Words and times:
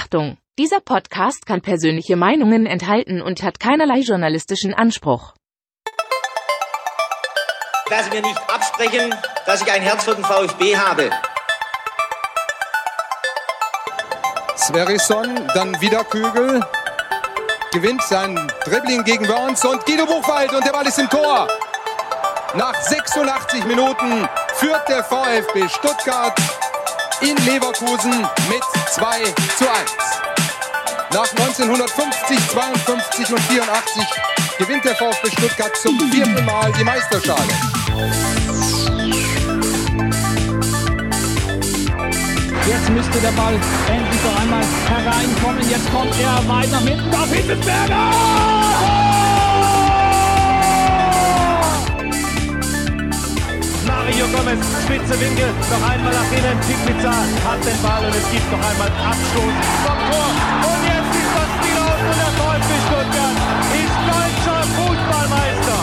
Achtung! 0.00 0.38
Dieser 0.60 0.78
Podcast 0.78 1.44
kann 1.44 1.60
persönliche 1.60 2.14
Meinungen 2.14 2.66
enthalten 2.66 3.20
und 3.20 3.42
hat 3.42 3.58
keinerlei 3.58 3.98
journalistischen 3.98 4.72
Anspruch. 4.72 5.34
Ich 7.84 7.90
lasse 7.90 8.10
mir 8.10 8.22
nicht 8.22 8.38
absprechen, 8.48 9.12
dass 9.44 9.60
ich 9.60 9.72
ein 9.72 9.82
Herz 9.82 10.04
für 10.04 10.14
den 10.14 10.22
VfB 10.22 10.76
habe. 10.76 11.10
Sverrisson, 14.56 15.48
dann 15.54 15.80
wieder 15.80 16.04
Kügel. 16.04 16.64
Gewinnt 17.72 18.02
sein 18.04 18.36
Dribbling 18.66 19.02
gegen 19.02 19.26
Burns 19.26 19.64
und 19.64 19.84
Guido 19.84 20.06
Buchwald 20.06 20.52
und 20.52 20.64
der 20.64 20.70
Ball 20.70 20.86
ist 20.86 21.00
im 21.00 21.10
Tor. 21.10 21.48
Nach 22.54 22.80
86 22.80 23.64
Minuten 23.64 24.28
führt 24.54 24.88
der 24.88 25.02
VfB 25.02 25.68
Stuttgart 25.68 26.40
in 27.20 27.36
Leverkusen 27.44 28.20
mit 28.48 28.62
2 28.90 29.24
zu 29.56 29.68
1. 29.68 29.90
Nach 31.12 31.30
1950, 31.30 32.38
52 32.50 33.32
und 33.32 33.40
84 33.40 34.04
gewinnt 34.58 34.84
der 34.84 34.94
VfB 34.94 35.30
Stuttgart 35.30 35.76
zum 35.76 35.98
vierten 36.10 36.44
Mal 36.44 36.72
die 36.78 36.84
Meisterschale. 36.84 37.42
Jetzt 42.68 42.90
müsste 42.90 43.18
der 43.20 43.32
Ball 43.32 43.54
endlich 43.88 44.22
noch 44.22 44.40
einmal 44.40 44.64
hereinkommen. 44.88 45.70
Jetzt 45.70 45.90
kommt 45.90 46.14
er 46.20 46.48
weit 46.48 46.70
nach 46.70 46.82
hinten 46.82 47.14
auf 47.14 47.32
Hitzelsberger! 47.32 49.17
Mario 54.08 54.24
Gomez, 54.28 54.64
spitze 54.84 55.20
Winkel, 55.20 55.48
noch 55.70 55.84
einmal 55.86 56.14
nach 56.14 56.32
innen. 56.32 56.58
Pizza 56.86 57.12
hat 57.44 57.60
den 57.62 57.82
Ball 57.82 58.06
und 58.06 58.14
es 58.14 58.30
gibt 58.30 58.50
noch 58.50 58.58
einmal 58.58 58.88
Abstoß 58.88 59.54
vom 59.84 59.98
Tor. 60.08 60.28
Und 60.64 60.82
jetzt 60.88 61.12
ist 61.14 61.32
das 61.36 61.50
Spiel 61.58 61.76
aus 61.76 62.00
und 62.08 62.16
der 62.16 62.32
VfB 62.38 62.72
Stuttgart 62.86 63.36
ist 63.76 63.96
deutscher 64.08 64.60
Fußballmeister. 64.78 65.78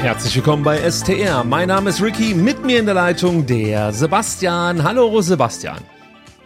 Herzlich 0.00 0.36
willkommen 0.36 0.62
bei 0.62 0.88
STR. 0.88 1.42
Mein 1.42 1.66
Name 1.66 1.90
ist 1.90 2.00
Ricky, 2.00 2.34
mit 2.34 2.64
mir 2.64 2.78
in 2.78 2.86
der 2.86 2.94
Leitung 2.94 3.46
der 3.46 3.92
Sebastian. 3.92 4.84
Hallo 4.84 5.20
Sebastian. 5.20 5.78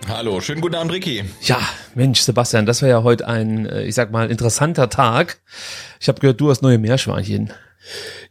Hallo, 0.09 0.41
schönen 0.41 0.62
guten 0.62 0.77
Abend, 0.77 0.92
Ricky. 0.92 1.22
Ja, 1.42 1.59
Mensch, 1.95 2.21
Sebastian, 2.21 2.67
das 2.67 2.83
war 2.83 2.89
ja 2.89 3.03
heute 3.03 3.27
ein, 3.27 3.67
äh, 3.67 3.83
ich 3.83 3.95
sag 3.95 4.11
mal, 4.11 4.31
interessanter 4.31 4.89
Tag. 4.89 5.39
Ich 6.01 6.09
habe 6.09 6.21
gehört, 6.21 6.41
du 6.41 6.51
hast 6.51 6.62
neue 6.62 6.79
Meerschweinchen. 6.79 7.53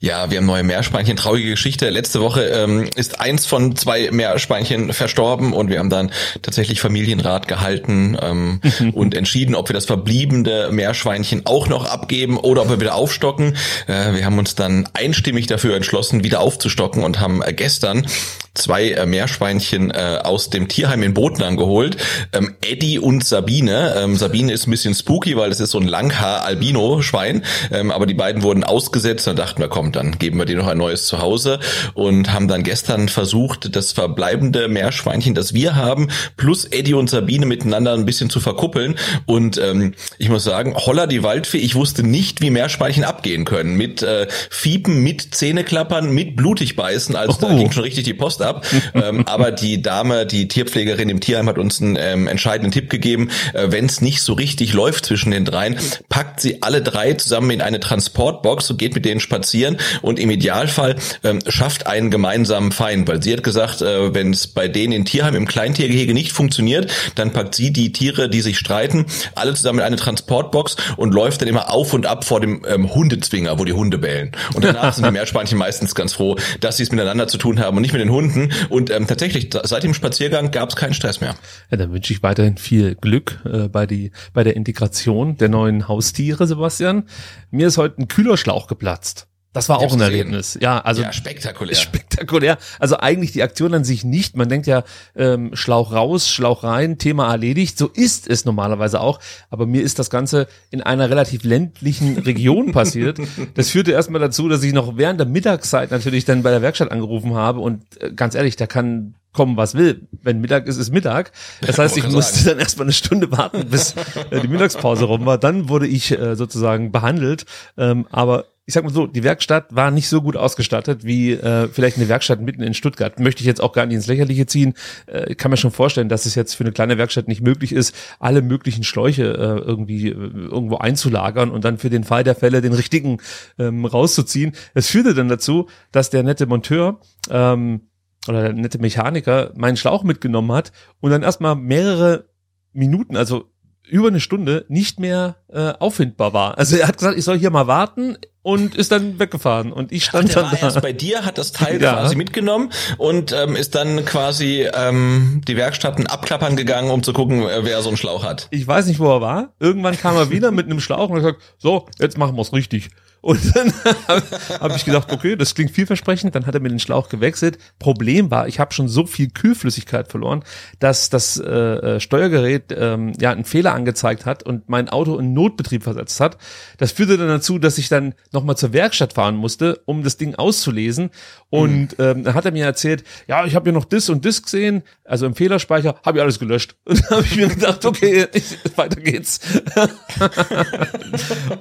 Ja, 0.03 0.31
wir 0.31 0.39
haben 0.39 0.47
neue 0.47 0.63
Meerschweinchen. 0.63 1.15
Traurige 1.15 1.51
Geschichte. 1.51 1.87
Letzte 1.91 2.21
Woche 2.21 2.41
ähm, 2.45 2.89
ist 2.95 3.19
eins 3.19 3.45
von 3.45 3.75
zwei 3.75 4.09
Meerschweinchen 4.09 4.93
verstorben 4.93 5.53
und 5.53 5.69
wir 5.69 5.77
haben 5.77 5.91
dann 5.91 6.11
tatsächlich 6.41 6.81
Familienrat 6.81 7.47
gehalten 7.47 8.17
ähm, 8.19 8.61
und 8.95 9.13
entschieden, 9.13 9.53
ob 9.53 9.69
wir 9.69 9.75
das 9.75 9.85
verbliebene 9.85 10.69
Meerschweinchen 10.71 11.45
auch 11.45 11.67
noch 11.67 11.85
abgeben 11.85 12.37
oder 12.37 12.63
ob 12.63 12.69
wir 12.69 12.79
wieder 12.79 12.95
aufstocken. 12.95 13.55
Äh, 13.85 14.15
wir 14.15 14.25
haben 14.25 14.39
uns 14.39 14.55
dann 14.55 14.89
einstimmig 14.93 15.45
dafür 15.45 15.75
entschlossen, 15.75 16.23
wieder 16.23 16.39
aufzustocken 16.39 17.03
und 17.03 17.19
haben 17.19 17.43
äh, 17.43 17.53
gestern 17.53 18.07
zwei 18.53 18.91
äh, 18.91 19.05
Meerschweinchen 19.05 19.91
äh, 19.91 20.19
aus 20.23 20.49
dem 20.49 20.67
Tierheim 20.67 21.03
in 21.03 21.13
Boten 21.13 21.43
angeholt. 21.43 21.97
Ähm, 22.33 22.55
Eddie 22.61 22.99
und 22.99 23.23
Sabine. 23.23 23.93
Ähm, 23.97 24.17
Sabine 24.17 24.51
ist 24.51 24.67
ein 24.67 24.71
bisschen 24.71 24.93
spooky, 24.93 25.37
weil 25.37 25.51
es 25.51 25.59
ist 25.59 25.71
so 25.71 25.79
ein 25.79 25.87
Langhaar-Albino-Schwein. 25.87 27.43
Ähm, 27.71 27.91
aber 27.91 28.05
die 28.05 28.13
beiden 28.13 28.43
wurden 28.43 28.63
ausgesetzt 28.63 29.27
und 29.27 29.39
dachten 29.39 29.61
wir, 29.61 29.69
komm, 29.69 29.90
dann 29.95 30.17
geben 30.19 30.37
wir 30.37 30.45
dir 30.45 30.57
noch 30.57 30.67
ein 30.67 30.77
neues 30.77 31.05
Zuhause 31.05 31.59
und 31.93 32.33
haben 32.33 32.47
dann 32.47 32.63
gestern 32.63 33.09
versucht, 33.09 33.75
das 33.75 33.91
verbleibende 33.91 34.67
Meerschweinchen, 34.67 35.35
das 35.35 35.53
wir 35.53 35.75
haben, 35.75 36.09
plus 36.37 36.65
Eddie 36.65 36.93
und 36.93 37.09
Sabine 37.09 37.45
miteinander 37.45 37.93
ein 37.93 38.05
bisschen 38.05 38.29
zu 38.29 38.39
verkuppeln. 38.39 38.95
Und 39.25 39.57
ähm, 39.57 39.93
ich 40.17 40.29
muss 40.29 40.43
sagen, 40.43 40.75
holla 40.75 41.07
die 41.07 41.23
Waldfee, 41.23 41.57
ich 41.57 41.75
wusste 41.75 42.03
nicht, 42.03 42.41
wie 42.41 42.49
Meerschweinchen 42.49 43.03
abgehen 43.03 43.45
können. 43.45 43.75
Mit 43.75 44.01
äh, 44.01 44.27
Fiepen, 44.49 45.03
mit 45.03 45.35
Zähneklappern, 45.35 46.11
mit 46.11 46.35
blutig 46.35 46.75
beißen. 46.75 47.15
Also 47.15 47.37
oh. 47.41 47.49
da 47.49 47.53
ging 47.55 47.71
schon 47.71 47.83
richtig 47.83 48.05
die 48.05 48.13
Post 48.13 48.41
ab. 48.41 48.65
ähm, 48.93 49.25
aber 49.27 49.51
die 49.51 49.81
Dame, 49.81 50.25
die 50.25 50.47
Tierpflegerin 50.47 51.09
im 51.09 51.19
Tierheim 51.19 51.47
hat 51.47 51.57
uns 51.57 51.81
einen 51.81 51.97
ähm, 51.99 52.27
entscheidenden 52.27 52.71
Tipp 52.71 52.89
gegeben. 52.89 53.29
Äh, 53.53 53.67
Wenn 53.69 53.85
es 53.85 54.01
nicht 54.01 54.21
so 54.21 54.33
richtig 54.33 54.73
läuft 54.73 55.05
zwischen 55.05 55.31
den 55.31 55.45
dreien, 55.45 55.77
packt 56.09 56.39
sie 56.39 56.61
alle 56.61 56.81
drei 56.81 57.13
zusammen 57.13 57.51
in 57.51 57.61
eine 57.61 57.79
Transportbox 57.79 58.71
und 58.71 58.77
geht 58.77 58.95
mit 58.95 59.05
denen 59.05 59.19
spazieren 59.19 59.77
und 60.01 60.19
im 60.19 60.29
Idealfall 60.29 60.95
ähm, 61.23 61.39
schafft 61.47 61.87
einen 61.87 62.11
gemeinsamen 62.11 62.71
Feind, 62.71 63.07
weil 63.07 63.21
sie 63.21 63.33
hat 63.33 63.43
gesagt, 63.43 63.81
äh, 63.81 64.13
wenn 64.13 64.31
es 64.31 64.47
bei 64.47 64.67
denen 64.67 64.93
in 64.93 65.05
Tierheim 65.05 65.35
im 65.35 65.47
Kleintiergehege 65.47 66.13
nicht 66.13 66.31
funktioniert, 66.31 66.91
dann 67.15 67.31
packt 67.31 67.55
sie 67.55 67.71
die 67.71 67.91
Tiere, 67.91 68.29
die 68.29 68.41
sich 68.41 68.57
streiten, 68.57 69.05
alle 69.35 69.53
zusammen 69.53 69.79
in 69.79 69.85
eine 69.85 69.95
Transportbox 69.95 70.77
und 70.97 71.13
läuft 71.13 71.41
dann 71.41 71.47
immer 71.47 71.71
auf 71.71 71.93
und 71.93 72.05
ab 72.05 72.25
vor 72.25 72.39
dem 72.39 72.65
ähm, 72.67 72.93
Hundezwinger, 72.93 73.59
wo 73.59 73.65
die 73.65 73.73
Hunde 73.73 73.97
bellen. 73.97 74.31
Und 74.53 74.63
danach 74.63 74.93
sind 74.93 75.05
die 75.05 75.11
Meerschweinchen 75.11 75.57
meistens 75.57 75.95
ganz 75.95 76.13
froh, 76.13 76.35
dass 76.59 76.77
sie 76.77 76.83
es 76.83 76.91
miteinander 76.91 77.27
zu 77.27 77.37
tun 77.37 77.59
haben 77.59 77.77
und 77.77 77.81
nicht 77.81 77.93
mit 77.93 78.01
den 78.01 78.11
Hunden. 78.11 78.51
Und 78.69 78.89
ähm, 78.89 79.07
tatsächlich, 79.07 79.49
seit 79.63 79.83
dem 79.83 79.93
Spaziergang 79.93 80.51
gab 80.51 80.69
es 80.69 80.75
keinen 80.75 80.93
Stress 80.93 81.21
mehr. 81.21 81.35
Ja, 81.69 81.77
dann 81.77 81.91
wünsche 81.91 82.13
ich 82.13 82.23
weiterhin 82.23 82.57
viel 82.57 82.95
Glück 82.95 83.39
äh, 83.45 83.67
bei, 83.67 83.85
die, 83.85 84.11
bei 84.33 84.43
der 84.43 84.55
Integration 84.55 85.37
der 85.37 85.49
neuen 85.49 85.87
Haustiere, 85.87 86.47
Sebastian. 86.47 87.03
Mir 87.49 87.67
ist 87.67 87.77
heute 87.77 88.01
ein 88.01 88.07
Kühlerschlauch 88.07 88.67
geplatzt. 88.67 89.27
Das 89.53 89.67
war 89.67 89.79
auch 89.79 89.91
ein 89.91 89.99
Erlebnis. 89.99 90.57
Ja, 90.61 90.79
also 90.79 91.01
ja, 91.01 91.11
spektakulär. 91.11 91.75
Spektakulär. 91.75 92.57
Also 92.79 92.97
eigentlich 92.97 93.33
die 93.33 93.43
Aktion 93.43 93.73
an 93.73 93.83
sich 93.83 94.05
nicht. 94.05 94.37
Man 94.37 94.47
denkt 94.47 94.65
ja, 94.65 94.83
ähm, 95.13 95.51
Schlauch 95.55 95.91
raus, 95.91 96.29
Schlauch 96.29 96.63
rein, 96.63 96.97
Thema 96.97 97.29
erledigt. 97.29 97.77
So 97.77 97.87
ist 97.87 98.29
es 98.29 98.45
normalerweise 98.45 99.01
auch. 99.01 99.19
Aber 99.49 99.65
mir 99.65 99.81
ist 99.81 99.99
das 99.99 100.09
Ganze 100.09 100.47
in 100.69 100.81
einer 100.81 101.09
relativ 101.09 101.43
ländlichen 101.43 102.17
Region 102.17 102.71
passiert. 102.71 103.19
Das 103.55 103.69
führte 103.69 103.91
erstmal 103.91 104.21
dazu, 104.21 104.47
dass 104.47 104.63
ich 104.63 104.71
noch 104.71 104.95
während 104.95 105.19
der 105.19 105.27
Mittagszeit 105.27 105.91
natürlich 105.91 106.23
dann 106.23 106.43
bei 106.43 106.51
der 106.51 106.61
Werkstatt 106.61 106.91
angerufen 106.91 107.33
habe. 107.33 107.59
Und 107.59 108.01
äh, 108.01 108.13
ganz 108.13 108.35
ehrlich, 108.35 108.55
da 108.55 108.67
kann 108.67 109.15
kommen, 109.33 109.57
was 109.57 109.75
will. 109.75 110.07
Wenn 110.11 110.41
Mittag 110.41 110.67
ist, 110.67 110.77
ist 110.77 110.91
Mittag. 110.91 111.31
Das 111.61 111.77
heißt, 111.77 111.97
ich 111.97 112.07
musste 112.09 112.37
sagen. 112.37 112.49
dann 112.49 112.59
erstmal 112.59 112.85
eine 112.85 112.93
Stunde 112.93 113.31
warten, 113.31 113.69
bis 113.69 113.95
äh, 114.29 114.41
die 114.41 114.47
Mittagspause 114.47 115.05
rum 115.05 115.25
war. 115.25 115.37
Dann 115.37 115.69
wurde 115.69 115.87
ich 115.87 116.11
äh, 116.11 116.35
sozusagen 116.35 116.91
behandelt. 116.91 117.45
Ähm, 117.77 118.07
aber 118.09 118.45
ich 118.65 118.73
sag 118.73 118.83
mal 118.83 118.93
so, 118.93 119.07
die 119.07 119.23
Werkstatt 119.23 119.75
war 119.75 119.91
nicht 119.91 120.07
so 120.07 120.21
gut 120.21 120.37
ausgestattet 120.37 121.03
wie 121.03 121.33
äh, 121.33 121.67
vielleicht 121.67 121.97
eine 121.97 122.07
Werkstatt 122.07 122.41
mitten 122.41 122.61
in 122.61 122.73
Stuttgart. 122.73 123.19
Möchte 123.19 123.41
ich 123.41 123.47
jetzt 123.47 123.59
auch 123.59 123.73
gar 123.73 123.85
nicht 123.85 123.95
ins 123.95 124.07
Lächerliche 124.07 124.45
ziehen. 124.45 124.75
Äh, 125.07 125.35
kann 125.35 125.51
mir 125.51 125.57
schon 125.57 125.71
vorstellen, 125.71 126.09
dass 126.09 126.25
es 126.25 126.35
jetzt 126.35 126.53
für 126.53 126.63
eine 126.63 126.71
kleine 126.71 126.97
Werkstatt 126.97 127.27
nicht 127.27 127.41
möglich 127.41 127.73
ist, 127.73 127.95
alle 128.19 128.41
möglichen 128.41 128.83
Schläuche 128.83 129.23
äh, 129.23 129.67
irgendwie 129.67 130.09
äh, 130.09 130.13
irgendwo 130.13 130.77
einzulagern 130.77 131.49
und 131.49 131.65
dann 131.65 131.79
für 131.79 131.89
den 131.89 132.03
Fall 132.03 132.23
der 132.23 132.35
Fälle 132.35 132.61
den 132.61 132.73
richtigen 132.73 133.17
ähm, 133.57 133.85
rauszuziehen. 133.85 134.53
Es 134.73 134.87
führte 134.87 135.15
dann 135.15 135.27
dazu, 135.27 135.67
dass 135.91 136.09
der 136.09 136.23
nette 136.23 136.45
Monteur 136.45 137.01
ähm, 137.29 137.81
oder 138.27 138.43
der 138.43 138.53
nette 138.53 138.79
Mechaniker 138.79 139.51
meinen 139.55 139.77
Schlauch 139.77 140.03
mitgenommen 140.03 140.51
hat 140.51 140.71
und 140.99 141.11
dann 141.11 141.23
erstmal 141.23 141.55
mehrere 141.55 142.25
Minuten, 142.73 143.17
also 143.17 143.51
über 143.87 144.07
eine 144.07 144.19
Stunde 144.19 144.65
nicht 144.69 144.99
mehr 144.99 145.35
äh, 145.51 145.73
auffindbar 145.79 146.33
war. 146.33 146.57
Also 146.57 146.77
er 146.77 146.87
hat 146.87 146.97
gesagt, 146.97 147.17
ich 147.17 147.25
soll 147.25 147.37
hier 147.37 147.49
mal 147.49 147.67
warten 147.67 148.17
und 148.41 148.75
ist 148.75 148.91
dann 148.91 149.19
weggefahren 149.19 149.73
und 149.73 149.91
ich 149.91 150.05
stand 150.05 150.29
Ach, 150.29 150.35
dann 150.35 150.43
war 150.45 150.51
da. 150.51 150.65
erst 150.67 150.81
bei 150.81 150.93
dir, 150.93 151.25
hat 151.25 151.37
das 151.37 151.51
Teil 151.51 151.81
ja. 151.81 151.93
quasi 151.93 152.15
mitgenommen 152.15 152.71
und 152.97 153.33
ähm, 153.33 153.55
ist 153.55 153.75
dann 153.75 154.05
quasi 154.05 154.67
ähm, 154.73 155.41
die 155.47 155.57
Werkstatten 155.57 156.07
abklappern 156.07 156.55
gegangen, 156.55 156.89
um 156.89 157.03
zu 157.03 157.11
gucken, 157.11 157.43
äh, 157.43 157.63
wer 157.63 157.81
so 157.81 157.89
einen 157.89 157.97
Schlauch 157.97 158.23
hat. 158.23 158.47
Ich 158.51 158.65
weiß 158.65 158.85
nicht, 158.85 158.99
wo 158.99 159.09
er 159.09 159.21
war. 159.21 159.53
Irgendwann 159.59 159.97
kam 159.97 160.15
er 160.15 160.29
wieder 160.29 160.51
mit 160.51 160.67
einem 160.67 160.79
Schlauch 160.79 161.09
und 161.09 161.17
hat 161.17 161.23
gesagt, 161.23 161.41
so, 161.57 161.87
jetzt 161.99 162.17
machen 162.17 162.37
wir's 162.37 162.53
richtig. 162.53 162.91
Und 163.21 163.55
dann 163.55 163.71
habe 164.59 164.75
ich 164.75 164.83
gedacht, 164.83 165.11
okay, 165.11 165.35
das 165.35 165.53
klingt 165.53 165.71
vielversprechend. 165.71 166.33
Dann 166.33 166.47
hat 166.47 166.55
er 166.55 166.61
mir 166.61 166.69
den 166.69 166.79
Schlauch 166.79 167.07
gewechselt. 167.07 167.59
Problem 167.77 168.31
war, 168.31 168.47
ich 168.47 168.59
habe 168.59 168.73
schon 168.73 168.87
so 168.87 169.05
viel 169.05 169.29
Kühlflüssigkeit 169.29 170.09
verloren, 170.09 170.43
dass 170.79 171.09
das 171.09 171.37
äh, 171.37 171.49
äh, 171.49 171.99
Steuergerät 171.99 172.75
ähm, 172.75 173.13
ja 173.19 173.31
einen 173.31 173.45
Fehler 173.45 173.73
angezeigt 173.73 174.25
hat 174.25 174.43
und 174.43 174.69
mein 174.69 174.89
Auto 174.89 175.17
in 175.19 175.33
Notbetrieb 175.33 175.83
versetzt 175.83 176.19
hat. 176.19 176.37
Das 176.77 176.91
führte 176.91 177.17
dann 177.17 177.27
dazu, 177.27 177.59
dass 177.59 177.77
ich 177.77 177.89
dann 177.89 178.15
nochmal 178.31 178.57
zur 178.57 178.73
Werkstatt 178.73 179.13
fahren 179.13 179.35
musste, 179.35 179.81
um 179.85 180.03
das 180.03 180.17
Ding 180.17 180.35
auszulesen. 180.35 181.11
Und 181.49 181.97
mhm. 181.97 182.03
ähm, 182.03 182.23
dann 182.23 182.33
hat 182.33 182.45
er 182.45 182.51
mir 182.51 182.65
erzählt, 182.65 183.03
ja, 183.27 183.45
ich 183.45 183.53
habe 183.53 183.65
hier 183.65 183.73
noch 183.73 183.85
das 183.85 184.09
und 184.09 184.25
das 184.25 184.41
gesehen, 184.41 184.81
also 185.03 185.27
im 185.27 185.35
Fehlerspeicher, 185.35 185.95
habe 186.03 186.17
ich 186.17 186.23
alles 186.23 186.39
gelöscht. 186.39 186.75
Und 186.85 187.01
dann 187.03 187.17
habe 187.17 187.25
ich 187.25 187.35
mir 187.35 187.47
gedacht, 187.47 187.85
okay, 187.85 188.27
ich, 188.33 188.57
weiter 188.77 188.99
geht's. 188.99 189.39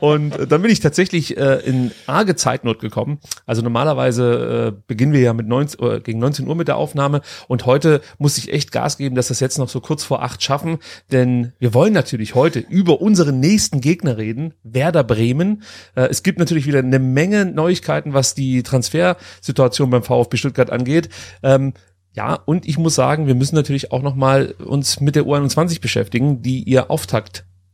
und 0.00 0.34
dann 0.50 0.62
bin 0.62 0.70
ich 0.70 0.80
tatsächlich 0.80 1.36
äh, 1.36 1.49
in 1.54 1.90
arge 2.06 2.36
Zeitnot 2.36 2.80
gekommen. 2.80 3.18
Also 3.46 3.62
normalerweise 3.62 4.74
äh, 4.76 4.82
beginnen 4.86 5.12
wir 5.12 5.20
ja 5.20 5.32
mit 5.32 5.46
19, 5.46 5.80
äh, 5.80 6.00
gegen 6.00 6.18
19 6.18 6.46
Uhr 6.46 6.54
mit 6.54 6.68
der 6.68 6.76
Aufnahme 6.76 7.20
und 7.48 7.66
heute 7.66 8.00
muss 8.18 8.38
ich 8.38 8.52
echt 8.52 8.72
Gas 8.72 8.96
geben, 8.96 9.14
dass 9.16 9.28
das 9.28 9.40
jetzt 9.40 9.58
noch 9.58 9.68
so 9.68 9.80
kurz 9.80 10.04
vor 10.04 10.22
acht 10.22 10.42
schaffen, 10.42 10.78
denn 11.12 11.52
wir 11.58 11.74
wollen 11.74 11.92
natürlich 11.92 12.34
heute 12.34 12.60
über 12.60 13.00
unseren 13.00 13.40
nächsten 13.40 13.80
Gegner 13.80 14.16
reden, 14.16 14.54
Werder 14.62 15.04
Bremen. 15.04 15.62
Äh, 15.94 16.08
es 16.08 16.22
gibt 16.22 16.38
natürlich 16.38 16.66
wieder 16.66 16.78
eine 16.78 16.98
Menge 16.98 17.44
Neuigkeiten, 17.44 18.14
was 18.14 18.34
die 18.34 18.62
Transfersituation 18.62 19.90
beim 19.90 20.02
VfB 20.02 20.36
Stuttgart 20.36 20.70
angeht. 20.70 21.08
Ähm, 21.42 21.74
Ja, 22.12 22.34
und 22.34 22.66
ich 22.66 22.76
muss 22.76 22.96
sagen, 22.96 23.28
wir 23.28 23.36
müssen 23.36 23.54
natürlich 23.54 23.92
auch 23.92 24.02
nochmal 24.02 24.56
uns 24.58 25.00
mit 25.00 25.14
der 25.14 25.22
U21 25.22 25.80
beschäftigen, 25.80 26.42
die 26.42 26.64
ihr 26.64 26.90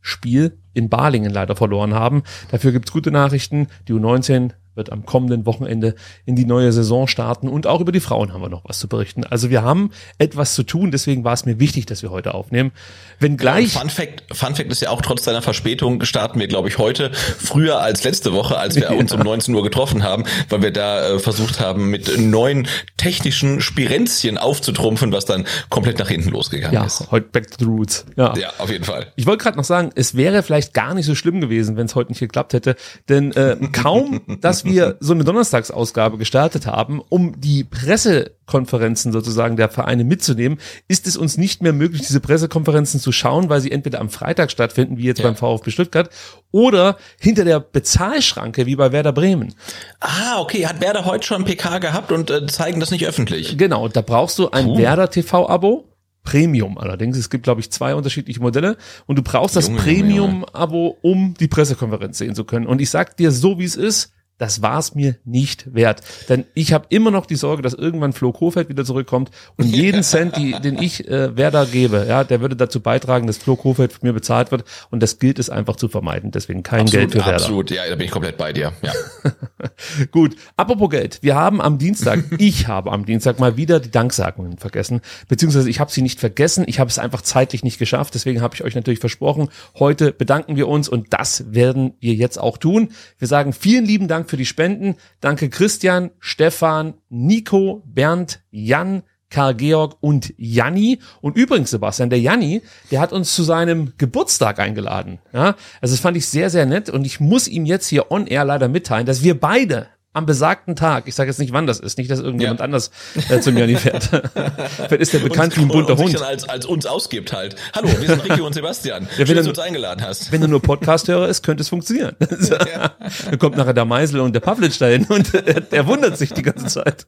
Auftaktspiel 0.07 0.57
in 0.73 0.89
Balingen 0.89 1.31
leider 1.31 1.55
verloren 1.55 1.93
haben. 1.93 2.23
Dafür 2.51 2.71
gibt's 2.71 2.91
gute 2.91 3.11
Nachrichten. 3.11 3.67
Die 3.87 3.93
U19 3.93 4.51
wird 4.77 4.91
am 4.91 5.05
kommenden 5.05 5.45
Wochenende 5.45 5.95
in 6.25 6.35
die 6.35 6.45
neue 6.45 6.71
Saison 6.71 7.07
starten 7.07 7.47
und 7.47 7.67
auch 7.67 7.81
über 7.81 7.91
die 7.91 7.99
Frauen 7.99 8.33
haben 8.33 8.41
wir 8.41 8.49
noch 8.49 8.63
was 8.65 8.79
zu 8.79 8.87
berichten. 8.87 9.23
Also 9.23 9.49
wir 9.49 9.63
haben 9.63 9.91
etwas 10.17 10.53
zu 10.53 10.63
tun, 10.63 10.91
deswegen 10.91 11.23
war 11.23 11.33
es 11.33 11.45
mir 11.45 11.59
wichtig, 11.59 11.85
dass 11.85 12.03
wir 12.03 12.11
heute 12.11 12.33
aufnehmen. 12.33 12.71
Wenn 13.19 13.37
gleich 13.37 13.73
Fun 13.73 13.89
Fact, 13.89 14.23
Fun 14.31 14.55
Fact 14.55 14.71
ist 14.71 14.81
ja 14.81 14.89
auch 14.89 15.01
trotz 15.01 15.23
seiner 15.23 15.41
Verspätung 15.41 16.03
starten 16.03 16.39
wir, 16.39 16.47
glaube 16.47 16.69
ich, 16.69 16.77
heute 16.77 17.11
früher 17.13 17.81
als 17.81 18.03
letzte 18.03 18.33
Woche, 18.33 18.57
als 18.57 18.75
wir 18.75 18.91
uns 18.97 19.11
um 19.11 19.19
19 19.19 19.53
Uhr 19.53 19.63
getroffen 19.63 20.03
haben, 20.03 20.23
weil 20.49 20.61
wir 20.61 20.71
da 20.71 21.15
äh, 21.15 21.19
versucht 21.19 21.59
haben, 21.59 21.89
mit 21.89 22.17
neuen 22.17 22.67
technischen 22.97 23.61
Spirenzchen 23.61 24.37
aufzutrumpfen, 24.37 25.11
was 25.11 25.25
dann 25.25 25.45
komplett 25.69 25.99
nach 25.99 26.09
hinten 26.09 26.29
losgegangen 26.29 26.73
ja, 26.73 26.85
ist. 26.85 27.09
heute 27.11 27.27
back 27.27 27.49
to 27.49 27.57
the 27.59 27.65
roots. 27.65 28.05
Ja, 28.15 28.35
Ja, 28.37 28.53
auf 28.57 28.69
jeden 28.69 28.83
Fall. 28.83 29.11
Ich 29.15 29.25
wollte 29.25 29.43
gerade 29.43 29.57
noch 29.57 29.63
sagen, 29.63 29.91
es 29.95 30.15
wäre 30.15 30.43
vielleicht 30.43 30.73
gar 30.73 30.93
nicht 30.93 31.05
so 31.05 31.15
schlimm 31.15 31.41
gewesen, 31.41 31.77
wenn 31.77 31.85
es 31.85 31.95
heute 31.95 32.11
nicht 32.11 32.19
geklappt 32.19 32.53
hätte, 32.53 32.75
denn 33.09 33.31
äh, 33.33 33.57
kaum, 33.71 34.21
dass 34.41 34.63
wir 34.67 34.97
so 34.99 35.13
eine 35.13 35.23
Donnerstagsausgabe 35.23 36.17
gestartet 36.17 36.65
haben, 36.67 37.01
um 37.09 37.39
die 37.39 37.63
Pressekonferenzen 37.63 39.11
sozusagen 39.11 39.55
der 39.57 39.69
Vereine 39.69 40.03
mitzunehmen, 40.03 40.59
ist 40.87 41.07
es 41.07 41.17
uns 41.17 41.37
nicht 41.37 41.61
mehr 41.61 41.73
möglich, 41.73 42.01
diese 42.01 42.19
Pressekonferenzen 42.19 42.99
zu 42.99 43.11
schauen, 43.11 43.49
weil 43.49 43.61
sie 43.61 43.71
entweder 43.71 43.99
am 43.99 44.09
Freitag 44.09 44.51
stattfinden, 44.51 44.97
wie 44.97 45.03
jetzt 45.03 45.19
Ja. 45.19 45.25
beim 45.25 45.35
VfB 45.35 45.71
Stuttgart, 45.71 46.09
oder 46.51 46.97
hinter 47.19 47.43
der 47.45 47.59
Bezahlschranke, 47.59 48.65
wie 48.65 48.75
bei 48.75 48.91
Werder 48.91 49.13
Bremen. 49.13 49.53
Ah, 49.99 50.39
okay, 50.39 50.65
hat 50.67 50.81
Werder 50.81 51.05
heute 51.05 51.25
schon 51.25 51.45
PK 51.45 51.79
gehabt 51.79 52.11
und 52.11 52.29
äh, 52.29 52.45
zeigen 52.47 52.79
das 52.79 52.91
nicht 52.91 53.05
öffentlich. 53.07 53.57
Genau, 53.57 53.87
da 53.87 54.01
brauchst 54.01 54.37
du 54.39 54.49
ein 54.51 54.77
Werder 54.77 55.09
TV-Abo. 55.09 55.85
Premium 56.23 56.77
allerdings. 56.77 57.17
Es 57.17 57.29
gibt, 57.29 57.45
glaube 57.45 57.61
ich, 57.61 57.71
zwei 57.71 57.95
unterschiedliche 57.95 58.41
Modelle 58.41 58.75
und 59.05 59.17
du 59.17 59.21
brauchst 59.23 59.55
das 59.55 59.69
Premium-Abo, 59.69 60.97
um 61.01 61.35
die 61.39 61.47
Pressekonferenz 61.47 62.17
sehen 62.17 62.35
zu 62.35 62.43
können. 62.43 62.67
Und 62.67 62.81
ich 62.81 62.89
sag 62.89 63.15
dir 63.15 63.31
so, 63.31 63.59
wie 63.59 63.63
es 63.63 63.77
ist, 63.77 64.11
das 64.37 64.61
war 64.61 64.79
es 64.79 64.95
mir 64.95 65.15
nicht 65.25 65.73
wert. 65.73 66.01
Denn 66.29 66.45
ich 66.53 66.73
habe 66.73 66.85
immer 66.89 67.11
noch 67.11 67.25
die 67.25 67.35
Sorge, 67.35 67.61
dass 67.61 67.73
irgendwann 67.73 68.13
Flo 68.13 68.31
Kofeld 68.31 68.69
wieder 68.69 68.85
zurückkommt 68.85 69.31
und 69.55 69.65
jeden 69.65 70.03
Cent, 70.07 70.37
die, 70.37 70.51
den 70.53 70.81
ich 70.81 71.07
äh, 71.07 71.35
Werder 71.35 71.65
gebe, 71.65 72.05
ja, 72.07 72.23
der 72.23 72.41
würde 72.41 72.55
dazu 72.55 72.79
beitragen, 72.79 73.27
dass 73.27 73.37
Flo 73.37 73.55
Kofeld 73.55 73.93
von 73.93 74.07
mir 74.07 74.13
bezahlt 74.13 74.51
wird. 74.51 74.63
Und 74.91 75.01
das 75.01 75.19
gilt 75.19 75.39
es 75.39 75.49
einfach 75.49 75.75
zu 75.75 75.87
vermeiden. 75.87 76.31
Deswegen 76.31 76.63
kein 76.63 76.85
Geld 76.85 77.11
für 77.11 77.19
Werder. 77.19 77.35
absolut, 77.35 77.71
ja, 77.71 77.87
da 77.89 77.95
bin 77.95 78.05
ich 78.05 78.11
komplett 78.11 78.37
bei 78.37 78.53
dir. 78.53 78.73
Ja. 78.81 78.93
Gut, 80.11 80.35
apropos 80.55 80.89
Geld. 80.89 81.19
Wir 81.21 81.35
haben 81.35 81.61
am 81.61 81.77
Dienstag, 81.77 82.23
ich 82.37 82.67
habe 82.67 82.91
am 82.91 83.05
Dienstag 83.05 83.39
mal 83.39 83.57
wieder 83.57 83.79
die 83.79 83.91
Danksagungen 83.91 84.57
vergessen. 84.57 85.01
Beziehungsweise 85.27 85.69
ich 85.69 85.79
habe 85.79 85.91
sie 85.91 86.01
nicht 86.01 86.19
vergessen, 86.19 86.63
ich 86.67 86.79
habe 86.79 86.89
es 86.89 86.99
einfach 86.99 87.21
zeitlich 87.21 87.63
nicht 87.63 87.79
geschafft. 87.79 88.13
Deswegen 88.13 88.41
habe 88.41 88.55
ich 88.55 88.63
euch 88.63 88.75
natürlich 88.75 88.99
versprochen, 88.99 89.49
heute 89.79 90.11
bedanken 90.11 90.55
wir 90.55 90.67
uns 90.67 90.87
und 90.87 91.13
das 91.13 91.45
werden 91.53 91.93
wir 91.99 92.13
jetzt 92.13 92.37
auch 92.37 92.57
tun. 92.57 92.89
Wir 93.17 93.27
sagen 93.27 93.53
vielen 93.53 93.85
lieben 93.85 94.07
Dank 94.07 94.26
für 94.29 94.37
die 94.37 94.45
Spenden. 94.45 94.95
Danke 95.21 95.49
Christian, 95.49 96.11
Stefan, 96.19 96.95
Nico, 97.09 97.83
Bernd, 97.85 98.41
Jan, 98.51 99.03
Karl 99.29 99.55
Georg 99.55 99.97
und 99.99 100.33
Janni. 100.37 100.99
Und 101.21 101.35
übrigens, 101.35 101.71
Sebastian, 101.71 102.09
der 102.09 102.19
Janni, 102.19 102.61
der 102.91 102.99
hat 102.99 103.11
uns 103.11 103.35
zu 103.35 103.43
seinem 103.43 103.93
Geburtstag 103.97 104.59
eingeladen. 104.59 105.19
Ja, 105.33 105.55
also 105.81 105.93
das 105.93 105.99
fand 105.99 106.17
ich 106.17 106.27
sehr, 106.27 106.49
sehr 106.49 106.65
nett. 106.65 106.89
Und 106.89 107.05
ich 107.05 107.19
muss 107.19 107.47
ihm 107.47 107.65
jetzt 107.65 107.87
hier 107.87 108.11
on 108.11 108.27
air 108.27 108.45
leider 108.45 108.67
mitteilen, 108.67 109.05
dass 109.05 109.23
wir 109.23 109.39
beide 109.39 109.87
am 110.17 110.25
besagten 110.25 110.75
Tag, 110.75 111.03
ich 111.07 111.15
sage 111.15 111.29
jetzt 111.29 111.37
nicht, 111.37 111.53
wann 111.53 111.67
das 111.67 111.79
ist, 111.79 111.97
nicht, 111.97 112.09
dass 112.09 112.19
irgendjemand 112.19 112.59
Ja. 112.59 112.63
anders 112.65 112.89
äh, 113.29 113.39
zum 113.39 113.55
Janni 113.55 113.75
fährt. 113.75 114.05
Vielleicht 114.75 115.01
ist 115.01 115.13
der 115.13 115.19
bekannt 115.19 115.55
wie 115.55 115.61
ein 115.61 115.69
und, 115.69 115.71
bunter 115.71 115.91
und 115.91 115.97
sich 115.99 116.05
Hund. 116.07 116.15
dann 116.15 116.23
als, 116.23 116.49
als 116.49 116.65
uns 116.65 116.85
ausgibt 116.87 117.33
halt. 117.33 117.55
Hallo, 117.75 117.87
wir 117.99 118.07
sind 118.07 118.23
Ricky 118.25 118.41
und 118.41 118.53
Sebastian. 118.53 119.07
wenn 119.17 119.27
Schön, 119.27 119.35
dass 119.35 119.45
du 119.45 119.51
uns 119.51 119.59
eingeladen 119.59 120.03
hast. 120.03 120.31
Wenn 120.31 120.41
du 120.41 120.47
nur 120.47 120.61
Podcast-Hörer 120.61 121.27
ist, 121.27 121.43
könnte 121.43 121.61
es 121.61 121.69
funktionieren. 121.69 122.15
Dann 123.29 123.39
kommt 123.39 123.57
nachher 123.57 123.73
der 123.73 123.85
Meisel 123.85 124.19
und 124.21 124.33
der 124.33 124.39
Pavlic 124.39 124.77
dahin 124.79 125.05
und 125.05 125.33
der, 125.47 125.61
der 125.61 125.87
wundert 125.87 126.17
sich 126.17 126.33
die 126.33 126.41
ganze 126.41 126.65
Zeit. 126.65 127.05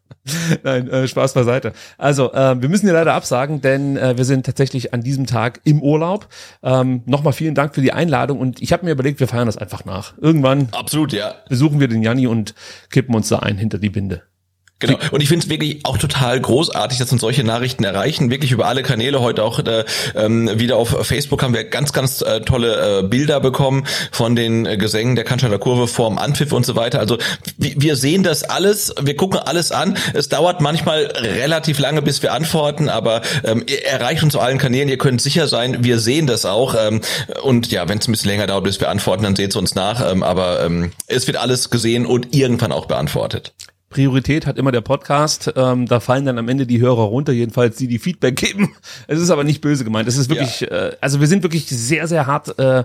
Nein, 0.64 0.88
äh, 0.90 1.08
Spaß 1.08 1.34
beiseite. 1.34 1.74
Also, 1.98 2.32
äh, 2.34 2.62
wir 2.62 2.70
müssen 2.70 2.86
hier 2.86 2.94
leider 2.94 3.14
absagen, 3.14 3.62
denn 3.62 3.98
äh, 3.98 4.18
wir 4.18 4.26
sind 4.26 4.46
tatsächlich 4.46 4.94
an 4.94 5.02
diesem 5.02 5.26
Tag 5.26 5.62
im 5.64 5.82
Urlaub. 5.82 6.28
Ähm, 6.62 7.02
Nochmal 7.06 7.34
vielen 7.34 7.56
Dank 7.56 7.74
für 7.74 7.82
die 7.82 7.92
Einladung 7.94 8.40
und 8.40 8.62
ich 8.62 8.72
habe 8.74 8.86
mir 8.86 8.92
überlegt, 8.92 9.20
wir 9.20 9.28
feiern 9.28 9.48
das 9.48 9.58
einfach 9.58 9.86
nach. 9.86 10.14
Irgendwann 10.20 10.68
Absolut, 10.72 11.14
ja. 11.14 11.34
besuchen 11.50 11.80
wir 11.80 11.88
den 11.88 12.04
Janni 12.04 12.28
und 12.28 12.54
kippen 13.00 13.16
uns 13.16 13.30
da 13.30 13.40
ein 13.40 13.58
hinter 13.58 13.78
die 13.78 13.90
Binde. 13.90 14.24
Genau. 14.80 14.98
Und 15.12 15.22
ich 15.22 15.28
finde 15.28 15.44
es 15.44 15.50
wirklich 15.50 15.82
auch 15.84 15.98
total 15.98 16.40
großartig, 16.40 17.00
dass 17.00 17.12
uns 17.12 17.20
solche 17.20 17.44
Nachrichten 17.44 17.84
erreichen. 17.84 18.32
Wirklich 18.32 18.52
über 18.52 18.68
alle 18.68 18.82
Kanäle. 18.82 19.20
Heute 19.20 19.44
auch 19.44 19.60
äh, 19.60 19.84
ähm, 20.16 20.50
wieder 20.58 20.78
auf 20.78 21.06
Facebook 21.06 21.44
haben 21.44 21.54
wir 21.54 21.66
ganz, 21.66 21.92
ganz 21.92 22.22
äh, 22.22 22.40
tolle 22.42 23.00
äh, 23.00 23.04
Bilder 23.04 23.42
bekommen 23.42 23.86
von 24.12 24.38
den 24.38 24.66
äh, 24.66 24.78
Gesängen 24.78 25.18
der 25.18 25.26
Cannstatter 25.26 25.60
Kurve 25.60 25.88
vorm 25.88 26.18
Anpfiff 26.18 26.54
und 26.54 26.66
so 26.66 26.78
weiter. 26.78 27.00
Also 27.00 27.18
wir, 27.58 27.74
wir 27.76 27.96
sehen 27.98 28.24
das 28.24 28.44
alles, 28.44 28.94
wir 29.02 29.18
gucken 29.18 29.42
alles 29.42 29.74
an. 29.74 29.98
Es 30.14 30.30
dauert 30.30 30.62
manchmal 30.62 31.04
relativ 31.18 31.78
lange, 31.80 32.02
bis 32.02 32.24
wir 32.24 32.32
antworten, 32.32 32.88
aber 32.88 33.22
ähm, 33.44 33.66
ihr 33.68 33.86
erreicht 33.86 34.24
uns 34.24 34.34
auf 34.38 34.42
allen 34.42 34.60
Kanälen. 34.60 34.88
Ihr 34.88 34.98
könnt 34.98 35.22
sicher 35.22 35.50
sein, 35.50 35.84
wir 35.84 36.00
sehen 36.00 36.26
das 36.26 36.46
auch. 36.46 36.74
Ähm, 36.80 37.02
und 37.44 37.70
ja, 37.70 37.90
wenn 37.90 37.98
es 37.98 38.08
ein 38.08 38.14
bisschen 38.14 38.32
länger 38.32 38.48
dauert, 38.48 38.64
bis 38.64 38.80
wir 38.80 38.90
antworten, 38.90 39.24
dann 39.24 39.36
seht 39.36 39.50
es 39.50 39.56
uns 39.58 39.76
nach. 39.76 40.10
Ähm, 40.10 40.24
aber 40.24 40.64
ähm, 40.64 40.94
es 41.08 41.28
wird 41.28 41.36
alles 41.36 41.70
gesehen 41.70 42.06
und 42.06 42.34
irgendwann 42.34 42.72
auch 42.72 42.86
beantwortet. 42.86 43.52
Priorität 43.90 44.46
hat 44.46 44.58
immer 44.58 44.72
der 44.72 44.82
Podcast. 44.82 45.52
Ähm, 45.56 45.86
da 45.86 46.00
fallen 46.00 46.26
dann 46.26 46.38
am 46.38 46.48
Ende 46.48 46.68
die 46.68 46.80
Hörer 46.80 47.04
runter, 47.04 47.32
jedenfalls 47.32 47.78
die, 47.78 47.88
die 47.88 48.00
Feedback 48.00 48.36
geben. 48.38 48.76
Es 49.08 49.20
ist 49.20 49.32
aber 49.32 49.44
nicht 49.44 49.62
böse 49.62 49.84
gemeint. 49.84 50.08
Es 50.08 50.18
ist 50.18 50.30
wirklich, 50.30 50.70
äh, 50.70 50.96
also 51.02 51.20
wir 51.20 51.28
sind 51.28 51.44
wirklich 51.44 51.68
sehr, 51.68 52.08
sehr 52.08 52.28
hart, 52.28 52.58
äh, 52.60 52.84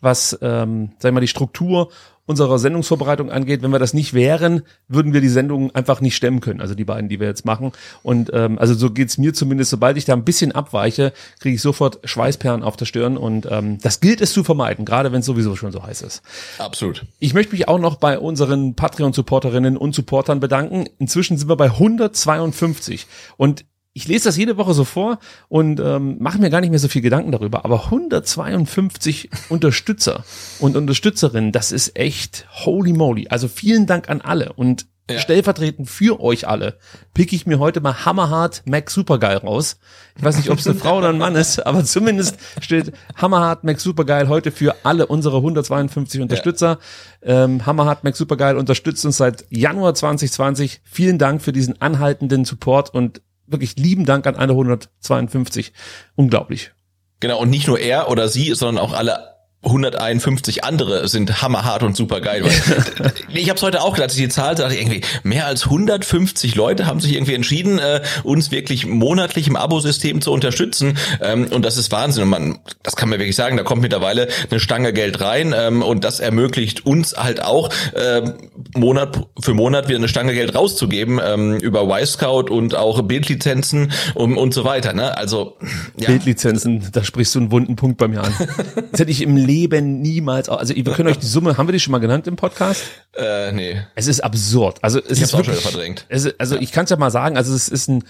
was, 0.00 0.38
ähm, 0.42 0.90
sag 0.98 1.10
ich 1.10 1.14
mal, 1.14 1.20
die 1.20 1.28
Struktur 1.28 1.90
unserer 2.26 2.58
Sendungsvorbereitung 2.58 3.30
angeht. 3.30 3.62
Wenn 3.62 3.70
wir 3.70 3.78
das 3.78 3.94
nicht 3.94 4.12
wären, 4.12 4.62
würden 4.88 5.12
wir 5.12 5.20
die 5.20 5.28
Sendung 5.28 5.74
einfach 5.74 6.00
nicht 6.00 6.16
stemmen 6.16 6.40
können. 6.40 6.60
Also 6.60 6.74
die 6.74 6.84
beiden, 6.84 7.08
die 7.08 7.20
wir 7.20 7.28
jetzt 7.28 7.44
machen. 7.44 7.72
Und 8.02 8.30
ähm, 8.34 8.58
also 8.58 8.74
so 8.74 8.90
geht's 8.90 9.16
mir 9.16 9.32
zumindest. 9.32 9.70
Sobald 9.70 9.96
ich 9.96 10.04
da 10.04 10.12
ein 10.12 10.24
bisschen 10.24 10.52
abweiche, 10.52 11.12
kriege 11.40 11.54
ich 11.54 11.62
sofort 11.62 12.00
Schweißperlen 12.04 12.62
auf 12.62 12.76
der 12.76 12.86
Stirn. 12.86 13.16
Und 13.16 13.46
ähm, 13.50 13.78
das 13.80 14.00
gilt 14.00 14.20
es 14.20 14.32
zu 14.32 14.44
vermeiden, 14.44 14.84
gerade 14.84 15.12
wenn 15.12 15.20
es 15.20 15.26
sowieso 15.26 15.56
schon 15.56 15.72
so 15.72 15.82
heiß 15.82 16.02
ist. 16.02 16.22
Absolut. 16.58 17.06
Ich 17.18 17.32
möchte 17.32 17.52
mich 17.52 17.68
auch 17.68 17.78
noch 17.78 17.96
bei 17.96 18.18
unseren 18.18 18.74
Patreon-Supporterinnen 18.74 19.76
und 19.76 19.94
Supportern 19.94 20.40
bedanken. 20.40 20.88
Inzwischen 20.98 21.38
sind 21.38 21.48
wir 21.48 21.56
bei 21.56 21.66
152 21.66 23.06
und 23.36 23.64
ich 23.96 24.06
lese 24.06 24.24
das 24.28 24.36
jede 24.36 24.58
Woche 24.58 24.74
so 24.74 24.84
vor 24.84 25.18
und 25.48 25.80
ähm, 25.80 26.18
mache 26.20 26.36
mir 26.38 26.50
gar 26.50 26.60
nicht 26.60 26.68
mehr 26.68 26.78
so 26.78 26.86
viel 26.88 27.00
Gedanken 27.00 27.32
darüber. 27.32 27.64
Aber 27.64 27.86
152 27.86 29.30
Unterstützer 29.48 30.22
und 30.60 30.76
Unterstützerinnen, 30.76 31.50
das 31.50 31.72
ist 31.72 31.96
echt 31.98 32.46
holy 32.66 32.92
moly. 32.92 33.28
Also 33.30 33.48
vielen 33.48 33.86
Dank 33.86 34.10
an 34.10 34.20
alle 34.20 34.52
und 34.52 34.86
Ja. 35.10 35.18
stellvertretend 35.18 35.88
für 35.88 36.20
euch 36.20 36.46
alle 36.46 36.76
pick 37.14 37.32
ich 37.32 37.46
mir 37.46 37.58
heute 37.58 37.80
mal 37.80 38.04
hammerhart 38.04 38.64
Mac 38.66 38.90
Supergeil 38.90 39.38
raus. 39.38 39.78
Ich 40.18 40.22
weiß 40.24 40.36
nicht, 40.36 40.50
ob 40.50 40.58
es 40.58 40.66
eine 40.66 40.76
Frau 40.76 40.98
oder 40.98 41.08
ein 41.08 41.18
Mann 41.18 41.34
ist, 41.36 41.64
aber 41.64 41.82
zumindest 41.84 42.36
steht 42.60 42.92
hammerhart 43.14 43.64
Mac 43.64 43.80
Supergeil 43.80 44.28
heute 44.28 44.50
für 44.50 44.74
alle 44.84 45.06
unsere 45.06 45.36
152 45.38 46.20
Unterstützer. 46.20 46.78
Ähm, 47.22 47.64
hammerhart 47.64 48.04
Mac 48.04 48.14
Supergeil 48.16 48.56
unterstützt 48.58 49.06
uns 49.06 49.16
seit 49.16 49.46
Januar 49.48 49.94
2020. 49.94 50.80
Vielen 50.84 51.18
Dank 51.18 51.40
für 51.40 51.52
diesen 51.52 51.80
anhaltenden 51.80 52.44
Support 52.44 52.92
und 52.92 53.22
wirklich 53.46 53.76
lieben 53.76 54.04
Dank 54.04 54.26
an 54.26 54.36
alle 54.36 54.52
152. 54.52 55.72
Unglaublich. 56.14 56.72
Genau, 57.20 57.40
und 57.40 57.50
nicht 57.50 57.66
nur 57.66 57.78
er 57.78 58.10
oder 58.10 58.28
sie, 58.28 58.54
sondern 58.54 58.84
auch 58.84 58.92
alle 58.92 59.35
151 59.66 60.64
andere 60.64 61.08
sind 61.08 61.42
hammerhart 61.42 61.82
und 61.82 61.96
super 61.96 62.20
geil. 62.20 62.44
ich 63.28 63.48
habe 63.48 63.56
es 63.56 63.62
heute 63.62 63.82
auch 63.82 63.94
gedacht, 63.94 64.06
als 64.06 64.14
ich 64.14 64.22
die 64.22 64.28
Zahl 64.28 64.54
dachte 64.54 64.74
ich 64.74 64.80
irgendwie, 64.80 65.00
mehr 65.24 65.46
als 65.46 65.64
150 65.64 66.54
Leute 66.54 66.86
haben 66.86 67.00
sich 67.00 67.14
irgendwie 67.14 67.34
entschieden, 67.34 67.78
äh, 67.78 68.00
uns 68.22 68.50
wirklich 68.52 68.86
monatlich 68.86 69.48
im 69.48 69.56
Abosystem 69.56 70.20
zu 70.20 70.32
unterstützen. 70.32 70.96
Ähm, 71.20 71.48
und 71.50 71.64
das 71.64 71.76
ist 71.76 71.90
Wahnsinn. 71.90 72.24
Und 72.24 72.28
man, 72.28 72.58
das 72.82 72.96
kann 72.96 73.08
man 73.08 73.18
wirklich 73.18 73.36
sagen, 73.36 73.56
da 73.56 73.64
kommt 73.64 73.82
mittlerweile 73.82 74.28
eine 74.50 74.60
Stange 74.60 74.92
Geld 74.92 75.20
rein 75.20 75.52
ähm, 75.56 75.82
und 75.82 76.04
das 76.04 76.20
ermöglicht 76.20 76.86
uns 76.86 77.16
halt 77.16 77.42
auch, 77.42 77.70
ähm, 77.96 78.34
Monat 78.74 79.26
für 79.40 79.54
Monat 79.54 79.88
wieder 79.88 79.98
eine 79.98 80.08
Stange 80.08 80.32
Geld 80.32 80.54
rauszugeben 80.54 81.20
ähm, 81.24 81.56
über 81.58 81.82
Y-Scout 81.82 82.50
und 82.50 82.74
auch 82.74 83.02
Bildlizenzen 83.02 83.92
und, 84.14 84.36
und 84.36 84.54
so 84.54 84.64
weiter. 84.64 84.92
Ne? 84.92 85.16
Also 85.16 85.56
ja. 85.96 86.06
Bildlizenzen, 86.06 86.88
da 86.92 87.02
sprichst 87.02 87.34
du 87.34 87.40
einen 87.40 87.50
wunden 87.50 87.74
Punkt 87.74 87.98
bei 87.98 88.08
mir 88.08 88.22
an. 88.22 88.32
Das 88.92 89.00
hätte 89.00 89.10
ich 89.10 89.22
im 89.22 89.36
Leben 89.36 89.55
niemals, 90.02 90.48
also 90.48 90.74
wir 90.74 90.84
können 90.92 91.08
euch 91.08 91.18
die 91.18 91.26
Summe, 91.26 91.56
haben 91.56 91.68
wir 91.68 91.72
die 91.72 91.80
schon 91.80 91.92
mal 91.92 91.98
genannt 91.98 92.26
im 92.26 92.36
Podcast? 92.36 92.82
Äh, 93.16 93.52
nee. 93.52 93.82
Es 93.94 94.06
ist 94.06 94.20
absurd. 94.20 94.78
Also 94.82 94.98
es 94.98 95.18
Ich 95.18 95.22
ist 95.22 95.36
wirklich, 95.36 95.60
verdrängt. 95.60 96.04
Es 96.08 96.28
also 96.38 96.56
ich 96.56 96.72
kann 96.72 96.84
es 96.84 96.90
ja 96.90 96.96
mal 96.96 97.10
sagen, 97.10 97.36
also 97.36 97.54
es 97.54 97.68
ist 97.68 97.88
ein 97.88 98.04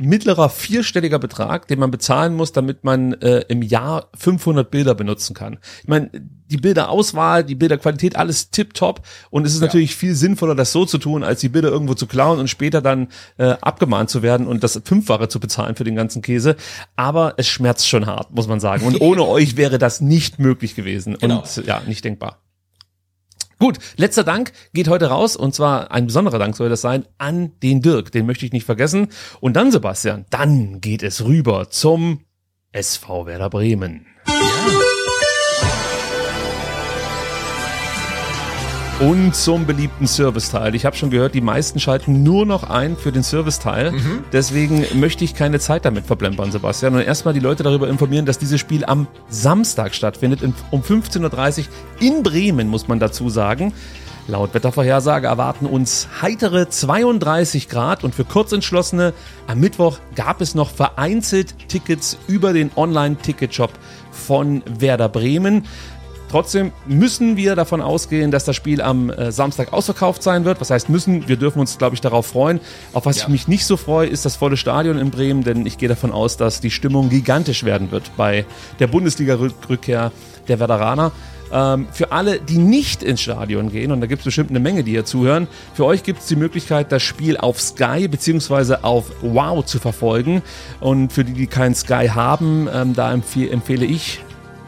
mittlerer 0.00 0.48
vierstelliger 0.48 1.18
Betrag, 1.18 1.68
den 1.68 1.78
man 1.78 1.90
bezahlen 1.90 2.34
muss, 2.34 2.52
damit 2.52 2.84
man 2.84 3.12
äh, 3.14 3.44
im 3.48 3.62
Jahr 3.62 4.08
500 4.16 4.70
Bilder 4.70 4.94
benutzen 4.94 5.34
kann. 5.34 5.58
Ich 5.82 5.88
meine, 5.88 6.10
die 6.50 6.56
Bilderauswahl, 6.56 7.44
die 7.44 7.54
Bilderqualität, 7.54 8.16
alles 8.16 8.50
tipptopp 8.50 9.02
und 9.30 9.46
es 9.46 9.54
ist 9.54 9.60
ja. 9.60 9.66
natürlich 9.66 9.94
viel 9.94 10.14
sinnvoller, 10.14 10.54
das 10.54 10.72
so 10.72 10.84
zu 10.84 10.98
tun, 10.98 11.22
als 11.22 11.40
die 11.40 11.48
Bilder 11.48 11.68
irgendwo 11.68 11.94
zu 11.94 12.06
klauen 12.06 12.40
und 12.40 12.48
später 12.48 12.82
dann 12.82 13.08
äh, 13.38 13.54
abgemahnt 13.60 14.10
zu 14.10 14.22
werden 14.22 14.46
und 14.46 14.64
das 14.64 14.80
Fünffache 14.84 15.28
zu 15.28 15.38
bezahlen 15.38 15.76
für 15.76 15.84
den 15.84 15.94
ganzen 15.94 16.22
Käse. 16.22 16.56
Aber 16.96 17.34
es 17.36 17.46
schmerzt 17.46 17.88
schon 17.88 18.06
hart, 18.06 18.32
muss 18.32 18.48
man 18.48 18.60
sagen. 18.60 18.84
Und 18.86 19.00
ohne 19.00 19.26
euch 19.26 19.56
wäre 19.56 19.78
das 19.78 20.00
nicht 20.00 20.38
möglich 20.38 20.74
gewesen 20.74 21.16
genau. 21.20 21.40
und 21.40 21.66
ja, 21.66 21.82
nicht 21.86 22.04
denkbar. 22.04 22.38
Gut, 23.60 23.78
letzter 23.96 24.24
Dank 24.24 24.52
geht 24.72 24.88
heute 24.88 25.08
raus 25.08 25.36
und 25.36 25.54
zwar 25.54 25.90
ein 25.90 26.06
besonderer 26.06 26.38
Dank 26.38 26.56
soll 26.56 26.70
das 26.70 26.80
sein 26.80 27.04
an 27.18 27.52
den 27.62 27.82
Dirk, 27.82 28.10
den 28.10 28.24
möchte 28.24 28.46
ich 28.46 28.52
nicht 28.52 28.64
vergessen. 28.64 29.08
Und 29.40 29.54
dann 29.54 29.70
Sebastian, 29.70 30.24
dann 30.30 30.80
geht 30.80 31.02
es 31.02 31.26
rüber 31.26 31.68
zum 31.68 32.24
SV 32.72 33.26
Werder 33.26 33.50
Bremen. 33.50 34.06
Und 39.00 39.34
zum 39.34 39.64
beliebten 39.64 40.06
Serviceteil. 40.06 40.74
Ich 40.74 40.84
habe 40.84 40.94
schon 40.94 41.08
gehört, 41.08 41.34
die 41.34 41.40
meisten 41.40 41.80
schalten 41.80 42.22
nur 42.22 42.44
noch 42.44 42.68
ein 42.68 42.98
für 42.98 43.12
den 43.12 43.22
Serviceteil. 43.22 43.92
Mhm. 43.92 44.24
Deswegen 44.30 44.84
möchte 44.92 45.24
ich 45.24 45.34
keine 45.34 45.58
Zeit 45.58 45.86
damit 45.86 46.04
verplempern, 46.04 46.52
Sebastian. 46.52 46.94
Und 46.94 47.00
erstmal 47.00 47.32
die 47.32 47.40
Leute 47.40 47.62
darüber 47.62 47.88
informieren, 47.88 48.26
dass 48.26 48.38
dieses 48.38 48.60
Spiel 48.60 48.84
am 48.84 49.06
Samstag 49.30 49.94
stattfindet, 49.94 50.40
um 50.70 50.82
15.30 50.82 51.60
Uhr 51.60 51.64
in 51.98 52.22
Bremen, 52.22 52.68
muss 52.68 52.88
man 52.88 53.00
dazu 53.00 53.30
sagen. 53.30 53.72
Laut 54.28 54.52
Wettervorhersage 54.52 55.28
erwarten 55.28 55.64
uns 55.64 56.06
heitere 56.20 56.68
32 56.68 57.70
Grad 57.70 58.04
und 58.04 58.14
für 58.14 58.24
Kurzentschlossene 58.24 59.14
am 59.46 59.60
Mittwoch 59.60 59.98
gab 60.14 60.42
es 60.42 60.54
noch 60.54 60.70
vereinzelt 60.70 61.54
Tickets 61.68 62.18
über 62.28 62.52
den 62.52 62.70
Online-Ticketshop 62.76 63.72
von 64.12 64.62
Werder 64.66 65.08
Bremen. 65.08 65.64
Trotzdem 66.30 66.70
müssen 66.86 67.36
wir 67.36 67.56
davon 67.56 67.80
ausgehen, 67.80 68.30
dass 68.30 68.44
das 68.44 68.54
Spiel 68.54 68.80
am 68.80 69.10
äh, 69.10 69.32
Samstag 69.32 69.72
ausverkauft 69.72 70.22
sein 70.22 70.44
wird. 70.44 70.60
Was 70.60 70.70
heißt 70.70 70.88
müssen? 70.88 71.26
Wir 71.26 71.36
dürfen 71.36 71.58
uns, 71.58 71.76
glaube 71.76 71.96
ich, 71.96 72.00
darauf 72.00 72.26
freuen. 72.26 72.60
Auf 72.92 73.04
was 73.04 73.16
ja. 73.16 73.22
ich 73.24 73.28
mich 73.28 73.48
nicht 73.48 73.66
so 73.66 73.76
freue, 73.76 74.06
ist 74.06 74.24
das 74.24 74.36
volle 74.36 74.56
Stadion 74.56 74.96
in 74.96 75.10
Bremen, 75.10 75.42
denn 75.42 75.66
ich 75.66 75.76
gehe 75.76 75.88
davon 75.88 76.12
aus, 76.12 76.36
dass 76.36 76.60
die 76.60 76.70
Stimmung 76.70 77.08
gigantisch 77.08 77.64
werden 77.64 77.90
wird 77.90 78.12
bei 78.16 78.46
der 78.78 78.86
Bundesliga-Rückkehr 78.86 80.12
der 80.46 80.60
Werderaner. 80.60 81.10
Ähm, 81.52 81.88
für 81.92 82.12
alle, 82.12 82.38
die 82.38 82.58
nicht 82.58 83.02
ins 83.02 83.20
Stadion 83.20 83.72
gehen, 83.72 83.90
und 83.90 84.00
da 84.00 84.06
gibt 84.06 84.20
es 84.20 84.26
bestimmt 84.26 84.50
eine 84.50 84.60
Menge, 84.60 84.84
die 84.84 84.92
hier 84.92 85.04
zuhören, 85.04 85.48
für 85.74 85.84
euch 85.84 86.04
gibt 86.04 86.20
es 86.20 86.26
die 86.26 86.36
Möglichkeit, 86.36 86.92
das 86.92 87.02
Spiel 87.02 87.38
auf 87.38 87.60
Sky 87.60 88.06
bzw. 88.06 88.76
auf 88.82 89.06
Wow 89.20 89.64
zu 89.64 89.80
verfolgen. 89.80 90.42
Und 90.78 91.12
für 91.12 91.24
die, 91.24 91.32
die 91.32 91.48
kein 91.48 91.74
Sky 91.74 92.06
haben, 92.06 92.68
ähm, 92.72 92.94
da 92.94 93.12
empfehle 93.12 93.84
ich 93.84 94.20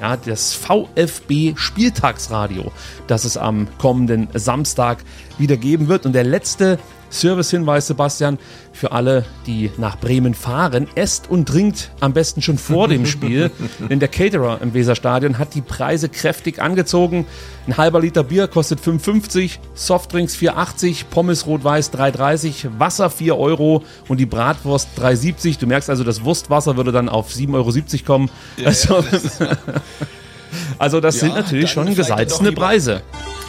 ja, 0.02 0.16
das 0.16 0.52
VfB 0.52 1.54
Spieltagsradio, 1.54 2.72
das 3.06 3.24
es 3.24 3.36
am 3.36 3.68
kommenden 3.78 4.28
Samstag 4.34 4.98
wieder 5.38 5.56
geben 5.56 5.86
wird. 5.86 6.06
Und 6.06 6.12
der 6.12 6.24
letzte 6.24 6.78
Servicehinweis, 7.12 7.86
Sebastian, 7.86 8.38
für 8.72 8.92
alle, 8.92 9.24
die 9.46 9.70
nach 9.76 9.98
Bremen 9.98 10.34
fahren. 10.34 10.88
Esst 10.94 11.30
und 11.30 11.46
trinkt 11.46 11.90
am 12.00 12.12
besten 12.12 12.42
schon 12.42 12.58
vor 12.58 12.88
dem 12.88 13.06
Spiel, 13.06 13.50
denn 13.90 14.00
der 14.00 14.08
Caterer 14.08 14.60
im 14.62 14.74
Weserstadion 14.74 15.38
hat 15.38 15.54
die 15.54 15.60
Preise 15.60 16.08
kräftig 16.08 16.60
angezogen. 16.60 17.26
Ein 17.66 17.76
halber 17.76 18.00
Liter 18.00 18.24
Bier 18.24 18.48
kostet 18.48 18.80
5,50, 18.80 19.58
Softdrinks 19.74 20.36
4,80, 20.36 21.04
Pommes 21.10 21.46
rot-weiß 21.46 21.92
3,30, 21.92 22.78
Wasser 22.78 23.10
4 23.10 23.38
Euro 23.38 23.84
und 24.08 24.18
die 24.18 24.26
Bratwurst 24.26 24.88
3,70. 24.98 25.60
Du 25.60 25.66
merkst 25.66 25.90
also, 25.90 26.02
das 26.02 26.24
Wurstwasser 26.24 26.76
würde 26.76 26.92
dann 26.92 27.08
auf 27.08 27.30
7,70 27.30 27.54
Euro 27.54 28.04
kommen. 28.04 28.30
Ja, 28.56 28.68
also, 28.68 29.04
also 30.78 31.00
das 31.00 31.16
ja, 31.16 31.20
sind 31.22 31.34
natürlich 31.34 31.70
schon 31.70 31.94
gesalzene 31.94 32.52
Preise. 32.52 33.02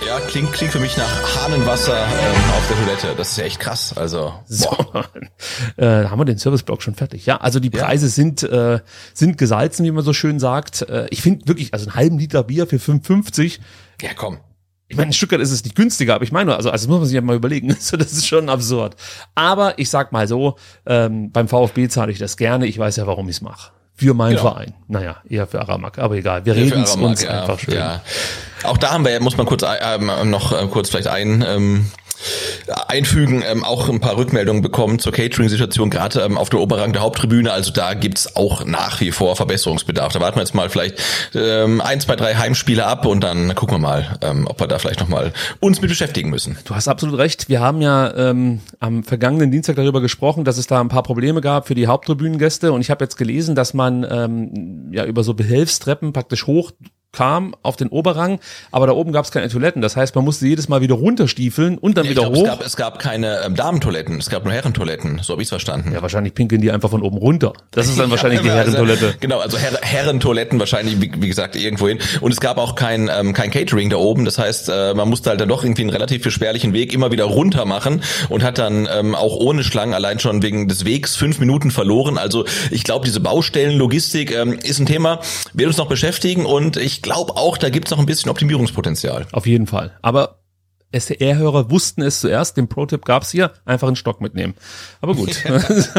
Ja, 0.05 0.19
klingt, 0.19 0.51
klingt 0.51 0.73
für 0.73 0.79
mich 0.79 0.97
nach 0.97 1.37
Hahnenwasser 1.37 1.95
ähm, 1.95 2.51
auf 2.57 2.67
der 2.67 2.77
Toilette. 2.77 3.15
Das 3.17 3.31
ist 3.31 3.37
ja 3.37 3.45
echt 3.45 3.59
krass. 3.59 3.93
Also 3.95 4.33
so, 4.45 4.67
äh, 5.77 6.05
haben 6.05 6.19
wir 6.19 6.25
den 6.25 6.37
Serviceblock 6.37 6.81
schon 6.81 6.95
fertig. 6.95 7.25
Ja, 7.25 7.37
also 7.37 7.59
die 7.59 7.69
Preise 7.69 8.07
ja. 8.07 8.11
sind 8.11 8.43
äh, 8.43 8.79
sind 9.13 9.37
gesalzen, 9.37 9.85
wie 9.85 9.91
man 9.91 10.03
so 10.03 10.11
schön 10.11 10.39
sagt. 10.39 10.81
Äh, 10.83 11.07
ich 11.09 11.21
finde 11.21 11.47
wirklich, 11.47 11.73
also 11.73 11.85
einen 11.85 11.95
halben 11.95 12.19
Liter 12.19 12.43
Bier 12.43 12.67
für 12.67 12.77
5,50. 12.77 13.59
Ja, 14.01 14.09
komm. 14.13 14.39
Ich 14.89 14.97
meine, 14.97 15.07
in 15.07 15.13
Stuttgart 15.13 15.41
ist 15.41 15.51
es 15.51 15.63
nicht 15.63 15.75
günstiger, 15.75 16.15
aber 16.15 16.23
ich 16.23 16.31
meine, 16.31 16.55
also, 16.55 16.69
also 16.69 16.83
das 16.83 16.87
muss 16.89 16.99
man 16.99 17.07
sich 17.07 17.15
ja 17.15 17.21
mal 17.21 17.35
überlegen. 17.35 17.69
das 17.91 17.91
ist 17.91 18.27
schon 18.27 18.49
absurd. 18.49 18.95
Aber 19.35 19.79
ich 19.79 19.89
sag 19.89 20.11
mal 20.11 20.27
so, 20.27 20.55
ähm, 20.85 21.31
beim 21.31 21.47
VfB 21.47 21.87
zahle 21.87 22.11
ich 22.11 22.19
das 22.19 22.35
gerne. 22.37 22.67
Ich 22.67 22.77
weiß 22.77 22.97
ja, 22.97 23.07
warum 23.07 23.29
ich 23.29 23.37
es 23.37 23.41
mache. 23.41 23.71
Für 23.95 24.13
meinen 24.13 24.37
genau. 24.37 24.51
Verein. 24.51 24.73
Naja, 24.87 25.17
eher 25.29 25.45
für 25.47 25.61
Aramak, 25.61 25.99
aber 25.99 26.15
egal. 26.15 26.45
Wir 26.45 26.55
reden 26.55 26.83
uns 26.83 27.21
ja, 27.21 27.41
einfach 27.41 27.59
schön. 27.59 27.75
Ja. 27.75 28.01
Auch 28.63 28.77
da 28.77 28.91
haben 28.91 29.05
wir, 29.05 29.19
muss 29.21 29.37
man 29.37 29.45
kurz 29.45 29.63
äh, 29.63 29.97
noch 30.25 30.51
äh, 30.51 30.67
kurz 30.67 30.89
vielleicht 30.89 31.07
ein 31.07 31.43
ähm, 31.47 31.91
einfügen, 32.87 33.43
ähm, 33.45 33.63
auch 33.63 33.89
ein 33.89 33.99
paar 33.99 34.17
Rückmeldungen 34.17 34.61
bekommen 34.61 34.99
zur 34.99 35.11
Catering-Situation, 35.11 35.89
gerade 35.89 36.21
ähm, 36.21 36.37
auf 36.37 36.49
der 36.49 36.59
Oberrang 36.59 36.93
der 36.93 37.01
Haupttribüne. 37.01 37.51
Also 37.51 37.71
da 37.71 37.93
gibt's 37.93 38.35
auch 38.35 38.65
nach 38.65 38.99
wie 39.01 39.11
vor 39.11 39.35
Verbesserungsbedarf. 39.35 40.13
Da 40.13 40.19
warten 40.19 40.37
wir 40.37 40.41
jetzt 40.41 40.55
mal 40.55 40.69
vielleicht 40.69 41.01
ähm, 41.35 41.81
ein, 41.81 41.99
zwei, 41.99 42.15
drei 42.15 42.35
Heimspiele 42.35 42.85
ab 42.85 43.05
und 43.05 43.23
dann 43.23 43.55
gucken 43.55 43.75
wir 43.75 43.79
mal, 43.79 44.17
ähm, 44.21 44.47
ob 44.47 44.59
wir 44.59 44.67
da 44.67 44.79
vielleicht 44.79 44.99
nochmal 44.99 45.33
uns 45.59 45.81
mit 45.81 45.89
beschäftigen 45.89 46.29
müssen. 46.29 46.57
Du 46.65 46.75
hast 46.75 46.87
absolut 46.87 47.17
recht. 47.17 47.49
Wir 47.49 47.59
haben 47.59 47.81
ja 47.81 48.13
ähm, 48.15 48.61
am 48.79 49.03
vergangenen 49.03 49.51
Dienstag 49.51 49.75
darüber 49.75 50.01
gesprochen, 50.01 50.43
dass 50.43 50.57
es 50.57 50.67
da 50.67 50.81
ein 50.81 50.89
paar 50.89 51.03
Probleme 51.03 51.41
gab 51.41 51.67
für 51.67 51.75
die 51.75 51.87
Haupttribünengäste 51.87 52.71
und 52.71 52.81
ich 52.81 52.89
habe 52.89 53.03
jetzt 53.03 53.17
gelesen, 53.17 53.55
dass 53.55 53.73
man 53.73 54.05
ähm, 54.09 54.89
ja 54.91 55.05
über 55.05 55.23
so 55.23 55.33
Behelfstreppen 55.33 56.13
praktisch 56.13 56.47
hoch 56.47 56.71
kam 57.13 57.55
auf 57.61 57.77
den 57.77 57.87
Oberrang, 57.89 58.39
aber 58.71 58.87
da 58.87 58.93
oben 58.93 59.13
gab 59.13 59.23
es 59.23 59.31
keine 59.31 59.47
Toiletten. 59.47 59.81
Das 59.81 59.95
heißt, 59.95 60.15
man 60.15 60.25
musste 60.25 60.47
jedes 60.47 60.67
Mal 60.67 60.81
wieder 60.81 60.95
runterstiefeln 60.95 61.77
und 61.77 61.95
dann 61.97 62.05
ja, 62.05 62.11
wieder 62.11 62.21
glaub, 62.23 62.35
hoch. 62.35 62.43
Es 62.43 62.49
gab, 62.49 62.65
es 62.65 62.75
gab 62.75 62.99
keine 62.99 63.41
ähm, 63.45 63.55
Damentoiletten, 63.55 64.17
es 64.17 64.29
gab 64.29 64.43
nur 64.43 64.53
Herrentoiletten, 64.53 65.19
so 65.21 65.33
habe 65.33 65.43
ich 65.43 65.47
verstanden. 65.47 65.91
Ja, 65.93 66.01
wahrscheinlich 66.01 66.33
pinkeln 66.33 66.61
die 66.61 66.71
einfach 66.71 66.89
von 66.89 67.03
oben 67.03 67.17
runter. 67.17 67.53
Das 67.71 67.87
ist 67.87 67.99
dann 67.99 68.09
wahrscheinlich 68.11 68.39
ja, 68.39 68.43
die 68.43 68.49
also, 68.49 68.71
Herrentoilette. 68.71 69.05
Also, 69.05 69.17
genau, 69.19 69.39
also 69.39 69.57
Her 69.57 69.79
Herrentoiletten 69.81 70.59
wahrscheinlich, 70.59 70.99
wie, 70.99 71.11
wie, 71.15 71.27
gesagt, 71.27 71.55
irgendwo 71.55 71.87
hin. 71.87 71.99
Und 72.19 72.31
es 72.31 72.41
gab 72.41 72.57
auch 72.57 72.73
kein, 72.73 73.11
ähm, 73.15 73.33
kein 73.33 73.51
Catering 73.51 73.91
da 73.91 73.97
oben. 73.97 74.25
Das 74.25 74.39
heißt, 74.39 74.69
äh, 74.69 74.95
man 74.95 75.07
musste 75.07 75.29
halt 75.29 75.39
dann 75.39 75.49
doch 75.49 75.63
irgendwie 75.63 75.83
einen 75.83 75.91
relativ 75.91 76.23
beschwerlichen 76.23 76.73
Weg 76.73 76.93
immer 76.93 77.11
wieder 77.11 77.25
runter 77.25 77.65
machen 77.65 78.01
und 78.29 78.43
hat 78.43 78.57
dann 78.57 78.89
ähm, 78.91 79.13
auch 79.13 79.35
ohne 79.35 79.63
Schlangen 79.63 79.93
allein 79.93 80.19
schon 80.19 80.41
wegen 80.41 80.67
des 80.67 80.83
Wegs 80.83 81.15
fünf 81.15 81.39
Minuten 81.39 81.69
verloren. 81.69 82.17
Also 82.17 82.45
ich 82.71 82.83
glaube, 82.83 83.05
diese 83.05 83.19
Baustellenlogistik 83.19 84.31
ähm, 84.31 84.57
ist 84.63 84.79
ein 84.79 84.87
Thema, 84.87 85.19
wird 85.53 85.67
uns 85.67 85.77
noch 85.77 85.87
beschäftigen 85.87 86.47
und 86.47 86.77
ich 86.77 87.02
glaube 87.03 87.37
auch, 87.37 87.57
da 87.59 87.69
gibt 87.69 87.87
es 87.87 87.91
noch 87.91 87.99
ein 87.99 88.07
bisschen 88.07 88.31
Optimierungspotenzial. 88.31 89.27
Auf 89.31 89.45
jeden 89.45 89.67
Fall. 89.67 89.91
Aber 90.01 90.42
SDR-Hörer 90.93 91.69
wussten 91.69 92.01
es 92.01 92.21
zuerst, 92.21 92.55
den 92.57 92.67
Pro-Tipp 92.67 93.03
gab's 93.05 93.31
hier, 93.31 93.51
einfach 93.65 93.87
einen 93.87 93.95
Stock 93.95 94.21
mitnehmen. 94.21 94.53
Aber 95.01 95.15
gut, 95.15 95.43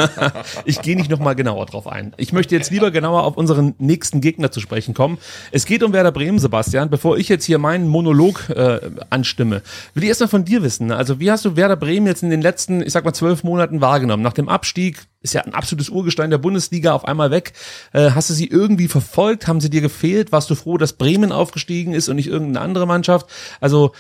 ich 0.65 0.81
gehe 0.81 0.97
nicht 0.97 1.11
nochmal 1.11 1.35
genauer 1.35 1.67
drauf 1.67 1.87
ein. 1.87 2.15
Ich 2.17 2.33
möchte 2.33 2.55
jetzt 2.55 2.71
lieber 2.71 2.91
genauer 2.91 3.25
auf 3.25 3.37
unseren 3.37 3.75
nächsten 3.79 4.21
Gegner 4.21 4.51
zu 4.51 4.61
sprechen 4.61 4.95
kommen. 4.95 5.19
Es 5.51 5.67
geht 5.67 5.83
um 5.83 5.93
Werder 5.93 6.13
Bremen, 6.13 6.39
Sebastian. 6.39 6.91
Bevor 6.91 7.19
ich 7.19 7.29
jetzt 7.29 7.45
hier 7.45 7.59
meinen 7.59 7.89
Monolog 7.89 8.49
äh, 8.51 8.81
anstimme, 9.11 9.63
will 9.95 10.05
ich 10.05 10.09
erstmal 10.09 10.29
von 10.29 10.45
dir 10.45 10.63
wissen. 10.63 10.93
Also 10.93 11.19
wie 11.21 11.31
hast 11.31 11.45
du 11.45 11.57
Werder 11.57 11.77
Bremen 11.77 12.07
jetzt 12.07 12.23
in 12.23 12.31
den 12.31 12.41
letzten, 12.43 12.81
ich 12.81 12.93
sag 12.93 13.05
mal, 13.05 13.13
zwölf 13.13 13.43
Monaten 13.43 13.81
wahrgenommen? 13.81 14.23
Nach 14.23 14.33
dem 14.33 14.49
Abstieg 14.49 15.07
ist 15.23 15.35
ja 15.35 15.41
ein 15.41 15.55
absolutes 15.55 15.89
Urgestein 15.89 16.31
der 16.31 16.39
Bundesliga 16.39 16.93
auf 16.93 17.07
einmal 17.07 17.31
weg. 17.31 17.55
Äh, 17.93 18.11
hast 18.11 18.31
du 18.31 18.35
sie 18.35 18.47
irgendwie 18.47 18.89
verfolgt? 18.89 19.49
Haben 19.49 19.61
sie 19.61 19.71
dir 19.71 19.81
gefehlt? 19.81 20.31
Warst 20.33 20.51
du 20.51 20.55
froh, 20.55 20.77
dass 20.79 20.93
Bremen 20.93 21.33
aufgestiegen 21.33 21.95
ist 21.95 22.09
und 22.09 22.17
nicht 22.17 22.29
irgendeine 22.29 22.65
andere 22.65 22.87
Mannschaft? 22.87 23.27
Also 23.61 23.93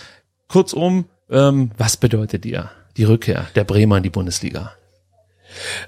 Kurzum, 0.48 1.06
ähm, 1.30 1.70
was 1.76 1.96
bedeutet 1.96 2.44
dir 2.44 2.70
die 2.96 3.04
Rückkehr 3.04 3.46
der 3.54 3.64
Bremer 3.64 3.96
in 3.96 4.02
die 4.02 4.10
Bundesliga? 4.10 4.72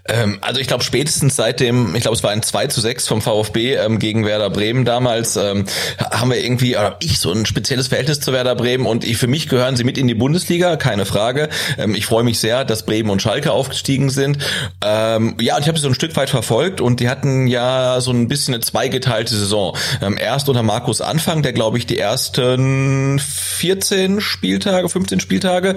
Ähm, 0.08 0.38
also 0.40 0.61
ich 0.61 0.66
glaube 0.66 0.85
spätestens 0.85 1.37
seit 1.37 1.61
dem, 1.61 1.94
ich 1.94 2.02
glaube 2.02 2.16
es 2.16 2.23
war 2.23 2.30
ein 2.30 2.42
2 2.42 2.68
zu 2.68 2.80
6 2.80 3.08
vom 3.08 3.23
VfB 3.23 3.75
ähm, 3.75 3.99
gegen 3.99 4.25
Werder 4.25 4.50
Bremen 4.50 4.85
damals, 4.85 5.37
ähm, 5.37 5.66
haben 5.99 6.30
wir 6.30 6.42
irgendwie, 6.42 6.76
oder 6.76 6.96
ich 7.00 7.18
so 7.18 7.32
ein 7.32 7.46
spezielles 7.46 7.88
Verhältnis 7.88 8.20
zu 8.20 8.32
Werder 8.32 8.54
Bremen 8.54 8.87
und 8.87 9.04
ich, 9.04 9.16
für 9.16 9.26
mich 9.26 9.49
gehören 9.49 9.76
sie 9.76 9.85
mit 9.85 9.99
in 9.99 10.08
die 10.08 10.14
Bundesliga, 10.14 10.76
keine 10.76 11.06
Frage. 11.06 11.49
Ähm, 11.78 11.94
ich 11.94 12.06
freue 12.06 12.25
mich 12.25 12.38
sehr, 12.38 12.64
dass 12.64 12.85
Bremen 12.85 13.11
und 13.11 13.23
Schalke 13.23 13.52
aufgestiegen 13.52 14.11
sind. 14.11 14.38
Ähm, 14.85 15.37
ja, 15.40 15.56
und 15.56 15.62
ich 15.62 15.68
habe 15.68 15.78
sie 15.78 15.82
so 15.82 15.88
ein 15.88 15.94
Stück 15.94 16.14
weit 16.16 16.30
verfolgt 16.30 16.80
und 16.80 17.00
die 17.00 17.08
hatten 17.08 17.46
ja 17.46 18.00
so 18.00 18.12
ein 18.12 18.28
bisschen 18.28 18.54
eine 18.54 18.62
zweigeteilte 18.62 19.35
Saison. 19.35 19.76
Ähm, 20.02 20.16
erst 20.18 20.49
unter 20.49 20.62
Markus 20.62 21.00
Anfang, 21.00 21.42
der 21.42 21.52
glaube 21.52 21.78
ich 21.78 21.87
die 21.87 21.99
ersten 21.99 23.18
14 23.18 24.20
Spieltage, 24.20 24.88
15 24.88 25.20
Spieltage 25.20 25.76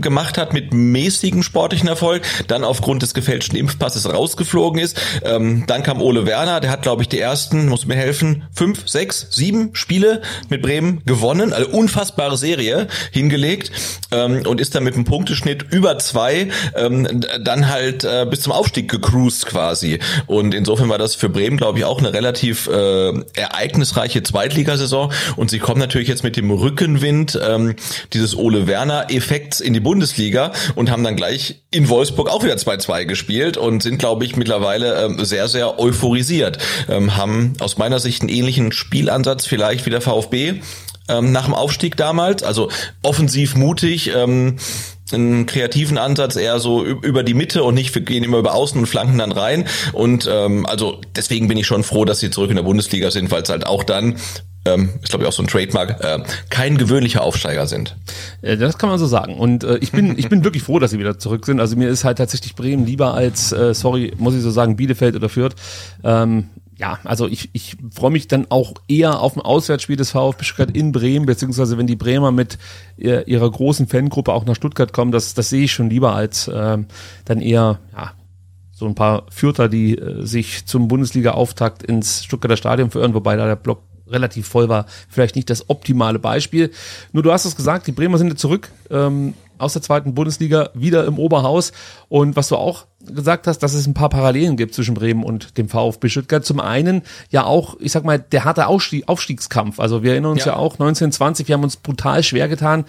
gemacht 0.00 0.38
hat 0.38 0.52
mit 0.52 0.72
mäßigem 0.72 1.42
sportlichen 1.42 1.88
Erfolg, 1.88 2.22
dann 2.48 2.64
auf 2.64 2.81
aufgrund 2.82 3.02
des 3.02 3.14
gefälschten 3.14 3.56
Impfpasses 3.56 4.12
rausgeflogen 4.12 4.80
ist. 4.80 5.00
Ähm, 5.24 5.62
dann 5.68 5.84
kam 5.84 6.02
Ole 6.02 6.26
Werner, 6.26 6.58
der 6.58 6.72
hat, 6.72 6.82
glaube 6.82 7.02
ich, 7.02 7.08
die 7.08 7.20
ersten, 7.20 7.68
muss 7.68 7.86
mir 7.86 7.94
helfen, 7.94 8.42
fünf, 8.52 8.88
sechs, 8.88 9.28
sieben 9.30 9.70
Spiele 9.74 10.20
mit 10.48 10.62
Bremen 10.62 11.00
gewonnen, 11.06 11.52
also 11.52 11.70
unfassbare 11.70 12.36
Serie 12.36 12.88
hingelegt 13.12 13.70
ähm, 14.10 14.44
und 14.48 14.60
ist 14.60 14.74
dann 14.74 14.82
mit 14.82 14.94
einem 14.94 15.04
Punkteschnitt 15.04 15.62
über 15.70 15.96
zwei 16.00 16.48
ähm, 16.74 17.24
dann 17.40 17.68
halt 17.68 18.02
äh, 18.02 18.26
bis 18.28 18.40
zum 18.40 18.52
Aufstieg 18.52 18.90
gecruised 18.90 19.46
quasi. 19.46 20.00
Und 20.26 20.52
insofern 20.52 20.88
war 20.88 20.98
das 20.98 21.14
für 21.14 21.28
Bremen, 21.28 21.58
glaube 21.58 21.78
ich, 21.78 21.84
auch 21.84 22.00
eine 22.00 22.12
relativ 22.12 22.66
äh, 22.66 23.12
ereignisreiche 23.34 24.24
Zweitligasaison. 24.24 25.12
Und 25.36 25.50
sie 25.50 25.60
kommen 25.60 25.78
natürlich 25.78 26.08
jetzt 26.08 26.24
mit 26.24 26.36
dem 26.36 26.50
Rückenwind 26.50 27.38
ähm, 27.48 27.76
dieses 28.12 28.36
Ole 28.36 28.66
Werner-Effekts 28.66 29.60
in 29.60 29.72
die 29.72 29.78
Bundesliga 29.78 30.50
und 30.74 30.90
haben 30.90 31.04
dann 31.04 31.14
gleich 31.14 31.61
in 31.72 31.88
Wolfsburg 31.88 32.30
auch 32.30 32.44
wieder 32.44 32.54
2-2 32.54 33.06
gespielt 33.06 33.56
und 33.56 33.82
sind, 33.82 33.98
glaube 33.98 34.24
ich, 34.24 34.36
mittlerweile 34.36 35.04
ähm, 35.04 35.24
sehr, 35.24 35.48
sehr 35.48 35.78
euphorisiert. 35.80 36.58
Ähm, 36.88 37.16
haben 37.16 37.54
aus 37.60 37.78
meiner 37.78 37.98
Sicht 37.98 38.22
einen 38.22 38.28
ähnlichen 38.28 38.72
Spielansatz 38.72 39.46
vielleicht 39.46 39.86
wie 39.86 39.90
der 39.90 40.02
VfB 40.02 40.60
ähm, 41.08 41.32
nach 41.32 41.46
dem 41.46 41.54
Aufstieg 41.54 41.96
damals. 41.96 42.42
Also 42.42 42.70
offensiv 43.02 43.56
mutig, 43.56 44.12
ähm, 44.14 44.58
einen 45.12 45.46
kreativen 45.46 45.98
Ansatz 45.98 46.36
eher 46.36 46.58
so 46.58 46.84
über 46.84 47.22
die 47.22 47.34
Mitte 47.34 47.64
und 47.64 47.74
nicht 47.74 47.94
wir 47.94 48.02
gehen 48.02 48.24
immer 48.24 48.38
über 48.38 48.54
Außen 48.54 48.78
und 48.78 48.86
flanken 48.86 49.18
dann 49.18 49.32
rein. 49.32 49.66
Und 49.92 50.28
ähm, 50.30 50.66
also 50.66 51.00
deswegen 51.16 51.48
bin 51.48 51.58
ich 51.58 51.66
schon 51.66 51.84
froh, 51.84 52.04
dass 52.04 52.20
sie 52.20 52.30
zurück 52.30 52.50
in 52.50 52.56
der 52.56 52.62
Bundesliga 52.62 53.10
sind, 53.10 53.30
weil 53.30 53.42
es 53.42 53.48
halt 53.48 53.66
auch 53.66 53.84
dann 53.84 54.16
ähm, 54.64 54.90
ist 55.02 55.10
glaube 55.10 55.24
ich 55.24 55.28
auch 55.28 55.32
so 55.32 55.42
ein 55.42 55.48
Trademark, 55.48 56.02
äh, 56.04 56.20
kein 56.50 56.78
gewöhnlicher 56.78 57.22
Aufsteiger 57.22 57.66
sind. 57.66 57.96
Äh, 58.42 58.56
das 58.56 58.78
kann 58.78 58.88
man 58.88 58.98
so 58.98 59.06
sagen. 59.06 59.36
Und 59.36 59.64
äh, 59.64 59.78
ich 59.78 59.92
bin 59.92 60.16
ich 60.18 60.28
bin 60.28 60.44
wirklich 60.44 60.62
froh, 60.62 60.78
dass 60.78 60.92
sie 60.92 60.98
wieder 60.98 61.18
zurück 61.18 61.46
sind. 61.46 61.60
Also 61.60 61.76
mir 61.76 61.88
ist 61.88 62.04
halt 62.04 62.18
tatsächlich 62.18 62.54
Bremen 62.54 62.86
lieber 62.86 63.14
als, 63.14 63.52
äh, 63.52 63.74
sorry, 63.74 64.12
muss 64.18 64.34
ich 64.34 64.42
so 64.42 64.50
sagen, 64.50 64.76
Bielefeld 64.76 65.16
oder 65.16 65.28
Fürth. 65.28 65.54
Ähm, 66.04 66.48
ja, 66.78 66.98
also 67.04 67.28
ich, 67.28 67.50
ich 67.52 67.76
freue 67.94 68.10
mich 68.10 68.28
dann 68.28 68.46
auch 68.48 68.74
eher 68.88 69.20
auf 69.20 69.36
ein 69.36 69.40
Auswärtsspiel 69.40 69.96
des 69.96 70.10
VfB 70.12 70.42
Stuttgart 70.44 70.76
in 70.76 70.90
Bremen, 70.90 71.26
beziehungsweise 71.26 71.78
wenn 71.78 71.86
die 71.86 71.96
Bremer 71.96 72.32
mit 72.32 72.58
ihrer 72.96 73.48
großen 73.48 73.86
Fangruppe 73.86 74.32
auch 74.32 74.46
nach 74.46 74.56
Stuttgart 74.56 74.92
kommen, 74.92 75.12
das, 75.12 75.34
das 75.34 75.50
sehe 75.50 75.64
ich 75.64 75.72
schon 75.72 75.90
lieber 75.90 76.14
als 76.14 76.50
ähm, 76.52 76.86
dann 77.24 77.40
eher, 77.40 77.78
ja, 77.94 78.12
so 78.82 78.88
ein 78.88 78.96
paar 78.96 79.26
Fürther, 79.30 79.68
die 79.68 79.96
äh, 79.96 80.26
sich 80.26 80.66
zum 80.66 80.88
Bundesliga-Auftakt 80.88 81.84
ins 81.84 82.24
Stuttgarter 82.24 82.56
Stadion 82.56 82.90
verirren, 82.90 83.14
wobei 83.14 83.36
da 83.36 83.46
der 83.46 83.54
Block 83.54 83.82
relativ 84.12 84.46
voll 84.46 84.68
war, 84.68 84.86
vielleicht 85.08 85.36
nicht 85.36 85.50
das 85.50 85.68
optimale 85.68 86.18
Beispiel. 86.18 86.70
Nur 87.12 87.22
du 87.22 87.32
hast 87.32 87.44
es 87.44 87.56
gesagt, 87.56 87.86
die 87.86 87.92
Bremer 87.92 88.18
sind 88.18 88.28
jetzt 88.28 88.40
zurück. 88.40 88.70
Ähm, 88.90 89.34
aus 89.62 89.74
der 89.74 89.82
zweiten 89.82 90.14
Bundesliga 90.14 90.70
wieder 90.74 91.06
im 91.06 91.18
Oberhaus. 91.18 91.72
Und 92.08 92.36
was 92.36 92.48
du 92.48 92.56
auch 92.56 92.86
gesagt 93.00 93.46
hast, 93.46 93.60
dass 93.60 93.74
es 93.74 93.86
ein 93.86 93.94
paar 93.94 94.08
Parallelen 94.08 94.56
gibt 94.56 94.74
zwischen 94.74 94.94
Bremen 94.94 95.24
und 95.24 95.56
dem 95.56 95.68
VfB 95.68 96.08
Stuttgart. 96.08 96.44
Zum 96.44 96.60
einen 96.60 97.02
ja 97.30 97.44
auch, 97.44 97.76
ich 97.80 97.92
sag 97.92 98.04
mal, 98.04 98.18
der 98.18 98.44
harte 98.44 98.66
Aufstieg, 98.66 99.08
Aufstiegskampf. 99.08 99.80
Also 99.80 100.02
wir 100.02 100.12
erinnern 100.12 100.32
uns 100.32 100.44
ja. 100.44 100.52
ja 100.52 100.58
auch 100.58 100.74
1920, 100.74 101.48
wir 101.48 101.54
haben 101.54 101.64
uns 101.64 101.76
brutal 101.76 102.22
schwer 102.22 102.48
getan. 102.48 102.84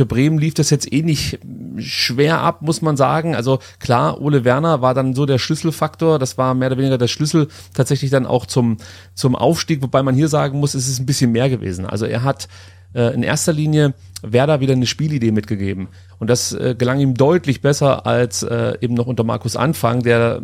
Für 0.00 0.06
Bremen 0.06 0.38
lief 0.38 0.54
das 0.54 0.70
jetzt 0.70 0.90
eh 0.90 1.02
nicht 1.02 1.40
schwer 1.76 2.40
ab, 2.40 2.62
muss 2.62 2.80
man 2.80 2.96
sagen. 2.96 3.34
Also 3.34 3.58
klar, 3.80 4.18
Ole 4.22 4.46
Werner 4.46 4.80
war 4.80 4.94
dann 4.94 5.12
so 5.14 5.26
der 5.26 5.36
Schlüsselfaktor. 5.36 6.18
Das 6.18 6.38
war 6.38 6.54
mehr 6.54 6.68
oder 6.68 6.78
weniger 6.78 6.96
der 6.96 7.06
Schlüssel 7.06 7.48
tatsächlich 7.74 8.10
dann 8.10 8.24
auch 8.24 8.46
zum, 8.46 8.78
zum 9.12 9.36
Aufstieg. 9.36 9.82
Wobei 9.82 10.02
man 10.02 10.14
hier 10.14 10.28
sagen 10.28 10.58
muss, 10.58 10.72
es 10.72 10.88
ist 10.88 11.00
ein 11.00 11.04
bisschen 11.04 11.32
mehr 11.32 11.50
gewesen. 11.50 11.84
Also 11.84 12.06
er 12.06 12.24
hat 12.24 12.48
äh, 12.94 13.12
in 13.12 13.22
erster 13.22 13.52
Linie 13.52 13.92
Werder 14.22 14.60
wieder 14.60 14.72
eine 14.72 14.86
Spielidee 14.86 15.32
mitgegeben. 15.32 15.88
Und 16.18 16.30
das 16.30 16.54
äh, 16.54 16.74
gelang 16.78 16.98
ihm 16.98 17.12
deutlich 17.12 17.60
besser 17.60 18.06
als 18.06 18.42
äh, 18.42 18.78
eben 18.80 18.94
noch 18.94 19.06
unter 19.06 19.24
Markus 19.24 19.54
Anfang, 19.54 20.02
der 20.02 20.40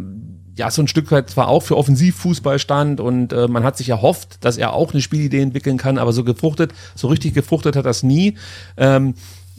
ja 0.54 0.70
so 0.70 0.82
ein 0.82 0.88
Stück 0.88 1.10
weit 1.10 1.30
zwar 1.30 1.48
auch 1.48 1.62
für 1.62 1.78
Offensivfußball 1.78 2.58
stand 2.58 3.00
und 3.00 3.32
äh, 3.32 3.48
man 3.48 3.64
hat 3.64 3.78
sich 3.78 3.88
erhofft, 3.88 4.44
dass 4.44 4.58
er 4.58 4.74
auch 4.74 4.92
eine 4.92 5.00
Spielidee 5.00 5.40
entwickeln 5.40 5.78
kann, 5.78 5.96
aber 5.96 6.12
so 6.12 6.24
gefruchtet, 6.24 6.72
so 6.94 7.08
richtig 7.08 7.32
gefruchtet 7.32 7.74
hat 7.76 7.86
das 7.86 8.02
nie. 8.02 8.36
Ähm, 8.76 9.14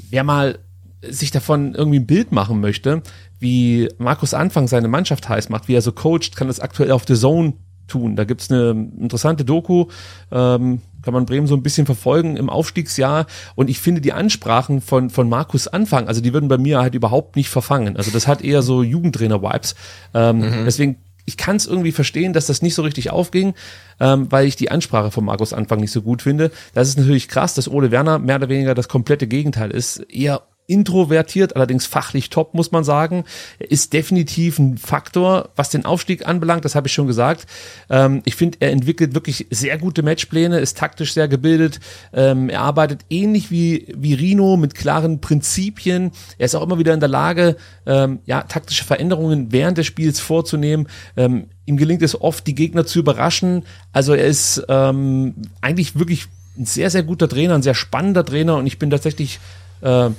wer 0.10 0.24
mal 0.24 0.60
sich 1.02 1.32
davon 1.32 1.76
irgendwie 1.76 2.00
ein 2.00 2.08
Bild 2.08 2.32
machen 2.32 2.60
möchte, 2.60 3.02
wie 3.40 3.90
Markus 3.98 4.34
Anfang 4.34 4.68
seine 4.68 4.88
Mannschaft 4.88 5.30
heiß 5.30 5.50
macht, 5.50 5.68
wie 5.68 5.76
er 5.76 5.82
so 5.82 5.92
coacht, 5.92 6.36
kann 6.36 6.48
das 6.48 6.60
aktuell 6.60 6.92
auf 6.92 7.06
The 7.08 7.16
Zone 7.16 7.54
tun. 7.88 8.16
Da 8.16 8.26
gibt's 8.26 8.52
eine 8.52 8.72
interessante 9.00 9.46
Doku, 9.46 9.86
ähm, 10.32 10.82
kann 11.02 11.14
man 11.14 11.26
Bremen 11.26 11.48
so 11.48 11.56
ein 11.56 11.64
bisschen 11.64 11.86
verfolgen 11.86 12.36
im 12.36 12.50
Aufstiegsjahr. 12.50 13.28
Und 13.56 13.70
ich 13.70 13.80
finde 13.80 14.02
die 14.02 14.14
Ansprachen 14.14 14.82
von, 14.82 15.10
von 15.10 15.30
Markus 15.30 15.68
Anfang, 15.68 16.08
also 16.08 16.20
die 16.20 16.34
würden 16.34 16.50
bei 16.50 16.58
mir 16.58 16.80
halt 16.80 16.96
überhaupt 16.96 17.36
nicht 17.36 17.50
verfangen. 17.50 17.96
Also 17.96 18.12
das 18.12 18.28
hat 18.28 18.42
eher 18.42 18.62
so 18.62 18.84
Jugendtrainer-Vibes. 18.84 19.76
Ähm, 20.14 20.40
mhm. 20.40 20.66
Deswegen 20.66 20.98
ich 21.28 21.36
kann 21.36 21.58
es 21.58 21.68
irgendwie 21.68 21.92
verstehen, 21.92 22.32
dass 22.32 22.48
das 22.48 22.62
nicht 22.62 22.74
so 22.74 22.82
richtig 22.82 23.12
aufging, 23.12 23.54
ähm, 24.00 24.32
weil 24.32 24.48
ich 24.48 24.56
die 24.56 24.72
Ansprache 24.72 25.12
von 25.12 25.26
Markus 25.26 25.52
Anfang 25.52 25.82
nicht 25.82 25.92
so 25.92 26.02
gut 26.02 26.22
finde. 26.22 26.52
Das 26.74 26.88
ist 26.88 26.98
natürlich 26.98 27.28
krass, 27.28 27.54
dass 27.54 27.70
Ole 27.70 27.92
Werner 27.92 28.18
mehr 28.18 28.38
oder 28.38 28.50
weniger 28.50 28.74
das 28.74 28.88
komplette 28.88 29.28
Gegenteil 29.28 29.72
ist. 29.72 29.98
Eher 30.10 30.44
introvertiert, 30.68 31.56
allerdings 31.56 31.86
fachlich 31.86 32.30
top, 32.30 32.54
muss 32.54 32.72
man 32.72 32.84
sagen. 32.84 33.24
Er 33.58 33.72
ist 33.72 33.94
definitiv 33.94 34.60
ein 34.60 34.78
Faktor, 34.78 35.50
was 35.56 35.70
den 35.70 35.86
Aufstieg 35.86 36.28
anbelangt, 36.28 36.66
das 36.66 36.76
habe 36.76 36.88
ich 36.88 36.94
schon 36.94 37.08
gesagt. 37.08 37.48
Ähm, 37.90 38.22
ich 38.26 38.36
finde, 38.36 38.58
er 38.60 38.72
entwickelt 38.72 39.16
wirklich 39.16 39.48
sehr 39.50 39.78
gute 39.78 40.04
Matchpläne, 40.04 40.60
ist 40.60 40.78
taktisch 40.78 41.14
sehr 41.14 41.30
gebildet. 41.30 41.80
Ähm, 42.14 42.50
er 42.50 42.62
arbeitet 42.62 43.02
ähnlich 43.10 43.50
wie, 43.50 43.88
wie 43.96 44.14
Rino 44.14 44.58
mit 44.58 44.76
klaren 44.76 45.22
Prinzipien. 45.22 46.12
Er 46.38 46.46
ist 46.46 46.56
auch 46.56 46.64
immer 46.64 46.80
wieder 46.80 46.94
in 46.94 47.00
der 47.00 47.10
Lage, 47.10 47.56
ähm, 47.86 48.20
ja, 48.26 48.42
taktische 48.44 48.84
Veränderungen 48.84 49.54
während 49.54 49.78
des 49.78 49.86
Spiels 49.86 50.20
vorzunehmen. 50.20 50.88
Ähm, 51.16 51.48
ihm 51.66 51.78
gelingt 51.78 52.02
es 52.02 52.20
oft, 52.20 52.46
die 52.46 52.56
Gegner 52.56 52.86
zu 52.86 53.00
überraschen. 53.00 53.64
Also 53.94 54.14
er 54.14 54.26
ist 54.26 54.66
ähm, 54.68 55.36
eigentlich 55.62 55.98
wirklich 55.98 56.28
ein 56.58 56.66
sehr, 56.66 56.90
sehr 56.90 57.04
guter 57.04 57.30
Trainer, 57.30 57.56
ein 57.56 57.64
sehr 57.64 57.76
spannender 57.76 58.26
Trainer 58.26 58.58
und 58.58 58.68
ich 58.68 58.80
bin 58.80 58.90
tatsächlich 58.90 59.40
äh, 59.82 60.10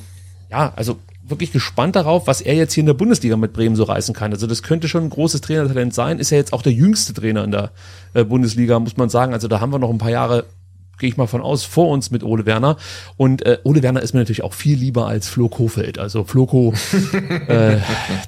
ja, 0.50 0.72
also 0.76 0.98
wirklich 1.22 1.52
gespannt 1.52 1.94
darauf, 1.96 2.26
was 2.26 2.40
er 2.40 2.54
jetzt 2.54 2.72
hier 2.72 2.82
in 2.82 2.86
der 2.86 2.94
Bundesliga 2.94 3.36
mit 3.36 3.52
Bremen 3.52 3.76
so 3.76 3.84
reißen 3.84 4.14
kann. 4.14 4.32
Also 4.32 4.46
das 4.46 4.62
könnte 4.62 4.88
schon 4.88 5.04
ein 5.04 5.10
großes 5.10 5.42
Trainertalent 5.42 5.92
sein. 5.92 6.18
Ist 6.18 6.30
ja 6.30 6.38
jetzt 6.38 6.52
auch 6.52 6.62
der 6.62 6.72
jüngste 6.72 7.12
Trainer 7.12 7.44
in 7.44 7.50
der 7.50 7.70
äh, 8.14 8.24
Bundesliga, 8.24 8.78
muss 8.78 8.96
man 8.96 9.10
sagen. 9.10 9.34
Also 9.34 9.46
da 9.46 9.60
haben 9.60 9.70
wir 9.70 9.78
noch 9.78 9.90
ein 9.90 9.98
paar 9.98 10.10
Jahre 10.10 10.46
gehe 10.98 11.08
ich 11.08 11.16
mal 11.16 11.26
von 11.26 11.40
aus, 11.40 11.64
vor 11.64 11.88
uns 11.88 12.10
mit 12.10 12.22
Ole 12.22 12.44
Werner. 12.44 12.76
Und 13.16 13.46
äh, 13.46 13.58
Ole 13.64 13.82
Werner 13.82 14.02
ist 14.02 14.12
mir 14.12 14.20
natürlich 14.20 14.42
auch 14.42 14.52
viel 14.52 14.76
lieber 14.76 15.06
als 15.06 15.28
Flo 15.28 15.48
Kofeld. 15.48 15.98
Also 15.98 16.24
Floko, 16.24 16.74
äh, 17.46 17.78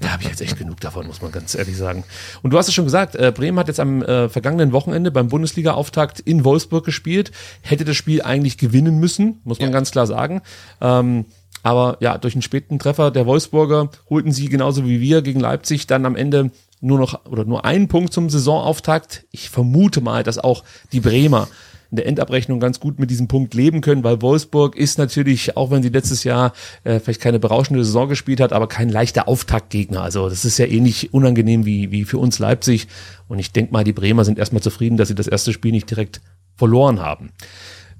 da 0.01 0.09
habe 0.09 0.23
ich 0.23 0.29
jetzt 0.29 0.41
echt 0.41 0.59
genug 0.59 0.81
davon, 0.81 1.07
muss 1.07 1.21
man 1.21 1.33
ganz 1.33 1.55
ehrlich 1.55 1.77
sagen. 1.77 2.05
Und 2.43 2.53
du 2.53 2.59
hast 2.59 2.69
es 2.69 2.75
schon 2.75 2.85
gesagt, 2.85 3.17
äh, 3.17 3.33
Bremen 3.35 3.59
hat 3.59 3.69
jetzt 3.69 3.81
am 3.81 4.03
äh, 4.03 4.29
vergangenen 4.29 4.73
Wochenende 4.73 5.11
beim 5.11 5.29
Bundesliga-Auftakt 5.29 6.21
in 6.21 6.45
Wolfsburg 6.45 6.85
gespielt. 6.85 7.33
Hätte 7.63 7.85
das 7.85 7.97
Spiel 7.97 8.23
eigentlich 8.23 8.57
gewinnen 8.57 8.99
müssen, 8.99 9.41
muss 9.45 9.59
man 9.59 9.71
ja. 9.71 9.73
ganz 9.73 9.91
klar 9.91 10.07
sagen. 10.07 10.43
Ähm, 10.81 11.27
aber 11.63 11.97
ja, 12.01 12.19
durch 12.19 12.35
einen 12.35 12.43
späten 12.43 12.79
Treffer 12.79 13.11
der 13.11 13.27
Wolfsburger 13.27 13.91
holten 14.09 14.33
sie 14.33 14.49
genauso 14.49 14.87
wie 14.87 15.01
wir 15.01 15.23
gegen 15.23 15.41
Leipzig 15.41 15.87
dann 15.87 16.07
am 16.07 16.17
Ende 16.17 16.51
nur 16.81 16.99
noch 16.99 17.27
oder 17.27 17.45
nur 17.45 17.65
einen 17.65 17.89
Punkt 17.89 18.13
zum 18.13 18.31
Saisonauftakt. 18.31 19.27
Ich 19.31 19.51
vermute 19.51 20.01
mal, 20.01 20.23
dass 20.23 20.39
auch 20.39 20.65
die 20.93 21.01
Bremer 21.01 21.49
in 21.91 21.97
der 21.97 22.07
Endabrechnung 22.07 22.61
ganz 22.61 22.79
gut 22.79 22.99
mit 22.99 23.11
diesem 23.11 23.27
Punkt 23.27 23.53
leben 23.55 23.81
können, 23.81 24.05
weil 24.05 24.23
Wolfsburg 24.23 24.77
ist 24.77 24.99
natürlich, 24.99 25.57
auch 25.57 25.71
wenn 25.71 25.83
sie 25.83 25.89
letztes 25.89 26.25
Jahr 26.25 26.53
äh, 26.85 27.01
vielleicht 27.01 27.21
keine 27.21 27.41
berauschende 27.41 27.85
Saison 27.85 28.09
gespielt 28.09 28.41
hat, 28.41 28.53
aber 28.53 28.69
kein 28.69 28.89
leichter 28.89 29.27
Auftaktgegner. 29.27 30.01
Also 30.01 30.29
das 30.29 30.45
ist 30.45 30.59
ja 30.59 30.67
ähnlich 30.67 31.13
unangenehm 31.13 31.67
wie, 31.67 31.91
wie 31.91 32.05
für 32.05 32.19
uns 32.19 32.39
Leipzig. 32.39 32.87
Und 33.29 33.41
ich 33.41 33.53
denke 33.53 33.73
mal, 33.73 33.85
die 33.85 33.93
Bremer 33.93 34.25
sind 34.25 34.39
erstmal 34.39 34.63
zufrieden, 34.63 34.97
dass 34.97 35.09
sie 35.09 35.15
das 35.17 35.27
erste 35.27 35.53
Spiel 35.53 35.73
nicht 35.73 35.91
direkt 35.91 36.21
verloren 36.57 37.01
haben. 37.01 37.33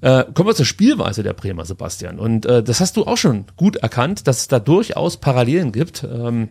Äh, 0.01 0.25
kommen 0.33 0.49
wir 0.49 0.55
zur 0.55 0.65
Spielweise 0.65 1.23
der 1.23 1.33
Bremer, 1.33 1.65
Sebastian. 1.65 2.19
Und 2.19 2.45
äh, 2.45 2.63
das 2.63 2.79
hast 2.79 2.97
du 2.97 3.05
auch 3.05 3.17
schon 3.17 3.45
gut 3.55 3.77
erkannt, 3.77 4.27
dass 4.27 4.39
es 4.39 4.47
da 4.47 4.59
durchaus 4.59 5.17
Parallelen 5.17 5.71
gibt. 5.71 6.03
Ähm, 6.03 6.49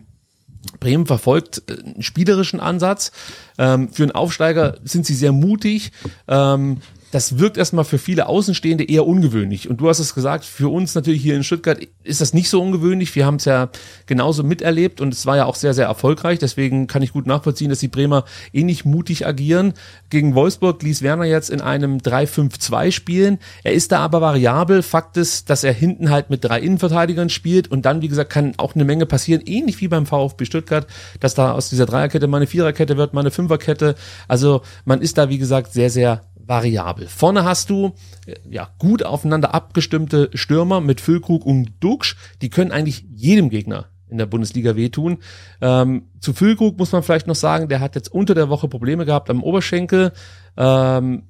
Bremen 0.79 1.05
verfolgt 1.05 1.63
äh, 1.67 1.83
einen 1.83 2.01
spielerischen 2.01 2.59
Ansatz. 2.59 3.11
Ähm, 3.57 3.89
für 3.91 4.03
einen 4.03 4.13
Aufsteiger 4.13 4.77
sind 4.83 5.05
sie 5.05 5.15
sehr 5.15 5.31
mutig. 5.31 5.91
Ähm, 6.27 6.77
das 7.11 7.37
wirkt 7.37 7.57
erstmal 7.57 7.85
für 7.85 7.97
viele 7.97 8.27
Außenstehende 8.27 8.83
eher 8.83 9.05
ungewöhnlich. 9.05 9.69
Und 9.69 9.81
du 9.81 9.89
hast 9.89 9.99
es 9.99 10.15
gesagt, 10.15 10.45
für 10.45 10.69
uns 10.69 10.95
natürlich 10.95 11.21
hier 11.21 11.35
in 11.35 11.43
Stuttgart 11.43 11.79
ist 12.03 12.21
das 12.21 12.33
nicht 12.33 12.49
so 12.49 12.61
ungewöhnlich. 12.61 13.13
Wir 13.15 13.25
haben 13.25 13.35
es 13.35 13.45
ja 13.45 13.69
genauso 14.05 14.43
miterlebt 14.43 15.01
und 15.01 15.13
es 15.13 15.25
war 15.25 15.37
ja 15.37 15.45
auch 15.45 15.55
sehr, 15.55 15.73
sehr 15.73 15.85
erfolgreich. 15.85 16.39
Deswegen 16.39 16.87
kann 16.87 17.01
ich 17.01 17.11
gut 17.11 17.27
nachvollziehen, 17.27 17.69
dass 17.69 17.79
die 17.79 17.89
Bremer 17.89 18.23
ähnlich 18.53 18.85
mutig 18.85 19.27
agieren. 19.27 19.73
Gegen 20.09 20.35
Wolfsburg 20.35 20.81
ließ 20.81 21.01
Werner 21.01 21.25
jetzt 21.25 21.49
in 21.49 21.61
einem 21.61 21.97
3-5-2 21.97 22.91
spielen. 22.91 23.39
Er 23.63 23.73
ist 23.73 23.91
da 23.91 23.99
aber 23.99 24.21
variabel. 24.21 24.81
Fakt 24.81 25.17
ist, 25.17 25.49
dass 25.49 25.63
er 25.63 25.73
hinten 25.73 26.09
halt 26.09 26.29
mit 26.29 26.43
drei 26.43 26.61
Innenverteidigern 26.61 27.29
spielt 27.29 27.69
und 27.69 27.85
dann, 27.85 28.01
wie 28.01 28.07
gesagt, 28.07 28.31
kann 28.31 28.53
auch 28.57 28.75
eine 28.75 28.85
Menge 28.85 29.05
passieren, 29.05 29.41
ähnlich 29.45 29.81
wie 29.81 29.89
beim 29.89 30.05
VfB 30.05 30.45
Stuttgart, 30.45 30.87
dass 31.19 31.35
da 31.35 31.51
aus 31.51 31.69
dieser 31.69 31.85
Dreierkette 31.85 32.27
mal 32.27 32.37
eine 32.37 32.47
Viererkette 32.47 32.95
wird, 32.95 33.13
mal 33.13 33.21
eine 33.21 33.31
Fünferkette. 33.31 33.95
Also 34.27 34.61
man 34.85 35.01
ist 35.01 35.17
da, 35.17 35.29
wie 35.29 35.37
gesagt, 35.37 35.73
sehr, 35.73 35.89
sehr 35.89 36.21
variabel. 36.51 37.07
Vorne 37.07 37.45
hast 37.45 37.69
du 37.69 37.93
äh, 38.25 38.35
ja 38.49 38.67
gut 38.77 39.03
aufeinander 39.03 39.55
abgestimmte 39.55 40.29
Stürmer 40.33 40.81
mit 40.81 40.99
Füllkrug 40.99 41.45
und 41.45 41.71
Duxch, 41.79 42.17
die 42.41 42.49
können 42.49 42.73
eigentlich 42.73 43.05
jedem 43.09 43.49
Gegner 43.49 43.85
in 44.09 44.17
der 44.17 44.25
Bundesliga 44.25 44.75
wehtun. 44.75 45.19
Ähm, 45.61 46.09
zu 46.19 46.33
Füllkrug 46.33 46.77
muss 46.77 46.91
man 46.91 47.03
vielleicht 47.03 47.27
noch 47.27 47.35
sagen, 47.35 47.69
der 47.69 47.79
hat 47.79 47.95
jetzt 47.95 48.11
unter 48.11 48.35
der 48.35 48.49
Woche 48.49 48.67
Probleme 48.67 49.05
gehabt 49.05 49.29
am 49.29 49.41
Oberschenkel. 49.41 50.11
Ähm, 50.57 51.23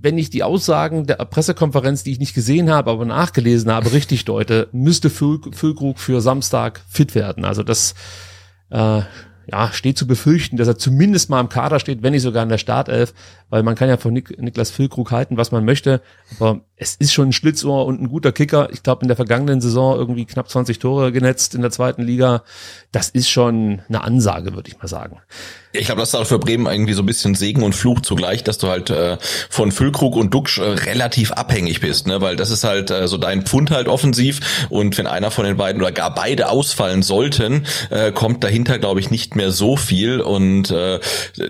wenn 0.00 0.18
ich 0.18 0.28
die 0.28 0.42
Aussagen 0.42 1.06
der 1.06 1.16
Pressekonferenz, 1.16 2.04
die 2.04 2.12
ich 2.12 2.20
nicht 2.20 2.34
gesehen 2.34 2.70
habe, 2.70 2.90
aber 2.90 3.06
nachgelesen 3.06 3.72
habe, 3.72 3.92
richtig 3.92 4.26
deute, 4.26 4.68
müsste 4.72 5.08
Füllkrug 5.08 5.98
für 5.98 6.20
Samstag 6.20 6.82
fit 6.88 7.14
werden. 7.14 7.46
Also 7.46 7.62
das 7.62 7.94
äh, 8.68 9.00
ja, 9.50 9.72
steht 9.72 9.96
zu 9.96 10.06
befürchten, 10.06 10.56
dass 10.56 10.68
er 10.68 10.76
zumindest 10.76 11.30
mal 11.30 11.40
im 11.40 11.48
Kader 11.48 11.80
steht, 11.80 12.02
wenn 12.02 12.12
nicht 12.12 12.22
sogar 12.22 12.42
in 12.42 12.50
der 12.50 12.58
Startelf, 12.58 13.14
weil 13.50 13.62
man 13.62 13.74
kann 13.74 13.88
ja 13.88 13.96
von 13.96 14.12
Nik 14.12 14.38
Niklas 14.40 14.70
Füllkrug 14.70 15.10
halten, 15.10 15.36
was 15.36 15.52
man 15.52 15.64
möchte, 15.64 16.00
aber 16.38 16.60
es 16.76 16.94
ist 16.94 17.12
schon 17.12 17.28
ein 17.28 17.32
Schlitzohr 17.32 17.86
und 17.86 18.00
ein 18.00 18.08
guter 18.08 18.32
Kicker. 18.32 18.68
Ich 18.72 18.82
glaube, 18.82 19.02
in 19.02 19.08
der 19.08 19.16
vergangenen 19.16 19.60
Saison 19.60 19.96
irgendwie 19.96 20.26
knapp 20.26 20.48
20 20.48 20.78
Tore 20.78 21.12
genetzt 21.12 21.54
in 21.54 21.62
der 21.62 21.70
zweiten 21.70 22.02
Liga. 22.02 22.44
Das 22.92 23.08
ist 23.08 23.28
schon 23.28 23.82
eine 23.88 24.04
Ansage, 24.04 24.54
würde 24.54 24.68
ich 24.68 24.78
mal 24.78 24.86
sagen. 24.88 25.20
Ich 25.72 25.86
glaube, 25.86 26.00
das 26.00 26.10
ist 26.10 26.14
auch 26.14 26.26
für 26.26 26.38
Bremen 26.38 26.66
irgendwie 26.66 26.94
so 26.94 27.02
ein 27.02 27.06
bisschen 27.06 27.34
Segen 27.34 27.62
und 27.62 27.74
Fluch 27.74 28.00
zugleich, 28.00 28.42
dass 28.42 28.58
du 28.58 28.68
halt 28.68 28.90
äh, 28.90 29.18
von 29.50 29.70
Füllkrug 29.70 30.16
und 30.16 30.32
Duxch 30.32 30.58
äh, 30.58 30.62
relativ 30.62 31.32
abhängig 31.32 31.80
bist, 31.80 32.06
ne? 32.06 32.20
Weil 32.20 32.36
das 32.36 32.50
ist 32.50 32.64
halt 32.64 32.90
äh, 32.90 33.06
so 33.06 33.18
dein 33.18 33.42
Pfund 33.42 33.70
halt 33.70 33.86
offensiv 33.86 34.66
und 34.70 34.96
wenn 34.96 35.06
einer 35.06 35.30
von 35.30 35.44
den 35.44 35.56
beiden 35.56 35.82
oder 35.82 35.92
gar 35.92 36.14
beide 36.14 36.48
ausfallen 36.48 37.02
sollten, 37.02 37.66
äh, 37.90 38.12
kommt 38.12 38.44
dahinter, 38.44 38.78
glaube 38.78 39.00
ich, 39.00 39.10
nicht 39.10 39.36
mehr 39.36 39.50
so 39.50 39.76
viel 39.76 40.20
und 40.20 40.70
äh, 40.70 41.00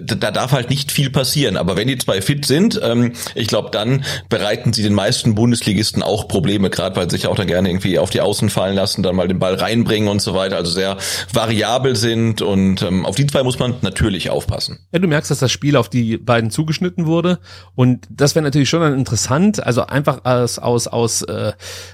da 0.01 0.31
darf 0.31 0.53
halt 0.53 0.71
nicht 0.71 0.91
viel 0.91 1.11
passieren. 1.11 1.57
Aber 1.57 1.77
wenn 1.77 1.88
die 1.89 1.99
zwei 1.99 2.21
fit 2.21 2.45
sind, 2.45 2.81
ähm, 2.83 3.13
ich 3.35 3.49
glaube, 3.49 3.71
dann 3.71 4.05
bereiten 4.29 4.73
sie 4.73 4.83
den 4.83 4.95
meisten 4.95 5.35
Bundesligisten 5.35 6.03
auch 6.03 6.29
Probleme, 6.29 6.71
gerade 6.71 6.97
weil 6.97 7.11
sie 7.11 7.17
sich 7.17 7.27
auch 7.27 7.37
dann 7.37 7.47
gerne 7.47 7.69
irgendwie 7.69 7.99
auf 7.99 8.11
die 8.11 8.21
Außen 8.21 8.51
fallen 8.51 8.75
lassen, 8.75 9.03
dann 9.03 9.17
mal 9.17 9.29
den 9.29 9.39
Ball 9.39 9.55
reinbringen 9.55 10.09
und 10.09 10.21
so 10.21 10.35
weiter, 10.35 10.57
also 10.57 10.71
sehr 10.71 10.97
variabel 11.33 11.97
sind 11.97 12.43
und 12.43 12.83
ähm, 12.83 13.07
auf 13.07 13.17
die 13.17 13.27
zwei 13.27 13.43
muss 13.43 13.59
man 13.59 13.75
natürlich 13.83 14.31
aufpassen. 14.31 14.79
Ja, 14.93 14.99
du 14.99 15.09
merkst, 15.09 15.31
dass 15.31 15.39
das 15.39 15.53
Spiel 15.53 15.77
auf 15.77 15.89
die 15.89 16.19
beiden 16.19 16.51
zugeschnitten 16.51 17.07
wurde 17.07 17.39
und 17.75 18.07
das 18.11 18.35
wäre 18.35 18.43
natürlich 18.43 18.69
schon 18.69 18.81
dann 18.81 18.99
interessant, 18.99 19.65
also 19.65 19.87
einfach 19.87 20.25
aus 20.25 20.59
aus 20.59 20.87
aus 20.87 21.23
äh, 21.23 21.53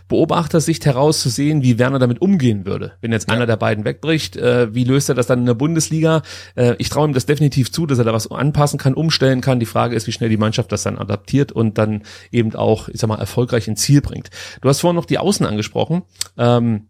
Beobachtersicht 0.08 0.84
herauszusehen, 0.86 1.62
wie 1.62 1.78
Werner 1.78 1.98
damit 1.98 2.20
umgehen 2.20 2.66
würde, 2.66 2.92
wenn 3.00 3.12
jetzt 3.12 3.28
ja. 3.28 3.34
einer 3.34 3.46
der 3.46 3.56
beiden 3.56 3.84
wegbricht. 3.84 4.36
Äh, 4.36 4.74
wie 4.74 4.84
löst 4.84 5.08
er 5.08 5.14
das 5.14 5.26
dann 5.26 5.40
in 5.40 5.46
der 5.46 5.54
Bundesliga? 5.54 6.22
Äh, 6.54 6.74
ich 6.78 6.88
traue 6.88 7.08
ihm 7.08 7.14
das 7.14 7.26
definitiv 7.26 7.70
zu, 7.70 7.86
dass 7.86 7.98
er 7.98 8.04
da 8.04 8.12
was 8.12 8.30
anpassen 8.30 8.78
kann, 8.78 8.94
umstellen 8.94 9.40
kann. 9.40 9.60
Die 9.60 9.66
Frage 9.66 9.83
ist, 9.92 10.06
wie 10.06 10.12
schnell 10.12 10.30
die 10.30 10.36
Mannschaft 10.36 10.72
das 10.72 10.82
dann 10.82 10.98
adaptiert 10.98 11.52
und 11.52 11.78
dann 11.78 12.02
eben 12.30 12.54
auch, 12.54 12.88
ich 12.88 13.00
sag 13.00 13.08
mal, 13.08 13.18
erfolgreich 13.18 13.68
ins 13.68 13.82
Ziel 13.82 14.00
bringt. 14.00 14.30
Du 14.60 14.68
hast 14.68 14.80
vorhin 14.80 14.96
noch 14.96 15.04
die 15.04 15.18
Außen 15.18 15.44
angesprochen. 15.46 16.02
Ähm, 16.38 16.88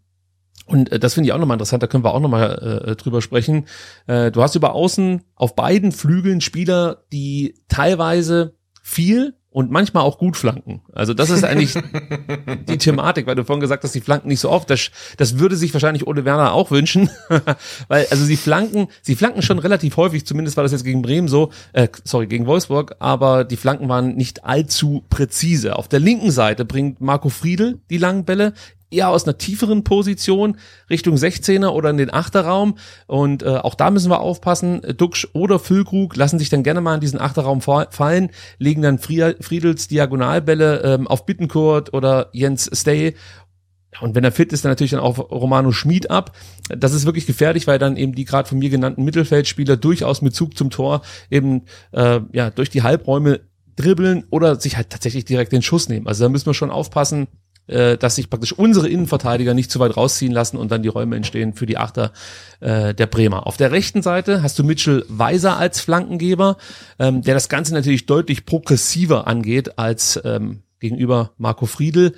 und 0.65 0.91
äh, 0.91 0.99
das 0.99 1.13
finde 1.13 1.27
ich 1.27 1.33
auch 1.33 1.37
nochmal 1.37 1.55
interessant, 1.55 1.83
da 1.83 1.87
können 1.87 2.03
wir 2.03 2.13
auch 2.13 2.19
nochmal 2.19 2.83
äh, 2.87 2.95
drüber 2.95 3.21
sprechen. 3.21 3.65
Äh, 4.07 4.31
du 4.31 4.41
hast 4.41 4.55
über 4.55 4.73
außen 4.73 5.21
auf 5.35 5.55
beiden 5.55 5.91
Flügeln 5.91 6.41
Spieler, 6.41 7.03
die 7.11 7.55
teilweise 7.67 8.55
viel 8.81 9.35
und 9.55 9.71
manchmal 9.71 10.03
auch 10.03 10.17
gut 10.17 10.35
flanken. 10.35 10.81
Also 10.91 11.13
das 11.13 11.29
ist 11.29 11.45
eigentlich 11.45 11.75
die 12.67 12.77
Thematik, 12.77 13.25
weil 13.25 13.35
du 13.35 13.45
vorhin 13.45 13.61
gesagt 13.61 13.85
hast, 13.85 13.95
die 13.95 14.01
flanken 14.01 14.27
nicht 14.27 14.41
so 14.41 14.49
oft. 14.49 14.69
Das, 14.69 14.91
das 15.15 15.39
würde 15.39 15.55
sich 15.55 15.73
wahrscheinlich 15.73 16.07
Ole 16.07 16.25
Werner 16.25 16.51
auch 16.51 16.71
wünschen, 16.71 17.09
weil 17.87 18.05
also 18.11 18.25
sie 18.25 18.35
flanken, 18.35 18.89
sie 19.01 19.15
flanken 19.15 19.41
schon 19.41 19.57
relativ 19.59 19.95
häufig. 19.95 20.25
Zumindest 20.25 20.57
war 20.57 20.63
das 20.63 20.73
jetzt 20.73 20.83
gegen 20.83 21.01
Bremen 21.01 21.29
so, 21.29 21.51
äh, 21.71 21.87
sorry 22.03 22.27
gegen 22.27 22.47
Wolfsburg, 22.47 22.97
aber 22.99 23.45
die 23.45 23.55
Flanken 23.55 23.87
waren 23.87 24.17
nicht 24.17 24.43
allzu 24.43 25.05
präzise. 25.09 25.77
Auf 25.77 25.87
der 25.87 26.01
linken 26.01 26.31
Seite 26.31 26.65
bringt 26.65 26.99
Marco 26.99 27.29
Friedel 27.29 27.79
die 27.89 27.97
langen 27.97 28.25
Bälle 28.25 28.51
eher 28.91 29.09
aus 29.09 29.25
einer 29.25 29.37
tieferen 29.37 29.83
Position 29.83 30.57
Richtung 30.89 31.15
16er 31.15 31.69
oder 31.69 31.89
in 31.89 31.97
den 31.97 32.13
Achterraum. 32.13 32.77
Und 33.07 33.43
äh, 33.43 33.47
auch 33.47 33.75
da 33.75 33.91
müssen 33.91 34.11
wir 34.11 34.19
aufpassen. 34.19 34.81
Duxch 34.97 35.27
oder 35.33 35.59
Füllkrug 35.59 36.15
lassen 36.15 36.39
sich 36.39 36.49
dann 36.49 36.63
gerne 36.63 36.81
mal 36.81 36.95
in 36.95 37.01
diesen 37.01 37.19
Achterraum 37.19 37.61
fallen, 37.61 38.29
legen 38.59 38.81
dann 38.81 38.99
Friedels 38.99 39.87
Diagonalbälle 39.87 40.81
ähm, 40.81 41.07
auf 41.07 41.25
Bittenkurt 41.25 41.93
oder 41.93 42.29
Jens 42.31 42.69
Stay 42.73 43.15
und 44.01 44.15
wenn 44.15 44.23
er 44.23 44.31
fit 44.31 44.51
ist, 44.51 44.65
dann 44.65 44.71
natürlich 44.71 44.91
dann 44.91 44.99
auch 44.99 45.17
Romano 45.17 45.71
Schmid 45.71 46.09
ab. 46.09 46.35
Das 46.69 46.93
ist 46.93 47.05
wirklich 47.05 47.25
gefährlich, 47.25 47.67
weil 47.67 47.79
dann 47.79 47.97
eben 47.97 48.13
die 48.13 48.25
gerade 48.25 48.47
von 48.47 48.59
mir 48.59 48.69
genannten 48.69 49.03
Mittelfeldspieler 49.03 49.77
durchaus 49.77 50.21
mit 50.21 50.35
Zug 50.35 50.57
zum 50.57 50.69
Tor 50.69 51.01
eben 51.29 51.63
äh, 51.91 52.21
ja 52.33 52.49
durch 52.49 52.69
die 52.69 52.83
Halbräume 52.83 53.41
dribbeln 53.75 54.23
oder 54.29 54.59
sich 54.59 54.77
halt 54.77 54.89
tatsächlich 54.89 55.25
direkt 55.25 55.51
den 55.51 55.61
Schuss 55.61 55.89
nehmen. 55.89 56.07
Also 56.07 56.23
da 56.23 56.29
müssen 56.29 56.45
wir 56.45 56.53
schon 56.53 56.71
aufpassen, 56.71 57.27
äh, 57.67 57.97
dass 57.97 58.15
sich 58.15 58.29
praktisch 58.29 58.53
unsere 58.53 58.87
Innenverteidiger 58.87 59.53
nicht 59.53 59.71
zu 59.71 59.79
weit 59.79 59.97
rausziehen 59.97 60.31
lassen 60.31 60.57
und 60.57 60.71
dann 60.71 60.83
die 60.83 60.89
Räume 60.89 61.15
entstehen 61.15 61.53
für 61.53 61.65
die 61.65 61.77
Achter 61.77 62.11
äh, 62.59 62.93
der 62.93 63.07
Bremer. 63.07 63.47
Auf 63.47 63.57
der 63.57 63.71
rechten 63.71 64.01
Seite 64.01 64.41
hast 64.41 64.57
du 64.59 64.63
Mitchell 64.63 65.05
Weiser 65.09 65.57
als 65.57 65.79
Flankengeber, 65.79 66.57
ähm, 66.99 67.21
der 67.21 67.33
das 67.33 67.49
Ganze 67.49 67.73
natürlich 67.73 68.05
deutlich 68.05 68.45
progressiver 68.45 69.27
angeht 69.27 69.77
als 69.77 70.19
ähm, 70.23 70.61
gegenüber 70.79 71.31
Marco 71.37 71.65
Friedel. 71.65 72.15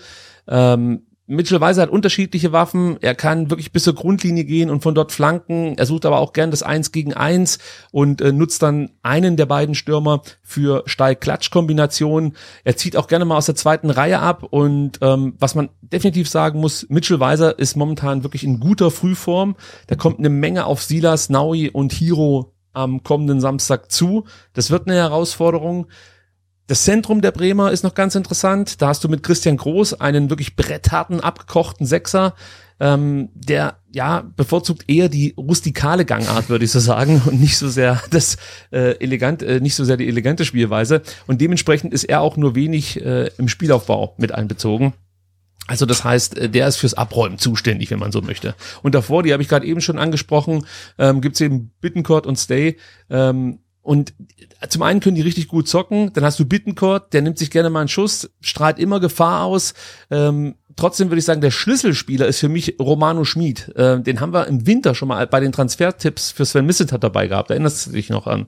Ähm, 0.47 1.06
Mitchell 1.29 1.59
Weiser 1.59 1.81
hat 1.81 1.89
unterschiedliche 1.89 2.53
Waffen. 2.53 2.97
Er 3.01 3.13
kann 3.13 3.49
wirklich 3.49 3.73
bis 3.73 3.83
zur 3.83 3.95
Grundlinie 3.95 4.45
gehen 4.45 4.69
und 4.69 4.81
von 4.81 4.95
dort 4.95 5.11
flanken. 5.11 5.77
Er 5.77 5.85
sucht 5.85 6.05
aber 6.05 6.19
auch 6.19 6.31
gern 6.31 6.51
das 6.51 6.63
Eins 6.63 6.93
gegen 6.93 7.13
Eins 7.13 7.59
und 7.91 8.21
äh, 8.21 8.31
nutzt 8.31 8.63
dann 8.63 8.91
einen 9.03 9.35
der 9.35 9.45
beiden 9.45 9.75
Stürmer 9.75 10.21
für 10.41 10.83
Steil-Klatsch-Kombinationen. 10.85 12.37
Er 12.63 12.77
zieht 12.77 12.95
auch 12.95 13.07
gerne 13.07 13.25
mal 13.25 13.37
aus 13.37 13.45
der 13.45 13.55
zweiten 13.55 13.89
Reihe 13.89 14.19
ab 14.19 14.43
und 14.43 14.99
ähm, 15.01 15.35
was 15.37 15.53
man 15.53 15.69
definitiv 15.81 16.29
sagen 16.29 16.61
muss, 16.61 16.87
Mitchell 16.89 17.19
Weiser 17.19 17.59
ist 17.59 17.75
momentan 17.75 18.23
wirklich 18.23 18.45
in 18.45 18.61
guter 18.61 18.89
Frühform. 18.89 19.57
Da 19.87 19.95
kommt 19.95 20.19
eine 20.19 20.29
Menge 20.29 20.65
auf 20.65 20.81
Silas, 20.81 21.29
Naui 21.29 21.69
und 21.69 21.91
Hiro 21.91 22.53
am 22.71 23.03
kommenden 23.03 23.41
Samstag 23.41 23.91
zu. 23.91 24.25
Das 24.53 24.71
wird 24.71 24.87
eine 24.87 24.95
Herausforderung. 24.95 25.87
Das 26.67 26.83
Zentrum 26.83 27.21
der 27.21 27.31
Bremer 27.31 27.71
ist 27.71 27.83
noch 27.83 27.95
ganz 27.95 28.15
interessant. 28.15 28.81
Da 28.81 28.89
hast 28.89 29.01
du 29.01 29.07
mit 29.07 29.23
Christian 29.23 29.55
Groß 29.55 30.01
einen 30.01 30.29
wirklich 30.29 30.57
brettharten, 30.57 31.21
abgekochten 31.21 31.85
Sechser, 31.85 32.35
ähm, 32.81 33.29
der 33.33 33.77
ja 33.93 34.29
bevorzugt 34.35 34.83
eher 34.89 35.07
die 35.07 35.33
rustikale 35.37 36.03
Gangart, 36.03 36.49
würde 36.49 36.65
ich 36.65 36.71
so 36.71 36.79
sagen, 36.79 37.21
und 37.25 37.39
nicht 37.39 37.57
so 37.57 37.69
sehr 37.69 38.03
das 38.11 38.35
äh, 38.71 38.99
elegant, 38.99 39.41
äh, 39.43 39.61
nicht 39.61 39.75
so 39.75 39.85
sehr 39.85 39.95
die 39.95 40.09
elegante 40.09 40.43
Spielweise. 40.43 41.03
Und 41.25 41.39
dementsprechend 41.39 41.93
ist 41.93 42.03
er 42.03 42.19
auch 42.19 42.35
nur 42.35 42.53
wenig 42.53 43.01
äh, 43.01 43.31
im 43.37 43.47
Spielaufbau 43.47 44.15
mit 44.17 44.33
einbezogen. 44.33 44.93
Also 45.67 45.85
das 45.85 46.03
heißt, 46.03 46.37
äh, 46.37 46.49
der 46.49 46.67
ist 46.67 46.75
fürs 46.75 46.95
Abräumen 46.95 47.37
zuständig, 47.37 47.91
wenn 47.91 47.99
man 47.99 48.11
so 48.11 48.21
möchte. 48.21 48.55
Und 48.83 48.93
davor, 48.93 49.23
die 49.23 49.31
habe 49.31 49.41
ich 49.41 49.47
gerade 49.47 49.65
eben 49.65 49.79
schon 49.79 49.97
angesprochen, 49.97 50.65
ähm, 50.97 51.21
gibt 51.21 51.35
es 51.35 51.41
eben 51.41 51.71
Bittencourt 51.79 52.27
und 52.27 52.37
Stay. 52.37 52.75
Ähm, 53.09 53.59
und 53.87 54.13
zum 54.67 54.81
einen 54.81 54.99
können 54.99 55.15
die 55.15 55.21
richtig 55.21 55.47
gut 55.47 55.69
zocken, 55.69 56.11
dann 56.11 56.25
hast 56.25 56.37
du 56.39 56.45
Bittencourt, 56.45 57.13
der 57.13 57.21
nimmt 57.21 57.37
sich 57.37 57.51
gerne 57.51 57.69
mal 57.69 57.79
einen 57.79 57.87
Schuss, 57.87 58.29
strahlt 58.41 58.79
immer 58.79 58.99
Gefahr 58.99 59.45
aus. 59.45 59.73
Ähm, 60.11 60.55
trotzdem 60.75 61.07
würde 61.09 61.19
ich 61.19 61.25
sagen, 61.25 61.39
der 61.39 61.51
Schlüsselspieler 61.51 62.27
ist 62.27 62.39
für 62.39 62.49
mich 62.49 62.75
Romano 62.81 63.23
Schmid. 63.23 63.71
Ähm, 63.77 64.03
den 64.03 64.19
haben 64.19 64.33
wir 64.33 64.47
im 64.47 64.67
Winter 64.67 64.93
schon 64.93 65.07
mal 65.07 65.25
bei 65.25 65.39
den 65.39 65.53
Transfertipps 65.53 66.31
für 66.31 66.43
Sven 66.43 66.65
Misset 66.65 66.91
dabei 67.01 67.27
gehabt. 67.27 67.49
Erinnerst 67.49 67.87
du 67.87 67.91
dich 67.91 68.09
noch 68.09 68.27
an? 68.27 68.47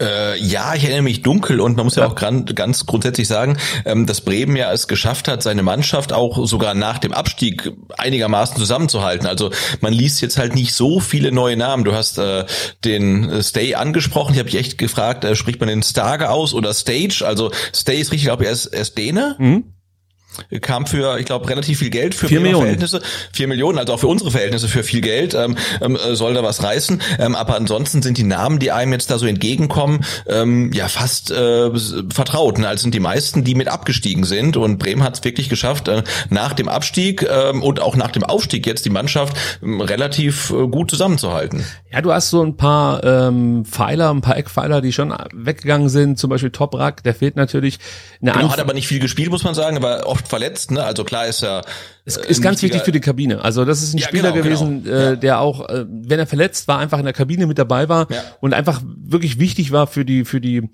Äh, 0.00 0.38
ja, 0.40 0.76
ich 0.76 0.84
erinnere 0.84 1.02
mich 1.02 1.22
dunkel 1.22 1.60
und 1.60 1.76
man 1.76 1.84
muss 1.84 1.96
ja, 1.96 2.06
auch 2.06 2.14
gran, 2.14 2.44
ganz 2.44 2.86
grundsätzlich 2.86 3.26
sagen, 3.26 3.56
ähm, 3.84 4.06
dass 4.06 4.20
Bremen 4.20 4.54
ja 4.54 4.72
es 4.72 4.86
geschafft 4.86 5.26
hat, 5.26 5.42
seine 5.42 5.64
Mannschaft 5.64 6.12
auch 6.12 6.46
sogar 6.46 6.74
nach 6.74 6.98
dem 6.98 7.12
Abstieg 7.12 7.72
einigermaßen 7.96 8.56
zusammenzuhalten. 8.56 9.26
Also 9.26 9.50
man 9.80 9.92
liest 9.92 10.20
jetzt 10.20 10.38
halt 10.38 10.54
nicht 10.54 10.72
so 10.72 11.00
viele 11.00 11.32
neue 11.32 11.56
Namen. 11.56 11.82
Du 11.82 11.94
hast 11.94 12.18
äh, 12.18 12.44
den 12.84 13.42
Stay 13.42 13.74
angesprochen. 13.74 14.34
Ich 14.34 14.38
habe 14.38 14.50
dich 14.50 14.60
echt 14.60 14.78
gefragt, 14.78 15.24
äh, 15.24 15.34
spricht 15.34 15.58
man 15.58 15.68
den 15.68 15.82
Stage 15.82 16.30
aus 16.30 16.54
oder 16.54 16.72
Stage? 16.74 17.24
Also 17.26 17.50
Stay 17.74 17.98
ist 18.00 18.12
richtig, 18.12 18.26
glaube 18.26 18.44
ich, 18.44 18.48
er 18.48 18.52
ist, 18.52 18.66
er 18.66 18.82
ist 18.82 18.96
Däne. 18.96 19.34
Mhm 19.38 19.64
kam 20.60 20.86
für, 20.86 21.18
ich 21.18 21.26
glaube, 21.26 21.48
relativ 21.48 21.78
viel 21.78 21.90
Geld 21.90 22.14
für 22.14 22.28
vier 22.28 22.40
Millionen. 22.40 22.62
Verhältnisse. 22.62 23.02
Vier 23.32 23.48
Millionen, 23.48 23.78
also 23.78 23.94
auch 23.94 24.00
für 24.00 24.06
unsere 24.06 24.30
Verhältnisse 24.30 24.68
für 24.68 24.82
viel 24.82 25.00
Geld, 25.00 25.34
ähm, 25.34 25.56
äh, 25.80 26.14
soll 26.14 26.34
da 26.34 26.42
was 26.42 26.62
reißen. 26.62 27.00
Ähm, 27.18 27.34
aber 27.34 27.56
ansonsten 27.56 28.02
sind 28.02 28.18
die 28.18 28.24
Namen, 28.24 28.58
die 28.58 28.70
einem 28.70 28.92
jetzt 28.92 29.10
da 29.10 29.18
so 29.18 29.26
entgegenkommen, 29.26 30.04
ähm, 30.26 30.72
ja 30.72 30.88
fast 30.88 31.30
äh, 31.30 31.70
vertraut. 32.10 32.58
Ne? 32.58 32.68
Also 32.68 32.82
sind 32.82 32.94
die 32.94 33.00
meisten, 33.00 33.44
die 33.44 33.54
mit 33.54 33.68
abgestiegen 33.68 34.24
sind. 34.24 34.56
Und 34.56 34.78
Bremen 34.78 35.02
hat 35.02 35.18
es 35.18 35.24
wirklich 35.24 35.48
geschafft, 35.48 35.88
äh, 35.88 36.02
nach 36.30 36.52
dem 36.52 36.68
Abstieg 36.68 37.22
ähm, 37.28 37.62
und 37.62 37.80
auch 37.80 37.96
nach 37.96 38.10
dem 38.10 38.24
Aufstieg 38.24 38.66
jetzt 38.66 38.84
die 38.84 38.90
Mannschaft 38.90 39.36
ähm, 39.62 39.80
relativ 39.80 40.50
äh, 40.50 40.66
gut 40.68 40.90
zusammenzuhalten. 40.90 41.64
Ja, 41.92 42.02
du 42.02 42.12
hast 42.12 42.30
so 42.30 42.42
ein 42.42 42.56
paar 42.56 43.02
ähm, 43.02 43.64
Pfeiler, 43.64 44.10
ein 44.10 44.20
paar 44.20 44.36
Eckpfeiler, 44.36 44.80
die 44.80 44.92
schon 44.92 45.14
weggegangen 45.32 45.88
sind. 45.88 46.18
Zum 46.18 46.30
Beispiel 46.30 46.50
Toprak, 46.50 47.02
der 47.02 47.14
fehlt 47.14 47.36
natürlich. 47.36 47.78
Eine 48.20 48.32
genau, 48.32 48.52
hat 48.52 48.60
aber 48.60 48.74
nicht 48.74 48.86
viel 48.86 49.00
gespielt, 49.00 49.30
muss 49.30 49.44
man 49.44 49.54
sagen, 49.54 49.76
aber 49.76 50.06
oft 50.18 50.28
verletzt, 50.28 50.70
ne? 50.70 50.82
Also 50.82 51.04
klar 51.04 51.26
ist 51.26 51.42
er. 51.42 51.62
Es 52.04 52.16
äh, 52.16 52.26
ist 52.26 52.42
ganz 52.42 52.62
wichtig 52.62 52.82
für 52.82 52.92
die 52.92 53.00
Kabine. 53.00 53.42
Also 53.42 53.64
das 53.64 53.82
ist 53.82 53.94
ein 53.94 53.98
ja, 53.98 54.08
Spieler 54.08 54.32
genau, 54.32 54.44
gewesen, 54.44 54.84
genau. 54.84 54.96
Äh, 54.96 55.18
der 55.18 55.40
auch, 55.40 55.68
äh, 55.68 55.86
wenn 55.88 56.18
er 56.18 56.26
verletzt 56.26 56.68
war, 56.68 56.78
einfach 56.78 56.98
in 56.98 57.04
der 57.04 57.14
Kabine 57.14 57.46
mit 57.46 57.58
dabei 57.58 57.88
war 57.88 58.10
ja. 58.10 58.22
und 58.40 58.54
einfach 58.54 58.82
wirklich 58.84 59.38
wichtig 59.38 59.72
war 59.72 59.86
für 59.86 60.04
die, 60.04 60.24
für 60.24 60.40
die, 60.40 60.70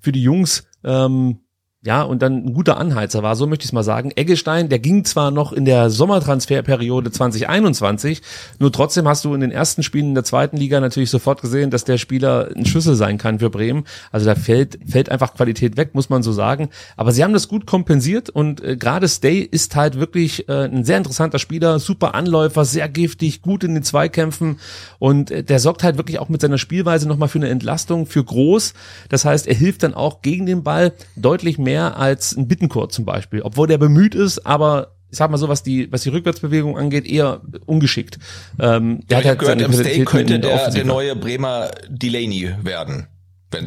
für 0.00 0.12
die 0.12 0.22
Jungs. 0.22 0.64
Ähm, 0.84 1.40
ja, 1.84 2.02
und 2.02 2.22
dann 2.22 2.44
ein 2.44 2.54
guter 2.54 2.76
Anheizer 2.76 3.22
war, 3.22 3.36
so 3.36 3.46
möchte 3.46 3.62
ich 3.62 3.68
es 3.68 3.72
mal 3.72 3.84
sagen. 3.84 4.10
Eggestein, 4.16 4.68
der 4.68 4.80
ging 4.80 5.04
zwar 5.04 5.30
noch 5.30 5.52
in 5.52 5.64
der 5.64 5.90
Sommertransferperiode 5.90 7.12
2021, 7.12 8.20
nur 8.58 8.72
trotzdem 8.72 9.06
hast 9.06 9.24
du 9.24 9.32
in 9.32 9.40
den 9.40 9.52
ersten 9.52 9.84
Spielen 9.84 10.06
in 10.06 10.14
der 10.16 10.24
zweiten 10.24 10.56
Liga 10.56 10.80
natürlich 10.80 11.08
sofort 11.08 11.40
gesehen, 11.40 11.70
dass 11.70 11.84
der 11.84 11.96
Spieler 11.96 12.48
ein 12.56 12.66
Schlüssel 12.66 12.96
sein 12.96 13.16
kann 13.16 13.38
für 13.38 13.48
Bremen. 13.48 13.84
Also 14.10 14.26
da 14.26 14.34
fällt, 14.34 14.80
fällt 14.88 15.08
einfach 15.08 15.34
Qualität 15.34 15.76
weg, 15.76 15.94
muss 15.94 16.10
man 16.10 16.24
so 16.24 16.32
sagen. 16.32 16.68
Aber 16.96 17.12
sie 17.12 17.22
haben 17.22 17.32
das 17.32 17.46
gut 17.46 17.64
kompensiert 17.64 18.28
und 18.28 18.60
äh, 18.60 18.76
gerade 18.76 19.06
Stay 19.06 19.38
ist 19.38 19.76
halt 19.76 20.00
wirklich 20.00 20.48
äh, 20.48 20.64
ein 20.64 20.84
sehr 20.84 20.98
interessanter 20.98 21.38
Spieler, 21.38 21.78
super 21.78 22.16
Anläufer, 22.16 22.64
sehr 22.64 22.88
giftig, 22.88 23.40
gut 23.40 23.62
in 23.62 23.74
den 23.74 23.84
Zweikämpfen 23.84 24.58
und 24.98 25.30
äh, 25.30 25.44
der 25.44 25.60
sorgt 25.60 25.84
halt 25.84 25.96
wirklich 25.96 26.18
auch 26.18 26.28
mit 26.28 26.40
seiner 26.40 26.58
Spielweise 26.58 27.06
nochmal 27.06 27.28
für 27.28 27.38
eine 27.38 27.50
Entlastung, 27.50 28.06
für 28.06 28.24
groß. 28.24 28.74
Das 29.10 29.24
heißt, 29.24 29.46
er 29.46 29.54
hilft 29.54 29.84
dann 29.84 29.94
auch 29.94 30.22
gegen 30.22 30.44
den 30.44 30.64
Ball 30.64 30.92
deutlich 31.14 31.56
mehr 31.56 31.77
mehr 31.78 31.96
als 31.96 32.36
ein 32.36 32.48
Bittenkurt 32.48 32.92
zum 32.92 33.04
Beispiel, 33.04 33.42
obwohl 33.42 33.68
der 33.68 33.78
bemüht 33.78 34.14
ist, 34.14 34.44
aber 34.44 34.94
ich 35.10 35.16
sag 35.16 35.30
mal 35.30 35.38
so, 35.38 35.48
was 35.48 35.62
die, 35.62 35.90
was 35.90 36.02
die 36.02 36.10
Rückwärtsbewegung 36.10 36.76
angeht, 36.76 37.06
eher 37.06 37.40
ungeschickt. 37.64 38.18
Ähm, 38.58 39.00
der 39.08 39.18
ja, 39.18 39.18
hat 39.18 39.24
halt 39.24 39.38
gehört, 39.38 39.62
im 39.62 39.72
Stay 39.72 40.04
könnte 40.04 40.38
der, 40.38 40.70
der 40.70 40.84
neue 40.84 41.16
Bremer 41.16 41.70
Delaney 41.88 42.54
werden. 42.62 43.06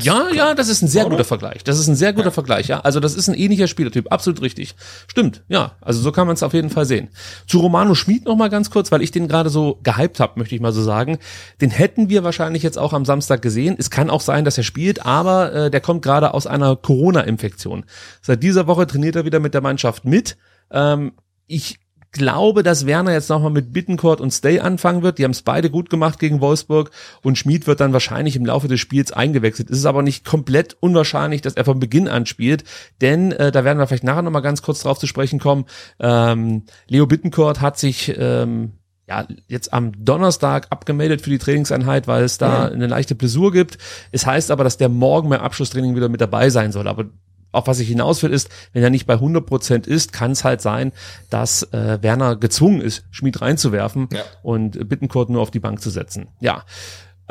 Ja, 0.02 0.26
kann. 0.26 0.36
ja, 0.36 0.54
das 0.54 0.68
ist 0.68 0.84
ein 0.84 0.88
sehr 0.88 1.06
Oder? 1.06 1.16
guter 1.16 1.24
Vergleich. 1.24 1.64
Das 1.64 1.80
ist 1.80 1.88
ein 1.88 1.96
sehr 1.96 2.14
guter 2.14 2.26
ja. 2.26 2.32
Vergleich, 2.32 2.68
ja. 2.68 2.82
Also 2.82 3.00
das 3.00 3.16
ist 3.16 3.28
ein 3.28 3.34
ähnlicher 3.34 3.68
Spielertyp, 3.68 4.12
absolut 4.12 4.42
richtig. 4.42 4.76
Stimmt, 5.08 5.44
ja. 5.48 5.76
Also 5.82 6.02
so 6.02 6.12
kann 6.12 6.28
man 6.28 6.36
es 6.36 6.44
auf 6.44 6.54
jeden 6.54 6.70
Fall 6.70 6.86
sehen. 6.86 7.10
Zu 7.48 7.60
Romano 7.60 7.96
Schmid 7.96 8.26
noch 8.26 8.36
mal 8.36 8.50
ganz 8.50 8.70
kurz, 8.70 8.92
weil 8.92 9.02
ich 9.02 9.12
den 9.12 9.28
gerade 9.28 9.50
so 9.50 9.80
gehypt 9.82 10.20
habe, 10.20 10.40
möchte 10.40 10.54
ich 10.54 10.62
mal 10.62 10.72
so 10.72 10.84
sagen. 10.84 11.18
Den 11.62 11.72
hätten 11.72 12.10
wir 12.10 12.24
wahrscheinlich 12.24 12.62
jetzt 12.62 12.78
auch 12.78 12.94
am 12.94 13.06
Samstag 13.06 13.42
gesehen. 13.42 13.76
Es 13.78 13.90
kann 13.90 14.12
auch 14.12 14.22
sein, 14.22 14.46
dass 14.46 14.58
er 14.58 14.64
spielt, 14.64 15.06
aber 15.06 15.54
äh, 15.54 15.72
der 15.72 15.82
kommt 15.82 16.04
gerade 16.04 16.34
aus 16.34 16.46
einer 16.46 16.76
Corona-Infektion. 16.76 17.86
Seit 18.22 18.44
dieser 18.44 18.68
Woche 18.68 18.86
trainiert 18.86 19.16
er 19.16 19.26
wieder 19.26 19.40
mit 19.40 19.56
der 19.56 19.62
Mannschaft 19.62 20.06
mit. 20.06 20.38
Ähm, 20.70 21.14
ich 21.48 21.80
glaube, 22.12 22.64
dass 22.64 22.86
Werner 22.86 23.14
jetzt 23.14 23.30
nochmal 23.30 23.52
mit 23.52 23.72
Bittencourt 23.74 24.20
und 24.22 24.32
Stay 24.32 24.60
anfangen 24.60 25.02
wird. 25.02 25.18
Die 25.18 25.24
haben 25.24 25.32
es 25.32 25.42
beide 25.42 25.70
gut 25.70 25.90
gemacht 25.90 26.20
gegen 26.20 26.42
Wolfsburg 26.42 26.92
und 27.22 27.38
Schmid 27.38 27.68
wird 27.68 27.80
dann 27.80 27.94
wahrscheinlich 27.94 28.36
im 28.36 28.46
Laufe 28.46 28.68
des 28.68 28.80
Spiels 28.80 29.12
eingewechselt. 29.12 29.70
Es 29.70 29.80
ist 29.80 29.86
aber 29.86 30.02
nicht 30.02 30.26
komplett 30.26 30.76
unwahrscheinlich, 30.80 31.42
dass 31.42 31.54
er 31.54 31.66
von 31.66 31.80
Beginn 31.80 32.08
an 32.08 32.26
spielt, 32.26 32.64
denn 33.00 33.32
äh, 33.32 33.52
da 33.52 33.64
werden 33.64 33.80
wir 33.80 33.88
vielleicht 33.88 34.04
nachher 34.04 34.22
nochmal 34.22 34.42
ganz 34.42 34.62
kurz 34.62 34.82
drauf 34.82 35.00
zu 35.00 35.08
sprechen 35.08 35.40
kommen. 35.40 35.66
Ähm, 36.00 36.64
Leo 36.88 37.08
Bittencourt 37.08 37.62
hat 37.62 37.80
sich 37.80 38.14
ähm, 38.18 38.74
ja, 39.08 39.28
jetzt 39.48 39.74
am 39.74 39.92
Donnerstag 40.06 40.68
abgemeldet 40.70 41.22
für 41.22 41.30
die 41.30 41.38
Trainingseinheit, 41.38 42.08
weil 42.08 42.24
es 42.24 42.38
da 42.38 42.66
eine 42.66 42.88
leichte 42.88 43.16
Blessur 43.16 43.52
gibt. 43.52 43.78
Es 44.12 44.26
heißt 44.26 44.52
aber, 44.52 44.64
dass 44.64 44.78
der 44.78 44.90
morgen 44.90 45.30
beim 45.30 45.42
Abschlusstraining 45.42 45.96
wieder 45.96 46.08
mit 46.08 46.22
dabei 46.22 46.50
sein 46.50 46.72
soll. 46.72 46.88
Aber 46.88 47.06
auf 47.52 47.68
was 47.68 47.80
ich 47.80 47.88
hinaus 47.88 48.22
will, 48.24 48.32
ist, 48.32 48.50
wenn 48.74 48.84
er 48.84 48.90
nicht 48.90 49.06
bei 49.06 49.14
100 49.14 49.46
Prozent 49.46 49.88
ist, 49.88 50.14
kann 50.14 50.32
es 50.32 50.44
halt 50.44 50.62
sein, 50.62 50.92
dass 51.30 51.64
äh, 51.74 52.00
Werner 52.02 52.36
gezwungen 52.36 52.82
ist, 52.82 53.04
Schmied 53.12 53.42
reinzuwerfen 53.42 54.08
ja. 54.12 54.24
und 54.44 54.88
Bittenkurt 54.88 55.30
nur 55.30 55.42
auf 55.42 55.52
die 55.52 55.60
Bank 55.60 55.82
zu 55.82 55.90
setzen. 55.90 56.28
Ja, 56.40 56.64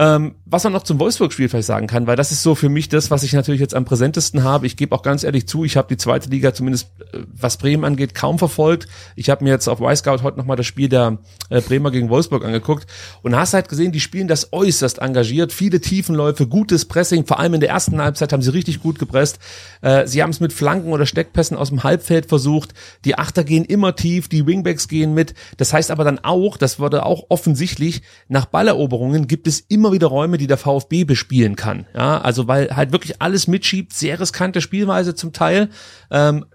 ähm, 0.01 0.37
was 0.47 0.65
man 0.65 0.73
noch 0.73 0.83
zum 0.83 0.99
Wolfsburg-Spiel 0.99 1.51
vielleicht 1.51 1.67
sagen 1.67 1.87
kann, 1.87 2.07
weil 2.07 2.17
das 2.17 2.33
ist 2.33 2.43
so 2.43 2.55
für 2.55 2.71
mich 2.71 2.89
das, 2.89 3.11
was 3.11 3.23
ich 3.23 3.35
natürlich 3.35 3.61
jetzt 3.61 3.75
am 3.75 3.85
präsentesten 3.85 4.43
habe. 4.43 4.65
Ich 4.65 4.79
gebe 4.79 4.97
auch 4.97 5.03
ganz 5.03 5.25
ehrlich 5.25 5.47
zu, 5.47 5.63
ich 5.63 5.77
habe 5.77 5.89
die 5.89 5.99
zweite 5.99 6.31
Liga 6.31 6.55
zumindest, 6.55 6.89
äh, 7.13 7.19
was 7.35 7.59
Bremen 7.59 7.85
angeht, 7.85 8.15
kaum 8.15 8.39
verfolgt. 8.39 8.89
Ich 9.15 9.29
habe 9.29 9.45
mir 9.45 9.51
jetzt 9.51 9.69
auf 9.69 9.83
Y-Scout 9.83 10.23
heute 10.23 10.39
nochmal 10.39 10.57
das 10.57 10.65
Spiel 10.65 10.89
der 10.89 11.19
äh, 11.51 11.61
Bremer 11.61 11.91
gegen 11.91 12.09
Wolfsburg 12.09 12.47
angeguckt 12.47 12.87
und 13.21 13.37
hast 13.37 13.53
halt 13.53 13.69
gesehen, 13.69 13.93
die 13.93 14.01
spielen 14.01 14.27
das 14.27 14.55
äußerst 14.55 15.01
engagiert. 15.01 15.53
Viele 15.53 15.83
Tiefenläufe, 15.83 16.47
gutes 16.47 16.87
Pressing, 16.87 17.27
vor 17.27 17.39
allem 17.39 17.53
in 17.53 17.61
der 17.61 17.69
ersten 17.69 18.01
Halbzeit 18.01 18.33
haben 18.33 18.41
sie 18.41 18.55
richtig 18.55 18.81
gut 18.81 18.99
gepresst. 18.99 19.39
Äh, 19.83 20.07
sie 20.07 20.23
haben 20.23 20.31
es 20.31 20.41
mit 20.41 20.55
Flanken 20.55 20.95
oder 20.95 21.05
Steckpässen 21.05 21.59
aus 21.59 21.69
dem 21.69 21.85
Halbfeld 21.85 22.25
versucht. 22.25 22.73
Die 23.05 23.19
Achter 23.19 23.45
gehen 23.45 23.67
immer 23.67 23.95
tief, 23.97 24.29
die 24.29 24.47
Wingbacks 24.47 24.89
gehen 24.89 25.13
mit. 25.13 25.35
Das 25.59 25.75
heißt 25.75 25.91
aber 25.91 26.05
dann 26.05 26.21
auch, 26.21 26.57
das 26.57 26.79
wurde 26.79 27.05
auch 27.05 27.25
offensichtlich, 27.29 28.01
nach 28.29 28.47
Balleroberungen 28.47 29.27
gibt 29.27 29.47
es 29.47 29.61
immer 29.61 29.90
immer 29.91 29.95
wieder 29.95 30.07
Räume, 30.07 30.39
die 30.39 30.47
der 30.47 30.57
VfB 30.57 31.05
bespielen 31.05 31.57
kann. 31.57 31.87
Ja, 31.95 32.21
also 32.21 32.47
weil 32.47 32.75
halt 32.77 32.93
wirklich 32.93 33.21
alles 33.21 33.49
mitschiebt, 33.49 33.93
sehr 33.93 34.21
riskante 34.21 34.61
Spielweise 34.61 35.15
zum 35.15 35.33
Teil. 35.33 35.69
Ähm, 36.11 36.47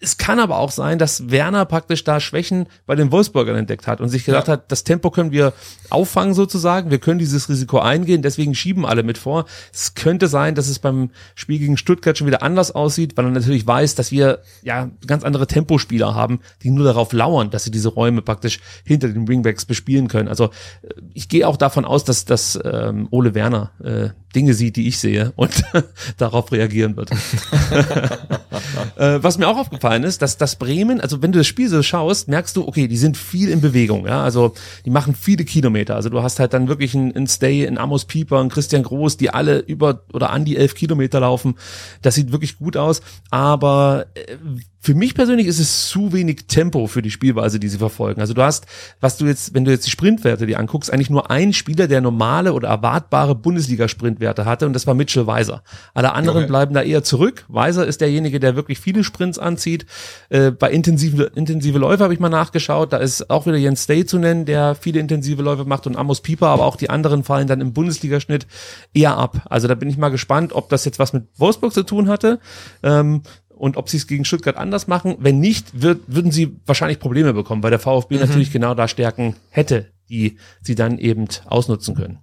es 0.00 0.16
kann 0.16 0.38
aber 0.38 0.58
auch 0.58 0.70
sein, 0.70 0.98
dass 0.98 1.30
Werner 1.30 1.64
praktisch 1.64 2.04
da 2.04 2.20
Schwächen 2.20 2.66
bei 2.86 2.94
den 2.94 3.10
Wolfsburgern 3.10 3.56
entdeckt 3.56 3.88
hat 3.88 4.00
und 4.00 4.08
sich 4.08 4.24
gedacht 4.24 4.46
ja. 4.46 4.54
hat, 4.54 4.70
das 4.70 4.84
Tempo 4.84 5.10
können 5.10 5.32
wir 5.32 5.52
auffangen 5.90 6.34
sozusagen, 6.34 6.90
wir 6.90 6.98
können 6.98 7.18
dieses 7.18 7.48
Risiko 7.48 7.80
eingehen, 7.80 8.22
deswegen 8.22 8.54
schieben 8.54 8.86
alle 8.86 9.02
mit 9.02 9.18
vor. 9.18 9.46
Es 9.72 9.94
könnte 9.94 10.28
sein, 10.28 10.54
dass 10.54 10.68
es 10.68 10.78
beim 10.78 11.10
Spiel 11.34 11.58
gegen 11.58 11.76
Stuttgart 11.76 12.16
schon 12.16 12.28
wieder 12.28 12.42
anders 12.42 12.70
aussieht, 12.70 13.16
weil 13.16 13.24
er 13.24 13.32
natürlich 13.32 13.66
weiß, 13.66 13.96
dass 13.96 14.12
wir 14.12 14.40
ja 14.62 14.88
ganz 15.06 15.24
andere 15.24 15.48
Tempospieler 15.48 16.14
haben, 16.14 16.40
die 16.62 16.70
nur 16.70 16.84
darauf 16.84 17.12
lauern, 17.12 17.50
dass 17.50 17.64
sie 17.64 17.72
diese 17.72 17.88
Räume 17.88 18.22
praktisch 18.22 18.60
hinter 18.84 19.08
den 19.08 19.26
Wingbacks 19.26 19.64
bespielen 19.64 20.06
können. 20.06 20.28
Also 20.28 20.44
äh, 20.82 20.94
ich 21.12 21.28
gehe 21.28 21.46
auch 21.46 21.56
davon 21.56 21.84
aus, 21.84 22.04
dass, 22.04 22.24
dass 22.24 22.58
ähm, 22.64 23.08
Ole 23.10 23.34
Werner 23.34 23.72
äh, 23.82 24.10
Dinge 24.34 24.54
sieht, 24.54 24.76
die 24.76 24.88
ich 24.88 24.98
sehe 24.98 25.32
und 25.36 25.62
darauf 26.16 26.52
reagieren 26.52 26.96
wird. 26.96 27.10
äh, 28.96 29.22
was 29.22 29.38
mir 29.38 29.48
auch 29.48 29.56
aufgefallen 29.56 30.04
ist, 30.04 30.22
dass 30.22 30.36
das 30.36 30.56
Bremen, 30.56 31.00
also 31.00 31.22
wenn 31.22 31.32
du 31.32 31.38
das 31.38 31.46
Spiel 31.46 31.68
so 31.68 31.82
schaust, 31.82 32.28
merkst 32.28 32.56
du, 32.56 32.66
okay, 32.66 32.88
die 32.88 32.96
sind 32.96 33.16
viel 33.16 33.48
in 33.48 33.60
Bewegung, 33.60 34.06
ja, 34.06 34.22
also 34.22 34.54
die 34.84 34.90
machen 34.90 35.14
viele 35.14 35.44
Kilometer. 35.44 35.94
Also 35.96 36.10
du 36.10 36.22
hast 36.22 36.40
halt 36.40 36.52
dann 36.52 36.68
wirklich 36.68 36.94
einen, 36.94 37.14
einen 37.16 37.26
Stay, 37.26 37.66
einen 37.66 37.78
Amos 37.78 38.04
Pieper, 38.04 38.40
einen 38.40 38.50
Christian 38.50 38.82
Groß, 38.82 39.16
die 39.16 39.30
alle 39.30 39.58
über 39.58 40.02
oder 40.12 40.30
an 40.30 40.44
die 40.44 40.56
elf 40.56 40.74
Kilometer 40.74 41.20
laufen. 41.20 41.56
Das 42.02 42.14
sieht 42.14 42.32
wirklich 42.32 42.58
gut 42.58 42.76
aus, 42.76 43.00
aber 43.30 44.06
äh, 44.14 44.36
für 44.80 44.94
mich 44.94 45.14
persönlich 45.14 45.46
ist 45.46 45.58
es 45.58 45.88
zu 45.88 46.12
wenig 46.12 46.46
Tempo 46.46 46.86
für 46.86 47.02
die 47.02 47.10
Spielweise, 47.10 47.58
die 47.58 47.68
sie 47.68 47.78
verfolgen. 47.78 48.20
Also 48.20 48.32
du 48.32 48.42
hast, 48.42 48.66
was 49.00 49.16
du 49.16 49.26
jetzt, 49.26 49.52
wenn 49.52 49.64
du 49.64 49.72
jetzt 49.72 49.86
die 49.86 49.90
Sprintwerte 49.90 50.46
dir 50.46 50.58
anguckst, 50.58 50.92
eigentlich 50.92 51.10
nur 51.10 51.30
ein 51.30 51.52
Spieler, 51.52 51.88
der 51.88 52.00
normale 52.00 52.52
oder 52.52 52.68
erwartbare 52.68 53.34
Bundesliga-Sprintwerte 53.34 54.44
hatte 54.44 54.66
und 54.66 54.72
das 54.72 54.86
war 54.86 54.94
Mitchell 54.94 55.26
Weiser. 55.26 55.62
Alle 55.94 56.12
anderen 56.12 56.38
okay. 56.38 56.46
bleiben 56.46 56.74
da 56.74 56.82
eher 56.82 57.02
zurück. 57.02 57.44
Weiser 57.48 57.86
ist 57.86 58.00
derjenige, 58.00 58.38
der 58.38 58.54
wirklich 58.54 58.78
viele 58.78 59.02
Sprints 59.02 59.38
anzieht. 59.38 59.84
Äh, 60.28 60.52
bei 60.52 60.70
intensive, 60.70 61.32
intensive 61.34 61.78
Läufe 61.78 62.04
habe 62.04 62.14
ich 62.14 62.20
mal 62.20 62.28
nachgeschaut. 62.28 62.92
Da 62.92 62.98
ist 62.98 63.30
auch 63.30 63.46
wieder 63.46 63.56
Jens 63.56 63.86
Day 63.86 64.06
zu 64.06 64.18
nennen, 64.18 64.44
der 64.44 64.76
viele 64.76 65.00
intensive 65.00 65.42
Läufe 65.42 65.64
macht 65.64 65.86
und 65.86 65.96
Amos 65.96 66.20
Pieper, 66.20 66.48
aber 66.48 66.64
auch 66.64 66.76
die 66.76 66.88
anderen 66.88 67.24
fallen 67.24 67.48
dann 67.48 67.60
im 67.60 67.72
Bundesligaschnitt 67.72 68.46
eher 68.94 69.16
ab. 69.16 69.42
Also 69.50 69.66
da 69.66 69.74
bin 69.74 69.90
ich 69.90 69.98
mal 69.98 70.10
gespannt, 70.10 70.52
ob 70.52 70.68
das 70.68 70.84
jetzt 70.84 70.98
was 71.00 71.12
mit 71.12 71.24
Wolfsburg 71.36 71.72
zu 71.72 71.82
tun 71.82 72.08
hatte. 72.08 72.38
Ähm, 72.82 73.22
und 73.58 73.76
ob 73.76 73.88
sie 73.88 73.96
es 73.96 74.06
gegen 74.06 74.24
Stuttgart 74.24 74.56
anders 74.56 74.86
machen. 74.86 75.16
Wenn 75.18 75.40
nicht, 75.40 75.82
wird, 75.82 76.00
würden 76.06 76.30
sie 76.30 76.56
wahrscheinlich 76.66 76.98
Probleme 76.98 77.34
bekommen, 77.34 77.62
weil 77.62 77.70
der 77.70 77.78
VfB 77.78 78.14
mhm. 78.14 78.20
natürlich 78.22 78.52
genau 78.52 78.74
da 78.74 78.88
Stärken 78.88 79.36
hätte, 79.50 79.90
die 80.08 80.38
sie 80.62 80.74
dann 80.74 80.98
eben 80.98 81.26
ausnutzen 81.46 81.94
können. 81.94 82.18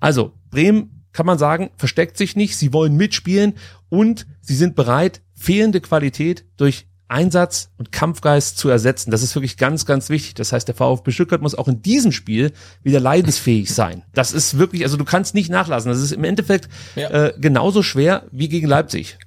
Also, 0.00 0.32
Bremen 0.50 1.04
kann 1.12 1.26
man 1.26 1.38
sagen, 1.38 1.70
versteckt 1.76 2.16
sich 2.16 2.36
nicht, 2.36 2.56
sie 2.56 2.72
wollen 2.72 2.96
mitspielen 2.96 3.54
und 3.88 4.26
sie 4.40 4.54
sind 4.54 4.76
bereit, 4.76 5.20
fehlende 5.34 5.80
Qualität 5.80 6.44
durch 6.56 6.86
Einsatz 7.08 7.70
und 7.78 7.90
Kampfgeist 7.90 8.58
zu 8.58 8.68
ersetzen. 8.68 9.10
Das 9.10 9.22
ist 9.22 9.34
wirklich 9.34 9.56
ganz, 9.56 9.86
ganz 9.86 10.10
wichtig. 10.10 10.34
Das 10.34 10.52
heißt, 10.52 10.68
der 10.68 10.74
VfB 10.74 11.10
Stuttgart 11.10 11.40
muss 11.40 11.54
auch 11.54 11.66
in 11.66 11.80
diesem 11.80 12.12
Spiel 12.12 12.52
wieder 12.82 13.00
leidensfähig 13.00 13.74
sein. 13.74 14.04
Das 14.12 14.32
ist 14.32 14.58
wirklich, 14.58 14.84
also 14.84 14.98
du 14.98 15.04
kannst 15.04 15.34
nicht 15.34 15.50
nachlassen. 15.50 15.90
Das 15.90 16.00
ist 16.00 16.12
im 16.12 16.24
Endeffekt 16.24 16.68
ja. 16.96 17.08
äh, 17.08 17.34
genauso 17.38 17.82
schwer 17.82 18.26
wie 18.30 18.48
gegen 18.48 18.66
Leipzig. 18.66 19.18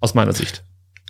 Aus 0.00 0.14
meiner 0.14 0.32
Sicht. 0.32 0.62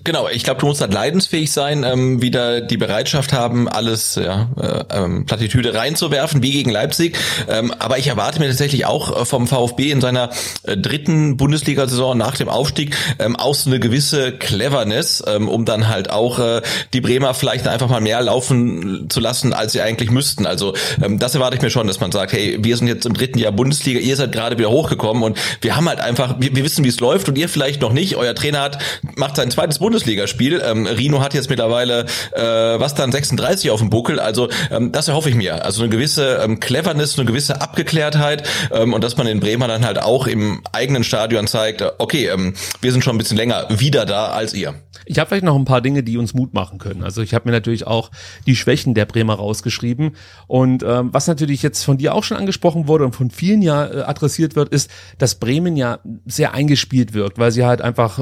Genau, 0.05 0.29
ich 0.29 0.45
glaube, 0.45 0.61
du 0.61 0.67
musst 0.67 0.81
halt 0.81 0.93
leidensfähig 0.93 1.53
sein, 1.53 1.85
ähm, 1.85 2.23
wieder 2.23 2.61
die 2.61 2.77
Bereitschaft 2.77 3.33
haben, 3.33 3.69
alles 3.69 4.15
ja, 4.15 4.49
äh, 4.61 4.85
ähm, 4.97 5.27
Plattitüde 5.27 5.75
reinzuwerfen, 5.75 6.43
wie 6.43 6.53
gegen 6.53 6.71
Leipzig. 6.71 7.19
Ähm, 7.49 7.73
aber 7.79 7.99
ich 7.99 8.07
erwarte 8.07 8.39
mir 8.39 8.49
tatsächlich 8.49 8.87
auch 8.87 9.23
äh, 9.23 9.25
vom 9.25 9.47
VfB 9.47 9.91
in 9.91 10.01
seiner 10.01 10.31
äh, 10.63 10.77
dritten 10.77 11.37
Bundesliga-Saison 11.37 12.17
nach 12.17 12.37
dem 12.37 12.49
Aufstieg 12.49 12.97
ähm, 13.19 13.37
auch 13.37 13.55
so 13.55 13.71
eine 13.71 13.81
gewisse 13.81 14.33
Cleverness, 14.33 15.23
ähm, 15.27 15.49
um 15.49 15.65
dann 15.65 15.89
halt 15.89 16.11
auch 16.11 16.39
äh, 16.39 16.63
die 16.93 17.01
Bremer 17.01 17.35
vielleicht 17.35 17.69
einfach 17.69 17.89
mal 17.89 18.01
mehr 18.01 18.23
laufen 18.23 19.11
zu 19.11 19.21
lassen, 19.21 19.53
als 19.53 19.73
sie 19.73 19.83
eigentlich 19.83 20.11
müssten. 20.11 20.47
Also 20.47 20.75
ähm, 21.03 21.19
das 21.19 21.35
erwarte 21.35 21.57
ich 21.57 21.63
mir 21.63 21.71
schon, 21.71 21.87
dass 21.87 22.01
man 22.01 22.13
sagt, 22.13 22.33
hey, 22.33 22.59
wir 22.61 22.77
sind 22.77 22.87
jetzt 22.87 23.05
im 23.05 23.15
dritten 23.15 23.39
Jahr 23.39 23.53
Bundesliga, 23.53 24.01
ihr 24.01 24.17
seid 24.17 24.33
gerade 24.33 24.59
wieder 24.59 24.71
hochgekommen 24.71 25.23
und 25.23 25.39
wir 25.61 25.77
haben 25.77 25.89
halt 25.89 26.01
einfach, 26.01 26.37
wir, 26.39 26.55
wir 26.55 26.65
wissen, 26.65 26.85
wie 26.85 26.89
es 26.89 27.01
läuft 27.01 27.29
und 27.29 27.37
ihr 27.37 27.49
vielleicht 27.49 27.83
noch 27.83 27.93
nicht. 27.93 28.17
Euer 28.17 28.35
Trainer 28.35 28.61
hat 28.61 28.79
macht 29.17 29.37
sein 29.37 29.51
zweites 29.51 29.79
Bundesliga 29.79 29.98
Bundesligaspiel. 29.99 30.63
Ähm, 30.65 30.87
Rino 30.87 31.21
hat 31.21 31.35
jetzt 31.35 31.51
mittlerweile 31.51 32.07
äh, 32.33 32.41
was 32.41 32.95
dann 32.95 33.11
36 33.11 33.71
auf 33.71 33.81
dem 33.81 33.91
Buckel. 33.91 34.21
Also 34.21 34.49
ähm, 34.71 34.93
das 34.93 35.09
erhoffe 35.09 35.29
ich 35.29 35.35
mir. 35.35 35.65
Also 35.65 35.83
eine 35.83 35.91
gewisse 35.91 36.41
ähm, 36.45 36.61
Cleverness, 36.61 37.19
eine 37.19 37.27
gewisse 37.27 37.61
Abgeklärtheit 37.61 38.49
ähm, 38.71 38.93
und 38.95 39.03
dass 39.03 39.17
man 39.17 39.27
in 39.27 39.41
Bremer 39.41 39.67
dann 39.67 39.85
halt 39.85 39.99
auch 39.99 40.29
im 40.29 40.63
eigenen 40.73 41.03
Stadion 41.03 41.49
zeigt, 41.49 41.83
okay, 41.99 42.29
ähm, 42.29 42.55
wir 42.81 42.93
sind 42.93 43.03
schon 43.03 43.17
ein 43.17 43.19
bisschen 43.19 43.37
länger 43.37 43.67
wieder 43.71 44.07
da 44.07 44.29
als 44.29 44.55
ihr. 44.55 44.75
Ich 45.05 45.19
habe 45.19 45.29
vielleicht 45.29 45.45
noch 45.45 45.57
ein 45.57 45.65
paar 45.65 45.81
Dinge, 45.81 46.03
die 46.03 46.19
uns 46.19 46.35
Mut 46.35 46.55
machen 46.55 46.79
können. 46.79 47.03
Also 47.03 47.23
ich 47.23 47.35
habe 47.35 47.49
mir 47.49 47.53
natürlich 47.53 47.87
auch 47.87 48.11
die 48.47 48.55
Schwächen 48.55 48.95
der 48.95 49.07
Bremer 49.07 49.35
rausgeschrieben. 49.35 50.13
Und 50.47 50.83
ähm, 50.83 51.09
was 51.13 51.27
natürlich 51.27 51.63
jetzt 51.63 51.83
von 51.83 51.99
dir 51.99 52.15
auch 52.15 52.25
schon 52.25 52.37
angesprochen 52.37 52.87
wurde 52.87 53.05
und 53.05 53.17
von 53.17 53.31
vielen 53.31 53.63
ja 53.63 53.87
äh, 53.87 54.03
adressiert 54.03 54.55
wird, 54.55 54.69
ist, 54.69 54.91
dass 55.17 55.37
Bremen 55.37 55.77
ja 55.77 55.99
sehr 56.27 56.55
eingespielt 56.55 57.15
wirkt, 57.15 57.39
weil 57.39 57.53
sie 57.53 57.65
halt 57.65 57.81
einfach 57.81 58.21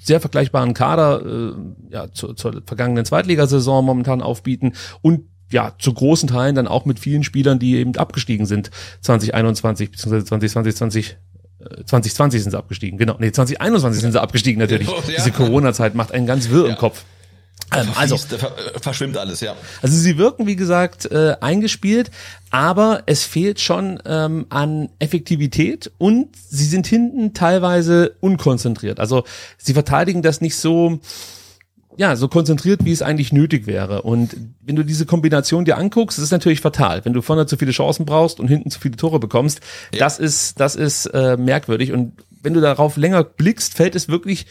sehr 0.00 0.20
vergleichbaren 0.20 0.74
Kader 0.74 0.83
äh, 0.92 1.52
ja, 1.90 2.12
zur, 2.12 2.36
zur 2.36 2.62
vergangenen 2.66 3.04
Zweitligasaison 3.04 3.84
momentan 3.84 4.22
aufbieten 4.22 4.72
und 5.02 5.22
ja, 5.50 5.74
zu 5.78 5.92
großen 5.92 6.28
Teilen 6.28 6.54
dann 6.54 6.66
auch 6.66 6.84
mit 6.84 6.98
vielen 6.98 7.22
Spielern, 7.22 7.58
die 7.58 7.76
eben 7.76 7.94
abgestiegen 7.96 8.46
sind, 8.46 8.70
2021 9.02 9.90
bzw. 9.90 10.24
2020, 10.24 10.74
20, 10.76 11.16
2020 11.86 12.42
sind 12.42 12.50
sie 12.50 12.58
abgestiegen, 12.58 12.98
genau. 12.98 13.16
Nee, 13.18 13.30
2021 13.30 14.02
sind 14.02 14.12
sie 14.12 14.20
abgestiegen 14.20 14.60
natürlich. 14.60 14.88
Ja. 15.08 15.16
Diese 15.18 15.32
Corona-Zeit 15.32 15.94
macht 15.94 16.12
einen 16.12 16.26
ganz 16.26 16.50
wirr 16.50 16.66
ja. 16.66 16.72
im 16.72 16.78
Kopf. 16.78 17.04
Ähm, 17.74 17.88
also 17.94 18.16
verschwimmt 18.80 19.16
alles, 19.16 19.40
ja. 19.40 19.54
Also 19.82 19.96
sie 19.96 20.18
wirken, 20.18 20.46
wie 20.46 20.56
gesagt, 20.56 21.10
äh, 21.10 21.36
eingespielt, 21.40 22.10
aber 22.50 23.02
es 23.06 23.24
fehlt 23.24 23.60
schon 23.60 24.00
ähm, 24.04 24.46
an 24.48 24.90
Effektivität 24.98 25.90
und 25.98 26.28
sie 26.48 26.64
sind 26.64 26.86
hinten 26.86 27.34
teilweise 27.34 28.16
unkonzentriert. 28.20 29.00
Also 29.00 29.24
sie 29.58 29.74
verteidigen 29.74 30.22
das 30.22 30.40
nicht 30.40 30.56
so, 30.56 31.00
ja, 31.96 32.16
so 32.16 32.28
konzentriert, 32.28 32.84
wie 32.84 32.92
es 32.92 33.02
eigentlich 33.02 33.32
nötig 33.32 33.66
wäre. 33.66 34.02
Und 34.02 34.36
wenn 34.62 34.76
du 34.76 34.82
diese 34.82 35.06
Kombination 35.06 35.64
dir 35.64 35.78
anguckst, 35.78 36.18
ist 36.18 36.24
es 36.24 36.30
natürlich 36.30 36.60
fatal. 36.60 37.04
Wenn 37.04 37.12
du 37.12 37.22
vorne 37.22 37.46
zu 37.46 37.56
viele 37.56 37.72
Chancen 37.72 38.06
brauchst 38.06 38.40
und 38.40 38.48
hinten 38.48 38.70
zu 38.70 38.80
viele 38.80 38.96
Tore 38.96 39.18
bekommst, 39.18 39.60
ja. 39.92 40.00
das 40.00 40.18
ist, 40.18 40.60
das 40.60 40.76
ist 40.76 41.06
äh, 41.06 41.36
merkwürdig. 41.36 41.92
Und 41.92 42.12
wenn 42.42 42.54
du 42.54 42.60
darauf 42.60 42.96
länger 42.96 43.24
blickst, 43.24 43.74
fällt 43.74 43.94
es 43.94 44.08
wirklich 44.08 44.46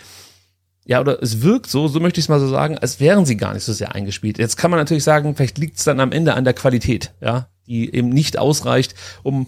ja, 0.85 0.99
oder 0.99 1.21
es 1.21 1.41
wirkt 1.41 1.69
so, 1.69 1.87
so 1.87 1.99
möchte 1.99 2.19
ich 2.19 2.25
es 2.25 2.29
mal 2.29 2.39
so 2.39 2.47
sagen, 2.47 2.77
als 2.77 2.99
wären 2.99 3.25
sie 3.25 3.37
gar 3.37 3.53
nicht 3.53 3.63
so 3.63 3.73
sehr 3.73 3.95
eingespielt. 3.95 4.37
Jetzt 4.37 4.57
kann 4.57 4.71
man 4.71 4.79
natürlich 4.79 5.03
sagen, 5.03 5.35
vielleicht 5.35 5.57
liegt 5.57 5.77
es 5.77 5.85
dann 5.85 5.99
am 5.99 6.11
Ende 6.11 6.33
an 6.33 6.43
der 6.43 6.53
Qualität, 6.53 7.13
ja, 7.21 7.47
die 7.67 7.93
eben 7.93 8.09
nicht 8.09 8.37
ausreicht, 8.37 8.95
um 9.23 9.47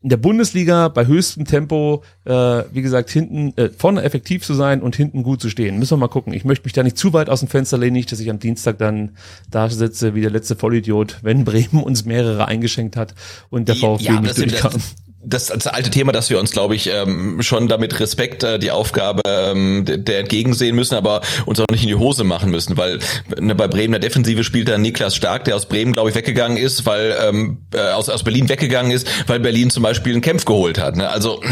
in 0.00 0.10
der 0.10 0.16
Bundesliga 0.16 0.86
bei 0.88 1.06
höchstem 1.06 1.44
Tempo, 1.44 2.04
äh, 2.24 2.32
wie 2.32 2.82
gesagt, 2.82 3.10
hinten 3.10 3.52
äh, 3.56 3.68
vorne 3.68 4.02
effektiv 4.02 4.44
zu 4.44 4.54
sein 4.54 4.80
und 4.80 4.94
hinten 4.94 5.24
gut 5.24 5.40
zu 5.40 5.50
stehen. 5.50 5.76
Müssen 5.78 5.94
wir 5.94 5.96
mal 5.96 6.08
gucken. 6.08 6.32
Ich 6.32 6.44
möchte 6.44 6.66
mich 6.66 6.72
da 6.72 6.84
nicht 6.84 6.96
zu 6.96 7.12
weit 7.12 7.28
aus 7.28 7.40
dem 7.40 7.48
Fenster 7.48 7.78
lehnen, 7.78 7.94
nicht, 7.94 8.12
dass 8.12 8.20
ich 8.20 8.30
am 8.30 8.38
Dienstag 8.38 8.78
dann 8.78 9.16
da 9.50 9.68
sitze 9.68 10.14
wie 10.14 10.20
der 10.20 10.30
letzte 10.30 10.54
Vollidiot, 10.54 11.18
wenn 11.22 11.44
Bremen 11.44 11.82
uns 11.82 12.04
mehrere 12.04 12.46
eingeschenkt 12.46 12.96
hat 12.96 13.14
und 13.50 13.66
der 13.66 13.74
VfB 13.74 14.04
ja, 14.04 14.20
nicht 14.20 14.38
durchkam 14.38 14.72
das, 14.72 14.94
das 15.28 15.66
alte 15.66 15.90
Thema, 15.90 16.12
dass 16.12 16.30
wir 16.30 16.38
uns, 16.38 16.52
glaube 16.52 16.74
ich, 16.74 16.88
ähm, 16.88 17.42
schon 17.42 17.68
damit 17.68 17.98
Respekt 18.00 18.42
äh, 18.42 18.58
die 18.58 18.70
Aufgabe 18.70 19.22
ähm, 19.26 19.84
der 19.86 20.20
entgegensehen 20.20 20.74
müssen, 20.74 20.94
aber 20.94 21.20
uns 21.44 21.60
auch 21.60 21.66
nicht 21.70 21.82
in 21.82 21.88
die 21.88 21.94
Hose 21.94 22.24
machen 22.24 22.50
müssen, 22.50 22.76
weil 22.76 22.98
ne, 23.38 23.54
bei 23.54 23.68
Bremen 23.68 23.92
der 23.92 24.00
Defensive 24.00 24.42
spielt 24.44 24.68
dann 24.68 24.80
Niklas 24.80 25.14
Stark, 25.14 25.44
der 25.44 25.56
aus 25.56 25.66
Bremen, 25.66 25.92
glaube 25.92 26.08
ich, 26.08 26.14
weggegangen 26.14 26.56
ist, 26.56 26.86
weil 26.86 27.14
ähm, 27.22 27.58
äh, 27.74 27.90
aus, 27.92 28.08
aus 28.08 28.22
Berlin 28.22 28.48
weggegangen 28.48 28.90
ist, 28.90 29.06
weil 29.28 29.40
Berlin 29.40 29.70
zum 29.70 29.82
Beispiel 29.82 30.12
einen 30.12 30.22
Kämpf 30.22 30.44
geholt 30.44 30.78
hat. 30.78 30.96
Ne? 30.96 31.08
Also 31.08 31.42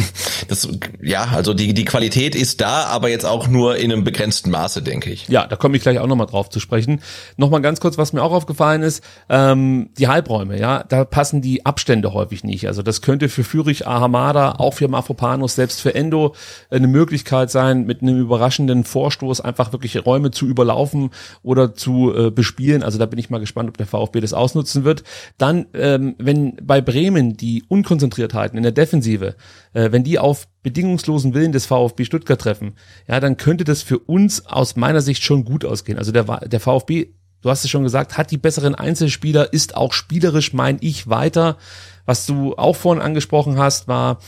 das, 0.48 0.68
ja, 1.02 1.24
also 1.34 1.52
die 1.52 1.74
die 1.74 1.84
Qualität 1.84 2.34
ist 2.34 2.60
da, 2.60 2.84
aber 2.84 3.10
jetzt 3.10 3.26
auch 3.26 3.46
nur 3.48 3.76
in 3.76 3.92
einem 3.92 4.04
begrenzten 4.04 4.50
Maße, 4.50 4.82
denke 4.82 5.10
ich. 5.10 5.28
Ja, 5.28 5.46
da 5.46 5.56
komme 5.56 5.76
ich 5.76 5.82
gleich 5.82 5.98
auch 5.98 6.06
nochmal 6.06 6.26
drauf 6.26 6.48
zu 6.48 6.60
sprechen. 6.60 7.02
Nochmal 7.36 7.60
ganz 7.60 7.80
kurz, 7.80 7.98
was 7.98 8.12
mir 8.12 8.22
auch 8.22 8.32
aufgefallen 8.32 8.82
ist, 8.82 9.02
ähm, 9.28 9.90
die 9.98 10.08
Halbräume, 10.08 10.58
ja, 10.58 10.82
da 10.88 11.04
passen 11.04 11.42
die 11.42 11.66
Abstände 11.66 12.14
häufig 12.14 12.42
nicht. 12.42 12.66
Also 12.66 12.82
das 12.82 13.02
könnte 13.02 13.28
für 13.28 13.44
Führung 13.44 13.65
Zürich, 13.66 13.84
Ahamada, 13.84 14.52
auch 14.58 14.74
für 14.74 14.86
Mafropanos, 14.86 15.56
selbst 15.56 15.80
für 15.80 15.92
Endo 15.92 16.36
eine 16.70 16.86
Möglichkeit 16.86 17.50
sein, 17.50 17.84
mit 17.84 18.00
einem 18.00 18.20
überraschenden 18.20 18.84
Vorstoß 18.84 19.40
einfach 19.40 19.72
wirklich 19.72 20.06
Räume 20.06 20.30
zu 20.30 20.46
überlaufen 20.46 21.10
oder 21.42 21.74
zu 21.74 22.14
äh, 22.14 22.30
bespielen. 22.30 22.84
Also 22.84 22.96
da 22.96 23.06
bin 23.06 23.18
ich 23.18 23.28
mal 23.28 23.40
gespannt, 23.40 23.68
ob 23.68 23.76
der 23.76 23.88
VfB 23.88 24.20
das 24.20 24.34
ausnutzen 24.34 24.84
wird. 24.84 25.02
Dann, 25.36 25.66
ähm, 25.74 26.14
wenn 26.18 26.54
bei 26.62 26.80
Bremen 26.80 27.36
die 27.36 27.64
Unkonzentriertheiten 27.66 28.56
in 28.56 28.62
der 28.62 28.70
Defensive, 28.70 29.34
äh, 29.72 29.90
wenn 29.90 30.04
die 30.04 30.20
auf 30.20 30.46
bedingungslosen 30.62 31.34
Willen 31.34 31.50
des 31.50 31.66
VfB 31.66 32.04
Stuttgart 32.04 32.40
treffen, 32.40 32.74
ja, 33.08 33.18
dann 33.18 33.36
könnte 33.36 33.64
das 33.64 33.82
für 33.82 33.98
uns 33.98 34.46
aus 34.46 34.76
meiner 34.76 35.00
Sicht 35.00 35.24
schon 35.24 35.44
gut 35.44 35.64
ausgehen. 35.64 35.98
Also 35.98 36.12
der, 36.12 36.22
der 36.46 36.60
VfB 36.60 37.08
du 37.42 37.50
hast 37.50 37.64
es 37.64 37.70
schon 37.70 37.84
gesagt, 37.84 38.18
hat 38.18 38.32
die 38.32 38.38
besseren 38.38 38.74
Einzelspieler, 38.74 39.52
ist 39.52 39.76
auch 39.76 39.92
spielerisch, 39.92 40.52
mein 40.52 40.78
ich, 40.80 41.08
weiter. 41.08 41.58
Was 42.06 42.26
du 42.26 42.54
auch 42.56 42.76
vorhin 42.76 43.02
angesprochen 43.02 43.58
hast, 43.58 43.88
war, 43.88 44.18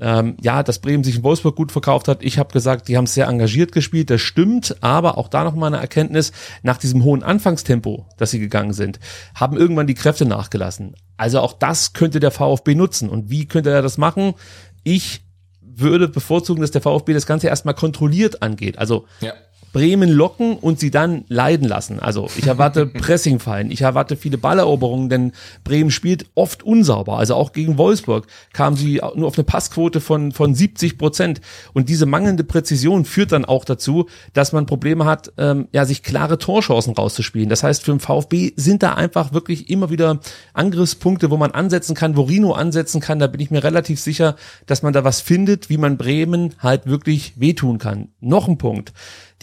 ähm, 0.00 0.36
ja, 0.40 0.62
dass 0.62 0.78
Bremen 0.78 1.04
sich 1.04 1.16
in 1.16 1.22
Wolfsburg 1.22 1.56
gut 1.56 1.72
verkauft 1.72 2.08
hat. 2.08 2.22
Ich 2.22 2.38
habe 2.38 2.52
gesagt, 2.52 2.88
die 2.88 2.96
haben 2.96 3.06
sehr 3.06 3.26
engagiert 3.26 3.72
gespielt, 3.72 4.10
das 4.10 4.20
stimmt, 4.20 4.76
aber 4.80 5.18
auch 5.18 5.28
da 5.28 5.44
noch 5.44 5.54
mal 5.54 5.66
eine 5.66 5.78
Erkenntnis, 5.78 6.32
nach 6.62 6.78
diesem 6.78 7.04
hohen 7.04 7.22
Anfangstempo, 7.22 8.06
dass 8.16 8.30
sie 8.30 8.38
gegangen 8.38 8.72
sind, 8.72 9.00
haben 9.34 9.56
irgendwann 9.56 9.86
die 9.86 9.94
Kräfte 9.94 10.24
nachgelassen. 10.24 10.94
Also 11.16 11.40
auch 11.40 11.52
das 11.52 11.92
könnte 11.92 12.20
der 12.20 12.30
VfB 12.30 12.74
nutzen. 12.74 13.08
Und 13.08 13.30
wie 13.30 13.46
könnte 13.46 13.70
er 13.70 13.82
das 13.82 13.98
machen? 13.98 14.34
Ich 14.84 15.22
würde 15.60 16.08
bevorzugen, 16.08 16.60
dass 16.60 16.70
der 16.70 16.80
VfB 16.80 17.12
das 17.12 17.26
Ganze 17.26 17.48
erstmal 17.48 17.74
kontrolliert 17.74 18.42
angeht. 18.42 18.78
Also 18.78 19.06
ja. 19.20 19.32
Bremen 19.72 20.10
locken 20.10 20.56
und 20.56 20.80
sie 20.80 20.90
dann 20.90 21.24
leiden 21.28 21.68
lassen. 21.68 22.00
Also 22.00 22.28
ich 22.36 22.46
erwarte 22.46 22.86
Pressingfallen, 22.86 23.70
ich 23.70 23.82
erwarte 23.82 24.16
viele 24.16 24.38
Balleroberungen, 24.38 25.08
denn 25.08 25.32
Bremen 25.64 25.90
spielt 25.90 26.26
oft 26.34 26.62
unsauber. 26.62 27.18
Also 27.18 27.34
auch 27.34 27.52
gegen 27.52 27.78
Wolfsburg 27.78 28.26
kamen 28.52 28.76
sie 28.76 29.00
nur 29.14 29.26
auf 29.26 29.36
eine 29.36 29.44
Passquote 29.44 30.00
von, 30.00 30.32
von 30.32 30.54
70 30.54 30.98
Prozent. 30.98 31.40
Und 31.72 31.88
diese 31.88 32.06
mangelnde 32.06 32.44
Präzision 32.44 33.04
führt 33.04 33.32
dann 33.32 33.44
auch 33.44 33.64
dazu, 33.64 34.06
dass 34.32 34.52
man 34.52 34.66
Probleme 34.66 35.04
hat, 35.04 35.32
ähm, 35.38 35.68
ja, 35.72 35.84
sich 35.84 36.02
klare 36.02 36.38
Torchancen 36.38 36.94
rauszuspielen. 36.94 37.48
Das 37.48 37.62
heißt, 37.62 37.84
für 37.84 37.92
den 37.92 38.00
VfB 38.00 38.52
sind 38.56 38.82
da 38.82 38.94
einfach 38.94 39.32
wirklich 39.32 39.70
immer 39.70 39.90
wieder 39.90 40.20
Angriffspunkte, 40.54 41.30
wo 41.30 41.36
man 41.36 41.52
ansetzen 41.52 41.94
kann, 41.94 42.16
wo 42.16 42.22
Rino 42.22 42.52
ansetzen 42.52 43.00
kann. 43.00 43.18
Da 43.18 43.26
bin 43.26 43.40
ich 43.40 43.50
mir 43.50 43.62
relativ 43.62 44.00
sicher, 44.00 44.36
dass 44.66 44.82
man 44.82 44.92
da 44.92 45.04
was 45.04 45.20
findet, 45.20 45.68
wie 45.70 45.78
man 45.78 45.98
Bremen 45.98 46.54
halt 46.58 46.86
wirklich 46.86 47.34
wehtun 47.36 47.78
kann. 47.78 48.08
Noch 48.20 48.48
ein 48.48 48.58
Punkt 48.58 48.92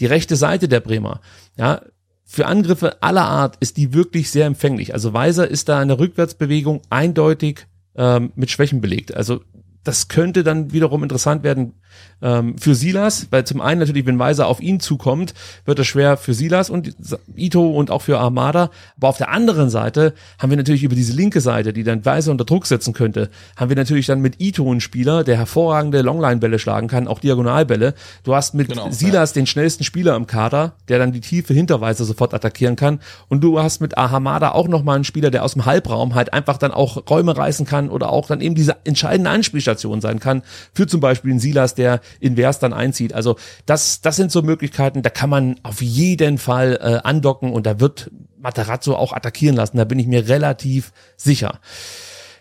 die 0.00 0.06
rechte 0.06 0.36
Seite 0.36 0.68
der 0.68 0.80
Bremer, 0.80 1.20
ja, 1.56 1.82
für 2.28 2.46
Angriffe 2.46 3.02
aller 3.02 3.24
Art 3.24 3.56
ist 3.60 3.76
die 3.76 3.94
wirklich 3.94 4.30
sehr 4.32 4.46
empfänglich. 4.46 4.92
Also 4.92 5.12
Weiser 5.12 5.48
ist 5.48 5.68
da 5.68 5.80
in 5.80 5.88
der 5.88 6.00
Rückwärtsbewegung 6.00 6.82
eindeutig 6.90 7.66
ähm, 7.94 8.32
mit 8.34 8.50
Schwächen 8.50 8.80
belegt. 8.80 9.14
Also 9.14 9.42
das 9.84 10.08
könnte 10.08 10.42
dann 10.42 10.72
wiederum 10.72 11.04
interessant 11.04 11.44
werden 11.44 11.74
ähm, 12.22 12.56
für 12.58 12.74
Silas, 12.74 13.28
weil 13.30 13.44
zum 13.44 13.60
einen 13.60 13.80
natürlich, 13.80 14.06
wenn 14.06 14.18
Weiser 14.18 14.46
auf 14.46 14.60
ihn 14.60 14.80
zukommt, 14.80 15.34
wird 15.64 15.78
es 15.78 15.86
schwer 15.86 16.16
für 16.16 16.34
Silas 16.34 16.70
und 16.70 16.94
Ito 17.36 17.70
und 17.70 17.90
auch 17.90 18.02
für 18.02 18.18
Armada. 18.18 18.70
Aber 18.96 19.08
auf 19.08 19.18
der 19.18 19.30
anderen 19.30 19.70
Seite 19.70 20.14
haben 20.38 20.50
wir 20.50 20.56
natürlich 20.56 20.82
über 20.82 20.94
diese 20.94 21.12
linke 21.12 21.40
Seite, 21.40 21.72
die 21.72 21.84
dann 21.84 22.04
Weiser 22.04 22.30
unter 22.30 22.44
Druck 22.44 22.66
setzen 22.66 22.94
könnte, 22.94 23.30
haben 23.56 23.68
wir 23.68 23.76
natürlich 23.76 24.06
dann 24.06 24.20
mit 24.20 24.40
Ito 24.40 24.70
einen 24.70 24.80
Spieler, 24.80 25.24
der 25.24 25.36
hervorragende 25.36 26.02
Longline-Bälle 26.02 26.58
schlagen 26.58 26.88
kann, 26.88 27.06
auch 27.06 27.18
Diagonalbälle. 27.18 27.94
Du 28.24 28.34
hast 28.34 28.54
mit 28.54 28.68
genau, 28.68 28.90
Silas 28.90 29.30
ja. 29.30 29.40
den 29.40 29.46
schnellsten 29.46 29.84
Spieler 29.84 30.16
im 30.16 30.26
Kader, 30.26 30.74
der 30.88 30.98
dann 30.98 31.12
die 31.12 31.20
tiefe 31.20 31.52
hinter 31.52 31.80
Weiser 31.80 32.04
sofort 32.04 32.32
attackieren 32.32 32.76
kann. 32.76 33.00
Und 33.28 33.42
du 33.42 33.60
hast 33.60 33.80
mit 33.80 33.98
Ahamada 33.98 34.52
auch 34.52 34.68
nochmal 34.68 34.96
einen 34.96 35.04
Spieler, 35.04 35.30
der 35.30 35.44
aus 35.44 35.52
dem 35.52 35.66
Halbraum 35.66 36.14
halt 36.14 36.32
einfach 36.32 36.56
dann 36.56 36.72
auch 36.72 37.08
Räume 37.08 37.36
reißen 37.36 37.66
kann 37.66 37.90
oder 37.90 38.10
auch 38.10 38.26
dann 38.26 38.40
eben 38.40 38.54
diese 38.54 38.76
entscheidende 38.84 39.30
Anspielstation 39.30 40.00
sein 40.00 40.18
kann. 40.18 40.42
Für 40.72 40.86
zum 40.86 41.00
Beispiel 41.00 41.30
einen 41.30 41.40
Silas, 41.40 41.74
der 41.74 41.85
invers 42.20 42.58
dann 42.58 42.72
einzieht. 42.72 43.12
Also 43.12 43.36
das, 43.64 44.00
das 44.00 44.16
sind 44.16 44.30
so 44.30 44.42
Möglichkeiten, 44.42 45.02
da 45.02 45.10
kann 45.10 45.30
man 45.30 45.56
auf 45.62 45.82
jeden 45.82 46.38
Fall 46.38 46.78
äh, 46.80 47.06
andocken 47.06 47.52
und 47.52 47.66
da 47.66 47.80
wird 47.80 48.10
Materazzo 48.38 48.94
auch 48.94 49.12
attackieren 49.12 49.56
lassen. 49.56 49.76
Da 49.76 49.84
bin 49.84 49.98
ich 49.98 50.06
mir 50.06 50.28
relativ 50.28 50.92
sicher. 51.16 51.60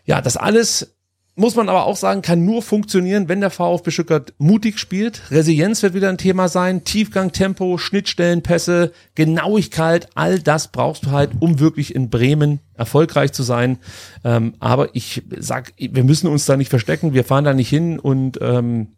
Ja, 0.05 0.21
das 0.21 0.37
alles 0.37 0.95
muss 1.35 1.55
man 1.55 1.67
aber 1.67 1.85
auch 1.85 1.97
sagen, 1.97 2.21
kann 2.21 2.45
nur 2.45 2.61
funktionieren, 2.61 3.27
wenn 3.27 3.41
der 3.41 3.49
VfB 3.49 3.91
Stuttgart 3.91 4.33
mutig 4.37 4.79
spielt. 4.79 5.21
Resilienz 5.31 5.83
wird 5.83 5.93
wieder 5.93 6.09
ein 6.09 6.17
Thema 6.17 6.47
sein. 6.47 6.85
Tiefgang, 6.85 7.33
Tempo, 7.33 7.77
Schnittstellenpässe, 7.77 8.93
Genauigkeit, 9.15 10.07
all 10.15 10.39
das 10.39 10.69
brauchst 10.69 11.05
du 11.05 11.11
halt, 11.11 11.31
um 11.39 11.59
wirklich 11.59 11.93
in 11.93 12.09
Bremen 12.09 12.59
erfolgreich 12.73 13.33
zu 13.33 13.43
sein. 13.43 13.79
Ähm, 14.23 14.53
aber 14.59 14.95
ich 14.95 15.23
sag, 15.37 15.73
wir 15.77 16.03
müssen 16.05 16.27
uns 16.27 16.45
da 16.45 16.55
nicht 16.55 16.69
verstecken. 16.69 17.13
Wir 17.13 17.25
fahren 17.25 17.43
da 17.43 17.53
nicht 17.53 17.69
hin 17.69 17.99
und 17.99 18.39
ähm, 18.41 18.95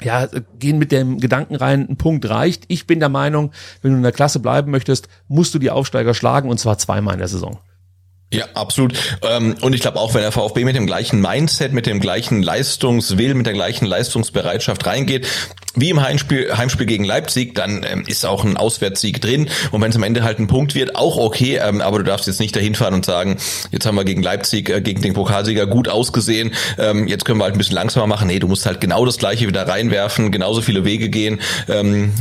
ja, 0.00 0.28
gehen 0.58 0.78
mit 0.78 0.92
dem 0.92 1.18
Gedanken 1.18 1.54
rein, 1.54 1.88
ein 1.88 1.96
Punkt 1.96 2.28
reicht. 2.28 2.64
Ich 2.68 2.86
bin 2.86 3.00
der 3.00 3.08
Meinung, 3.08 3.52
wenn 3.82 3.92
du 3.92 3.96
in 3.98 4.02
der 4.02 4.12
Klasse 4.12 4.40
bleiben 4.40 4.70
möchtest, 4.70 5.08
musst 5.28 5.54
du 5.54 5.58
die 5.58 5.70
Aufsteiger 5.70 6.14
schlagen 6.14 6.48
und 6.48 6.58
zwar 6.58 6.78
zweimal 6.78 7.14
in 7.14 7.20
der 7.20 7.28
Saison. 7.28 7.58
Ja, 8.32 8.46
absolut. 8.54 8.94
Ähm, 9.22 9.56
und 9.60 9.74
ich 9.74 9.82
glaube 9.82 10.00
auch, 10.00 10.14
wenn 10.14 10.22
der 10.22 10.32
VfB 10.32 10.64
mit 10.64 10.74
dem 10.74 10.86
gleichen 10.86 11.20
Mindset, 11.20 11.72
mit 11.72 11.86
dem 11.86 12.00
gleichen 12.00 12.42
Leistungswillen, 12.42 13.36
mit 13.36 13.46
der 13.46 13.52
gleichen 13.52 13.84
Leistungsbereitschaft 13.84 14.86
reingeht, 14.86 15.26
wie 15.74 15.90
im 15.90 16.02
Heimspiel, 16.02 16.56
Heimspiel 16.56 16.86
gegen 16.86 17.04
Leipzig, 17.04 17.54
dann 17.54 17.84
ähm, 17.88 18.04
ist 18.06 18.26
auch 18.26 18.44
ein 18.44 18.56
Auswärtssieg 18.56 19.20
drin. 19.20 19.48
Und 19.70 19.80
wenn 19.80 19.90
es 19.90 19.96
am 19.96 20.02
Ende 20.02 20.22
halt 20.22 20.38
ein 20.38 20.46
Punkt 20.46 20.74
wird, 20.74 20.96
auch 20.96 21.16
okay. 21.16 21.60
Ähm, 21.62 21.80
aber 21.80 21.98
du 21.98 22.04
darfst 22.04 22.26
jetzt 22.26 22.40
nicht 22.40 22.54
dahin 22.56 22.74
fahren 22.74 22.94
und 22.94 23.04
sagen, 23.04 23.38
jetzt 23.70 23.86
haben 23.86 23.94
wir 23.94 24.04
gegen 24.04 24.22
Leipzig, 24.22 24.68
äh, 24.68 24.80
gegen 24.80 25.02
den 25.02 25.14
Pokalsieger 25.14 25.66
gut 25.66 25.88
ausgesehen. 25.88 26.52
Jetzt 27.06 27.24
können 27.24 27.38
wir 27.38 27.44
halt 27.44 27.54
ein 27.54 27.58
bisschen 27.58 27.74
langsamer 27.74 28.06
machen. 28.06 28.28
Nee, 28.28 28.38
du 28.38 28.48
musst 28.48 28.66
halt 28.66 28.80
genau 28.80 29.04
das 29.04 29.18
Gleiche 29.18 29.46
wieder 29.46 29.66
reinwerfen, 29.66 30.30
genauso 30.30 30.62
viele 30.62 30.84
Wege 30.84 31.08
gehen, 31.08 31.40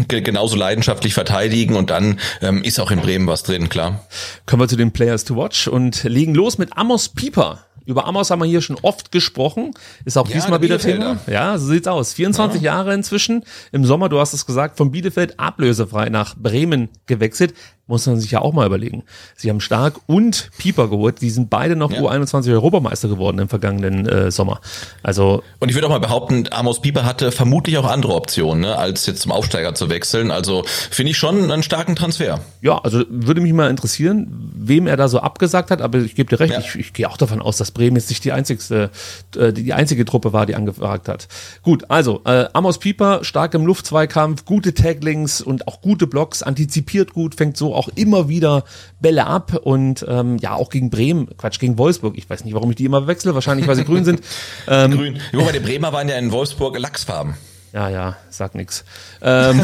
genauso 0.07 0.55
leidenschaftlich 0.55 1.13
verteidigen 1.13 1.75
und 1.75 1.89
dann 1.89 2.19
ist 2.63 2.79
auch 2.79 2.91
in 2.91 3.01
Bremen 3.01 3.27
was 3.27 3.43
drin, 3.43 3.69
klar. 3.69 4.05
Kommen 4.45 4.61
wir 4.61 4.67
zu 4.67 4.75
den 4.75 4.91
Players 4.91 5.25
to 5.25 5.35
Watch 5.35 5.67
und 5.67 6.00
legen 6.09 6.35
los 6.35 6.57
mit 6.57 6.77
Amos 6.77 7.09
Pieper. 7.09 7.59
Über 7.85 8.05
Amos 8.05 8.29
haben 8.29 8.39
wir 8.39 8.45
hier 8.45 8.61
schon 8.61 8.77
oft 8.83 9.11
gesprochen. 9.11 9.71
Ist 10.05 10.17
auch 10.17 10.27
Ja, 10.27 10.35
diesmal 10.35 10.59
der 10.59 10.61
wieder 10.61 10.77
Thema. 10.77 11.19
Ja, 11.27 11.57
so 11.57 11.67
sieht's 11.67 11.87
aus. 11.87 12.13
24 12.13 12.61
Jahre 12.61 12.93
inzwischen. 12.93 13.43
Im 13.71 13.85
Sommer, 13.85 14.07
du 14.07 14.19
hast 14.19 14.33
es 14.33 14.45
gesagt, 14.45 14.77
von 14.77 14.91
Bielefeld 14.91 15.39
ablösefrei 15.39 16.09
nach 16.09 16.35
Bremen 16.35 16.89
gewechselt. 17.07 17.53
Muss 17.91 18.07
man 18.07 18.17
sich 18.21 18.31
ja 18.31 18.39
auch 18.41 18.53
mal 18.53 18.65
überlegen. 18.65 19.03
Sie 19.35 19.49
haben 19.49 19.59
Stark 19.59 19.99
und 20.07 20.49
Pieper 20.57 20.87
geholt. 20.87 21.21
Die 21.21 21.29
sind 21.29 21.49
beide 21.49 21.75
noch 21.75 21.91
Ja. 21.91 21.99
U21 21.99 22.49
Europameister 22.53 23.09
geworden 23.09 23.37
im 23.39 23.49
vergangenen 23.49 24.07
äh, 24.07 24.31
Sommer. 24.31 24.61
Also 25.03 25.43
Und 25.59 25.67
ich 25.67 25.75
würde 25.75 25.87
auch 25.87 25.91
mal 25.91 25.99
behaupten, 25.99 26.45
Amos 26.51 26.81
Pieper 26.81 27.03
hatte 27.03 27.33
vermutlich 27.33 27.77
auch 27.77 27.85
andere 27.85 28.15
Optionen, 28.15 28.61
ne, 28.61 28.77
als 28.77 29.05
jetzt 29.07 29.23
zum 29.23 29.33
Aufsteiger 29.33 29.75
zu 29.75 29.89
wechseln. 29.89 30.31
Also 30.31 30.63
finde 30.89 31.11
ich 31.11 31.17
schon 31.17 31.51
einen 31.51 31.63
starken 31.63 31.97
Transfer. 31.97 32.39
Ja, 32.61 32.77
also 32.77 33.03
würde 33.09 33.41
mich 33.41 33.51
mal 33.51 33.69
interessieren, 33.69 34.27
wem 34.55 34.87
er 34.87 34.95
da 34.95 35.09
so 35.09 35.19
abgesagt 35.19 35.69
hat, 35.69 35.81
aber 35.81 35.97
ich 35.97 36.15
gebe 36.15 36.29
dir 36.29 36.39
recht, 36.39 36.53
Ja. 36.53 36.59
ich, 36.59 36.75
ich 36.75 36.93
gehe 36.93 37.09
auch 37.09 37.17
davon 37.17 37.41
aus, 37.41 37.57
dass 37.57 37.71
Bremen 37.71 37.97
jetzt 37.97 38.09
nicht 38.09 38.23
die 38.23 38.31
einzigste, 38.31 38.89
äh, 39.35 39.51
die, 39.51 39.73
einzige 39.73 40.05
Truppe 40.05 40.31
war, 40.31 40.45
die 40.45 40.55
angefragt 40.55 41.09
hat. 41.09 41.27
Gut, 41.61 41.83
also 41.89 42.21
äh, 42.23 42.45
Amos 42.53 42.79
Pieper, 42.79 43.25
stark 43.25 43.53
im 43.53 43.65
Luftzweikampf, 43.65 44.45
gute 44.45 44.73
Taglings 44.73 45.41
und 45.41 45.67
auch 45.67 45.81
gute 45.81 46.07
Blocks, 46.07 46.41
antizipiert 46.41 47.11
gut, 47.13 47.35
fängt 47.35 47.57
so 47.57 47.75
auch 47.81 47.89
immer 47.95 48.29
wieder 48.29 48.63
Bälle 48.99 49.25
ab 49.25 49.55
und 49.63 50.05
ähm, 50.07 50.37
ja, 50.37 50.53
auch 50.53 50.69
gegen 50.69 50.91
Bremen, 50.91 51.35
Quatsch, 51.35 51.59
gegen 51.59 51.79
Wolfsburg, 51.79 52.15
ich 52.15 52.29
weiß 52.29 52.45
nicht, 52.45 52.53
warum 52.53 52.69
ich 52.69 52.75
die 52.75 52.85
immer 52.85 53.07
wechsle, 53.07 53.33
wahrscheinlich, 53.33 53.67
weil 53.67 53.75
sie 53.75 53.85
grün 53.85 54.05
sind. 54.05 54.21
Ähm, 54.67 54.91
Grün. 54.91 55.19
Mal, 55.33 55.51
die 55.51 55.59
Bremer 55.59 55.91
waren 55.91 56.07
ja 56.07 56.15
in 56.17 56.31
Wolfsburg 56.31 56.77
Lachsfarben. 56.77 57.33
ja, 57.73 57.89
ja, 57.89 58.15
sag 58.29 58.53
nix. 58.53 58.83
Ähm, 59.21 59.61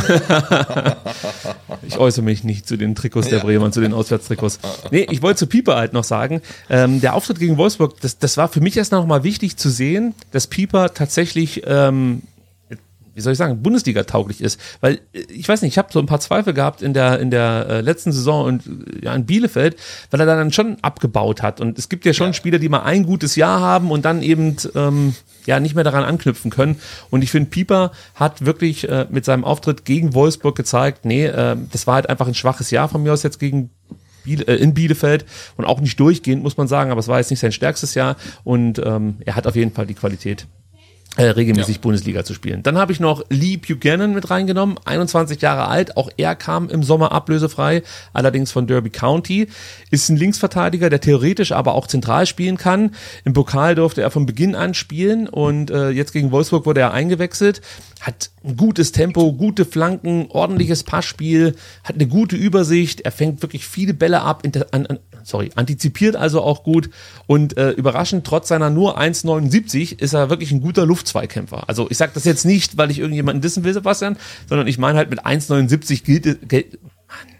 ich 1.83 1.97
äußere 1.97 2.23
mich 2.23 2.43
nicht 2.43 2.67
zu 2.67 2.77
den 2.77 2.95
Trikots 2.95 3.29
der. 3.29 3.39
Bremer, 3.39 3.71
zu 3.71 3.79
den 3.79 3.93
Auswärtstrikots. 3.93 4.59
Nee, 4.91 5.07
ich 5.09 5.21
wollte 5.21 5.39
zu 5.39 5.47
Pieper 5.47 5.75
halt 5.75 5.93
noch 5.93 6.03
sagen, 6.03 6.41
ähm, 6.69 6.99
der 6.99 7.13
Auftritt 7.13 7.39
gegen 7.39 7.57
Wolfsburg, 7.57 8.01
das, 8.01 8.17
das 8.17 8.37
war 8.37 8.47
für 8.47 8.61
mich 8.61 8.75
erst 8.75 8.91
noch 8.91 9.05
mal 9.05 9.23
wichtig 9.23 9.57
zu 9.57 9.69
sehen, 9.69 10.15
dass 10.31 10.47
Pieper 10.47 10.93
tatsächlich 10.93 11.61
ähm, 11.65 12.23
wie 13.17 13.21
soll 13.21 13.33
ich 13.33 13.37
sagen, 13.39 13.63
Bundesliga 13.63 14.03
tauglich 14.03 14.41
ist. 14.41 14.61
Weil 14.79 14.99
äh, 15.11 15.21
ich 15.29 15.49
weiß 15.49 15.63
nicht, 15.63 15.73
ich 15.73 15.77
habe 15.77 15.89
so 15.91 15.99
ein 15.99 16.05
paar 16.05 16.19
Zweifel 16.19 16.53
gehabt 16.53 16.83
in 16.83 16.93
der 16.93 17.19
in 17.19 17.31
der 17.31 17.65
äh, 17.67 17.81
letzten 17.81 18.11
Saison 18.11 18.45
und 18.45 18.65
äh, 18.67 19.05
ja 19.05 19.15
in 19.15 19.25
Bielefeld, 19.25 19.75
weil 20.11 20.19
er 20.19 20.27
dann 20.27 20.51
schon 20.53 20.77
abgebaut 20.83 21.41
hat. 21.41 21.59
Und 21.59 21.79
es 21.79 21.89
gibt 21.89 22.05
ja 22.05 22.13
schon 22.13 22.33
Spieler, 22.33 22.59
die 22.59 22.69
mal 22.69 22.83
ein 22.83 23.05
gutes 23.05 23.35
Jahr 23.35 23.59
haben 23.59 23.89
und 23.89 24.05
dann 24.05 24.21
eben 24.21 24.55
ähm, 24.75 25.15
ja 25.47 25.59
nicht 25.59 25.73
mehr 25.73 25.83
daran 25.83 26.03
anknüpfen 26.03 26.51
können. 26.51 26.79
Und 27.09 27.23
ich 27.23 27.31
finde, 27.31 27.49
Pieper 27.49 27.91
hat 28.13 28.45
wirklich 28.45 28.87
äh, 28.87 29.07
mit 29.09 29.25
seinem 29.25 29.43
Auftritt 29.43 29.83
gegen 29.83 30.13
Wolfsburg 30.13 30.55
gezeigt, 30.55 31.03
nee, 31.03 31.25
äh, 31.25 31.57
das 31.71 31.87
war 31.87 31.95
halt 31.95 32.09
einfach 32.09 32.27
ein 32.27 32.35
schwaches 32.35 32.69
Jahr 32.69 32.87
von 32.87 33.01
mir 33.01 33.13
aus 33.13 33.23
jetzt 33.23 33.39
gegen 33.39 33.71
äh, 34.27 34.53
in 34.55 34.75
Bielefeld 34.75 35.25
und 35.55 35.65
auch 35.65 35.79
nicht 35.79 35.99
durchgehend, 35.99 36.43
muss 36.43 36.57
man 36.57 36.67
sagen, 36.67 36.91
aber 36.91 36.99
es 36.99 37.07
war 37.07 37.17
jetzt 37.17 37.31
nicht 37.31 37.39
sein 37.39 37.51
stärkstes 37.51 37.95
Jahr 37.95 38.15
und 38.43 38.77
ähm, 38.77 39.15
er 39.25 39.35
hat 39.35 39.47
auf 39.47 39.55
jeden 39.55 39.71
Fall 39.71 39.87
die 39.87 39.95
Qualität 39.95 40.45
äh, 41.17 41.25
regelmäßig 41.25 41.81
Bundesliga 41.81 42.23
zu 42.23 42.33
spielen. 42.33 42.63
Dann 42.63 42.77
habe 42.77 42.91
ich 42.91 42.99
noch 42.99 43.23
Lee 43.29 43.57
Buchanan 43.57 44.13
mit 44.13 44.29
reingenommen, 44.29 44.79
21 44.85 45.41
Jahre 45.41 45.67
alt, 45.67 45.97
auch 45.97 46.09
er 46.15 46.35
kam 46.35 46.69
im 46.69 46.83
Sommer 46.83 47.11
ablösefrei, 47.11 47.83
allerdings 48.13 48.51
von 48.51 48.67
Derby 48.67 48.91
County, 48.91 49.47
ist 49.91 50.09
ein 50.09 50.17
Linksverteidiger, 50.17 50.89
der 50.89 51.01
theoretisch 51.01 51.51
aber 51.51 51.73
auch 51.73 51.87
zentral 51.87 52.25
spielen 52.27 52.57
kann. 52.57 52.91
Im 53.25 53.33
Pokal 53.33 53.75
durfte 53.75 54.01
er 54.01 54.11
von 54.11 54.25
Beginn 54.25 54.55
an 54.55 54.73
spielen 54.73 55.27
und 55.27 55.71
äh, 55.71 55.89
jetzt 55.89 56.13
gegen 56.13 56.31
Wolfsburg 56.31 56.65
wurde 56.65 56.81
er 56.81 56.93
eingewechselt, 56.93 57.61
hat 57.99 58.29
ein 58.43 58.55
gutes 58.55 58.91
Tempo, 58.91 59.33
gute 59.33 59.65
Flanken, 59.65 60.27
ordentliches 60.29 60.83
Passspiel, 60.83 61.55
hat 61.83 61.95
eine 61.95 62.07
gute 62.07 62.35
Übersicht, 62.35 63.01
er 63.01 63.11
fängt 63.11 63.41
wirklich 63.41 63.67
viele 63.67 63.93
Bälle 63.93 64.21
ab, 64.21 64.43
an, 64.71 64.85
an, 64.85 64.99
sorry, 65.27 65.51
antizipiert 65.55 66.15
also 66.15 66.41
auch 66.41 66.63
gut 66.63 66.89
und 67.27 67.57
äh, 67.57 67.71
überraschend, 67.71 68.25
trotz 68.25 68.47
seiner 68.47 68.69
nur 68.69 68.97
1,79 68.97 69.99
ist 69.99 70.13
er 70.13 70.29
wirklich 70.29 70.51
ein 70.51 70.61
guter 70.61 70.85
Luftzweikämpfer. 70.85 71.67
Also 71.67 71.87
ich 71.89 71.97
sage 71.97 72.13
das 72.13 72.23
jetzt 72.23 72.45
nicht, 72.45 72.77
weil 72.77 72.91
ich 72.91 72.99
irgendjemanden 72.99 73.41
dissen 73.41 73.63
will, 73.63 73.73
Sebastian, 73.73 74.17
sondern 74.47 74.67
ich 74.67 74.77
meine 74.77 74.97
halt 74.97 75.09
mit 75.09 75.25
1,79 75.25 76.03
gilt, 76.03 76.47
gilt, 76.47 76.79
Mann, 77.07 77.35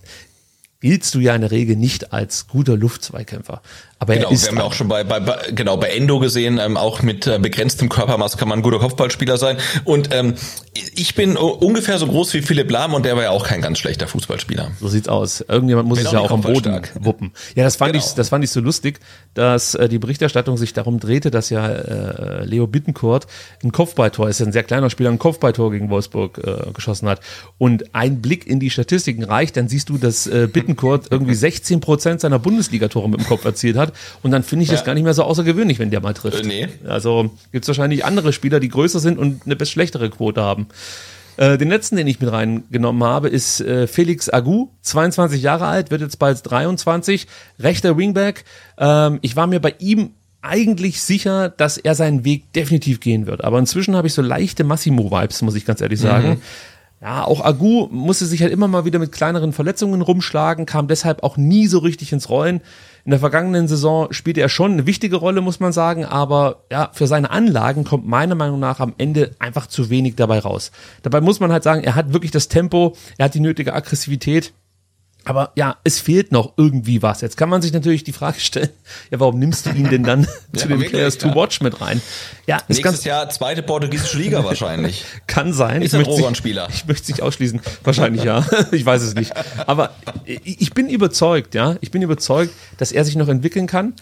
giltst 0.82 1.16
du 1.16 1.20
ja 1.20 1.34
in 1.34 1.42
der 1.42 1.52
Regel 1.52 1.78
nicht 1.78 2.12
als 2.12 2.48
guter 2.48 2.76
Luftzweikämpfer. 2.76 3.62
Aber 4.00 4.14
Genau, 4.16 4.30
wir 4.30 4.38
haben 4.38 4.58
ja 4.58 4.64
auch 4.64 4.74
schon 4.74 4.88
bei, 4.88 5.04
bei, 5.04 5.20
bei 5.20 5.38
genau 5.52 5.78
bei 5.78 5.90
Endo 5.90 6.20
gesehen, 6.20 6.60
ähm, 6.60 6.78
auch 6.78 7.02
mit 7.02 7.26
äh, 7.26 7.40
begrenztem 7.40 7.90
Körpermaß 7.90 8.38
kann 8.38 8.48
man 8.48 8.60
ein 8.60 8.62
guter 8.62 8.80
Kopfballspieler 8.80 9.38
sein. 9.38 9.58
Und 9.86 10.14
ähm, 10.14 10.36
ich 10.96 11.16
bin 11.16 11.36
ungefähr 11.36 11.98
so 11.98 12.06
groß 12.08 12.34
wie 12.36 12.42
Philipp 12.44 12.70
Lahm 12.70 12.94
und 12.94 13.06
der 13.06 13.16
war 13.16 13.24
ja 13.24 13.30
auch 13.32 13.46
kein 13.46 13.62
ganz 13.62 13.80
schlechter 13.80 14.08
Fußballspieler. 14.08 14.72
So 14.80 14.88
sieht's 14.88 15.08
aus. 15.08 15.42
Irgendjemand 15.42 15.88
muss 15.88 16.00
es 16.00 16.06
auch 16.08 16.14
ja 16.14 16.20
auch 16.20 16.32
am 16.32 16.42
Boden 16.42 16.54
kopfballstark. 16.74 17.06
wuppen. 17.06 17.32
Ja, 17.56 17.64
das 17.64 17.76
fand 17.76 17.94
Genau. 17.94 18.06
ich, 18.06 18.14
das 18.14 18.30
fand 18.30 18.44
ich 18.44 18.52
so 18.52 18.60
lustig, 18.60 19.00
dass 19.34 19.74
äh, 19.74 19.90
die 19.90 19.98
Berichterstattung 19.98 20.58
sich 20.58 20.74
darum 20.74 21.00
drehte, 21.00 21.32
dass 21.32 21.50
ja 21.50 21.68
äh, 21.68 22.46
Leo 22.46 22.68
Bittencourt 22.68 23.26
ein 23.64 23.72
Kopfballtor, 23.72 24.30
ist 24.30 24.40
ja 24.40 24.46
ein 24.46 24.52
sehr 24.52 24.64
kleiner 24.64 24.90
Spieler, 24.90 25.10
ein 25.10 25.20
Kopfballtor 25.20 25.72
gegen 25.72 25.90
Wolfsburg 25.90 26.38
äh, 26.38 26.72
geschossen 26.74 27.08
hat. 27.10 27.20
Und 27.58 27.96
ein 27.96 28.22
Blick 28.22 28.46
in 28.46 28.60
die 28.60 28.70
Statistiken 28.70 29.24
reicht, 29.24 29.58
dann 29.58 29.68
siehst 29.70 29.90
du, 29.90 29.98
dass 29.98 30.28
äh, 30.28 30.48
Bittencourt 30.52 31.08
irgendwie 31.10 31.34
16 31.34 31.80
Prozent 31.80 32.22
seiner 32.22 32.38
Bundesligatore 32.40 33.10
mit 33.10 33.22
dem 33.22 33.26
Kopf 33.26 33.44
erzielt 33.46 33.78
hat. 33.78 33.87
Und 34.24 34.32
dann 34.32 34.44
finde 34.44 34.64
ich 34.64 34.70
das 34.70 34.80
Ja. 34.82 34.86
gar 34.88 34.94
nicht 34.94 35.04
mehr 35.04 35.14
so 35.14 35.24
außergewöhnlich, 35.24 35.80
wenn 35.80 35.92
der 35.92 36.02
mal 36.02 36.14
trifft. 36.14 36.44
Äh, 36.46 36.48
nee. 36.48 36.68
Also 36.88 37.32
gibt's 37.52 37.68
wahrscheinlich 37.68 38.06
andere 38.06 38.34
Spieler, 38.34 38.60
die 38.60 38.70
größer 38.70 39.00
sind 39.00 39.18
und 39.18 39.42
eine 39.46 39.56
best 39.56 39.72
schlechtere 39.72 40.10
Quote 40.10 40.42
haben. 40.42 40.68
Äh, 41.38 41.58
den 41.60 41.70
letzten, 41.70 41.98
den 41.98 42.08
ich 42.08 42.20
mit 42.20 42.32
reingenommen 42.32 43.04
habe, 43.04 43.30
ist 43.30 43.62
äh, 43.62 43.86
Felix 43.88 44.28
Agu, 44.28 44.70
22 44.82 45.42
Jahre 45.44 45.68
alt, 45.68 45.92
wird 45.92 46.02
jetzt 46.02 46.18
bald 46.18 46.40
23, 46.50 47.28
rechter 47.60 47.96
Wingback. 47.96 48.44
Ähm, 48.80 49.20
ich 49.22 49.36
war 49.36 49.46
mir 49.46 49.60
bei 49.60 49.76
ihm 49.78 50.12
eigentlich 50.42 51.02
sicher, 51.02 51.50
dass 51.50 51.78
er 51.78 51.94
seinen 51.94 52.24
Weg 52.24 52.54
definitiv 52.54 53.00
gehen 53.02 53.28
wird. 53.28 53.44
Aber 53.44 53.60
inzwischen 53.60 53.96
habe 53.96 54.08
ich 54.08 54.14
so 54.14 54.22
leichte 54.22 54.64
Massimo-Vibes, 54.64 55.42
muss 55.44 55.56
ich 55.56 55.66
ganz 55.66 55.82
ehrlich 55.82 56.00
sagen. 56.00 56.42
Ja, 57.02 57.26
auch 57.26 57.46
Agu 57.46 57.88
musste 57.92 58.26
sich 58.26 58.42
halt 58.42 58.52
immer 58.52 58.68
mal 58.68 58.86
wieder 58.86 58.98
mit 58.98 59.12
kleineren 59.12 59.54
Verletzungen 59.54 60.02
rumschlagen, 60.02 60.66
kam 60.66 60.88
deshalb 60.88 61.22
auch 61.22 61.38
nie 61.38 61.68
so 61.68 61.78
richtig 61.80 62.12
ins 62.12 62.30
Rollen. 62.30 62.62
In 63.08 63.12
der 63.12 63.22
vergangenen 63.22 63.70
Saison 63.70 64.12
spielte 64.12 64.42
er 64.42 64.50
schon 64.50 64.74
eine 64.74 64.86
wichtige 64.86 65.16
Rolle, 65.16 65.40
muss 65.40 65.62
man 65.62 65.72
sagen, 65.72 66.04
aber 66.04 66.66
ja, 66.70 66.90
für 66.92 67.08
seine 67.08 67.30
Anlagen 67.30 67.86
kommt 67.86 68.06
meiner 68.06 68.36
Meinung 68.36 68.60
nach 68.60 68.82
am 68.82 68.94
Ende 68.98 69.32
einfach 69.40 69.68
zu 69.68 69.90
wenig 69.90 70.18
dabei 70.18 70.40
raus. 70.40 70.74
Dabei 71.04 71.22
muss 71.22 71.40
man 71.40 71.54
halt 71.54 71.64
sagen, 71.64 71.86
er 71.86 71.96
hat 71.96 72.12
wirklich 72.12 72.32
das 72.32 72.50
Tempo, 72.50 72.98
er 73.18 73.24
hat 73.24 73.34
die 73.34 73.40
nötige 73.40 73.74
Aggressivität. 73.74 74.52
Aber 75.28 75.52
ja, 75.56 75.76
es 75.84 76.00
fehlt 76.00 76.32
noch 76.32 76.54
irgendwie 76.56 77.02
was. 77.02 77.20
Jetzt 77.20 77.36
kann 77.36 77.50
man 77.50 77.62
sich 77.62 77.74
natürlich 77.74 78.06
die 78.06 78.14
Frage 78.14 78.40
stellen, 78.40 78.70
ja, 79.12 79.20
warum 79.20 79.40
nimmst 79.40 79.66
du 79.66 79.72
ihn 79.72 79.90
denn 79.90 80.04
dann 80.04 80.26
zu 80.56 80.68
den 80.68 80.78
wirklich, 80.78 80.92
Players 80.92 81.18
to 81.18 81.28
ja. 81.28 81.36
watch 81.36 81.60
mit 81.60 81.82
rein? 81.82 82.02
Ja, 82.46 82.60
Nächstes 82.70 82.82
ganz, 82.82 83.04
Jahr 83.04 83.30
zweite 83.30 83.62
portugiesische 83.62 84.18
Liga 84.18 84.46
wahrscheinlich. 84.46 85.04
kann 85.28 85.52
sein. 85.52 85.82
Ist 85.82 85.94
ich 85.94 86.00
ein 86.00 86.06
Rohrenspieler. 86.06 86.70
Ich 86.74 86.86
möchte 86.88 87.04
es 87.04 87.10
nicht 87.10 87.22
ausschließen. 87.22 87.60
Wahrscheinlich 87.84 88.24
ja. 88.24 88.46
Ich 88.72 88.86
weiß 88.86 89.02
es 89.02 89.16
nicht. 89.16 89.34
Aber 89.66 89.92
ich 90.26 90.74
bin 90.74 90.88
überzeugt, 90.90 91.56
ja. 91.56 91.76
Ich 91.82 91.92
bin 91.92 92.02
überzeugt, 92.02 92.54
dass 92.78 92.94
er 92.94 93.04
sich 93.04 93.18
noch 93.18 93.28
entwickeln 93.28 93.68
kann. 93.68 93.96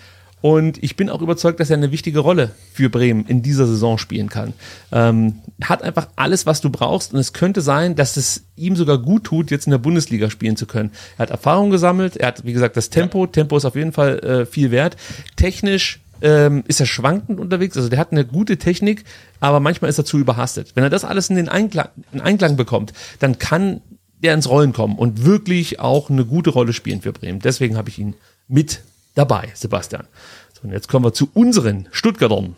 Und 0.45 0.83
ich 0.83 0.95
bin 0.95 1.09
auch 1.09 1.23
überzeugt, 1.23 1.59
dass 1.59 1.71
er 1.71 1.77
eine 1.77 1.91
wichtige 1.91 2.19
Rolle 2.19 2.51
für 2.71 2.87
Bremen 2.87 3.25
in 3.25 3.41
dieser 3.41 3.65
Saison 3.65 3.97
spielen 3.97 4.29
kann. 4.29 4.53
Ähm, 4.91 5.39
hat 5.63 5.81
einfach 5.81 6.09
alles, 6.17 6.45
was 6.45 6.61
du 6.61 6.69
brauchst. 6.69 7.15
Und 7.15 7.19
es 7.19 7.33
könnte 7.33 7.61
sein, 7.61 7.95
dass 7.95 8.15
es 8.15 8.43
ihm 8.55 8.75
sogar 8.75 8.99
gut 8.99 9.23
tut, 9.23 9.49
jetzt 9.49 9.65
in 9.65 9.71
der 9.71 9.79
Bundesliga 9.79 10.29
spielen 10.29 10.55
zu 10.55 10.67
können. 10.67 10.91
Er 11.17 11.23
hat 11.23 11.29
Erfahrung 11.31 11.71
gesammelt. 11.71 12.15
Er 12.15 12.27
hat, 12.27 12.45
wie 12.45 12.53
gesagt, 12.53 12.77
das 12.77 12.91
Tempo. 12.91 13.25
Tempo 13.25 13.57
ist 13.57 13.65
auf 13.65 13.75
jeden 13.75 13.91
Fall 13.91 14.19
äh, 14.19 14.45
viel 14.45 14.69
wert. 14.69 14.97
Technisch 15.35 15.99
ähm, 16.21 16.63
ist 16.67 16.79
er 16.79 16.85
schwankend 16.85 17.39
unterwegs. 17.39 17.75
Also 17.75 17.89
der 17.89 17.97
hat 17.97 18.11
eine 18.11 18.23
gute 18.23 18.57
Technik, 18.57 19.03
aber 19.39 19.59
manchmal 19.59 19.89
ist 19.89 19.97
er 19.97 20.05
zu 20.05 20.19
überhastet. 20.19 20.73
Wenn 20.75 20.83
er 20.83 20.91
das 20.91 21.05
alles 21.05 21.31
in 21.31 21.37
den 21.37 21.49
Einklang, 21.49 21.89
in 22.13 22.21
Einklang 22.21 22.55
bekommt, 22.55 22.93
dann 23.17 23.39
kann 23.39 23.81
der 24.21 24.35
ins 24.35 24.47
Rollen 24.47 24.73
kommen 24.73 24.95
und 24.95 25.25
wirklich 25.25 25.79
auch 25.79 26.11
eine 26.11 26.23
gute 26.23 26.51
Rolle 26.51 26.71
spielen 26.71 27.01
für 27.01 27.13
Bremen. 27.13 27.39
Deswegen 27.39 27.77
habe 27.77 27.89
ich 27.89 27.97
ihn 27.97 28.13
mit 28.47 28.81
dabei, 29.15 29.51
Sebastian. 29.55 30.07
So, 30.53 30.61
und 30.67 30.71
jetzt 30.71 30.87
kommen 30.87 31.05
wir 31.05 31.13
zu 31.13 31.29
unseren 31.33 31.87
Stuttgartern. 31.91 32.55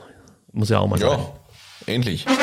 Muss 0.52 0.70
ja 0.70 0.80
auch 0.80 0.88
mal 0.88 1.00
sein. 1.00 1.10
Ja, 1.10 1.94
ähnlich. 1.94 2.26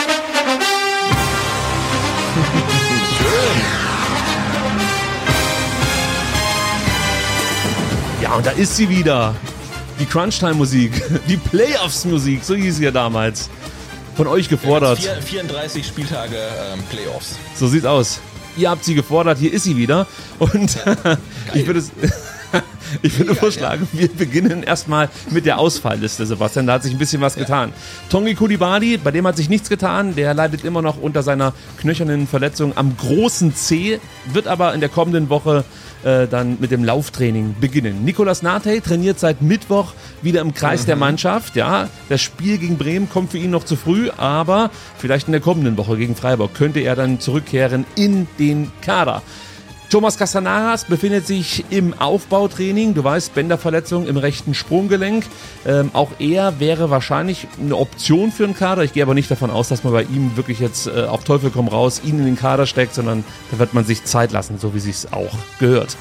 Ja, 8.23 8.35
und 8.37 8.47
da 8.47 8.53
ist 8.53 8.77
sie 8.77 8.89
wieder. 8.89 9.35
Die 10.01 10.07
Crunchtime-Musik, 10.07 11.03
die 11.29 11.37
Playoffs-Musik, 11.37 12.43
so 12.43 12.55
hieß 12.55 12.79
sie 12.79 12.85
ja 12.85 12.91
damals. 12.91 13.51
von 14.17 14.27
euch 14.27 14.49
gefordert. 14.49 14.99
Vier, 14.99 15.21
34 15.21 15.87
Spieltage 15.87 16.37
ähm, 16.73 16.83
Playoffs. 16.91 17.37
So 17.55 17.69
sieht's 17.69 17.85
aus. 17.85 18.21
Ihr 18.57 18.71
habt 18.71 18.85
sie 18.85 18.95
gefordert, 18.95 19.39
hier 19.39 19.53
ist 19.53 19.65
sie 19.65 19.77
wieder. 19.77 20.07
Und 20.39 20.79
ich 21.55 21.67
würde 21.67 21.81
es. 21.81 21.93
Ich 23.03 23.19
würde 23.19 23.35
vorschlagen, 23.35 23.89
wir 23.93 24.09
beginnen 24.09 24.63
erstmal 24.63 25.09
mit 25.31 25.47
der 25.47 25.59
Ausfallliste, 25.59 26.27
Sebastian. 26.27 26.67
Da 26.67 26.75
hat 26.75 26.83
sich 26.83 26.93
ein 26.93 26.99
bisschen 26.99 27.21
was 27.21 27.35
getan. 27.35 27.73
Tongi 28.09 28.35
Kulibali, 28.35 28.99
bei 28.99 29.11
dem 29.11 29.27
hat 29.27 29.37
sich 29.37 29.49
nichts 29.49 29.69
getan. 29.69 30.15
Der 30.15 30.35
leidet 30.35 30.65
immer 30.65 30.83
noch 30.83 31.01
unter 31.01 31.23
seiner 31.23 31.55
knöchernen 31.81 32.27
Verletzung 32.27 32.77
am 32.77 32.97
großen 32.97 33.55
C, 33.55 34.01
wird 34.33 34.47
aber 34.47 34.75
in 34.75 34.81
der 34.81 34.89
kommenden 34.89 35.29
Woche 35.29 35.65
äh, 36.05 36.27
dann 36.29 36.59
mit 36.61 36.71
dem 36.71 36.85
Lauftraining 36.85 37.57
beginnen. 37.61 38.05
Nicolas 38.05 38.43
Nate 38.43 38.81
trainiert 38.81 39.19
seit 39.19 39.43
Mittwoch 39.43 39.95
wieder 40.23 40.41
im 40.41 40.55
Kreis 40.55 40.87
der 40.87 40.97
Mannschaft. 40.97 41.57
Ja, 41.57 41.89
das 42.09 42.21
Spiel 42.21 42.59
gegen 42.59 42.79
Bremen 42.79 43.09
kommt 43.09 43.33
für 43.33 43.39
ihn 43.39 43.51
noch 43.51 43.65
zu 43.65 43.77
früh, 43.77 44.11
aber 44.17 44.71
vielleicht 44.99 45.29
in 45.29 45.33
der 45.33 45.41
kommenden 45.41 45.77
Woche 45.77 45.97
gegen 45.97 46.15
Freiburg 46.15 46.55
könnte 46.55 46.81
er 46.81 46.95
dann 46.95 47.21
zurückkehren 47.21 47.87
in 47.97 48.29
den 48.39 48.71
Kader. 48.83 49.23
Thomas 49.91 50.19
Castanaras 50.19 50.87
befindet 50.87 51.27
sich 51.27 51.65
im 51.71 51.95
Aufbautraining. 51.95 52.95
Du 52.95 53.05
weißt, 53.05 53.35
Bänderverletzung 53.35 54.07
im 54.07 54.17
rechten 54.17 54.55
Sprunggelenk. 54.55 55.25
Ähm, 55.67 55.91
auch 55.93 56.11
er 56.19 56.59
wäre 56.59 56.91
wahrscheinlich 56.91 57.47
eine 57.61 57.77
Option 57.77 58.33
für 58.33 58.45
einen 58.45 58.57
Kader. 58.57 58.83
Ich 58.83 58.93
gehe 58.93 59.03
aber 59.03 59.15
nicht 59.15 59.31
davon 59.31 59.51
aus, 59.51 59.69
dass 59.69 59.85
man 59.85 59.93
bei 59.93 60.03
ihm 60.03 60.37
wirklich 60.37 60.59
jetzt 60.59 60.89
äh, 60.89 61.05
auf 61.05 61.25
Teufel 61.25 61.51
komm 61.51 61.69
raus 61.69 62.01
ihn 62.05 62.19
in 62.19 62.25
den 62.25 62.37
Kader 62.37 62.67
steckt, 62.67 62.95
sondern 62.95 63.25
da 63.51 63.59
wird 63.59 63.75
man 63.75 63.85
sich 63.85 64.05
Zeit 64.05 64.33
lassen, 64.33 64.59
so 64.59 64.75
wie 64.75 64.81
sich's 64.81 65.07
auch 65.13 65.33
gehört. 65.61 65.97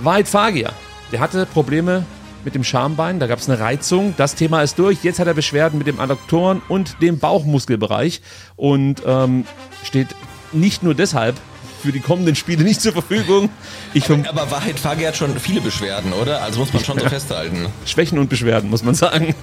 Weit 0.00 0.28
Fagier, 0.28 0.72
der 1.10 1.20
hatte 1.20 1.46
Probleme 1.46 2.04
mit 2.44 2.54
dem 2.54 2.64
Schambein, 2.64 3.18
da 3.18 3.26
gab 3.26 3.38
es 3.38 3.48
eine 3.48 3.58
Reizung. 3.58 4.14
Das 4.16 4.34
Thema 4.34 4.62
ist 4.62 4.78
durch. 4.78 5.02
Jetzt 5.02 5.18
hat 5.18 5.26
er 5.26 5.34
Beschwerden 5.34 5.78
mit 5.78 5.86
dem 5.86 6.00
Adduktoren 6.00 6.60
und 6.68 7.00
dem 7.00 7.18
Bauchmuskelbereich 7.18 8.20
und 8.56 9.02
ähm, 9.06 9.44
steht 9.82 10.08
nicht 10.52 10.82
nur 10.82 10.94
deshalb 10.94 11.34
für 11.80 11.92
die 11.92 12.00
kommenden 12.00 12.34
Spiele 12.34 12.64
nicht 12.64 12.80
zur 12.80 12.92
Verfügung. 12.92 13.50
Ich 13.94 14.10
aber, 14.10 14.28
aber 14.28 14.50
Wahrheit 14.50 14.78
Fagi 14.78 15.04
hat 15.04 15.16
schon 15.16 15.38
viele 15.38 15.60
Beschwerden, 15.60 16.12
oder? 16.12 16.42
Also 16.42 16.60
muss 16.60 16.72
man 16.72 16.84
schon 16.84 16.98
so 16.98 17.08
festhalten. 17.08 17.66
Schwächen 17.84 18.18
und 18.18 18.28
Beschwerden, 18.28 18.70
muss 18.70 18.82
man 18.82 18.94
sagen. 18.94 19.34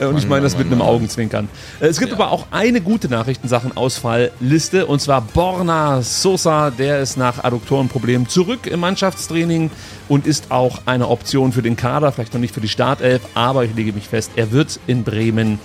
Ja, 0.00 0.08
und 0.08 0.18
ich 0.18 0.26
meine 0.26 0.42
das 0.42 0.56
mit 0.56 0.66
einem 0.66 0.82
Augenzwinkern. 0.82 1.48
Äh, 1.80 1.86
es 1.86 1.98
gibt 1.98 2.10
ja. 2.10 2.18
aber 2.18 2.30
auch 2.30 2.46
eine 2.50 2.80
gute 2.80 3.08
Nachricht 3.08 3.42
in 3.42 3.48
Sachen 3.48 3.76
Ausfallliste 3.76 4.86
und 4.86 5.00
zwar 5.00 5.20
Borna 5.20 6.02
Sosa, 6.02 6.70
der 6.70 7.00
ist 7.00 7.16
nach 7.16 7.44
Adduktorenproblemen 7.44 8.28
zurück 8.28 8.66
im 8.66 8.80
Mannschaftstraining 8.80 9.70
und 10.08 10.26
ist 10.26 10.50
auch 10.50 10.82
eine 10.86 11.08
Option 11.08 11.52
für 11.52 11.62
den 11.62 11.76
Kader, 11.76 12.12
vielleicht 12.12 12.34
noch 12.34 12.40
nicht 12.40 12.54
für 12.54 12.60
die 12.60 12.68
Startelf, 12.68 13.22
aber 13.34 13.64
ich 13.64 13.74
lege 13.74 13.92
mich 13.92 14.08
fest, 14.08 14.32
er 14.36 14.52
wird 14.52 14.80
in 14.86 15.04
Bremen 15.04 15.58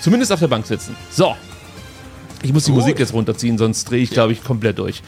zumindest 0.00 0.32
auf 0.32 0.40
der 0.40 0.48
Bank 0.48 0.66
sitzen. 0.66 0.96
So, 1.10 1.34
ich 2.42 2.52
muss 2.52 2.64
die 2.64 2.72
Gut. 2.72 2.80
Musik 2.80 2.98
jetzt 2.98 3.12
runterziehen, 3.12 3.58
sonst 3.58 3.84
drehe 3.90 4.02
ich, 4.02 4.10
glaube 4.10 4.32
ich, 4.32 4.42
komplett 4.42 4.78
durch. 4.78 5.02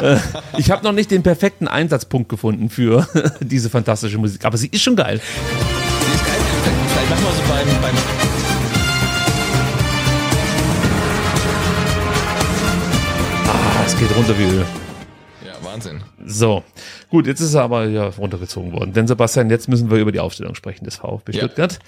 äh, 0.00 0.16
ich 0.58 0.70
habe 0.70 0.84
noch 0.84 0.92
nicht 0.92 1.10
den 1.10 1.22
perfekten 1.22 1.68
Einsatzpunkt 1.68 2.28
gefunden 2.28 2.70
für 2.70 3.06
diese 3.40 3.70
fantastische 3.70 4.18
Musik, 4.18 4.44
aber 4.44 4.56
sie 4.56 4.68
ist 4.68 4.82
schon 4.82 4.96
geil. 4.96 5.20
Sie 5.20 6.12
ist 6.14 6.24
geil. 6.26 6.36
Vielleicht 6.88 7.10
machen 7.10 7.24
wir 7.24 7.32
so 7.32 7.42
beim, 7.52 7.82
beim 7.82 7.94
Ah, 13.48 13.82
es 13.86 13.96
geht 13.98 14.14
runter 14.16 14.38
wie 14.38 14.44
Öl. 14.44 14.66
Ja, 15.44 15.52
Wahnsinn. 15.62 16.02
So, 16.24 16.62
gut, 17.10 17.26
jetzt 17.26 17.40
ist 17.40 17.54
er 17.54 17.62
aber 17.62 17.86
ja 17.86 18.06
runtergezogen 18.08 18.72
worden. 18.72 18.92
Denn 18.92 19.06
Sebastian, 19.06 19.50
jetzt 19.50 19.68
müssen 19.68 19.90
wir 19.90 19.98
über 19.98 20.12
die 20.12 20.20
Aufstellung 20.20 20.54
sprechen 20.54 20.84
des 20.84 20.96
VfB 20.96 21.32
Stuttgart. 21.34 21.78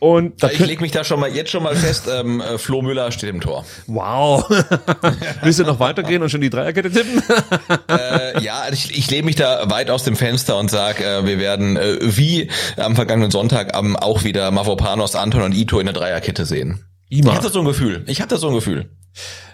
Und 0.00 0.42
ich 0.42 0.58
lege 0.58 0.80
mich 0.80 0.92
da 0.92 1.04
schon 1.04 1.20
mal 1.20 1.30
jetzt 1.30 1.50
schon 1.50 1.62
mal 1.62 1.76
fest, 1.76 2.08
ähm, 2.10 2.40
äh, 2.40 2.56
Flo 2.56 2.80
Müller 2.80 3.12
steht 3.12 3.28
im 3.28 3.42
Tor. 3.42 3.66
Wow. 3.86 4.48
Willst 5.42 5.58
du 5.58 5.64
noch 5.64 5.78
weitergehen 5.78 6.22
und 6.22 6.30
schon 6.30 6.40
die 6.40 6.48
Dreierkette 6.48 6.90
tippen? 6.90 7.22
äh, 7.88 8.42
ja, 8.42 8.64
ich, 8.72 8.96
ich 8.96 9.10
lehne 9.10 9.24
mich 9.24 9.36
da 9.36 9.68
weit 9.70 9.90
aus 9.90 10.02
dem 10.02 10.16
Fenster 10.16 10.56
und 10.56 10.70
sag, 10.70 11.02
äh, 11.02 11.26
wir 11.26 11.38
werden 11.38 11.76
äh, 11.76 11.98
wie 12.00 12.48
am 12.78 12.96
vergangenen 12.96 13.30
Sonntag 13.30 13.76
ähm, 13.76 13.94
auch 13.94 14.24
wieder 14.24 14.50
Mavropanos, 14.50 15.16
Anton 15.16 15.42
und 15.42 15.54
Ito 15.54 15.78
in 15.78 15.84
der 15.84 15.94
Dreierkette 15.94 16.46
sehen. 16.46 16.82
Ima. 17.10 17.32
Ich 17.32 17.36
hatte 17.36 17.50
so 17.50 17.58
ein 17.58 17.66
Gefühl. 17.66 18.02
Ich 18.06 18.22
hatte 18.22 18.38
so 18.38 18.48
ein 18.48 18.54
Gefühl. 18.54 18.88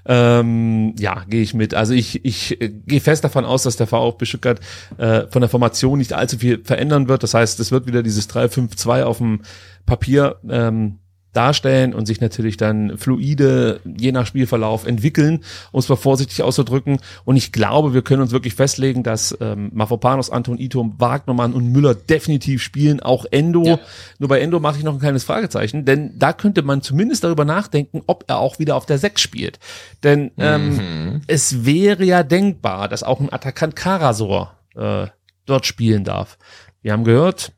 Ähm, 0.09 0.95
ja, 0.99 1.25
gehe 1.29 1.43
ich 1.43 1.55
mit. 1.55 1.75
Also 1.75 1.93
ich, 1.93 2.25
ich 2.25 2.61
äh, 2.61 2.69
gehe 2.69 3.01
fest 3.01 3.25
davon 3.25 3.45
aus, 3.45 3.65
dass 3.65 3.77
der 3.77 3.87
VfB 3.87 4.25
Stuttgart 4.25 4.61
äh, 4.99 5.27
von 5.29 5.41
der 5.43 5.49
Formation 5.49 5.99
nicht 5.99 6.13
allzu 6.13 6.39
viel 6.39 6.63
verändern 6.65 7.09
wird. 7.09 7.23
Das 7.23 7.35
heißt, 7.35 7.59
es 7.61 7.73
wird 7.73 7.87
wieder 7.87 8.03
dieses 8.03 8.31
3-5-2 8.31 9.03
auf 9.03 9.19
dem 9.19 9.43
Papier 9.85 10.37
ähm, 10.49 10.99
darstellen 11.37 11.95
und 11.95 12.07
sich 12.07 12.21
natürlich 12.21 12.57
dann 12.57 12.97
fluide, 12.97 13.81
je 13.85 14.13
nach 14.13 14.27
Spielverlauf, 14.27 14.87
entwickeln, 14.87 15.45
um 15.73 15.81
es 15.81 15.89
mal 15.89 15.97
vorsichtig 15.97 16.43
auszudrücken. 16.43 16.99
Und 17.25 17.37
ich 17.37 17.53
glaube, 17.53 17.95
wir 17.95 18.03
können 18.03 18.23
uns 18.23 18.33
wirklich 18.33 18.55
festlegen, 18.55 19.03
dass 19.03 19.37
ähm, 19.41 19.71
Mafropanos, 19.75 20.31
Anton 20.31 20.59
Ito, 20.59 20.95
Wagnermann 20.99 21.53
und 21.53 21.71
Müller 21.71 21.95
definitiv 21.95 22.63
spielen, 22.63 23.01
auch 23.01 23.27
Endo. 23.31 23.65
Ja. 23.65 23.79
Nur 24.19 24.29
bei 24.29 24.41
Endo 24.41 24.61
mache 24.61 24.79
ich 24.79 24.85
noch 24.85 24.95
ein 24.95 25.01
kleines 25.01 25.25
Fragezeichen, 25.25 25.85
denn 25.85 26.19
da 26.19 26.33
könnte 26.33 26.63
man 26.63 26.83
zumindest 26.83 27.25
darüber 27.25 27.45
nachdenken, 27.45 28.03
ob 28.07 28.25
er 28.29 28.39
auch 28.39 28.59
wieder 28.59 28.77
auf 28.77 28.87
der 28.87 28.99
6 28.99 29.21
spielt. 29.21 29.59
Denn 30.03 30.31
ähm, 30.39 30.77
mhm. 30.77 31.21
es 31.27 31.65
wäre 31.65 32.05
ja 32.05 32.23
denkbar, 32.23 32.89
dass 32.89 33.03
auch 33.03 33.21
ein 33.21 33.33
Attackant 33.33 33.77
Karasor 33.77 34.55
äh, 34.75 35.07
dort 35.47 35.67
spielen 35.67 36.05
darf. 36.05 36.39
Wir 36.83 36.93
haben 36.93 37.05
gehört, 37.05 37.53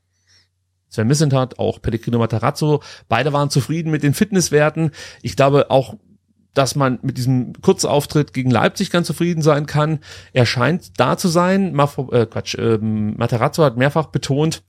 Sven 0.89 1.07
Missentat, 1.07 1.59
auch 1.59 1.83
Pellegrino 1.83 2.19
Matarazzo, 2.19 2.83
beide 3.09 3.33
waren 3.33 3.51
zufrieden 3.51 3.91
mit 3.91 4.03
den 4.03 4.15
Fitnesswerten. 4.15 4.93
Ich 5.23 5.37
glaube 5.37 5.71
auch, 5.71 5.95
dass 6.55 6.75
man 6.75 6.99
mit 7.03 7.19
diesem 7.19 7.53
Kurzauftritt 7.61 8.33
gegen 8.33 8.51
Leipzig 8.51 8.91
ganz 8.91 9.07
zufrieden 9.07 9.43
sein 9.43 9.67
kann. 9.67 10.01
Er 10.33 10.47
scheint 10.47 10.99
da 10.99 11.17
zu 11.17 11.29
sein. 11.29 11.73
Mafo, 11.73 12.11
äh, 12.13 12.27
Quatsch, 12.27 12.57
ähm, 12.59 13.17
Matarazzo 13.17 13.63
hat 13.63 13.77
mehrfach 13.77 14.07
betont, 14.07 14.63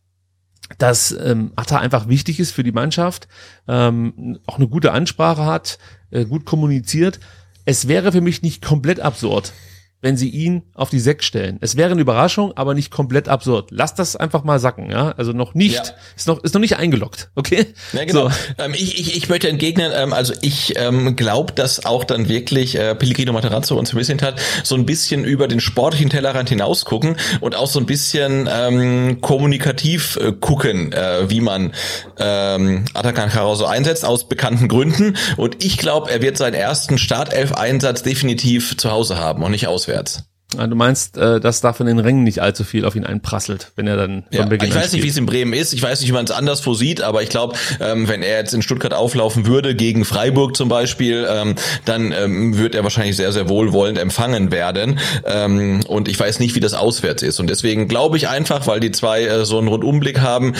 dass 0.77 1.11
ähm, 1.11 1.51
Atta 1.55 1.79
einfach 1.79 2.07
wichtig 2.07 2.39
ist 2.39 2.51
für 2.51 2.63
die 2.63 2.71
Mannschaft, 2.71 3.27
ähm, 3.67 4.39
auch 4.45 4.57
eine 4.57 4.67
gute 4.67 4.91
Ansprache 4.91 5.45
hat, 5.45 5.79
äh, 6.11 6.25
gut 6.25 6.45
kommuniziert. 6.45 7.19
Es 7.65 7.87
wäre 7.87 8.11
für 8.11 8.21
mich 8.21 8.43
nicht 8.43 8.63
komplett 8.63 8.99
absurd, 8.99 9.53
wenn 10.01 10.15
sie 10.15 10.29
ihn 10.29 10.63
auf 10.73 10.89
die 10.89 10.99
Sechs 10.99 11.25
stellen. 11.25 11.57
Es 11.61 11.75
wäre 11.75 11.91
eine 11.91 11.99
Überraschung, 11.99 12.55
aber 12.55 12.73
nicht 12.73 12.89
komplett 12.89 13.27
absurd. 13.27 13.69
Lass 13.71 13.95
das 13.95 14.15
einfach 14.15 14.45
mal 14.45 14.59
sacken, 14.59 14.89
ja. 14.89 15.13
Also 15.17 15.33
noch 15.33 15.55
nicht, 15.55 15.75
ja. 15.75 15.93
ist 16.15 16.27
noch, 16.27 16.41
ist 16.41 16.53
noch 16.53 16.61
nicht 16.61 16.77
eingeloggt, 16.77 17.29
okay? 17.35 17.67
Ja, 17.91 18.05
genau. 18.05 18.29
So. 18.29 18.35
Ähm, 18.57 18.73
ich, 18.73 18.97
ich, 18.97 19.17
ich 19.17 19.27
möchte 19.27 19.49
entgegnen, 19.49 19.91
ähm, 19.93 20.13
also 20.13 20.33
ich 20.41 20.73
ähm, 20.77 21.17
glaube, 21.17 21.53
dass 21.53 21.85
auch 21.85 22.05
dann 22.05 22.29
wirklich 22.29 22.77
äh, 22.77 22.95
Pellegrino 22.95 23.33
Materazzo 23.33 23.77
uns 23.77 23.93
ein 23.93 23.99
hat, 24.21 24.39
so 24.63 24.75
ein 24.75 24.85
bisschen 24.85 25.25
über 25.25 25.47
den 25.49 25.59
sportlichen 25.59 26.09
Tellerrand 26.09 26.47
hinaus 26.47 26.85
gucken 26.85 27.17
und 27.41 27.55
auch 27.55 27.67
so 27.67 27.79
ein 27.79 27.85
bisschen 27.85 28.49
ähm, 28.51 29.19
kommunikativ 29.19 30.15
äh, 30.15 30.31
gucken, 30.31 30.93
äh, 30.93 31.29
wie 31.29 31.41
man 31.41 31.73
ähm, 32.17 32.85
Atakan 32.93 33.29
Caruso 33.29 33.65
einsetzt, 33.65 34.05
aus 34.05 34.29
bekannten 34.29 34.69
Gründen. 34.69 35.17
Und 35.35 35.63
ich 35.63 35.77
glaube, 35.77 36.09
er 36.09 36.21
wird 36.21 36.37
seinen 36.37 36.53
ersten 36.53 36.97
Startelf-Einsatz 36.97 38.03
definitiv 38.03 38.77
zu 38.77 38.91
Hause 38.91 39.17
haben 39.17 39.43
und 39.43 39.51
nicht 39.51 39.67
auswählen 39.67 39.88
auswärts. 39.89 40.28
Ah, 40.57 40.65
du 40.65 40.75
meinst, 40.75 41.15
äh, 41.15 41.39
dass 41.39 41.61
da 41.61 41.73
von 41.73 41.85
den 41.85 41.99
Rängen 41.99 42.23
nicht 42.23 42.41
allzu 42.41 42.63
viel 42.63 42.83
auf 42.83 42.95
ihn 42.95 43.05
einprasselt, 43.05 43.71
wenn 43.75 43.85
er 43.85 43.97
dann 43.97 44.23
ja, 44.31 44.41
von 44.41 44.49
Beginn 44.49 44.69
Ich 44.69 44.75
weiß 44.75 44.93
nicht, 44.93 45.03
wie 45.03 45.09
es 45.09 45.17
in 45.17 45.27
Bremen 45.27 45.53
ist. 45.53 45.73
Ich 45.73 45.83
weiß 45.83 45.99
nicht, 46.01 46.09
wie 46.09 46.13
man 46.13 46.25
es 46.25 46.31
anderswo 46.31 46.73
sieht, 46.73 47.03
aber 47.03 47.21
ich 47.21 47.29
glaube, 47.29 47.55
ähm, 47.79 48.07
wenn 48.07 48.23
er 48.23 48.39
jetzt 48.39 48.55
in 48.55 48.63
Stuttgart 48.63 48.95
auflaufen 48.95 49.45
würde, 49.45 49.75
gegen 49.75 50.05
Freiburg 50.05 50.57
zum 50.57 50.67
Beispiel, 50.67 51.27
ähm, 51.29 51.53
dann 51.85 52.11
ähm, 52.11 52.57
wird 52.57 52.73
er 52.73 52.81
wahrscheinlich 52.81 53.15
sehr, 53.15 53.31
sehr 53.31 53.47
wohlwollend 53.47 53.99
empfangen 53.99 54.51
werden. 54.51 54.97
Ähm, 55.23 55.81
und 55.87 56.07
ich 56.07 56.19
weiß 56.19 56.39
nicht, 56.39 56.55
wie 56.55 56.59
das 56.59 56.73
auswärts 56.73 57.21
ist. 57.21 57.39
Und 57.39 57.47
deswegen 57.47 57.87
glaube 57.87 58.17
ich 58.17 58.27
einfach, 58.27 58.65
weil 58.65 58.79
die 58.79 58.89
zwei 58.89 59.25
äh, 59.25 59.45
so 59.45 59.59
einen 59.59 59.67
Rundumblick 59.67 60.19
haben, 60.19 60.53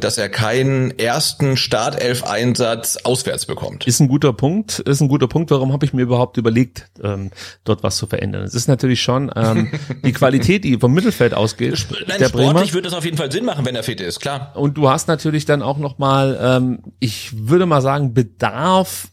dass 0.00 0.18
er 0.18 0.28
keinen 0.28 0.98
ersten 0.98 1.56
Startelf-Einsatz 1.56 2.98
auswärts 3.04 3.46
bekommt. 3.46 3.86
Ist 3.86 4.00
ein 4.00 4.08
guter 4.08 4.32
Punkt. 4.32 4.78
Ist 4.78 5.00
ein 5.00 5.08
guter 5.08 5.28
Punkt. 5.28 5.50
Warum 5.50 5.72
habe 5.72 5.84
ich 5.84 5.92
mir 5.92 6.02
überhaupt 6.02 6.36
überlegt, 6.36 6.86
dort 7.64 7.82
was 7.82 7.96
zu 7.96 8.06
verändern? 8.06 8.42
Es 8.42 8.54
ist 8.54 8.68
natürlich 8.68 9.02
schon 9.02 9.17
schon. 9.18 9.32
Ähm, 9.36 9.70
die 10.04 10.12
Qualität, 10.12 10.64
die 10.64 10.78
vom 10.78 10.92
Mittelfeld 10.92 11.34
ausgeht. 11.34 11.86
Nein, 11.90 12.18
der 12.18 12.28
sportlich 12.28 12.52
Bremer. 12.52 12.72
würde 12.72 12.88
es 12.88 12.94
auf 12.94 13.04
jeden 13.04 13.16
Fall 13.16 13.30
Sinn 13.32 13.44
machen, 13.44 13.64
wenn 13.64 13.74
er 13.74 13.82
fit 13.82 14.00
ist, 14.00 14.20
klar. 14.20 14.52
Und 14.54 14.76
du 14.76 14.88
hast 14.88 15.08
natürlich 15.08 15.44
dann 15.44 15.62
auch 15.62 15.78
noch 15.78 15.98
mal, 15.98 16.38
ähm, 16.40 16.78
ich 17.00 17.48
würde 17.48 17.66
mal 17.66 17.80
sagen, 17.80 18.14
Bedarf 18.14 19.08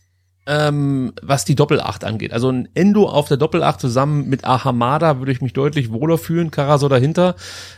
ähm, 0.47 1.13
was 1.21 1.45
die 1.45 1.55
Doppelacht 1.55 2.03
angeht. 2.03 2.31
Also 2.31 2.49
ein 2.49 2.69
Endo 2.75 3.07
auf 3.07 3.27
der 3.27 3.37
Doppelacht 3.37 3.79
zusammen 3.79 4.29
mit 4.29 4.45
Ahamada 4.45 5.19
würde 5.19 5.31
ich 5.31 5.41
mich 5.41 5.53
deutlich 5.53 5.91
wohler 5.91 6.17
fühlen, 6.17 6.51
Karaso 6.51 6.87
dahinter. 6.87 7.35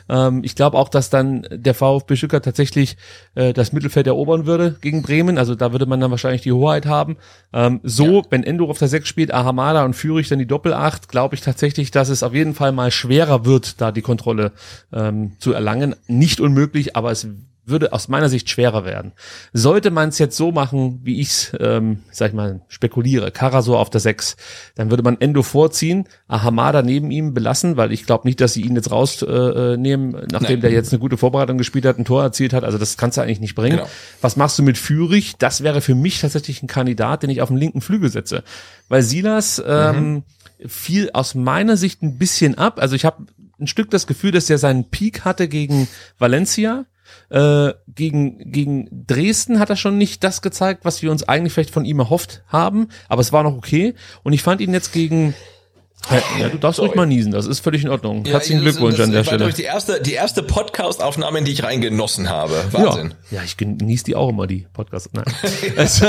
Ähm, 0.10 0.42
ich 0.44 0.56
glaube 0.56 0.78
auch, 0.78 0.90
dass 0.90 1.10
dann 1.10 1.48
der 1.50 1.74
VfB 1.74 2.16
Stuttgart 2.16 2.44
tatsächlich 2.44 2.98
äh, 3.36 3.54
das 3.54 3.72
Mittelfeld 3.72 4.08
erobern 4.08 4.46
würde 4.46 4.76
gegen 4.82 5.02
Bremen. 5.02 5.38
Also 5.38 5.56
da 5.56 5.72
würde 5.72 5.86
man 5.86 6.00
dann 6.00 6.12
wahrscheinlich 6.12 6.42
die 6.42 6.52
Hoheit 6.52 6.86
haben. 6.86 7.18
Ähm, 7.54 7.80
so, 7.84 8.18
ja. 8.18 8.24
wenn 8.30 8.44
Endo 8.44 8.70
auf 8.70 8.80
der 8.80 8.90
6 8.90 9.08
spielt, 9.08 9.34
Ahamada 9.34 9.86
und 9.86 9.96
Führig 9.96 10.28
dann 10.28 10.40
die 10.40 10.48
Doppelacht, 10.48 11.08
glaube 11.08 11.36
ich 11.36 11.42
tatsächlich, 11.42 11.92
dass 11.92 12.10
es 12.10 12.24
auf 12.24 12.34
jeden 12.34 12.54
Fall 12.54 12.74
mal 12.74 12.92
schwerer 12.92 13.46
wird, 13.46 13.80
da 13.80 13.92
die 13.92 14.02
Kontrolle 14.02 14.52
ähm, 14.92 15.34
zu 15.40 15.54
erlangen. 15.54 15.96
Nicht 16.08 16.42
unmöglich, 16.42 16.96
aber 16.96 17.12
es 17.12 17.28
würde 17.68 17.94
aus 17.94 18.08
meiner 18.08 18.30
Sicht 18.30 18.50
schwerer 18.50 18.86
werden. 18.86 19.12
Sollte 19.54 19.92
man 19.92 20.10
es 20.10 20.20
jetzt 20.20 20.38
so 20.38 20.52
machen, 20.52 21.00
wie 21.04 21.20
ich 21.22 21.28
es, 21.28 21.52
ähm, 21.60 22.00
sag 22.12 22.30
ich 22.30 22.34
mal, 22.34 22.62
spekuliere, 22.68 23.32
Karasor 23.32 23.80
auf 23.80 23.90
der 23.90 24.02
6, 24.02 24.38
dann 24.76 24.90
würde 24.90 25.04
man 25.04 25.20
Endo 25.20 25.44
vorziehen, 25.44 26.08
Ahamada 26.28 26.82
neben 26.82 27.12
ihm 27.12 27.34
belassen, 27.34 27.78
weil 27.78 27.92
ich 27.92 28.06
glaube 28.06 28.28
nicht, 28.28 28.42
dass 28.42 28.54
sie 28.54 28.62
ihn 28.62 28.76
jetzt 28.76 28.92
rausnehmen, 28.92 30.16
äh, 30.16 30.28
nachdem 30.32 30.60
Nein. 30.60 30.62
der 30.62 30.72
jetzt 30.72 30.92
eine 30.94 31.00
gute 31.00 31.18
Vorbereitung 31.18 31.58
gespielt 31.58 31.86
hat, 31.86 31.98
ein 31.98 32.06
Tor 32.06 32.24
erzielt 32.24 32.54
hat. 32.54 32.64
Also 32.64 32.78
das 32.78 32.98
kannst 32.98 33.18
du 33.18 33.22
eigentlich 33.22 33.40
nicht 33.40 33.56
bringen. 33.56 33.78
Genau. 33.78 33.90
Was 34.22 34.36
machst 34.38 34.58
du 34.60 34.64
mit 34.64 34.78
Führig? 34.78 35.36
Das 35.38 35.64
wäre 35.64 35.82
für 35.82 35.96
mich 35.96 36.22
tatsächlich 36.22 36.64
ein 36.64 36.68
Kandidat, 36.68 37.24
den 37.24 37.30
ich 37.30 37.42
auf 37.42 37.50
den 37.50 37.58
linken 37.58 37.82
Flügel 37.82 38.10
setze. 38.10 38.44
Weil 38.90 39.02
Silas 39.02 39.62
ähm, 39.66 40.24
fiel 40.66 41.10
aus 41.14 41.36
meiner 41.36 41.78
Sicht 41.78 42.02
ein 42.02 42.18
bisschen 42.18 42.58
ab. 42.58 42.80
Also 42.80 42.96
ich 42.96 43.06
habe 43.06 43.26
ein 43.60 43.68
Stück 43.68 43.90
das 43.90 44.08
Gefühl, 44.08 44.32
dass 44.32 44.50
er 44.50 44.58
seinen 44.58 44.86
Peak 44.90 45.26
hatte 45.26 45.48
gegen 45.48 45.88
Valencia. 46.20 46.86
Äh, 47.30 47.74
gegen, 47.88 48.52
gegen 48.52 49.06
Dresden 49.08 49.60
hat 49.60 49.70
er 49.70 49.76
schon 49.76 49.98
nicht 49.98 50.24
das 50.24 50.42
gezeigt, 50.42 50.86
was 50.86 51.02
wir 51.02 51.12
uns 51.12 51.28
eigentlich 51.28 51.54
vielleicht 51.54 51.74
von 51.74 51.86
ihm 51.86 52.00
erhofft 52.00 52.44
haben, 52.48 52.88
aber 53.10 53.22
es 53.22 53.34
war 53.34 53.44
noch 53.44 53.58
okay. 53.58 53.96
Und 54.24 54.34
ich 54.34 54.44
fand 54.44 54.62
ihn 54.62 54.74
jetzt 54.74 54.94
gegen 54.94 55.34
ja, 56.10 56.22
ja, 56.40 56.50
du 56.50 56.58
darfst 56.58 56.80
ruhig 56.80 56.96
mal 56.96 57.06
niesen, 57.06 57.34
das 57.34 57.48
ist 57.48 57.60
völlig 57.60 57.84
in 57.84 57.90
Ordnung. 57.90 58.24
Herzlichen 58.24 58.64
das- 58.64 58.76
Glückwunsch 58.76 58.96
das 58.98 59.08
an 59.08 59.12
der 59.12 59.20
war, 59.20 59.26
Stelle. 59.26 59.38
glaub 59.40 59.50
ich, 59.50 59.56
die 59.56 59.64
erste, 59.64 60.02
die 60.02 60.14
erste 60.14 60.42
Podcast-Aufnahme, 60.42 61.40
in 61.40 61.44
die 61.46 61.52
ich 61.52 61.64
reingenossen 61.64 62.30
habe. 62.30 62.54
Wahnsinn. 62.72 63.14
Ja, 63.30 63.40
ja 63.40 63.44
ich 63.44 63.58
genieße 63.58 64.06
die 64.06 64.16
auch 64.16 64.30
immer, 64.30 64.48
die 64.48 64.68
Podcasts. 64.72 65.10
Nein. 65.12 65.26
also, 65.76 66.06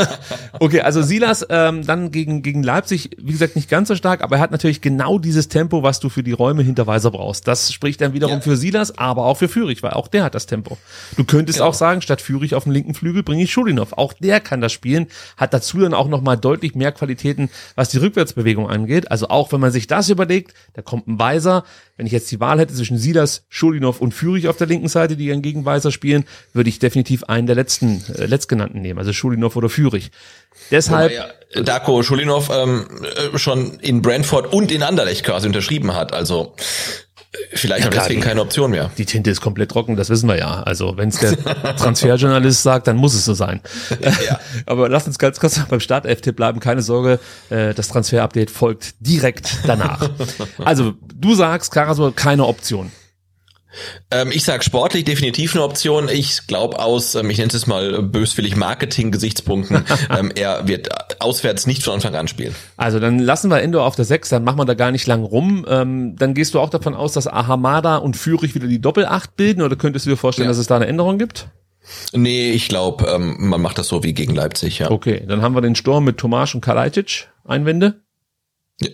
okay, 0.60 0.82
also 0.82 1.02
Silas 1.02 1.44
ähm, 1.50 1.84
dann 1.84 2.12
gegen, 2.12 2.42
gegen 2.42 2.62
Leipzig, 2.62 3.10
wie 3.18 3.32
gesagt, 3.32 3.56
nicht 3.56 3.68
ganz 3.68 3.88
so 3.88 3.96
stark, 3.96 4.22
aber 4.22 4.36
er 4.36 4.42
hat 4.42 4.52
natürlich 4.52 4.80
genau 4.82 5.18
dieses 5.18 5.48
Tempo, 5.48 5.82
was 5.82 5.98
du 5.98 6.10
für 6.10 6.22
die 6.22 6.32
Räume 6.32 6.62
hinter 6.62 6.86
Weiser 6.86 7.10
brauchst. 7.10 7.48
Das 7.48 7.72
spricht 7.72 8.00
dann 8.00 8.12
wiederum 8.12 8.36
Ja. 8.36 8.40
für 8.40 8.56
Silas, 8.56 8.96
aber 8.98 9.24
auch 9.24 9.38
für 9.38 9.48
Führig, 9.48 9.82
weil 9.82 9.92
auch 9.92 10.06
der 10.06 10.22
hat 10.22 10.34
das 10.36 10.46
Tempo. 10.46 10.78
Du 11.16 11.24
könntest 11.24 11.58
Genau. 11.58 11.70
auch 11.70 11.74
sagen, 11.74 12.02
statt 12.02 12.20
Führig 12.20 12.54
auf 12.54 12.64
dem 12.64 12.72
linken 12.72 12.94
Flügel 12.94 13.24
bringe 13.24 13.42
ich 13.42 13.50
Schulinov. 13.50 13.94
Auch 13.94 14.12
der 14.12 14.38
kann 14.38 14.60
das 14.60 14.72
spielen, 14.72 15.06
hat 15.36 15.52
dazu 15.54 15.78
dann 15.80 15.92
auch 15.94 16.06
nochmal 16.08 16.36
deutlich 16.36 16.74
mehr 16.76 16.92
Qualitäten, 16.92 17.50
was 17.74 17.88
die 17.88 17.96
Rückwärtsbewegung 17.98 18.68
angeht. 18.68 19.10
Also 19.10 19.28
auch 19.28 19.50
wenn 19.50 19.60
man 19.60 19.72
sich 19.72 19.77
das 19.86 20.08
überlegt, 20.08 20.54
da 20.74 20.82
kommt 20.82 21.06
ein 21.06 21.18
Weiser. 21.18 21.64
Wenn 21.96 22.06
ich 22.06 22.12
jetzt 22.12 22.30
die 22.30 22.40
Wahl 22.40 22.58
hätte 22.58 22.74
zwischen 22.74 22.98
Silas, 22.98 23.44
Schulinov 23.48 24.00
und 24.00 24.12
Führig 24.12 24.48
auf 24.48 24.56
der 24.56 24.66
linken 24.66 24.88
Seite, 24.88 25.16
die 25.16 25.28
dann 25.28 25.42
gegen 25.42 25.64
Weiser 25.64 25.90
spielen, 25.90 26.24
würde 26.52 26.68
ich 26.68 26.78
definitiv 26.78 27.24
einen 27.24 27.46
der 27.46 27.56
letzten, 27.56 28.04
äh, 28.14 28.26
letztgenannten 28.26 28.80
nehmen, 28.80 28.98
also 28.98 29.12
Schulinov 29.12 29.56
oder 29.56 29.68
Führig. 29.68 30.10
Deshalb, 30.70 31.12
ja 31.12 31.28
Darko 31.54 32.02
Schulinov 32.02 32.50
ähm, 32.50 32.86
äh, 33.02 33.38
schon 33.38 33.78
in 33.80 34.02
Brentford 34.02 34.52
und 34.52 34.70
in 34.70 34.82
Anderlecht 34.82 35.24
quasi 35.24 35.46
unterschrieben 35.46 35.94
hat. 35.94 36.12
Also 36.12 36.54
äh, 36.56 37.07
vielleicht 37.52 37.84
Ja, 37.84 37.90
klar, 37.90 38.04
deswegen 38.04 38.20
keine 38.20 38.40
Option 38.40 38.70
mehr. 38.70 38.90
die 38.98 39.04
Tinte 39.04 39.30
ist 39.30 39.40
komplett 39.40 39.70
trocken, 39.70 39.96
das 39.96 40.10
wissen 40.10 40.28
wir 40.28 40.38
ja. 40.38 40.62
Also 40.62 40.96
wenn 40.96 41.08
es 41.08 41.18
der 41.18 41.36
Transferjournalist 41.76 42.62
sagt, 42.62 42.86
dann 42.86 42.96
muss 42.96 43.14
es 43.14 43.24
so 43.24 43.34
sein. 43.34 43.60
Ja. 44.28 44.40
Aber 44.66 44.88
lass 44.88 45.06
uns 45.06 45.18
ganz 45.18 45.38
kurz 45.40 45.58
beim 45.68 45.80
Startelf-Tipp 45.80 46.36
bleiben. 46.36 46.60
Keine 46.60 46.82
Sorge, 46.82 47.18
äh, 47.50 47.74
das 47.74 47.88
Transfer-Update 47.88 48.50
folgt 48.50 48.94
direkt 49.00 49.58
danach. 49.66 50.08
Also 50.64 50.94
du 51.14 51.34
sagst, 51.34 51.72
Karasor, 51.72 52.14
keine 52.14 52.46
Option. 52.46 52.90
Ähm, 54.10 54.30
ich 54.32 54.44
sag 54.44 54.64
sportlich 54.64 55.04
definitiv 55.04 55.54
eine 55.54 55.64
Option. 55.64 56.08
Ich 56.08 56.46
glaube 56.46 56.78
aus, 56.78 57.14
ähm, 57.14 57.28
ich 57.30 57.38
nenne 57.38 57.50
es 57.52 57.66
mal 57.66 58.02
böswillig 58.02 58.56
Marketing-Gesichtspunkten, 58.56 59.84
ähm, 60.18 60.32
er 60.34 60.66
wird 60.68 60.88
auswärts 61.20 61.66
nicht 61.66 61.82
von 61.82 61.94
Anfang 61.94 62.14
an 62.14 62.28
spielen. 62.28 62.54
Also 62.76 62.98
dann 63.00 63.18
lassen 63.18 63.50
wir 63.50 63.60
Endo 63.60 63.84
auf 63.84 63.96
der 63.96 64.04
6, 64.04 64.30
dann 64.30 64.44
machen 64.44 64.58
wir 64.58 64.64
da 64.64 64.74
gar 64.74 64.90
nicht 64.90 65.06
lang 65.06 65.22
rum. 65.22 65.66
Ähm, 65.68 66.16
dann 66.16 66.34
gehst 66.34 66.54
du 66.54 66.60
auch 66.60 66.70
davon 66.70 66.94
aus, 66.94 67.12
dass 67.12 67.26
Ahamada 67.26 67.96
und 67.96 68.16
Führig 68.16 68.54
wieder 68.54 68.66
die 68.66 68.80
Doppel-8 68.80 69.30
bilden 69.36 69.62
oder 69.62 69.76
könntest 69.76 70.06
du 70.06 70.10
dir 70.10 70.16
vorstellen, 70.16 70.46
Ja. 70.46 70.50
dass 70.50 70.58
es 70.58 70.66
da 70.66 70.76
eine 70.76 70.86
Änderung 70.86 71.18
gibt? 71.18 71.48
Nee, 72.12 72.50
ich 72.50 72.68
glaube, 72.68 73.06
ähm, 73.06 73.36
man 73.38 73.60
macht 73.62 73.78
das 73.78 73.88
so 73.88 74.02
wie 74.02 74.12
gegen 74.12 74.34
Leipzig, 74.34 74.78
ja. 74.78 74.90
Okay, 74.90 75.24
dann 75.26 75.42
haben 75.42 75.54
wir 75.54 75.62
den 75.62 75.74
Sturm 75.74 76.04
mit 76.04 76.18
Tomasch 76.18 76.54
und 76.54 76.60
Kalajdzic. 76.60 77.28
Einwände? 77.46 78.02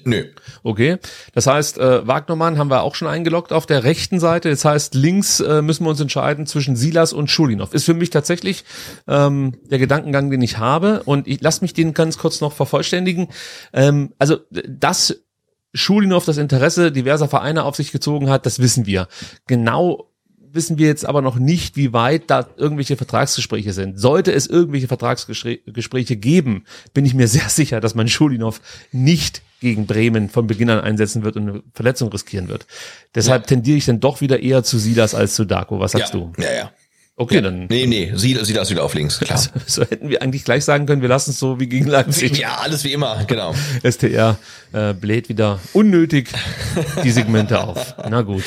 Nö. 0.04 0.24
Okay, 0.62 0.96
das 1.34 1.46
heißt, 1.46 1.76
äh, 1.76 2.06
Wagnermann 2.06 2.56
haben 2.56 2.70
wir 2.70 2.82
auch 2.82 2.94
schon 2.94 3.06
eingeloggt 3.06 3.52
auf 3.52 3.66
der 3.66 3.84
rechten 3.84 4.18
Seite. 4.18 4.48
Das 4.48 4.64
heißt, 4.64 4.94
links 4.94 5.40
äh, 5.40 5.60
müssen 5.60 5.84
wir 5.84 5.90
uns 5.90 6.00
entscheiden 6.00 6.46
zwischen 6.46 6.74
Silas 6.74 7.12
und 7.12 7.30
Schulinov. 7.30 7.74
Ist 7.74 7.84
für 7.84 7.92
mich 7.92 8.08
tatsächlich 8.08 8.64
ähm, 9.06 9.58
der 9.70 9.78
Gedankengang, 9.78 10.30
den 10.30 10.40
ich 10.40 10.56
habe. 10.56 11.02
Und 11.04 11.28
ich 11.28 11.42
lass 11.42 11.60
mich 11.60 11.74
den 11.74 11.92
ganz 11.92 12.16
kurz 12.16 12.40
noch 12.40 12.54
vervollständigen. 12.54 13.28
Ähm, 13.74 14.14
also, 14.18 14.38
dass 14.50 15.22
Schulinov 15.74 16.24
das 16.24 16.38
Interesse 16.38 16.90
diverser 16.90 17.28
Vereine 17.28 17.64
auf 17.64 17.76
sich 17.76 17.92
gezogen 17.92 18.30
hat, 18.30 18.46
das 18.46 18.60
wissen 18.60 18.86
wir. 18.86 19.08
Genau 19.46 20.13
wissen 20.54 20.78
wir 20.78 20.86
jetzt 20.86 21.06
aber 21.06 21.22
noch 21.22 21.36
nicht, 21.36 21.76
wie 21.76 21.92
weit 21.92 22.24
da 22.28 22.46
irgendwelche 22.56 22.96
Vertragsgespräche 22.96 23.72
sind. 23.72 23.98
Sollte 23.98 24.32
es 24.32 24.46
irgendwelche 24.46 24.88
Vertragsgespräche 24.88 26.16
geben, 26.16 26.64
bin 26.92 27.04
ich 27.04 27.14
mir 27.14 27.28
sehr 27.34 27.48
sicher, 27.48 27.80
dass 27.80 27.94
man 27.94 28.08
Schulinov 28.08 28.60
nicht 28.92 29.42
gegen 29.60 29.86
Bremen 29.86 30.28
von 30.28 30.46
Beginn 30.46 30.70
an 30.70 30.80
einsetzen 30.80 31.24
wird 31.24 31.36
und 31.36 31.48
eine 31.48 31.62
Verletzung 31.72 32.10
riskieren 32.10 32.48
wird. 32.48 32.66
Deshalb 33.14 33.46
tendiere 33.46 33.78
ich 33.78 33.86
dann 33.86 34.00
doch 34.00 34.20
wieder 34.20 34.40
eher 34.40 34.62
zu 34.62 34.78
Silas 34.78 35.14
als 35.14 35.34
zu 35.34 35.44
Darko. 35.44 35.80
Was 35.80 35.92
sagst 35.92 36.12
ja. 36.12 36.20
du? 36.20 36.32
Ja, 36.38 36.52
ja. 36.52 36.70
Okay, 37.16 37.40
dann 37.40 37.66
Nee, 37.68 37.86
nee, 37.86 38.12
sie, 38.16 38.36
sie 38.42 38.52
das 38.52 38.70
wieder 38.70 38.82
auf 38.82 38.94
links, 38.94 39.20
klar. 39.20 39.40
so 39.66 39.82
hätten 39.82 40.08
wir 40.08 40.20
eigentlich 40.20 40.44
gleich 40.44 40.64
sagen 40.64 40.84
können, 40.84 41.00
wir 41.00 41.08
lassen 41.08 41.30
es 41.30 41.38
so 41.38 41.60
wie 41.60 41.68
gegen 41.68 41.86
Leipzig. 41.86 42.38
Ja, 42.38 42.56
alles 42.56 42.82
wie 42.82 42.92
immer, 42.92 43.24
genau. 43.24 43.54
STR 43.88 44.36
äh, 44.72 44.94
bläht 44.94 45.28
wieder 45.28 45.60
unnötig 45.72 46.30
die 47.04 47.12
Segmente 47.12 47.62
auf. 47.62 47.94
Na 48.10 48.22
gut. 48.22 48.42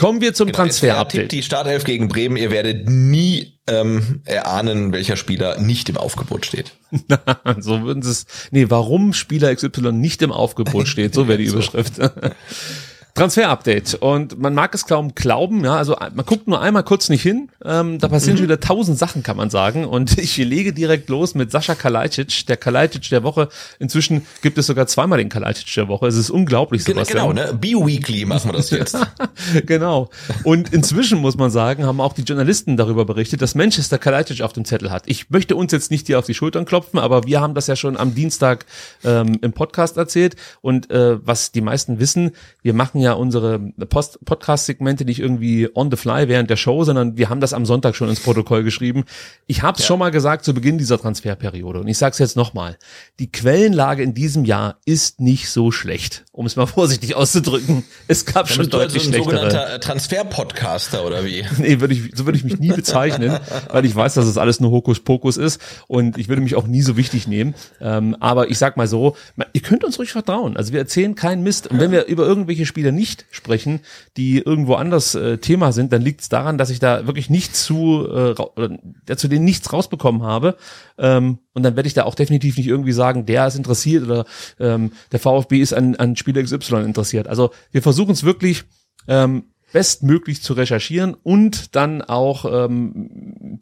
Kommen 0.00 0.22
wir 0.22 0.32
zum 0.32 0.46
Genau, 0.46 0.56
Transfer-Update. 0.56 1.30
die 1.30 1.42
Startelf 1.42 1.84
gegen 1.84 2.08
Bremen, 2.08 2.38
ihr 2.38 2.50
werdet 2.50 2.88
nie 2.88 3.58
ähm, 3.66 4.22
erahnen, 4.24 4.94
welcher 4.94 5.14
Spieler 5.14 5.60
nicht 5.60 5.90
im 5.90 5.98
Aufgebot 5.98 6.46
steht. 6.46 6.72
so 7.58 7.82
würden 7.82 8.02
sie 8.02 8.10
es. 8.10 8.24
Nee, 8.50 8.70
warum 8.70 9.12
Spieler 9.12 9.54
XY 9.54 9.92
nicht 9.92 10.22
im 10.22 10.32
Aufgebot 10.32 10.88
steht, 10.88 11.12
so 11.12 11.28
wäre 11.28 11.36
die 11.36 11.44
Überschrift. 11.44 11.94
Transfer-Update. 13.14 13.94
Und 13.94 14.38
man 14.38 14.54
mag 14.54 14.74
es 14.74 14.86
kaum 14.86 15.14
glauben, 15.14 15.64
ja, 15.64 15.76
also 15.76 15.96
man 16.14 16.24
guckt 16.24 16.48
nur 16.48 16.60
einmal 16.60 16.84
kurz 16.84 17.08
nicht 17.08 17.22
hin. 17.22 17.50
Ähm, 17.64 17.98
da 17.98 18.08
passieren 18.08 18.36
schon 18.36 18.46
wieder 18.46 18.60
tausend 18.60 18.98
Sachen, 18.98 19.22
kann 19.22 19.36
man 19.36 19.50
sagen. 19.50 19.84
Und 19.84 20.18
ich 20.18 20.36
lege 20.36 20.72
direkt 20.72 21.08
los 21.08 21.34
mit 21.34 21.50
Sascha 21.50 21.74
Kalajdzic, 21.74 22.46
der 22.46 22.56
Kalajdzic 22.56 23.08
der 23.10 23.22
Woche. 23.22 23.48
Inzwischen 23.78 24.26
gibt 24.42 24.58
es 24.58 24.66
sogar 24.66 24.86
zweimal 24.86 25.18
den 25.18 25.28
Kalajdzic 25.28 25.74
der 25.74 25.88
Woche. 25.88 26.06
Es 26.06 26.16
ist 26.16 26.30
unglaublich, 26.30 26.84
Sebastian. 26.84 27.18
genau 27.18 27.32
ne? 27.32 27.54
B-Weekly 27.54 28.24
machen 28.24 28.50
wir 28.50 28.56
das 28.56 28.70
jetzt. 28.70 28.96
genau. 29.66 30.10
Und 30.44 30.72
inzwischen 30.72 31.18
muss 31.18 31.36
man 31.36 31.50
sagen, 31.50 31.84
haben 31.84 32.00
auch 32.00 32.12
die 32.12 32.22
Journalisten 32.22 32.76
darüber 32.76 33.04
berichtet, 33.04 33.42
dass 33.42 33.54
Manchester 33.54 33.98
Kalajdzic 33.98 34.42
auf 34.42 34.52
dem 34.52 34.64
Zettel 34.64 34.90
hat. 34.90 35.04
Ich 35.06 35.30
möchte 35.30 35.56
uns 35.56 35.72
jetzt 35.72 35.90
nicht 35.90 36.06
hier 36.06 36.18
auf 36.18 36.26
die 36.26 36.34
Schultern 36.34 36.64
klopfen, 36.64 36.98
aber 36.98 37.24
wir 37.24 37.40
haben 37.40 37.54
das 37.54 37.66
ja 37.66 37.76
schon 37.76 37.96
am 37.96 38.14
Dienstag 38.14 38.66
ähm, 39.04 39.38
im 39.42 39.52
Podcast 39.52 39.96
erzählt. 39.96 40.36
Und 40.60 40.90
äh, 40.90 41.18
was 41.26 41.52
die 41.52 41.60
meisten 41.60 42.00
wissen, 42.00 42.32
wir 42.62 42.74
machen 42.74 42.99
ja 43.00 43.12
unsere 43.12 43.58
Podcast-Segmente 43.58 45.04
nicht 45.04 45.18
irgendwie 45.18 45.68
on 45.74 45.90
the 45.90 45.96
fly 45.96 46.28
während 46.28 46.50
der 46.50 46.56
Show, 46.56 46.84
sondern 46.84 47.16
wir 47.16 47.28
haben 47.28 47.40
das 47.40 47.52
am 47.52 47.66
Sonntag 47.66 47.96
schon 47.96 48.08
ins 48.08 48.20
Protokoll 48.20 48.62
geschrieben. 48.62 49.04
Ich 49.46 49.62
habe 49.62 49.78
es 49.78 49.86
schon 49.86 49.98
mal 49.98 50.10
gesagt 50.10 50.44
zu 50.44 50.54
Beginn 50.54 50.78
dieser 50.78 50.98
Transferperiode 50.98 51.80
und 51.80 51.88
ich 51.88 51.98
sage 51.98 52.12
es 52.12 52.18
jetzt 52.18 52.36
nochmal. 52.36 52.78
Die 53.18 53.30
Quellenlage 53.30 54.02
in 54.02 54.14
diesem 54.14 54.44
Jahr 54.44 54.78
ist 54.84 55.20
nicht 55.20 55.50
so 55.50 55.70
schlecht, 55.70 56.24
um 56.32 56.46
es 56.46 56.56
mal 56.56 56.66
vorsichtig 56.80 57.14
auszudrücken. 57.14 57.84
Es 58.08 58.26
gab 58.26 58.48
schon 58.48 58.58
Bist 58.58 58.72
du 58.72 58.78
also 58.78 58.88
deutlich 58.88 59.04
ein 59.04 59.12
schlechtere. 59.12 59.36
sogenannter 59.36 59.74
äh, 59.74 59.80
Transfer-Podcaster 59.80 61.04
oder 61.04 61.24
wie? 61.24 61.44
Nee, 61.58 61.80
würde 61.80 61.94
ich, 61.94 62.12
so 62.14 62.24
würde 62.24 62.38
ich 62.38 62.44
mich 62.44 62.58
nie 62.58 62.72
bezeichnen, 62.72 63.38
weil 63.70 63.84
ich 63.84 63.94
weiß, 63.94 64.14
dass 64.14 64.26
es 64.26 64.38
alles 64.38 64.60
nur 64.60 64.70
Hokuspokus 64.70 65.36
ist 65.36 65.60
und 65.88 66.16
ich 66.16 66.28
würde 66.28 66.40
mich 66.42 66.54
auch 66.56 66.66
nie 66.66 66.82
so 66.82 66.96
wichtig 66.96 67.28
nehmen. 67.28 67.54
Ähm, 67.80 68.16
aber 68.20 68.50
ich 68.50 68.58
sag 68.58 68.76
mal 68.76 68.88
so, 68.88 69.16
ihr 69.52 69.60
könnt 69.60 69.84
uns 69.84 69.98
ruhig 69.98 70.12
vertrauen. 70.12 70.56
Also 70.56 70.72
wir 70.72 70.80
erzählen 70.80 71.14
keinen 71.14 71.42
Mist. 71.42 71.66
Und 71.66 71.80
wenn 71.80 71.90
wir 71.90 72.06
über 72.06 72.24
irgendwelche 72.26 72.66
Spieler 72.90 72.92
nicht 72.92 73.26
sprechen, 73.30 73.80
die 74.16 74.38
irgendwo 74.38 74.74
anders 74.74 75.14
äh, 75.14 75.38
Thema 75.38 75.72
sind, 75.72 75.92
dann 75.92 76.02
liegt 76.02 76.20
es 76.20 76.28
daran, 76.28 76.58
dass 76.58 76.70
ich 76.70 76.78
da 76.78 77.06
wirklich 77.06 77.30
nichts 77.30 77.64
zu, 77.64 78.06
äh, 78.08 79.16
zu 79.16 79.28
denen 79.28 79.44
nichts 79.44 79.72
rausbekommen 79.72 80.22
habe. 80.22 80.56
Ähm, 80.98 81.38
und 81.54 81.62
dann 81.62 81.76
werde 81.76 81.86
ich 81.86 81.94
da 81.94 82.04
auch 82.04 82.14
definitiv 82.14 82.56
nicht 82.56 82.66
irgendwie 82.66 82.92
sagen, 82.92 83.26
der 83.26 83.46
ist 83.46 83.56
interessiert 83.56 84.04
oder 84.04 84.24
ähm, 84.58 84.92
der 85.12 85.20
VfB 85.20 85.60
ist 85.60 85.72
an, 85.72 85.96
an 85.96 86.16
Spieler 86.16 86.42
XY 86.42 86.84
interessiert. 86.84 87.28
Also 87.28 87.50
wir 87.72 87.82
versuchen 87.82 88.12
es 88.12 88.24
wirklich 88.24 88.64
ähm, 89.08 89.44
bestmöglich 89.72 90.42
zu 90.42 90.54
recherchieren 90.54 91.14
und 91.14 91.76
dann 91.76 92.02
auch 92.02 92.44
ähm, 92.44 93.60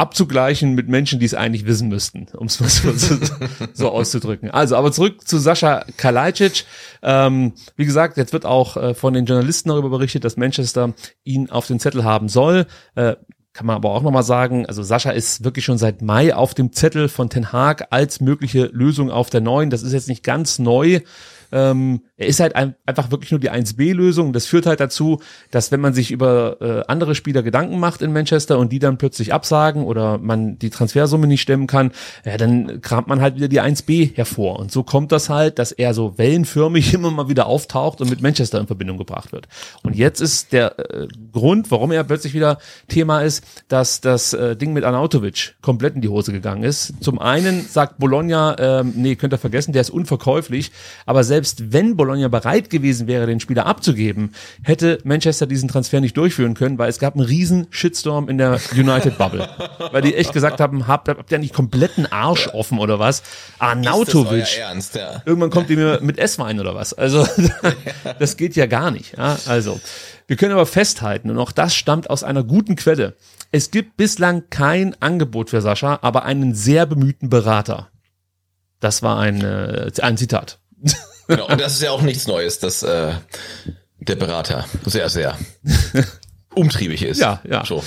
abzugleichen 0.00 0.74
mit 0.74 0.88
Menschen, 0.88 1.20
die 1.20 1.26
es 1.26 1.34
eigentlich 1.34 1.66
wissen 1.66 1.88
müssten, 1.88 2.26
um 2.34 2.46
es 2.46 2.58
mal 2.58 2.68
so, 2.70 3.16
so, 3.74 3.90
auszudrücken. 3.90 4.50
Also, 4.50 4.76
aber 4.76 4.90
zurück 4.92 5.28
zu 5.28 5.38
Sascha 5.38 5.84
Kalajdzic. 5.98 6.64
Ähm, 7.02 7.52
wie 7.76 7.84
gesagt, 7.84 8.16
jetzt 8.16 8.32
wird 8.32 8.46
auch 8.46 8.76
äh, 8.78 8.94
von 8.94 9.12
den 9.12 9.26
Journalisten 9.26 9.68
darüber 9.68 9.90
berichtet, 9.90 10.24
dass 10.24 10.38
Manchester 10.38 10.94
ihn 11.22 11.50
auf 11.50 11.66
den 11.66 11.78
Zettel 11.78 12.02
haben 12.02 12.30
soll. 12.30 12.66
Äh, 12.94 13.16
kann 13.52 13.66
man 13.66 13.76
aber 13.76 13.90
auch 13.90 14.02
nochmal 14.02 14.22
sagen, 14.22 14.64
also 14.64 14.82
Sascha 14.82 15.10
ist 15.10 15.44
wirklich 15.44 15.64
schon 15.64 15.76
seit 15.76 16.02
Mai 16.02 16.34
auf 16.34 16.54
dem 16.54 16.72
Zettel 16.72 17.08
von 17.08 17.28
Ten 17.28 17.52
Haag 17.52 17.88
als 17.90 18.20
mögliche 18.20 18.66
Lösung 18.66 19.10
auf 19.10 19.28
der 19.28 19.40
neuen. 19.40 19.70
Das 19.70 19.82
ist 19.82 19.92
jetzt 19.92 20.08
nicht 20.08 20.24
ganz 20.24 20.58
neu. 20.58 21.00
Ähm, 21.52 22.02
er 22.16 22.26
ist 22.26 22.40
halt 22.40 22.54
ein, 22.56 22.74
einfach 22.86 23.10
wirklich 23.10 23.30
nur 23.30 23.40
die 23.40 23.50
1B-Lösung. 23.50 24.32
Das 24.32 24.46
führt 24.46 24.66
halt 24.66 24.80
dazu, 24.80 25.20
dass 25.50 25.72
wenn 25.72 25.80
man 25.80 25.94
sich 25.94 26.10
über 26.10 26.56
äh, 26.60 26.82
andere 26.86 27.14
Spieler 27.14 27.42
Gedanken 27.42 27.78
macht 27.78 28.02
in 28.02 28.12
Manchester 28.12 28.58
und 28.58 28.72
die 28.72 28.78
dann 28.78 28.98
plötzlich 28.98 29.32
absagen 29.32 29.84
oder 29.84 30.18
man 30.18 30.58
die 30.58 30.70
Transfersumme 30.70 31.26
nicht 31.26 31.40
stemmen 31.40 31.66
kann, 31.66 31.92
ja, 32.24 32.36
dann 32.36 32.80
kramt 32.82 33.08
man 33.08 33.20
halt 33.20 33.36
wieder 33.36 33.48
die 33.48 33.60
1B 33.60 34.14
hervor. 34.14 34.58
Und 34.58 34.70
so 34.70 34.82
kommt 34.82 35.12
das 35.12 35.28
halt, 35.28 35.58
dass 35.58 35.72
er 35.72 35.94
so 35.94 36.18
wellenförmig 36.18 36.94
immer 36.94 37.10
mal 37.10 37.28
wieder 37.28 37.46
auftaucht 37.46 38.00
und 38.00 38.10
mit 38.10 38.22
Manchester 38.22 38.60
in 38.60 38.66
Verbindung 38.66 38.98
gebracht 38.98 39.32
wird. 39.32 39.48
Und 39.82 39.96
jetzt 39.96 40.20
ist 40.20 40.52
der 40.52 40.78
äh, 40.78 41.08
Grund, 41.32 41.70
warum 41.70 41.92
er 41.92 42.04
plötzlich 42.04 42.34
wieder 42.34 42.58
Thema 42.88 43.22
ist, 43.22 43.44
dass 43.68 44.00
das 44.00 44.32
äh, 44.32 44.56
Ding 44.56 44.72
mit 44.72 44.84
Arnautovic 44.84 45.54
komplett 45.62 45.94
in 45.94 46.00
die 46.00 46.08
Hose 46.08 46.32
gegangen 46.32 46.62
ist. 46.62 46.94
Zum 47.00 47.18
einen 47.18 47.62
sagt 47.62 47.98
Bologna, 47.98 48.56
ähm, 48.58 48.92
nee, 48.96 49.16
könnt 49.16 49.32
ihr 49.32 49.38
vergessen, 49.38 49.72
der 49.72 49.80
ist 49.80 49.90
unverkäuflich. 49.90 50.72
Aber 51.06 51.24
selbst 51.24 51.39
wenn 51.58 51.96
Bologna 51.96 52.28
bereit 52.28 52.70
gewesen 52.70 53.06
wäre, 53.06 53.26
den 53.26 53.40
Spieler 53.40 53.66
abzugeben, 53.66 54.32
hätte 54.62 54.98
Manchester 55.04 55.46
diesen 55.46 55.68
Transfer 55.68 56.00
nicht 56.00 56.16
durchführen 56.16 56.54
können, 56.54 56.78
weil 56.78 56.88
es 56.88 56.98
gab 56.98 57.14
einen 57.14 57.24
riesen 57.24 57.66
Shitstorm 57.70 58.28
in 58.28 58.38
der 58.38 58.60
United 58.72 59.18
Bubble. 59.18 59.48
weil 59.92 60.02
die 60.02 60.14
echt 60.14 60.32
gesagt 60.32 60.60
haben, 60.60 60.86
habt, 60.86 61.08
habt 61.08 61.32
ihr 61.32 61.38
nicht 61.38 61.54
kompletten 61.54 62.10
Arsch 62.10 62.48
offen 62.48 62.78
oder 62.78 62.98
was? 62.98 63.22
Arnautovic. 63.58 64.58
Ernst, 64.58 64.94
ja. 64.94 65.22
Irgendwann 65.24 65.50
kommt 65.50 65.70
ihr 65.70 65.76
mir 65.76 66.00
mit 66.02 66.18
Esswein 66.18 66.60
oder 66.60 66.74
was? 66.74 66.94
Also, 66.94 67.26
das 68.18 68.36
geht 68.36 68.56
ja 68.56 68.66
gar 68.66 68.90
nicht. 68.90 69.16
Ja? 69.16 69.38
Also, 69.46 69.80
wir 70.26 70.36
können 70.36 70.52
aber 70.52 70.66
festhalten, 70.66 71.30
und 71.30 71.38
auch 71.38 71.52
das 71.52 71.74
stammt 71.74 72.08
aus 72.08 72.22
einer 72.22 72.44
guten 72.44 72.76
Quelle. 72.76 73.16
Es 73.52 73.70
gibt 73.70 73.96
bislang 73.96 74.44
kein 74.48 74.94
Angebot 75.00 75.50
für 75.50 75.60
Sascha, 75.60 75.98
aber 76.02 76.24
einen 76.24 76.54
sehr 76.54 76.86
bemühten 76.86 77.30
Berater. 77.30 77.88
Das 78.78 79.02
war 79.02 79.18
ein, 79.18 79.42
äh, 79.42 79.90
ein 80.00 80.16
Zitat. 80.16 80.58
Genau, 81.30 81.48
und 81.48 81.60
das 81.60 81.74
ist 81.74 81.82
ja 81.82 81.90
auch 81.90 82.02
nichts 82.02 82.26
Neues, 82.26 82.58
dass 82.58 82.82
äh, 82.82 83.12
der 84.00 84.16
Berater 84.16 84.66
sehr, 84.84 85.08
sehr 85.08 85.36
umtriebig 86.54 87.04
ist. 87.04 87.20
Ja, 87.20 87.40
ja. 87.48 87.64
So. 87.64 87.82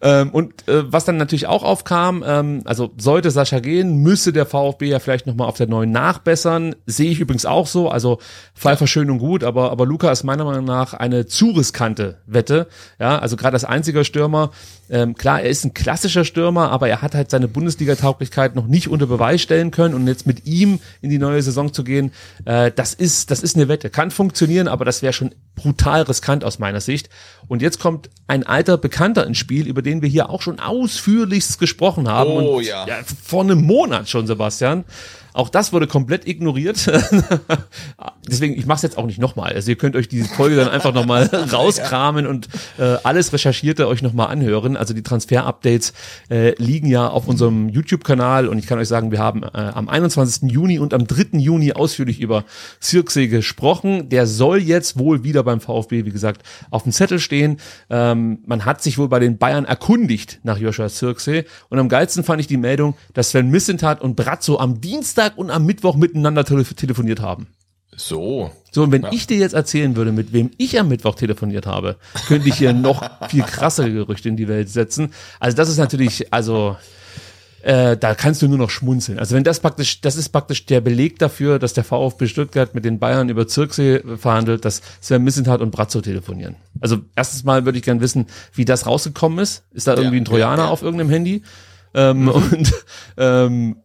Ähm, 0.00 0.30
und 0.30 0.66
äh, 0.68 0.92
was 0.92 1.04
dann 1.04 1.16
natürlich 1.16 1.46
auch 1.46 1.62
aufkam, 1.62 2.24
ähm, 2.26 2.62
also 2.64 2.92
sollte 2.96 3.30
Sascha 3.30 3.60
gehen, 3.60 3.98
müsste 3.98 4.32
der 4.32 4.44
VfB 4.44 4.88
ja 4.88 4.98
vielleicht 4.98 5.26
nochmal 5.26 5.48
auf 5.48 5.56
der 5.56 5.68
neuen 5.68 5.92
nachbessern. 5.92 6.74
Sehe 6.86 7.10
ich 7.10 7.20
übrigens 7.20 7.46
auch 7.46 7.66
so. 7.66 7.88
Also 7.88 8.18
Pfeiffer 8.54 8.86
schön 8.86 9.10
und 9.10 9.18
gut, 9.18 9.44
aber, 9.44 9.70
aber 9.70 9.86
Luca 9.86 10.10
ist 10.10 10.24
meiner 10.24 10.44
Meinung 10.44 10.64
nach 10.64 10.94
eine 10.94 11.26
zu 11.26 11.50
riskante 11.50 12.20
Wette. 12.26 12.66
Ja, 12.98 13.18
also 13.18 13.36
gerade 13.36 13.54
als 13.54 13.64
einziger 13.64 14.04
Stürmer. 14.04 14.50
Ähm, 14.90 15.14
klar, 15.14 15.42
er 15.42 15.50
ist 15.50 15.64
ein 15.64 15.74
klassischer 15.74 16.24
Stürmer, 16.24 16.70
aber 16.70 16.88
er 16.88 17.02
hat 17.02 17.14
halt 17.14 17.30
seine 17.30 17.48
Bundesliga-Tauglichkeit 17.48 18.54
noch 18.54 18.66
nicht 18.66 18.88
unter 18.88 19.06
Beweis 19.06 19.42
stellen 19.42 19.70
können. 19.70 19.94
Und 19.94 20.06
jetzt 20.06 20.26
mit 20.26 20.46
ihm 20.46 20.80
in 21.00 21.10
die 21.10 21.18
neue 21.18 21.42
Saison 21.42 21.72
zu 21.72 21.84
gehen, 21.84 22.12
äh, 22.44 22.70
das 22.74 22.94
ist, 22.94 23.30
das 23.30 23.42
ist 23.42 23.56
eine 23.56 23.68
Wette. 23.68 23.90
Kann 23.90 24.10
funktionieren, 24.10 24.68
aber 24.68 24.84
das 24.84 25.02
wäre 25.02 25.12
schon 25.12 25.34
brutal 25.54 26.02
riskant 26.02 26.44
aus 26.44 26.58
meiner 26.58 26.80
Sicht. 26.80 27.08
Und 27.48 27.62
jetzt 27.62 27.78
kommt 27.80 28.10
ein 28.26 28.46
alter 28.46 28.78
Bekannter 28.78 29.26
ins 29.26 29.38
Spiel, 29.38 29.66
über 29.66 29.82
den 29.82 30.02
wir 30.02 30.08
hier 30.08 30.30
auch 30.30 30.42
schon 30.42 30.60
ausführlichst 30.60 31.58
gesprochen 31.58 32.08
haben. 32.08 32.30
Oh, 32.30 32.56
und, 32.56 32.64
ja. 32.64 32.86
Vor 33.22 33.42
einem 33.42 33.62
Monat 33.62 34.08
schon, 34.08 34.26
Sebastian. 34.26 34.84
Auch 35.32 35.48
das 35.48 35.72
wurde 35.72 35.86
komplett 35.86 36.26
ignoriert. 36.26 36.90
Deswegen, 38.28 38.58
ich 38.58 38.66
mache 38.66 38.76
es 38.76 38.82
jetzt 38.82 38.98
auch 38.98 39.06
nicht 39.06 39.20
nochmal. 39.20 39.52
Also 39.52 39.70
ihr 39.70 39.76
könnt 39.76 39.96
euch 39.96 40.08
diese 40.08 40.28
Folge 40.28 40.56
dann 40.56 40.68
einfach 40.68 40.92
nochmal 40.92 41.24
rauskramen 41.52 42.26
und 42.26 42.48
äh, 42.78 42.96
alles 43.04 43.32
Recherchierte 43.32 43.86
euch 43.88 44.02
nochmal 44.02 44.28
anhören. 44.28 44.76
Also 44.76 44.94
die 44.94 45.02
Transfer-Updates 45.02 45.92
äh, 46.30 46.54
liegen 46.62 46.88
ja 46.88 47.08
auf 47.08 47.28
unserem 47.28 47.68
YouTube-Kanal 47.68 48.48
und 48.48 48.58
ich 48.58 48.66
kann 48.66 48.78
euch 48.78 48.88
sagen, 48.88 49.10
wir 49.12 49.18
haben 49.18 49.42
äh, 49.42 49.48
am 49.52 49.88
21. 49.88 50.50
Juni 50.50 50.78
und 50.78 50.94
am 50.94 51.06
3. 51.06 51.38
Juni 51.38 51.72
ausführlich 51.72 52.20
über 52.20 52.44
Zirkse 52.80 53.28
gesprochen. 53.28 54.08
Der 54.08 54.26
soll 54.26 54.58
jetzt 54.58 54.98
wohl 54.98 55.24
wieder 55.24 55.42
beim 55.42 55.60
VfB, 55.60 56.04
wie 56.04 56.10
gesagt, 56.10 56.42
auf 56.70 56.82
dem 56.82 56.92
Zettel 56.92 57.18
stehen. 57.18 57.58
Ähm, 57.90 58.40
man 58.46 58.64
hat 58.64 58.82
sich 58.82 58.98
wohl 58.98 59.08
bei 59.08 59.18
den 59.18 59.38
Bayern 59.38 59.64
erkundigt 59.64 60.40
nach 60.42 60.58
Joshua 60.58 60.88
Zirkse 60.88 61.44
und 61.68 61.78
am 61.78 61.88
geilsten 61.88 62.24
fand 62.24 62.40
ich 62.40 62.46
die 62.46 62.56
Meldung, 62.56 62.96
dass 63.14 63.30
Sven 63.30 63.50
Missentat 63.50 64.00
und 64.00 64.16
Brazzo 64.16 64.58
am 64.58 64.80
Dienstag 64.80 65.17
und 65.36 65.50
am 65.50 65.64
Mittwoch 65.66 65.96
miteinander 65.96 66.44
tele 66.44 66.64
telefoniert 66.64 67.20
haben. 67.20 67.48
So. 67.96 68.50
So, 68.70 68.84
und 68.84 68.92
wenn 68.92 69.02
Ja. 69.02 69.12
ich 69.12 69.26
dir 69.26 69.38
jetzt 69.38 69.54
erzählen 69.54 69.96
würde, 69.96 70.12
mit 70.12 70.32
wem 70.32 70.50
ich 70.56 70.78
am 70.78 70.88
Mittwoch 70.88 71.14
telefoniert 71.14 71.66
habe, 71.66 71.96
könnte 72.28 72.48
ich 72.48 72.56
hier 72.56 72.72
noch 72.72 73.02
viel 73.28 73.42
krassere 73.42 73.90
Gerüchte 73.90 74.28
in 74.28 74.36
die 74.36 74.46
Welt 74.46 74.68
setzen. 74.68 75.12
Also 75.40 75.56
das 75.56 75.68
ist 75.68 75.78
natürlich, 75.78 76.32
also 76.32 76.76
äh, 77.62 77.96
da 77.96 78.14
kannst 78.14 78.40
du 78.42 78.48
nur 78.48 78.58
noch 78.58 78.70
schmunzeln. 78.70 79.18
Also 79.18 79.34
wenn 79.34 79.42
das 79.42 79.60
praktisch, 79.60 80.00
das 80.00 80.16
ist 80.16 80.28
praktisch 80.28 80.66
der 80.66 80.80
Beleg 80.80 81.18
dafür, 81.18 81.58
dass 81.58 81.72
der 81.72 81.82
VfB 81.82 82.28
Stuttgart 82.28 82.74
mit 82.74 82.84
den 82.84 82.98
Bayern 82.98 83.28
über 83.30 83.48
Zirksee 83.48 84.00
verhandelt, 84.16 84.64
dass 84.64 84.80
Sven 85.00 85.24
Missentat 85.24 85.60
und 85.60 85.70
Brazzo 85.72 86.00
telefonieren. 86.00 86.54
Also 86.80 86.98
erstens 87.16 87.42
mal 87.44 87.64
würde 87.64 87.78
ich 87.78 87.84
gern 87.84 88.00
wissen, 88.00 88.26
wie 88.54 88.64
das 88.64 88.86
rausgekommen 88.86 89.40
ist. 89.40 89.64
Ist 89.72 89.88
da 89.88 89.96
irgendwie 89.96 90.18
ein 90.18 90.24
Trojaner 90.24 90.58
ja, 90.58 90.64
ja. 90.66 90.70
auf 90.70 90.82
irgendeinem 90.82 91.10
Handy? 91.10 91.42
Ähm, 91.98 92.28
und, 92.28 92.72
ähm, 93.16 93.76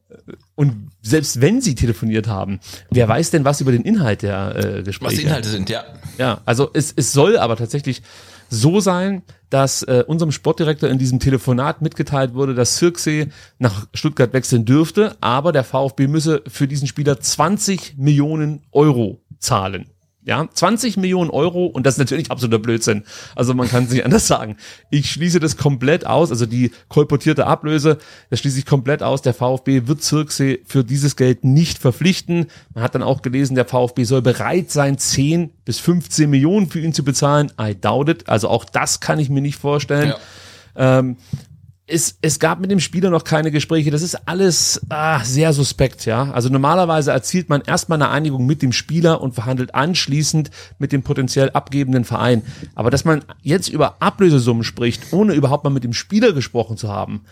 und 0.55 0.91
selbst 1.01 1.41
wenn 1.41 1.61
sie 1.61 1.73
telefoniert 1.73 2.27
haben, 2.27 2.59
wer 2.91 3.07
weiß 3.07 3.31
denn 3.31 3.43
was 3.43 3.59
über 3.59 3.71
den 3.71 3.81
Inhalt 3.81 4.21
der 4.21 4.55
äh, 4.55 4.77
Was 4.77 4.85
Gespräche? 4.85 5.15
die 5.17 5.23
Inhalte 5.23 5.49
sind, 5.49 5.69
ja. 5.69 5.83
Ja, 6.17 6.41
also 6.45 6.69
es, 6.73 6.93
es 6.95 7.11
soll 7.11 7.37
aber 7.37 7.55
tatsächlich 7.55 8.03
so 8.49 8.79
sein, 8.79 9.23
dass 9.49 9.81
äh, 9.83 10.03
unserem 10.05 10.31
Sportdirektor 10.31 10.89
in 10.89 10.99
diesem 10.99 11.19
Telefonat 11.19 11.81
mitgeteilt 11.81 12.35
wurde, 12.35 12.53
dass 12.53 12.75
Zirksee 12.75 13.29
nach 13.57 13.87
Stuttgart 13.93 14.31
wechseln 14.33 14.65
dürfte, 14.65 15.17
aber 15.21 15.51
der 15.51 15.63
VfB 15.63 16.07
müsse 16.07 16.43
für 16.47 16.67
diesen 16.67 16.87
Spieler 16.87 17.19
20 17.19 17.97
Millionen 17.97 18.61
Euro 18.71 19.21
zahlen. 19.39 19.89
Ja, 20.25 20.47
20 20.51 20.97
Millionen 20.97 21.29
Euro 21.29 21.65
und 21.65 21.85
das 21.85 21.95
ist 21.95 21.99
natürlich 21.99 22.31
absoluter 22.31 22.59
Blödsinn. 22.59 23.03
Also 23.35 23.53
man 23.53 23.67
kann 23.67 23.83
es 23.85 23.91
nicht 23.91 24.05
anders 24.05 24.27
sagen. 24.27 24.57
Ich 24.89 25.11
schließe 25.11 25.39
das 25.39 25.57
komplett 25.57 26.05
aus, 26.05 26.31
also 26.31 26.45
die 26.45 26.71
kolportierte 26.87 27.45
Ablöse, 27.45 27.97
das 28.29 28.39
schließe 28.39 28.59
ich 28.59 28.65
komplett 28.65 29.03
aus. 29.03 29.21
Der 29.21 29.33
VfB 29.33 29.87
wird 29.87 30.01
Zirksee 30.01 30.61
für 30.65 30.83
dieses 30.83 31.15
Geld 31.15 31.43
nicht 31.43 31.77
verpflichten. 31.77 32.47
Man 32.73 32.83
hat 32.83 32.95
dann 32.95 33.03
auch 33.03 33.21
gelesen, 33.21 33.55
der 33.55 33.65
VfB 33.65 34.05
soll 34.05 34.21
bereit 34.21 34.71
sein, 34.71 34.97
10 34.97 35.51
bis 35.65 35.79
15 35.79 36.29
Millionen 36.29 36.69
für 36.69 36.79
ihn 36.79 36.93
zu 36.93 37.03
bezahlen. 37.03 37.51
I 37.59 37.75
doubt 37.75 38.09
it. 38.09 38.29
Also 38.29 38.47
auch 38.47 38.65
das 38.65 38.99
kann 38.99 39.19
ich 39.19 39.29
mir 39.29 39.41
nicht 39.41 39.59
vorstellen. 39.59 40.13
Ja. 40.75 40.99
Ähm, 40.99 41.17
es, 41.85 42.17
es 42.21 42.39
gab 42.39 42.59
mit 42.61 42.71
dem 42.71 42.79
Spieler 42.79 43.09
noch 43.09 43.25
keine 43.25 43.51
Gespräche. 43.51 43.91
Das 43.91 44.01
ist 44.01 44.27
alles 44.27 44.81
ah, 44.89 45.23
sehr 45.23 45.51
suspekt, 45.51 46.05
ja. 46.05 46.31
Also 46.31 46.47
normalerweise 46.49 47.11
erzielt 47.11 47.49
man 47.49 47.61
erstmal 47.61 48.01
eine 48.01 48.09
Einigung 48.09 48.45
mit 48.45 48.61
dem 48.61 48.71
Spieler 48.71 49.21
und 49.21 49.35
verhandelt 49.35 49.75
anschließend 49.75 50.49
mit 50.79 50.93
dem 50.93 51.03
potenziell 51.03 51.49
abgebenden 51.49 52.05
Verein. 52.05 52.43
Aber 52.73 52.89
dass 52.89 53.03
man 53.03 53.25
jetzt 53.41 53.67
über 53.67 54.01
Ablösesummen 54.01 54.63
spricht, 54.63 55.11
ohne 55.11 55.33
überhaupt 55.33 55.65
mal 55.65 55.69
mit 55.71 55.83
dem 55.83 55.93
Spieler 55.93 56.31
gesprochen 56.31 56.77
zu 56.77 56.87
haben, 56.87 57.25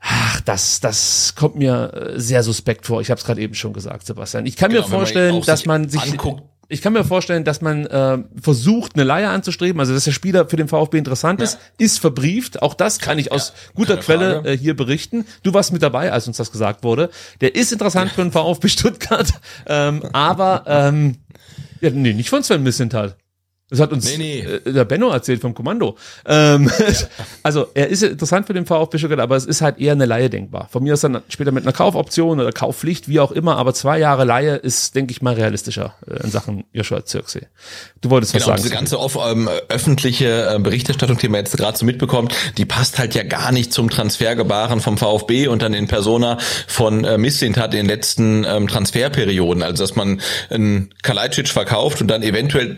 ach, 0.00 0.42
das, 0.42 0.80
das 0.80 1.34
kommt 1.34 1.56
mir 1.56 1.92
äh, 1.94 2.20
sehr 2.20 2.42
suspekt 2.42 2.86
vor. 2.86 3.00
Ich 3.00 3.10
habe 3.10 3.18
es 3.18 3.24
gerade 3.24 3.40
eben 3.40 3.54
schon 3.54 3.72
gesagt, 3.72 4.04
Sebastian. 4.04 4.44
Ich 4.44 4.56
kann 4.56 4.70
Genau, 4.70 4.82
mir 4.82 4.88
man 4.88 4.98
vorstellen, 4.98 5.34
auch 5.36 5.46
dass 5.46 5.64
man 5.64 5.88
sich 5.88 6.02
anguckt- 6.02 6.42
ich 6.70 6.82
kann 6.82 6.92
mir 6.92 7.04
vorstellen, 7.04 7.44
dass 7.44 7.60
man 7.60 7.84
äh, 7.86 8.18
versucht, 8.40 8.94
eine 8.94 9.04
Leihe 9.04 9.28
anzustreben, 9.28 9.80
also 9.80 9.92
dass 9.92 10.04
der 10.04 10.12
Spieler 10.12 10.48
für 10.48 10.56
den 10.56 10.68
VfB 10.68 10.98
interessant 10.98 11.42
ist, 11.42 11.58
ist 11.78 11.98
verbrieft. 11.98 12.62
Auch 12.62 12.74
das 12.74 13.00
kann 13.00 13.18
ich 13.18 13.32
aus 13.32 13.52
guter 13.74 13.94
keine 13.94 14.04
Quelle 14.04 14.34
Frage. 14.36 14.50
äh, 14.50 14.56
hier 14.56 14.76
berichten. 14.76 15.26
Du 15.42 15.52
warst 15.52 15.72
mit 15.72 15.82
dabei, 15.82 16.12
als 16.12 16.28
uns 16.28 16.36
das 16.36 16.52
gesagt 16.52 16.84
wurde. 16.84 17.10
Der 17.40 17.56
ist 17.56 17.72
interessant 17.72 18.12
für 18.12 18.22
den 18.22 18.30
VfB 18.30 18.68
Stuttgart, 18.68 19.32
ähm, 19.66 20.04
aber 20.12 20.62
ähm, 20.66 21.16
ja, 21.80 21.90
nee, 21.90 22.12
nicht 22.12 22.30
von 22.30 22.42
Sven 22.42 22.62
Missenthal. 22.62 23.16
Das 23.70 23.80
hat 23.80 23.92
uns 23.92 24.04
Nee, 24.04 24.16
nee. 24.18 24.40
Äh, 24.40 24.72
der 24.72 24.84
Benno 24.84 25.10
erzählt 25.10 25.40
vom 25.40 25.54
Kommando. 25.54 25.96
Ähm, 26.26 26.70
Also 27.42 27.66
er 27.74 27.88
ist 27.88 28.02
interessant 28.02 28.46
für 28.46 28.52
den 28.52 28.66
VfB 28.66 28.98
Stuttgart, 28.98 29.20
aber 29.20 29.36
es 29.36 29.46
ist 29.46 29.60
halt 29.62 29.78
eher 29.78 29.92
eine 29.92 30.04
Laie 30.06 30.28
denkbar. 30.28 30.68
Von 30.70 30.82
mir 30.82 30.92
aus 30.92 31.00
dann 31.00 31.22
später 31.28 31.52
mit 31.52 31.64
einer 31.64 31.72
Kaufoption 31.72 32.38
oder 32.40 32.52
Kaufpflicht, 32.52 33.08
wie 33.08 33.20
auch 33.20 33.32
immer, 33.32 33.56
aber 33.56 33.72
zwei 33.74 33.98
Jahre 33.98 34.24
Laie 34.24 34.56
ist, 34.56 34.94
denke 34.94 35.12
ich 35.12 35.22
mal, 35.22 35.34
realistischer 35.34 35.94
äh, 36.06 36.22
in 36.24 36.30
Sachen 36.30 36.64
Joshua 36.72 37.04
Zirksee. 37.04 37.46
Du 38.00 38.10
wolltest 38.10 38.34
was 38.34 38.42
Genau, 38.42 38.52
sagen. 38.56 38.62
diese 38.62 38.74
ganze 38.74 38.98
off, 38.98 39.18
ähm, 39.24 39.48
öffentliche 39.68 40.54
äh, 40.54 40.58
Berichterstattung, 40.58 41.16
die 41.18 41.28
man 41.28 41.40
jetzt 41.40 41.56
gerade 41.56 41.78
so 41.78 41.86
mitbekommt, 41.86 42.34
die 42.58 42.64
passt 42.66 42.98
halt 42.98 43.14
ja 43.14 43.22
gar 43.22 43.52
nicht 43.52 43.72
zum 43.72 43.88
Transfergebaren 43.90 44.80
vom 44.80 44.98
VfB 44.98 45.48
und 45.48 45.62
dann 45.62 45.74
in 45.74 45.86
Persona 45.88 46.38
von 46.66 47.04
äh, 47.04 47.18
Mislintat 47.18 47.72
in 47.74 47.80
den 47.80 47.86
letzten 47.86 48.44
ähm, 48.44 48.68
Transferperioden. 48.68 49.62
Also 49.62 49.82
dass 49.84 49.96
man 49.96 50.20
einen 50.50 50.92
Kalajdzic 51.02 51.48
verkauft 51.48 52.00
und 52.00 52.08
dann 52.08 52.22
eventuell 52.22 52.76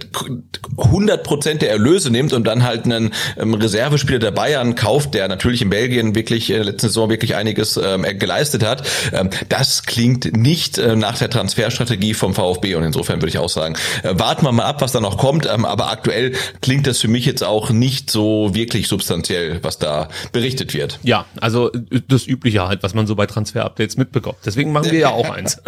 100 0.84 1.22
Prozent 1.22 1.62
der 1.62 1.70
Erlöse 1.70 2.10
nimmt 2.10 2.32
und 2.32 2.46
dann 2.46 2.62
halt 2.64 2.84
einen 2.84 3.12
ähm, 3.38 3.54
Reservespieler 3.54 4.18
der 4.18 4.30
Bayern 4.30 4.74
kauft, 4.74 5.14
der 5.14 5.28
natürlich 5.28 5.62
in 5.62 5.70
Belgien 5.70 6.14
wirklich 6.14 6.50
in 6.50 6.56
der 6.56 6.64
letzten 6.64 6.88
Saison 6.88 7.10
wirklich 7.10 7.34
einiges 7.34 7.76
ähm, 7.76 8.04
geleistet 8.18 8.64
hat, 8.64 8.86
ähm, 9.12 9.30
das 9.48 9.82
klingt 9.84 10.36
nicht 10.36 10.78
äh, 10.78 10.96
nach 10.96 11.18
der 11.18 11.30
Transferstrategie 11.30 12.14
vom 12.14 12.34
VfB 12.34 12.74
und 12.74 12.84
insofern 12.84 13.20
würde 13.20 13.28
ich 13.28 13.38
auch 13.38 13.48
sagen, 13.48 13.76
äh, 14.02 14.10
warten 14.14 14.44
wir 14.44 14.52
mal 14.52 14.64
ab, 14.64 14.80
was 14.80 14.92
da 14.92 15.00
noch 15.00 15.18
kommt, 15.18 15.48
ähm, 15.52 15.64
aber 15.64 15.90
aktuell 15.90 16.32
klingt 16.60 16.86
das 16.86 16.98
für 16.98 17.08
mich 17.08 17.26
jetzt 17.26 17.44
auch 17.44 17.70
nicht 17.70 18.10
so 18.10 18.54
wirklich 18.54 18.88
substanziell, 18.88 19.60
was 19.62 19.78
da 19.78 20.08
berichtet 20.32 20.74
wird. 20.74 20.98
Ja, 21.02 21.26
also 21.40 21.72
äh, 21.72 22.00
das 22.08 22.26
Übliche 22.26 22.66
halt, 22.66 22.82
was 22.82 22.94
man 22.94 23.06
so 23.06 23.14
bei 23.14 23.26
Transfer-Updates 23.26 23.96
mitbekommt. 23.96 24.38
Deswegen 24.44 24.72
machen 24.72 24.90
wir 24.90 24.98
ja 24.98 25.10
auch 25.10 25.30
eins. 25.34 25.60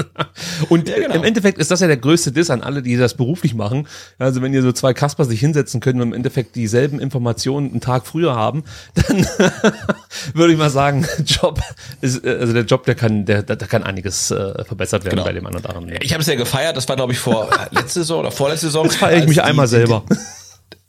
Und 0.69 0.89
ja, 0.89 0.97
genau. 0.97 1.15
im 1.15 1.25
Endeffekt 1.25 1.59
ist 1.59 1.71
das 1.71 1.81
ja 1.81 1.87
der 1.87 1.97
größte 1.97 2.33
Diss 2.33 2.51
an 2.51 2.63
alle, 2.63 2.83
die 2.83 2.97
das 2.97 3.15
beruflich 3.15 3.55
machen. 3.55 3.87
Also 4.19 4.43
wenn 4.43 4.53
ihr 4.53 4.63
so 4.63 4.73
zwei 4.73 4.95
Kasper 5.05 5.27
sich 5.27 5.39
hinsetzen 5.39 5.81
können 5.81 6.01
und 6.01 6.09
im 6.09 6.15
Endeffekt 6.15 6.57
dieselben 6.57 6.99
Informationen 6.99 7.73
einen 7.73 7.83
Tag 7.83 8.07
früher 8.07 8.35
haben, 8.35 8.65
dann 8.95 9.19
würde 10.33 10.55
ich 10.55 10.59
mal 10.59 10.71
sagen, 10.71 11.07
Job 11.27 11.61
ist, 12.01 12.25
also 12.25 12.55
der 12.55 12.65
Job, 12.65 12.85
der 12.85 12.95
kann, 12.95 13.27
der, 13.27 13.43
da 13.43 13.55
kann 13.55 13.83
einiges 13.83 14.31
äh, 14.31 14.65
verbessert 14.65 15.05
werden 15.05 15.17
genau. 15.17 15.25
bei 15.27 15.35
dem 15.35 15.47
anderen. 15.47 15.93
Ich 16.01 16.15
habe 16.15 16.23
es 16.23 16.27
ja 16.27 16.37
gefeiert, 16.37 16.75
das 16.79 16.89
war 16.89 16.97
glaube 16.97 17.13
ich 17.13 17.19
vor 17.19 17.51
letzte 17.71 18.01
Saison 18.01 18.21
oder 18.21 18.31
vorletzte 18.31 18.69
Saison. 18.69 18.87
Jetzt 18.87 18.97
feiere 18.97 19.19
ich 19.19 19.29
mich 19.29 19.43
einmal 19.43 19.67
selber. 19.67 20.05
Die, 20.11 20.17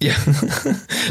ja, 0.03 0.13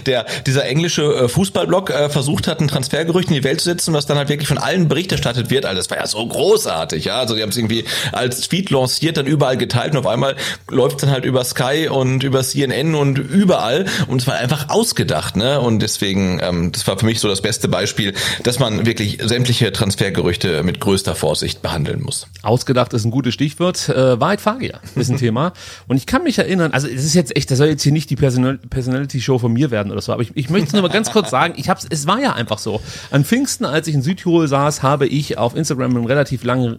der, 0.07 0.26
dieser 0.47 0.66
englische 0.66 1.03
äh, 1.03 1.28
Fußballblog 1.28 1.89
äh, 1.89 2.11
versucht 2.11 2.47
hat, 2.47 2.61
ein 2.61 2.68
Transfergerücht 2.68 3.28
in 3.28 3.35
die 3.35 3.45
Welt 3.45 3.61
zu 3.61 3.70
setzen, 3.70 3.95
was 3.95 4.05
dann 4.05 4.18
halt 4.18 4.28
wirklich 4.28 4.47
von 4.47 4.59
allen 4.59 4.89
Bericht 4.89 5.11
erstattet 5.11 5.49
wird. 5.49 5.64
Also 5.64 5.78
das 5.78 5.89
war 5.89 5.97
ja 5.97 6.07
so 6.07 6.26
großartig, 6.26 7.07
ja. 7.07 7.18
Also 7.18 7.35
die 7.35 7.43
haben 7.43 7.49
es 7.49 7.57
irgendwie 7.57 7.87
als 8.12 8.43
Tweet 8.43 8.68
lanciert, 8.68 9.16
dann 9.16 9.26
überall 9.26 9.57
geteilt 9.57 9.93
und 9.93 10.01
auf 10.01 10.07
einmal 10.07 10.37
läuft 10.68 11.03
dann 11.03 11.11
halt 11.11 11.24
über 11.24 11.45
Sky 11.45 11.89
und 11.91 12.24
über 12.24 12.43
CNN 12.43 12.95
und 12.95 13.16
überall 13.16 13.87
und 14.07 14.20
es 14.20 14.26
war 14.26 14.35
einfach 14.35 14.68
ausgedacht, 14.68 15.37
ne? 15.37 15.61
Und 15.61 15.80
deswegen, 15.80 16.41
ähm, 16.43 16.70
das 16.70 16.87
war 16.87 16.99
für 16.99 17.07
mich 17.07 17.20
so 17.20 17.28
das 17.28 17.41
beste 17.41 17.68
Beispiel, 17.68 18.12
dass 18.43 18.59
man 18.59 18.85
wirklich 18.85 19.18
sämtliche 19.22 19.72
Transfergerüchte 19.72 20.62
mit 20.62 20.80
größter 20.80 21.14
Vorsicht 21.14 21.62
behandeln 21.62 22.03
muss. 22.03 22.26
Ausgedacht 22.43 22.93
ist 22.93 23.07
ein 23.07 23.11
gutes 23.11 23.32
Stichwort. 23.32 23.89
Äh, 23.89 24.20
Wahrheit 24.20 24.43
Fagier 24.43 24.80
ist 24.95 25.11
ein 25.11 25.16
Thema. 25.24 25.55
Und 25.89 25.97
ich 25.97 26.05
kann 26.05 26.22
mich 26.22 26.39
erinnern, 26.39 26.72
also 26.72 26.87
es 26.87 27.03
ist 27.03 27.14
jetzt 27.14 27.35
echt, 27.35 27.51
das 27.51 27.57
soll 27.57 27.68
jetzt 27.68 27.82
hier 27.82 27.93
nicht 27.93 28.11
die 28.11 28.16
Personal 28.16 28.59
Personality 28.75 29.20
Show 29.20 29.39
von 29.39 29.53
mir 29.53 29.70
werden 29.70 29.91
oder 29.93 30.03
so. 30.03 30.12
Aber 30.12 30.22
ich, 30.22 30.33
ich 30.35 30.51
möchte 30.51 30.66
es 30.66 30.72
nur 30.72 30.83
mal 30.83 30.89
ganz 30.89 31.11
kurz 31.11 31.31
sagen. 31.31 31.55
Ich 31.57 31.70
hab's, 31.70 31.87
es 31.89 32.07
war 32.07 32.20
ja 32.20 32.35
einfach 32.35 32.59
so. 32.59 32.81
An 33.11 33.25
Pfingsten, 33.25 33.64
als 33.64 33.89
ich 33.89 33.95
in 33.95 34.03
Südtirol 34.03 34.49
saß, 34.49 34.83
habe 34.83 35.07
ich 35.07 35.39
auf 35.39 35.57
Instagram 35.57 35.97
einen 35.97 36.07
relativ 36.07 36.45
langen 36.45 36.79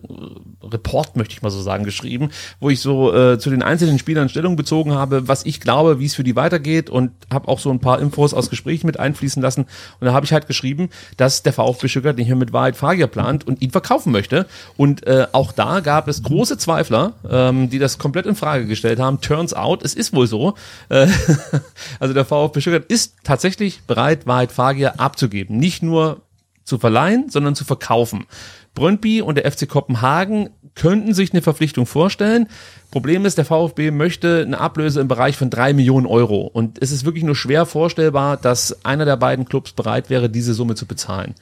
Report, 0.61 1.15
möchte 1.15 1.33
ich 1.33 1.41
mal 1.41 1.49
so 1.49 1.61
sagen, 1.61 1.83
geschrieben, 1.83 2.29
wo 2.59 2.69
ich 2.69 2.81
so 2.81 3.13
äh, 3.13 3.39
zu 3.39 3.49
den 3.49 3.63
einzelnen 3.63 3.97
Spielern 3.99 4.29
Stellung 4.29 4.55
bezogen 4.55 4.93
habe, 4.93 5.27
was 5.27 5.45
ich 5.45 5.59
glaube, 5.59 5.99
wie 5.99 6.05
es 6.05 6.15
für 6.15 6.23
die 6.23 6.35
weitergeht 6.35 6.89
und 6.89 7.11
habe 7.31 7.47
auch 7.47 7.59
so 7.59 7.71
ein 7.71 7.79
paar 7.79 7.99
Infos 7.99 8.33
aus 8.33 8.49
Gesprächen 8.49 8.87
mit 8.87 8.99
einfließen 8.99 9.41
lassen. 9.41 9.65
Und 9.99 10.05
da 10.05 10.13
habe 10.13 10.25
ich 10.25 10.33
halt 10.33 10.47
geschrieben, 10.47 10.89
dass 11.17 11.43
der 11.43 11.53
VfB 11.53 11.87
Stuttgart 11.87 12.17
nicht 12.17 12.27
mehr 12.27 12.35
mit 12.35 12.53
Wahrheit 12.53 12.75
Fagier 12.75 13.07
plant 13.07 13.47
und 13.47 13.61
ihn 13.61 13.71
verkaufen 13.71 14.11
möchte. 14.11 14.45
Und 14.77 15.07
äh, 15.07 15.27
auch 15.31 15.51
da 15.51 15.79
gab 15.79 16.07
es 16.07 16.23
große 16.23 16.57
Zweifler, 16.57 17.13
ähm, 17.29 17.69
die 17.69 17.79
das 17.79 17.97
komplett 17.97 18.25
in 18.25 18.35
Frage 18.35 18.65
gestellt 18.65 18.99
haben. 18.99 19.21
Turns 19.21 19.53
out, 19.53 19.83
es 19.83 19.93
ist 19.93 20.13
wohl 20.13 20.27
so. 20.27 20.55
Äh, 20.89 21.07
Also 21.99 22.13
der 22.13 22.25
VfB 22.25 22.61
Stuttgart 22.61 22.85
ist 22.85 23.15
tatsächlich 23.23 23.81
bereit, 23.83 24.27
Wahrheit 24.27 24.51
Fagier 24.51 24.99
abzugeben. 24.99 25.57
Nicht 25.57 25.83
nur 25.83 26.21
zu 26.63 26.77
verleihen, 26.77 27.29
sondern 27.29 27.55
zu 27.55 27.63
verkaufen. 27.63 28.25
Brøndby 28.73 29.21
und 29.21 29.35
der 29.35 29.49
FC 29.49 29.67
Kopenhagen 29.69 30.49
könnten 30.75 31.13
sich 31.13 31.31
eine 31.31 31.41
Verpflichtung 31.41 31.85
vorstellen. 31.85 32.47
Problem 32.91 33.25
ist, 33.25 33.37
der 33.37 33.45
VfB 33.45 33.91
möchte 33.91 34.43
eine 34.45 34.59
Ablöse 34.59 34.99
im 34.99 35.07
Bereich 35.07 35.37
von 35.37 35.49
drei 35.49 35.73
Millionen 35.73 36.05
Euro. 36.05 36.41
Und 36.41 36.81
es 36.81 36.91
ist 36.91 37.05
wirklich 37.05 37.23
nur 37.23 37.35
schwer 37.35 37.65
vorstellbar, 37.65 38.35
dass 38.35 38.85
einer 38.85 39.05
der 39.05 39.15
beiden 39.15 39.45
Clubs 39.45 39.71
bereit 39.71 40.09
wäre, 40.09 40.29
diese 40.29 40.53
Summe 40.53 40.75
zu 40.75 40.85
bezahlen. 40.85 41.33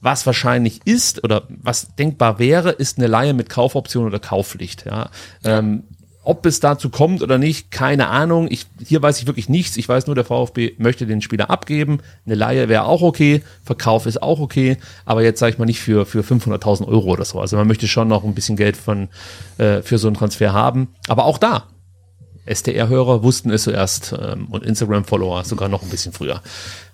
Was 0.00 0.24
wahrscheinlich 0.24 0.80
ist 0.84 1.24
oder 1.24 1.42
was 1.48 1.94
denkbar 1.96 2.38
wäre, 2.38 2.70
ist 2.70 2.98
eine 2.98 3.08
Leihe 3.08 3.34
mit 3.34 3.48
Kaufoption 3.48 4.06
oder 4.06 4.20
Kaufpflicht. 4.20 4.86
Ja. 4.86 5.10
Ähm, 5.42 5.82
ob 6.26 6.44
es 6.44 6.58
dazu 6.58 6.90
kommt 6.90 7.22
oder 7.22 7.38
nicht, 7.38 7.70
keine 7.70 8.08
Ahnung. 8.08 8.48
Ich, 8.50 8.66
hier 8.84 9.00
weiß 9.00 9.20
ich 9.20 9.28
wirklich 9.28 9.48
nichts. 9.48 9.76
Ich 9.76 9.88
weiß 9.88 10.08
nur, 10.08 10.16
der 10.16 10.24
VfB 10.24 10.72
möchte 10.76 11.06
den 11.06 11.22
Spieler 11.22 11.50
abgeben. 11.50 12.00
Eine 12.26 12.34
Laie 12.34 12.68
wäre 12.68 12.84
auch 12.84 13.00
okay. 13.00 13.44
Verkauf 13.62 14.06
ist 14.06 14.20
auch 14.20 14.40
okay. 14.40 14.76
Aber 15.04 15.22
jetzt 15.22 15.38
sage 15.38 15.52
ich 15.52 15.58
mal 15.58 15.66
nicht 15.66 15.78
für, 15.78 16.04
für 16.04 16.22
500.000 16.22 16.88
Euro 16.88 17.12
oder 17.12 17.24
so. 17.24 17.38
Also 17.40 17.56
man 17.56 17.68
möchte 17.68 17.86
schon 17.86 18.08
noch 18.08 18.24
ein 18.24 18.34
bisschen 18.34 18.56
Geld 18.56 18.76
von, 18.76 19.08
äh, 19.58 19.82
für 19.82 19.98
so 19.98 20.08
einen 20.08 20.16
Transfer 20.16 20.52
haben. 20.52 20.88
Aber 21.06 21.26
auch 21.26 21.38
da, 21.38 21.68
STR-Hörer 22.52 23.22
wussten 23.22 23.50
es 23.50 23.62
zuerst 23.62 24.12
ähm, 24.20 24.46
und 24.50 24.64
Instagram-Follower 24.64 25.44
sogar 25.44 25.68
noch 25.68 25.84
ein 25.84 25.90
bisschen 25.90 26.12
früher. 26.12 26.42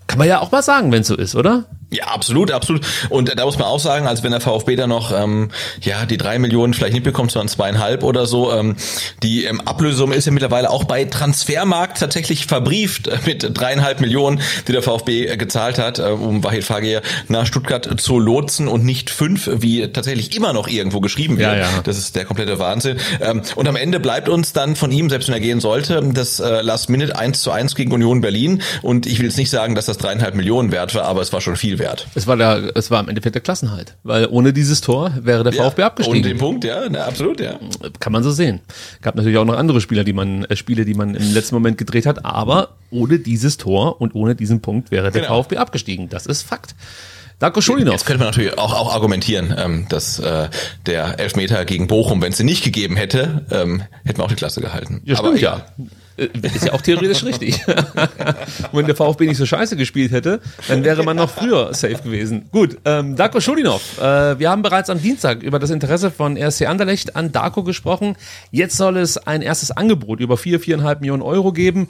Kann 0.09 0.18
man 0.18 0.28
ja 0.28 0.41
auch 0.41 0.53
mal 0.53 0.62
sagen, 0.62 0.93
wenn 0.93 1.01
es 1.01 1.09
so 1.09 1.16
ist, 1.16 1.37
oder? 1.37 1.64
Ja, 1.93 2.07
absolut, 2.07 2.51
absolut. 2.51 2.86
Und 3.11 3.38
da 3.38 3.45
muss 3.45 3.59
man 3.59 3.68
auch 3.68 3.78
sagen, 3.78 4.07
als 4.07 4.22
wenn 4.22 4.30
der 4.30 4.40
VfB 4.40 4.76
da 4.76 4.86
noch 4.86 5.12
ähm, 5.12 5.51
ja 5.82 6.07
die 6.07 6.16
drei 6.16 6.38
Millionen 6.38 6.72
vielleicht 6.72 6.95
nicht 6.95 7.03
bekommt, 7.03 7.32
sondern 7.32 7.49
zweieinhalb 7.49 8.03
oder 8.03 8.24
so, 8.24 8.51
ähm, 8.51 8.76
die 9.22 9.45
ähm, 9.45 9.61
Ablösung 9.61 10.11
ist 10.11 10.24
ja 10.24 10.32
mittlerweile 10.32 10.70
auch 10.70 10.84
bei 10.84 11.05
Transfermarkt 11.05 11.99
tatsächlich 11.99 12.47
verbrieft 12.47 13.11
mit 13.26 13.47
dreieinhalb 13.53 14.01
Millionen, 14.01 14.40
die 14.66 14.72
der 14.72 14.82
VfB 14.82 15.26
äh, 15.26 15.36
gezahlt 15.36 15.78
hat, 15.78 15.99
äh, 15.99 16.05
um 16.05 16.43
Wahid 16.43 16.64
Fagir 16.64 17.03
nach 17.28 17.45
Stuttgart 17.45 18.01
zu 18.01 18.18
lotsen 18.18 18.68
und 18.68 18.86
nicht 18.86 19.11
fünf, 19.11 19.51
wie 19.53 19.86
tatsächlich 19.88 20.34
immer 20.34 20.55
noch 20.55 20.68
irgendwo 20.68 21.01
geschrieben 21.01 21.36
wird. 21.36 21.53
Ja, 21.53 21.59
ja. 21.59 21.68
Das 21.84 21.99
ist 21.99 22.16
der 22.16 22.24
komplette 22.24 22.59
Wahnsinn. 22.59 22.97
Ähm, 23.20 23.43
und 23.55 23.68
am 23.68 23.76
Ende 23.76 24.01
bleibt 24.01 24.30
uns 24.30 24.55
dann 24.55 24.76
von 24.76 24.90
ihm, 24.93 25.11
selbst 25.11 25.28
wenn 25.28 25.34
er 25.34 25.40
gehen 25.40 25.61
sollte, 25.61 26.03
das 26.14 26.40
äh, 26.40 26.62
Last 26.62 26.88
Minute 26.88 27.18
1 27.18 27.43
zu 27.43 27.51
1 27.51 27.74
gegen 27.74 27.93
Union 27.93 28.22
Berlin. 28.22 28.62
Und 28.80 29.05
ich 29.07 29.18
will 29.18 29.26
jetzt 29.26 29.36
nicht 29.36 29.51
sagen, 29.51 29.74
dass 29.74 29.84
das 29.84 29.99
dreieinhalb 29.99 30.34
Millionen 30.34 30.72
wert 30.72 30.95
war, 30.95 31.05
aber 31.05 31.20
es 31.20 31.34
war 31.34 31.43
schon 31.43 31.57
viel 31.57 31.78
wert. 31.78 31.82
Es 32.14 32.26
war 32.26 32.37
der, 32.37 32.72
es 32.74 32.91
war 32.91 33.01
im 33.01 33.09
Endeffekt 33.09 33.35
der 33.35 33.43
Klassenhalt, 33.43 33.97
weil 34.03 34.26
ohne 34.26 34.53
dieses 34.53 34.80
Tor 34.80 35.12
wäre 35.20 35.45
der 35.45 35.53
VfB 35.53 35.83
ja, 35.83 35.87
abgestiegen. 35.87 36.20
Ohne 36.20 36.28
den 36.28 36.39
Punkt, 36.39 36.64
ja, 36.64 36.83
na, 36.91 37.05
absolut, 37.05 37.41
ja. 37.41 37.59
Kann 38.01 38.12
man 38.12 38.22
so 38.22 38.30
sehen. 38.30 38.61
Gab 39.01 39.14
natürlich 39.16 39.39
auch 39.39 39.45
noch 39.45 39.57
andere 39.57 39.80
Spieler, 39.80 40.05
die 40.05 40.12
man, 40.12 40.45
äh, 40.45 40.57
Spiele, 40.57 40.85
die 40.85 40.95
man 40.95 41.14
im 41.14 41.35
letzten 41.35 41.55
Moment 41.55 41.78
gedreht 41.78 42.07
hat, 42.07 42.24
aber 42.24 42.76
ohne 42.91 43.18
dieses 43.18 43.57
Tor 43.57 44.01
und 44.01 44.14
ohne 44.14 44.35
diesen 44.35 44.61
Punkt 44.61 44.91
wäre 44.91 45.11
der 45.11 45.22
genau. 45.22 45.43
VfB 45.43 45.57
abgestiegen. 45.57 46.09
Das 46.09 46.26
ist 46.26 46.43
Fakt. 46.43 46.74
Darko 47.43 47.61
Schulinov. 47.61 47.95
Jetzt 47.95 48.07
könnte 48.07 48.20
man 48.20 48.28
natürlich 48.28 48.57
auch, 48.57 48.72
auch 48.72 48.95
argumentieren, 48.95 49.53
ähm, 49.59 49.87
dass 49.89 50.20
äh, 50.20 50.49
der 50.87 51.18
Elfmeter 51.18 51.64
gegen 51.64 51.89
Bochum, 51.89 52.22
wenn 52.22 52.30
es 52.30 52.39
den 52.39 52.47
nicht 52.47 52.62
gegeben 52.62 52.97
hätte, 52.97 53.45
ähm, 53.51 53.83
hätten 54.05 54.20
wir 54.20 54.24
auch 54.24 54.28
die 54.28 54.37
Klasse 54.37 54.61
gehalten. 54.61 55.03
Ja, 55.05 55.16
stimmt, 55.16 55.41
ja. 55.41 55.66
Äh, 56.16 56.28
ist 56.42 56.66
ja 56.66 56.72
auch 56.72 56.80
theoretisch 56.80 57.24
richtig. 57.24 57.64
Wenn 58.72 58.86
der 58.86 58.96
VfB 58.96 59.26
nicht 59.26 59.36
so 59.36 59.46
scheiße 59.46 59.76
gespielt 59.76 60.12
hätte, 60.12 60.40
dann 60.68 60.84
wäre 60.84 61.02
man 61.02 61.16
noch 61.16 61.30
früher 61.30 61.72
safe 61.74 62.02
gewesen. 62.02 62.46
Gut, 62.50 62.78
ähm, 62.84 63.16
Darko 63.16 63.40
Schulinov. 63.40 63.98
Äh, 63.98 64.38
wir 64.38 64.50
haben 64.50 64.62
bereits 64.62 64.90
am 64.90 65.00
Dienstag 65.00 65.42
über 65.42 65.58
das 65.58 65.70
Interesse 65.70 66.10
von 66.10 66.36
RC 66.36 66.66
Anderlecht 66.68 67.16
an 67.16 67.32
Darko 67.32 67.62
gesprochen. 67.62 68.16
Jetzt 68.50 68.76
soll 68.76 68.96
es 68.96 69.18
ein 69.18 69.42
erstes 69.42 69.70
Angebot 69.70 70.20
über 70.20 70.36
vier, 70.36 70.60
viereinhalb 70.60 71.00
Millionen 71.00 71.22
Euro 71.22 71.52
geben. 71.52 71.88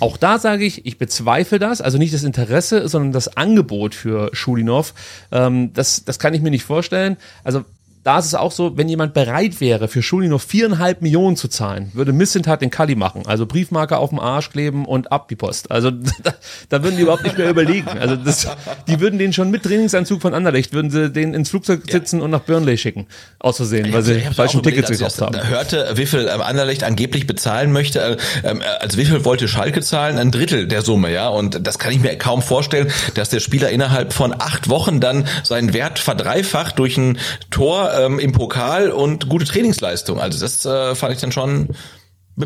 Auch 0.00 0.16
da 0.16 0.38
sage 0.38 0.64
ich, 0.64 0.84
ich 0.84 0.98
bezweifle 0.98 1.60
das, 1.60 1.80
also 1.80 1.96
nicht 1.96 2.12
das 2.12 2.24
Interesse, 2.24 2.88
sondern 2.88 3.12
das 3.12 3.36
Angebot 3.36 3.94
für 3.94 4.30
Schulinov. 4.32 4.94
Ähm, 5.30 5.72
das, 5.74 6.04
das 6.04 6.18
kann 6.18 6.34
ich 6.34 6.42
mir 6.42 6.50
nicht 6.50 6.64
vorstellen. 6.64 7.16
Also 7.44 7.64
da 8.04 8.18
ist 8.18 8.26
es 8.26 8.34
auch 8.34 8.50
so, 8.50 8.76
wenn 8.76 8.88
jemand 8.88 9.14
bereit 9.14 9.60
wäre, 9.60 9.86
für 9.86 10.02
Schuli 10.02 10.26
noch 10.26 10.40
viereinhalb 10.40 11.02
Millionen 11.02 11.36
zu 11.36 11.46
zahlen, 11.46 11.92
würde 11.94 12.12
Missentat 12.12 12.60
den 12.60 12.70
Kalli 12.70 12.96
machen. 12.96 13.22
Also 13.26 13.46
Briefmarke 13.46 13.96
auf 13.96 14.10
dem 14.10 14.18
Arsch 14.18 14.50
kleben 14.50 14.86
und 14.86 15.12
ab 15.12 15.28
die 15.28 15.36
Post. 15.36 15.70
Also 15.70 15.90
da, 16.22 16.34
da 16.68 16.82
würden 16.82 16.96
die 16.96 17.02
überhaupt 17.02 17.22
nicht 17.22 17.38
mehr 17.38 17.48
überlegen. 17.48 17.88
Also 17.88 18.16
das, 18.16 18.48
die 18.88 18.98
würden 18.98 19.18
den 19.18 19.32
schon 19.32 19.50
mit 19.50 19.62
Trainingsanzug 19.62 20.20
von 20.20 20.34
Anderlecht, 20.34 20.72
würden 20.72 20.90
sie 20.90 21.10
den 21.10 21.32
ins 21.32 21.50
Flugzeug 21.50 21.82
sitzen 21.88 22.18
ja. 22.18 22.24
und 22.24 22.30
nach 22.32 22.40
Burnley 22.40 22.76
schicken. 22.76 23.06
Aus 23.38 23.58
Versehen, 23.58 23.92
weil 23.92 24.02
sie 24.02 24.20
falschen 24.20 24.62
Tickets 24.64 24.90
gekauft 24.90 25.20
haben. 25.20 25.48
Hörte, 25.48 25.92
wie 25.94 26.06
viel 26.06 26.28
ähm, 26.32 26.40
Anderlecht 26.40 26.82
angeblich 26.82 27.28
bezahlen 27.28 27.70
möchte. 27.70 28.16
Also 28.80 28.98
wie 28.98 29.04
viel 29.04 29.24
wollte 29.24 29.46
Schalke 29.46 29.80
zahlen? 29.80 30.18
Ein 30.18 30.32
Drittel 30.32 30.66
der 30.66 30.82
Summe, 30.82 31.12
ja. 31.12 31.28
Und 31.28 31.64
das 31.66 31.78
kann 31.78 31.92
ich 31.92 32.00
mir 32.00 32.16
kaum 32.18 32.42
vorstellen, 32.42 32.90
dass 33.14 33.28
der 33.28 33.38
Spieler 33.38 33.70
innerhalb 33.70 34.12
von 34.12 34.34
acht 34.36 34.68
Wochen 34.68 35.00
dann 35.00 35.26
seinen 35.44 35.72
Wert 35.72 36.00
verdreifacht 36.00 36.78
durch 36.78 36.96
ein 36.96 37.18
Tor 37.50 37.91
ähm, 37.92 38.18
im 38.18 38.32
Pokal 38.32 38.90
und 38.90 39.28
gute 39.28 39.44
Trainingsleistung. 39.44 40.20
Also 40.20 40.40
das 40.40 40.64
äh, 40.64 40.94
fand 40.94 41.14
ich 41.14 41.20
dann 41.20 41.32
schon 41.32 41.68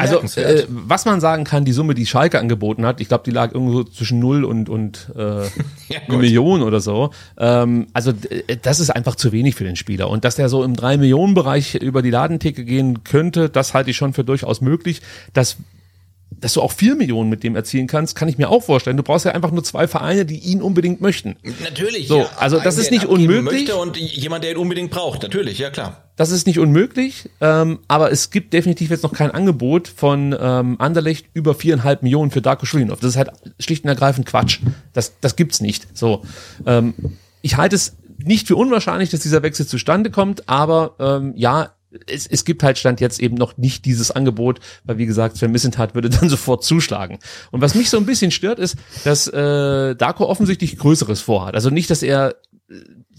also, 0.00 0.20
äh, 0.40 0.64
was 0.68 1.04
man 1.04 1.20
sagen 1.20 1.44
kann, 1.44 1.64
die 1.64 1.72
Summe, 1.72 1.94
die 1.94 2.06
Schalke 2.06 2.40
angeboten 2.40 2.84
hat, 2.84 3.00
ich 3.00 3.06
glaube, 3.06 3.22
die 3.24 3.30
lag 3.30 3.52
irgendwo 3.52 3.84
zwischen 3.84 4.18
null 4.18 4.44
und, 4.44 4.68
und 4.68 5.12
äh, 5.16 5.44
ja, 5.88 6.00
eine 6.08 6.16
Million 6.16 6.62
oder 6.62 6.80
so. 6.80 7.10
Ähm, 7.38 7.86
also, 7.92 8.12
das 8.62 8.80
ist 8.80 8.90
einfach 8.90 9.14
zu 9.14 9.30
wenig 9.30 9.54
für 9.54 9.62
den 9.62 9.76
Spieler. 9.76 10.10
Und 10.10 10.24
dass 10.24 10.34
der 10.34 10.48
so 10.48 10.64
im 10.64 10.74
drei 10.74 10.96
Millionen 10.96 11.34
Bereich 11.34 11.76
über 11.76 12.02
die 12.02 12.10
Ladentheke 12.10 12.64
gehen 12.64 13.04
könnte, 13.04 13.48
das 13.48 13.74
halte 13.74 13.90
ich 13.90 13.96
schon 13.96 14.12
für 14.12 14.24
durchaus 14.24 14.60
möglich. 14.60 15.02
Das 15.32 15.56
dass 16.40 16.52
du 16.52 16.62
auch 16.62 16.72
vier 16.72 16.94
Millionen 16.94 17.30
mit 17.30 17.42
dem 17.42 17.56
erzielen 17.56 17.86
kannst, 17.86 18.14
kann 18.14 18.28
ich 18.28 18.38
mir 18.38 18.50
auch 18.50 18.62
vorstellen. 18.62 18.96
Du 18.96 19.02
brauchst 19.02 19.24
ja 19.24 19.32
einfach 19.32 19.50
nur 19.50 19.64
zwei 19.64 19.88
Vereine, 19.88 20.26
die 20.26 20.38
ihn 20.38 20.62
unbedingt 20.62 21.00
möchten. 21.00 21.36
Natürlich. 21.62 22.08
So, 22.08 22.20
ja. 22.20 22.30
also 22.36 22.58
das 22.58 22.74
Einen, 22.74 22.84
ist 22.84 22.90
nicht 22.90 23.06
unmöglich. 23.06 23.72
Und 23.72 23.96
jemand, 23.96 24.44
der 24.44 24.52
ihn 24.52 24.56
unbedingt 24.56 24.90
braucht. 24.90 25.22
Natürlich, 25.22 25.58
ja 25.58 25.70
klar. 25.70 26.02
Das 26.16 26.30
ist 26.30 26.46
nicht 26.46 26.58
unmöglich, 26.58 27.28
ähm, 27.42 27.80
aber 27.88 28.10
es 28.10 28.30
gibt 28.30 28.54
definitiv 28.54 28.90
jetzt 28.90 29.02
noch 29.02 29.12
kein 29.12 29.30
Angebot 29.30 29.86
von 29.86 30.34
ähm, 30.38 30.76
Anderlecht 30.78 31.26
über 31.34 31.54
viereinhalb 31.54 32.02
Millionen 32.02 32.30
für 32.30 32.40
Darko 32.40 32.64
Schulinov. 32.64 33.00
Das 33.00 33.10
ist 33.10 33.16
halt 33.16 33.30
schlicht 33.60 33.84
und 33.84 33.90
ergreifend 33.90 34.26
Quatsch. 34.26 34.60
Das, 34.94 35.20
das 35.20 35.36
gibt's 35.36 35.60
nicht. 35.60 35.86
So, 35.96 36.22
ähm, 36.64 36.94
ich 37.42 37.58
halte 37.58 37.76
es 37.76 37.96
nicht 38.18 38.46
für 38.46 38.56
unwahrscheinlich, 38.56 39.10
dass 39.10 39.20
dieser 39.20 39.42
Wechsel 39.42 39.66
zustande 39.66 40.10
kommt, 40.10 40.48
aber 40.48 40.96
ähm, 40.98 41.34
ja, 41.36 41.75
es, 42.06 42.26
es 42.26 42.44
gibt 42.44 42.62
halt 42.62 42.78
Stand 42.78 43.00
jetzt 43.00 43.20
eben 43.20 43.36
noch 43.36 43.56
nicht 43.56 43.84
dieses 43.84 44.10
Angebot, 44.10 44.60
weil 44.84 44.98
wie 44.98 45.06
gesagt, 45.06 45.36
Sven 45.36 45.52
Missentat 45.52 45.94
würde 45.94 46.10
dann 46.10 46.28
sofort 46.28 46.64
zuschlagen. 46.64 47.18
Und 47.50 47.60
was 47.60 47.74
mich 47.74 47.90
so 47.90 47.96
ein 47.96 48.06
bisschen 48.06 48.30
stört, 48.30 48.58
ist, 48.58 48.76
dass 49.04 49.28
äh, 49.28 49.94
Darko 49.94 50.26
offensichtlich 50.26 50.78
Größeres 50.78 51.20
vorhat. 51.20 51.54
Also 51.54 51.70
nicht, 51.70 51.90
dass 51.90 52.02
er 52.02 52.36
äh, 52.68 52.74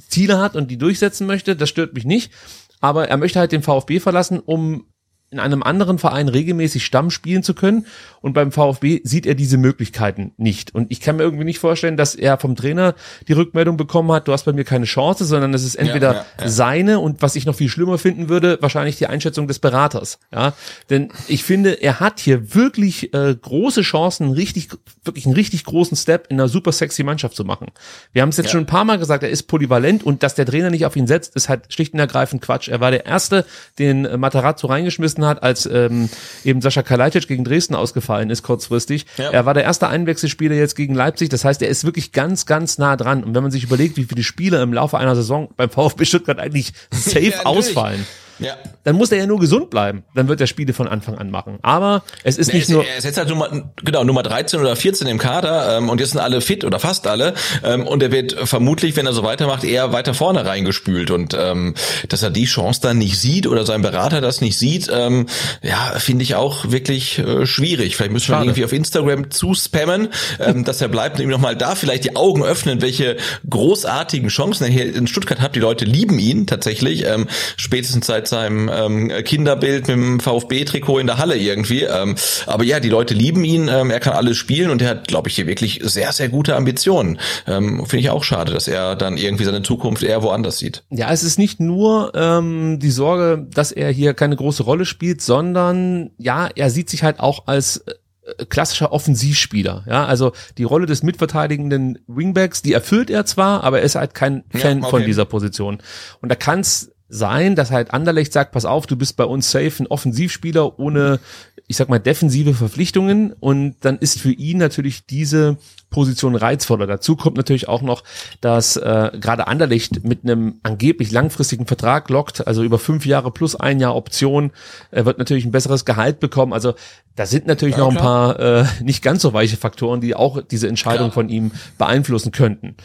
Ziele 0.09 0.39
hat 0.39 0.55
und 0.55 0.71
die 0.71 0.77
durchsetzen 0.77 1.27
möchte, 1.27 1.55
das 1.55 1.69
stört 1.69 1.93
mich 1.93 2.05
nicht. 2.05 2.31
Aber 2.79 3.07
er 3.07 3.17
möchte 3.17 3.39
halt 3.39 3.51
den 3.51 3.63
VfB 3.63 3.99
verlassen, 3.99 4.39
um 4.39 4.85
in 5.29 5.39
einem 5.39 5.61
anderen 5.61 5.99
Verein 5.99 6.29
regelmäßig 6.29 6.85
Stamm 6.85 7.09
spielen 7.09 7.43
zu 7.43 7.53
können. 7.53 7.85
Und 8.21 8.33
beim 8.33 8.51
VfB 8.51 9.01
sieht 9.03 9.25
er 9.25 9.35
diese 9.35 9.57
Möglichkeiten 9.57 10.31
nicht. 10.37 10.73
Und 10.73 10.91
ich 10.91 11.01
kann 11.01 11.17
mir 11.17 11.23
irgendwie 11.23 11.43
nicht 11.43 11.59
vorstellen, 11.59 11.97
dass 11.97 12.15
er 12.15 12.37
vom 12.37 12.55
Trainer 12.55 12.95
die 13.27 13.33
Rückmeldung 13.33 13.77
bekommen 13.77 14.11
hat, 14.11 14.27
du 14.27 14.31
hast 14.31 14.43
bei 14.43 14.53
mir 14.53 14.63
keine 14.63 14.85
Chance, 14.85 15.25
sondern 15.25 15.53
es 15.53 15.63
ist 15.63 15.75
entweder 15.75 16.13
ja, 16.13 16.25
ja. 16.39 16.47
seine 16.49 16.99
und 16.99 17.21
was 17.21 17.35
ich 17.35 17.45
noch 17.45 17.55
viel 17.55 17.69
schlimmer 17.69 17.97
finden 17.97 18.29
würde, 18.29 18.57
wahrscheinlich 18.61 18.97
die 18.97 19.07
Einschätzung 19.07 19.47
des 19.47 19.59
Beraters. 19.59 20.19
Ja, 20.33 20.53
denn 20.89 21.09
ich 21.27 21.43
finde, 21.43 21.81
er 21.81 21.99
hat 21.99 22.19
hier 22.19 22.55
wirklich 22.55 23.13
äh, 23.13 23.35
große 23.35 23.81
Chancen, 23.81 24.31
richtig, 24.31 24.69
wirklich 25.03 25.25
einen 25.25 25.35
richtig 25.35 25.65
großen 25.65 25.97
Step 25.97 26.27
in 26.29 26.39
einer 26.39 26.47
super 26.47 26.71
sexy 26.71 27.03
Mannschaft 27.03 27.35
zu 27.35 27.43
machen. 27.43 27.67
Wir 28.13 28.21
haben 28.21 28.29
es 28.29 28.37
jetzt 28.37 28.47
Ja. 28.47 28.51
schon 28.53 28.61
ein 28.61 28.67
paar 28.67 28.85
Mal 28.85 28.97
gesagt, 28.97 29.23
er 29.23 29.29
ist 29.29 29.43
polyvalent 29.43 30.03
und 30.03 30.23
dass 30.23 30.35
der 30.35 30.45
Trainer 30.45 30.69
nicht 30.69 30.85
auf 30.85 30.95
ihn 30.95 31.07
setzt, 31.07 31.35
ist 31.35 31.49
halt 31.49 31.71
schlicht 31.73 31.93
und 31.93 31.99
ergreifend 31.99 32.41
Quatsch. 32.41 32.69
Er 32.69 32.79
war 32.79 32.91
der 32.91 33.05
Erste, 33.05 33.45
den 33.77 34.05
äh, 34.05 34.17
Matarazzo 34.17 34.67
reingeschmissen 34.67 35.16
hat, 35.25 35.43
als 35.43 35.65
ähm, 35.65 36.09
eben 36.43 36.61
Sascha 36.61 36.81
Kalajdzic 36.81 37.27
gegen 37.27 37.43
Dresden 37.43 37.75
ausgefallen 37.75 38.29
ist 38.29 38.43
kurzfristig. 38.43 39.05
Ja. 39.17 39.31
Er 39.31 39.45
war 39.45 39.53
der 39.53 39.63
erste 39.63 39.87
Einwechselspieler 39.87 40.55
jetzt 40.55 40.75
gegen 40.75 40.93
Leipzig. 40.93 41.29
Das 41.29 41.45
heißt, 41.45 41.61
er 41.61 41.69
ist 41.69 41.83
wirklich 41.83 42.11
ganz, 42.11 42.45
ganz 42.45 42.77
nah 42.77 42.95
dran. 42.95 43.23
Und 43.23 43.35
wenn 43.35 43.43
man 43.43 43.51
sich 43.51 43.63
überlegt, 43.63 43.97
wie 43.97 44.05
viele 44.05 44.23
Spieler 44.23 44.61
im 44.61 44.73
Laufe 44.73 44.97
einer 44.97 45.15
Saison 45.15 45.49
beim 45.55 45.69
VfB 45.69 46.05
Stuttgart 46.05 46.39
eigentlich 46.39 46.73
safe 46.91 47.25
Ja, 47.27 47.45
ausfallen, 47.45 48.05
Ja. 48.39 48.55
dann 48.83 48.95
muss 48.95 49.11
er 49.11 49.17
ja 49.17 49.25
nur 49.25 49.39
gesund 49.39 49.69
bleiben. 49.69 50.03
Dann 50.15 50.27
wird 50.27 50.41
er 50.41 50.47
Spiele 50.47 50.73
von 50.73 50.87
Anfang 50.87 51.17
an 51.17 51.31
machen. 51.31 51.59
Aber 51.61 52.03
es 52.23 52.37
ist 52.37 52.49
Er 52.49 52.55
nicht 52.55 52.63
ist, 52.63 52.69
nur... 52.69 52.85
er 52.85 52.97
ist 52.97 53.03
jetzt 53.03 53.17
halt 53.17 53.29
Nummer, 53.29 53.71
genau, 53.83 54.03
Nummer 54.03 54.23
13 54.23 54.59
oder 54.59 54.75
14 54.75 55.07
im 55.07 55.17
Kader 55.17 55.77
ähm, 55.77 55.89
und 55.89 55.99
jetzt 55.99 56.11
sind 56.11 56.19
alle 56.21 56.41
fit 56.41 56.63
oder 56.63 56.79
fast 56.79 57.07
alle 57.07 57.33
ähm, 57.63 57.85
und 57.87 58.03
er 58.03 58.11
wird 58.11 58.33
vermutlich, 58.47 58.95
wenn 58.95 59.05
er 59.05 59.13
so 59.13 59.23
weitermacht, 59.23 59.63
eher 59.63 59.91
weiter 59.93 60.13
vorne 60.13 60.45
reingespült 60.45 61.11
und 61.11 61.35
ähm, 61.39 61.73
dass 62.09 62.23
er 62.23 62.29
die 62.29 62.45
Chance 62.45 62.81
dann 62.81 62.97
nicht 62.97 63.19
sieht 63.19 63.47
oder 63.47 63.65
sein 63.65 63.81
Berater 63.81 64.21
das 64.21 64.41
nicht 64.41 64.57
sieht, 64.57 64.89
ähm, 64.93 65.27
ja, 65.61 65.77
finde 65.97 66.23
ich 66.23 66.35
auch 66.35 66.71
wirklich 66.71 67.19
äh, 67.19 67.45
schwierig. 67.45 67.95
Vielleicht 67.95 68.11
müssen 68.11 68.31
wir 68.33 68.39
irgendwie 68.39 68.65
auf 68.65 68.73
Instagram 68.73 69.31
zuspammen, 69.31 70.09
ähm, 70.39 70.63
dass 70.63 70.81
er 70.81 70.87
bleibt 70.87 71.17
und 71.17 71.23
ihm 71.23 71.29
nochmal 71.29 71.55
da 71.55 71.75
vielleicht 71.75 72.03
die 72.03 72.15
Augen 72.15 72.43
öffnen, 72.43 72.81
welche 72.81 73.17
großartigen 73.49 74.29
Chancen 74.29 74.65
er 74.65 74.69
hier 74.69 74.95
in 74.95 75.07
Stuttgart 75.07 75.41
hat. 75.41 75.55
Die 75.55 75.59
Leute 75.59 75.85
lieben 75.85 76.19
ihn 76.19 76.47
tatsächlich, 76.47 77.05
ähm, 77.05 77.27
spätestens 77.57 78.05
seit 78.07 78.26
seinem 78.27 78.69
ähm, 78.73 79.11
Kinderbild 79.23 79.87
mit 79.87 79.95
dem 79.95 80.19
VfB-Trikot 80.19 80.99
in 80.99 81.07
der 81.07 81.17
Halle 81.17 81.37
irgendwie. 81.37 81.83
Ähm, 81.83 82.15
aber 82.45 82.63
ja, 82.63 82.79
die 82.79 82.89
Leute 82.89 83.13
lieben 83.13 83.43
ihn, 83.43 83.67
ähm, 83.67 83.91
er 83.91 83.99
kann 83.99 84.13
alles 84.13 84.37
spielen 84.37 84.69
und 84.69 84.81
er 84.81 84.89
hat, 84.89 85.07
glaube 85.07 85.29
ich, 85.29 85.35
hier 85.35 85.47
wirklich 85.47 85.81
sehr, 85.83 86.11
sehr 86.11 86.29
gute 86.29 86.55
Ambitionen. 86.55 87.19
Ähm, 87.47 87.85
Finde 87.85 87.99
ich 87.99 88.09
auch 88.09 88.23
schade, 88.23 88.53
dass 88.53 88.67
er 88.67 88.95
dann 88.95 89.17
irgendwie 89.17 89.43
seine 89.43 89.61
Zukunft 89.63 90.03
eher 90.03 90.23
woanders 90.23 90.59
sieht. 90.59 90.83
Ja, 90.89 91.11
es 91.11 91.23
ist 91.23 91.39
nicht 91.39 91.59
nur 91.59 92.11
ähm, 92.15 92.79
die 92.79 92.91
Sorge, 92.91 93.47
dass 93.53 93.71
er 93.71 93.91
hier 93.91 94.13
keine 94.13 94.35
große 94.35 94.63
Rolle 94.63 94.85
spielt, 94.85 95.21
sondern 95.21 96.11
ja, 96.17 96.49
er 96.55 96.69
sieht 96.69 96.89
sich 96.89 97.03
halt 97.03 97.19
auch 97.19 97.47
als 97.47 97.77
äh, 97.77 98.45
klassischer 98.49 98.91
Offensivspieler. 98.91 99.85
Ja, 99.87 100.05
also 100.05 100.33
die 100.57 100.63
Rolle 100.63 100.85
des 100.85 101.03
mitverteidigenden 101.03 101.99
Wingbacks, 102.07 102.61
die 102.61 102.73
erfüllt 102.73 103.09
er 103.09 103.25
zwar, 103.25 103.63
aber 103.63 103.79
er 103.79 103.85
ist 103.85 103.95
halt 103.95 104.13
kein 104.13 104.43
Ja, 104.53 104.59
Fan 104.59 104.81
von 104.81 104.95
okay. 104.95 105.05
dieser 105.05 105.25
Position. 105.25 105.79
Und 106.21 106.29
da 106.29 106.35
kann 106.35 106.59
es 106.59 106.91
sein, 107.09 107.55
dass 107.55 107.71
halt 107.71 107.93
Anderlecht 107.93 108.33
sagt, 108.33 108.51
pass 108.51 108.65
auf, 108.65 108.85
du 108.87 108.95
bist 108.95 109.15
bei 109.17 109.23
uns 109.23 109.49
safe 109.49 109.83
ein 109.83 109.87
Offensivspieler 109.87 110.77
ohne, 110.79 111.19
ich 111.67 111.77
sag 111.77 111.89
mal, 111.89 111.99
defensive 111.99 112.53
Verpflichtungen 112.53 113.33
und 113.39 113.75
dann 113.81 113.97
ist 113.97 114.19
für 114.19 114.31
ihn 114.31 114.57
natürlich 114.57 115.05
diese 115.05 115.57
Position 115.89 116.35
reizvoller. 116.35 116.85
Dazu 116.85 117.15
kommt 117.15 117.37
natürlich 117.37 117.69
auch 117.69 117.81
noch, 117.81 118.03
dass 118.41 118.75
äh, 118.75 119.11
gerade 119.19 119.47
Anderlecht 119.47 120.03
mit 120.03 120.23
einem 120.23 120.59
angeblich 120.63 121.11
langfristigen 121.11 121.65
Vertrag 121.65 122.09
lockt, 122.09 122.45
also 122.45 122.63
über 122.63 122.77
fünf 122.77 123.05
Jahre 123.05 123.31
plus 123.31 123.55
ein 123.55 123.79
Jahr 123.79 123.95
Option, 123.95 124.51
er 124.91 125.05
wird 125.05 125.17
natürlich 125.17 125.45
ein 125.45 125.51
besseres 125.51 125.85
Gehalt 125.85 126.19
bekommen. 126.19 126.51
Also 126.51 126.73
da 127.15 127.25
sind 127.25 127.47
natürlich 127.47 127.77
Ja, 127.77 127.83
noch 127.83 127.91
ein 127.91 127.97
paar 127.97 128.39
äh, 128.39 128.65
nicht 128.81 129.01
ganz 129.01 129.21
so 129.21 129.33
weiche 129.33 129.55
Faktoren, 129.57 130.01
die 130.01 130.13
auch 130.13 130.41
diese 130.41 130.67
Entscheidung 130.67 131.07
Klar. 131.07 131.13
von 131.13 131.29
ihm 131.29 131.51
beeinflussen 131.77 132.31
könnten. 132.31 132.75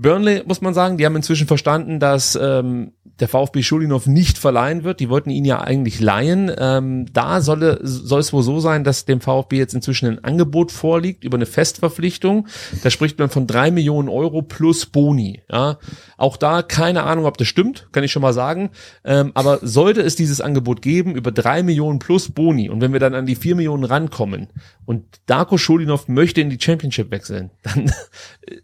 Burnley, 0.00 0.42
muss 0.46 0.60
man 0.60 0.74
sagen, 0.74 0.96
die 0.96 1.06
haben 1.06 1.16
inzwischen 1.16 1.46
verstanden, 1.46 2.00
dass 2.00 2.38
ähm, 2.40 2.92
der 3.20 3.28
VfB 3.28 3.62
Schulinov 3.62 4.06
nicht 4.06 4.38
verleihen 4.38 4.84
wird. 4.84 5.00
Die 5.00 5.08
wollten 5.08 5.30
ihn 5.30 5.44
ja 5.44 5.60
eigentlich 5.60 6.00
leihen. 6.00 6.52
Ähm, 6.56 7.06
da 7.12 7.40
soll, 7.40 7.80
soll 7.82 8.20
es 8.20 8.32
wohl 8.32 8.42
so 8.42 8.60
sein, 8.60 8.84
dass 8.84 9.06
dem 9.06 9.20
VfB 9.20 9.58
jetzt 9.58 9.74
inzwischen 9.74 10.06
ein 10.06 10.24
Angebot 10.24 10.70
vorliegt 10.70 11.24
über 11.24 11.36
eine 11.36 11.46
Festverpflichtung. 11.46 12.46
Da 12.82 12.90
spricht 12.90 13.18
man 13.18 13.28
von 13.28 13.46
drei 13.46 13.70
Millionen 13.70 14.08
Euro 14.08 14.42
plus 14.42 14.86
Boni. 14.86 15.42
Ja, 15.50 15.78
auch 16.16 16.36
da 16.36 16.62
keine 16.62 17.02
Ahnung, 17.04 17.24
ob 17.24 17.38
das 17.38 17.48
stimmt, 17.48 17.88
kann 17.92 18.04
ich 18.04 18.12
schon 18.12 18.22
mal 18.22 18.32
sagen. 18.32 18.70
Ähm, 19.04 19.32
aber 19.34 19.58
sollte 19.62 20.02
es 20.02 20.14
dieses 20.14 20.40
Angebot 20.40 20.82
geben 20.82 21.14
über 21.14 21.32
drei 21.32 21.62
Millionen 21.62 21.98
plus 21.98 22.30
Boni 22.30 22.70
und 22.70 22.80
wenn 22.80 22.92
wir 22.92 23.00
dann 23.00 23.14
an 23.14 23.26
die 23.26 23.36
vier 23.36 23.56
Millionen 23.56 23.84
rankommen 23.84 24.48
und 24.84 25.04
Darko 25.26 25.58
Schulinov 25.58 26.08
möchte 26.08 26.40
in 26.40 26.50
die 26.50 26.60
Championship 26.60 27.10
wechseln, 27.10 27.50
dann 27.62 27.92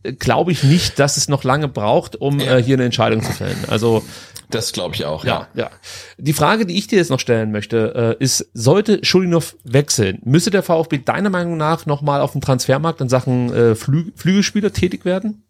äh, 0.02 0.12
glaube 0.12 0.52
ich 0.52 0.62
nicht, 0.62 0.98
dass 0.98 1.16
es 1.16 1.23
noch 1.28 1.44
lange 1.44 1.68
braucht, 1.68 2.16
um 2.16 2.40
äh, 2.40 2.62
hier 2.62 2.76
eine 2.76 2.84
Entscheidung 2.84 3.22
zu 3.22 3.32
fällen. 3.32 3.56
Also 3.68 4.02
Das 4.50 4.72
glaube 4.72 4.94
ich 4.94 5.04
auch, 5.04 5.24
ja, 5.24 5.48
ja. 5.54 5.70
Die 6.18 6.32
Frage, 6.32 6.66
die 6.66 6.76
ich 6.76 6.86
dir 6.86 6.96
jetzt 6.98 7.10
noch 7.10 7.20
stellen 7.20 7.50
möchte, 7.50 8.16
äh, 8.20 8.22
ist, 8.22 8.50
sollte 8.54 9.04
Schulinov 9.04 9.56
wechseln, 9.64 10.20
müsste 10.24 10.50
der 10.50 10.62
VfB 10.62 10.98
deiner 10.98 11.30
Meinung 11.30 11.56
nach 11.56 11.86
nochmal 11.86 12.20
auf 12.20 12.32
dem 12.32 12.40
Transfermarkt 12.40 13.00
in 13.00 13.08
Sachen 13.08 13.52
äh, 13.52 13.74
Flü 13.74 14.12
Flügelspieler 14.14 14.72
tätig 14.72 15.04
werden? 15.04 15.42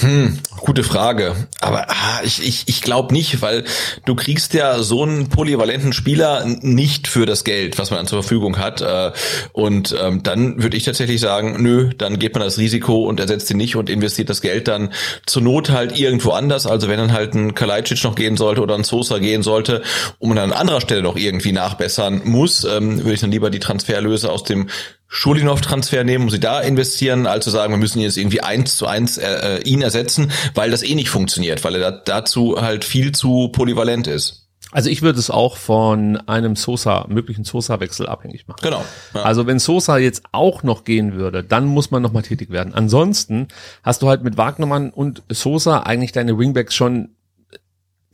Hm, 0.00 0.40
gute 0.58 0.82
Frage. 0.82 1.36
Aber 1.60 1.88
ah, 1.88 2.20
ich, 2.24 2.44
ich, 2.44 2.64
ich 2.66 2.82
glaube 2.82 3.14
nicht, 3.14 3.42
weil 3.42 3.62
du 4.04 4.16
kriegst 4.16 4.52
ja 4.52 4.82
so 4.82 5.04
einen 5.04 5.28
polyvalenten 5.28 5.92
Spieler 5.92 6.44
nicht 6.44 7.06
für 7.06 7.26
das 7.26 7.44
Geld, 7.44 7.78
was 7.78 7.90
man 7.90 7.98
dann 7.98 8.08
zur 8.08 8.20
Verfügung 8.22 8.58
hat. 8.58 8.80
Äh, 8.80 9.12
Und 9.52 9.94
ähm, 10.00 10.24
dann 10.24 10.60
würde 10.60 10.76
ich 10.76 10.82
tatsächlich 10.82 11.20
sagen, 11.20 11.62
nö, 11.62 11.90
dann 11.96 12.18
geht 12.18 12.34
man 12.34 12.42
das 12.42 12.58
Risiko 12.58 13.04
und 13.04 13.20
ersetzt 13.20 13.50
ihn 13.52 13.56
nicht 13.56 13.76
und 13.76 13.88
investiert 13.88 14.30
das 14.30 14.40
Geld 14.40 14.66
dann 14.66 14.92
zur 15.26 15.42
Not 15.42 15.70
halt 15.70 15.96
irgendwo 15.96 16.30
anders. 16.32 16.66
Also 16.66 16.88
wenn 16.88 16.98
dann 16.98 17.12
halt 17.12 17.34
ein 17.34 17.54
Kalajdzic 17.54 18.02
noch 18.02 18.16
gehen 18.16 18.36
sollte 18.36 18.62
oder 18.62 18.74
ein 18.74 18.84
Sosa 18.84 19.18
gehen 19.18 19.44
sollte 19.44 19.82
und 20.18 20.30
man 20.30 20.38
an 20.38 20.52
anderer 20.52 20.80
Stelle 20.80 21.02
noch 21.02 21.16
irgendwie 21.16 21.52
nachbessern 21.52 22.22
muss, 22.24 22.64
ähm, 22.64 22.98
würde 22.98 23.12
ich 23.14 23.20
dann 23.20 23.30
lieber 23.30 23.50
die 23.50 23.60
Transferlöse 23.60 24.32
aus 24.32 24.42
dem 24.42 24.68
Schulinov-Transfer 25.14 26.02
nehmen, 26.02 26.24
um 26.24 26.30
sie 26.30 26.40
da 26.40 26.60
investieren, 26.60 27.28
als 27.28 27.44
zu 27.44 27.50
sagen, 27.50 27.72
wir 27.72 27.78
müssen 27.78 28.00
jetzt 28.00 28.16
irgendwie 28.16 28.40
eins 28.40 28.74
zu 28.74 28.88
eins 28.88 29.16
äh, 29.16 29.58
äh, 29.58 29.62
ihn 29.62 29.80
ersetzen, 29.80 30.32
weil 30.54 30.72
das 30.72 30.82
eh 30.82 30.96
nicht 30.96 31.08
funktioniert, 31.08 31.62
weil 31.62 31.76
er 31.76 31.92
da, 31.92 32.02
dazu 32.04 32.60
halt 32.60 32.84
viel 32.84 33.12
zu 33.12 33.48
polyvalent 33.48 34.08
ist. 34.08 34.48
Also 34.72 34.90
ich 34.90 35.02
würde 35.02 35.20
es 35.20 35.30
auch 35.30 35.56
von 35.56 36.16
einem 36.26 36.56
Sosa, 36.56 37.06
möglichen 37.08 37.44
Sosa-Wechsel 37.44 38.08
abhängig 38.08 38.48
machen. 38.48 38.58
Genau. 38.60 38.84
Ja. 39.14 39.22
Also 39.22 39.46
wenn 39.46 39.60
Sosa 39.60 39.98
jetzt 39.98 40.24
auch 40.32 40.64
noch 40.64 40.82
gehen 40.82 41.14
würde, 41.14 41.44
dann 41.44 41.66
muss 41.66 41.92
man 41.92 42.02
nochmal 42.02 42.24
tätig 42.24 42.50
werden. 42.50 42.74
Ansonsten 42.74 43.46
hast 43.84 44.02
du 44.02 44.08
halt 44.08 44.24
mit 44.24 44.36
Wagnermann 44.36 44.90
und 44.90 45.22
Sosa 45.28 45.84
eigentlich 45.84 46.10
deine 46.10 46.36
Wingbacks 46.36 46.74
schon 46.74 47.10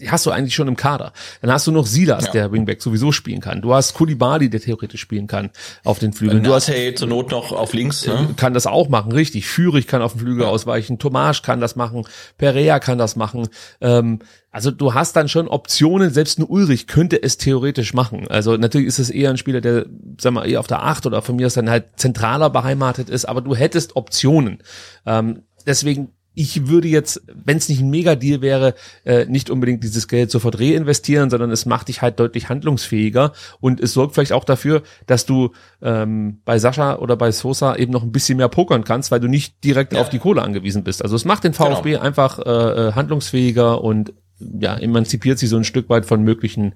hast 0.09 0.26
du 0.26 0.30
eigentlich 0.30 0.55
schon 0.55 0.68
im 0.68 0.76
Kader. 0.76 1.12
Dann 1.42 1.51
hast 1.53 1.66
du 1.66 1.72
noch 1.72 1.86
Silas, 1.86 2.26
Ja. 2.26 2.32
der 2.32 2.53
Wingback 2.53 2.82
sowieso 2.82 3.12
spielen 3.12 3.40
kann. 3.40 3.62
Du 3.62 3.74
hast 3.74 3.94
Kulibali, 3.94 4.51
der 4.51 4.61
theoretisch 4.61 5.01
spielen 5.01 5.26
kann 5.26 5.51
auf 5.84 5.98
den 5.98 6.12
Flügeln. 6.12 6.42
Du 6.42 6.53
hast 6.55 6.68
Nate 6.68 6.94
zur 6.94 7.09
Not 7.09 7.30
noch 7.30 7.53
auf 7.53 7.72
links. 7.72 8.07
Ne? 8.07 8.30
kann 8.36 8.55
das 8.55 8.66
auch 8.66 8.88
machen, 8.88 9.12
richtig. 9.12 9.46
Führig 9.46 9.86
kann 9.86 10.03
auf 10.03 10.12
dem 10.12 10.20
Flügel 10.20 10.44
ausweichen, 10.44 10.98
Tomasch 10.98 11.42
kann 11.42 11.61
das 11.61 11.76
machen, 11.76 12.05
Perea 12.38 12.78
kann 12.78 12.98
das 12.98 13.16
machen. 13.16 13.48
Ähm, 13.80 14.20
also 14.53 14.70
du 14.72 14.94
hast 14.94 15.14
dann 15.14 15.28
schon 15.28 15.46
Optionen, 15.46 16.11
selbst 16.12 16.38
ein 16.38 16.44
Ulrich 16.44 16.86
könnte 16.88 17.22
es 17.22 17.36
theoretisch 17.38 17.94
machen. 17.94 18.26
Also 18.28 18.57
natürlich 18.57 18.88
ist 18.88 18.98
es 18.98 19.09
eher 19.11 19.30
ein 19.30 19.36
Spieler, 19.36 19.61
der, 19.61 19.86
sag 20.20 20.32
mal, 20.32 20.48
eher 20.48 20.59
auf 20.61 20.66
der 20.66 20.82
Acht 20.82 21.07
oder 21.07 21.22
von 21.22 21.36
mir 21.36 21.46
aus 21.46 21.55
dann 21.55 21.70
halt 21.70 21.84
zentraler 21.96 22.51
beheimatet 22.51 23.09
ist, 23.11 23.26
aber 23.26 23.42
du 23.42 23.55
hättest 23.55 23.94
Optionen. 23.94 24.59
Ähm, 25.07 25.42
deswegen 25.66 26.09
ich 26.35 26.68
würde 26.68 26.89
jetzt, 26.89 27.22
wenn 27.26 27.57
es 27.57 27.68
nicht 27.68 27.81
ein 27.81 27.91
Megadeal 27.91 28.41
wäre, 28.41 28.74
äh, 29.05 29.26
nicht 29.26 29.51
unbedingt 29.51 29.83
dieses 29.83 30.07
Geld 30.09 30.31
sofort 30.31 30.61
reinvestieren, 30.61 31.28
sondern 31.28 31.51
es 31.51 31.66
macht 31.66 31.89
dich 31.89 32.03
halt 32.03 32.20
deutlich 32.20 32.49
handlungsfähiger 32.49 33.33
und 33.61 33.81
es 33.81 33.93
sorgt 33.93 34.14
vielleicht 34.14 34.33
auch 34.33 34.45
dafür, 34.45 34.83
dass 35.07 35.26
du 35.26 35.51
ähm, 35.83 36.41
bei 36.45 36.59
Sascha 36.59 36.97
oder 36.99 37.16
bei 37.16 37.33
Sosa 37.33 37.74
eben 37.76 37.93
noch 37.93 38.03
ein 38.03 38.12
bisschen 38.12 38.39
mehr 38.39 38.49
pokern 38.49 38.85
kannst, 38.85 39.11
weil 39.11 39.20
du 39.20 39.26
nicht 39.28 39.62
direkt 39.64 39.93
Ja. 39.93 40.01
auf 40.01 40.09
die 40.09 40.18
Kohle 40.20 40.43
angewiesen 40.43 40.85
bist. 40.85 41.03
Also 41.03 41.16
es 41.16 41.24
macht 41.24 41.45
den 41.45 41.53
VfB 41.53 41.97
einfach 41.97 42.39
äh, 42.39 42.43
äh, 42.89 42.93
handlungsfähiger 42.93 43.83
und 43.83 44.12
ja, 44.39 44.76
emanzipiert 44.76 45.39
sie 45.39 45.47
so 45.49 45.57
ein 45.57 45.64
Stück 45.64 45.89
weit 45.91 46.07
von 46.07 46.22
möglichen 46.22 46.74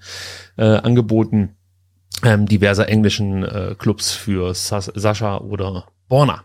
äh, 0.59 0.65
Angeboten 0.65 1.57
ähm, 2.23 2.47
diverser 2.47 2.89
englischen 2.89 3.43
äh, 3.45 3.75
Clubs 3.79 4.13
für 4.13 4.53
Sas 4.55 4.91
Sascha 4.95 5.39
oder 5.39 5.87
Borna. 6.09 6.45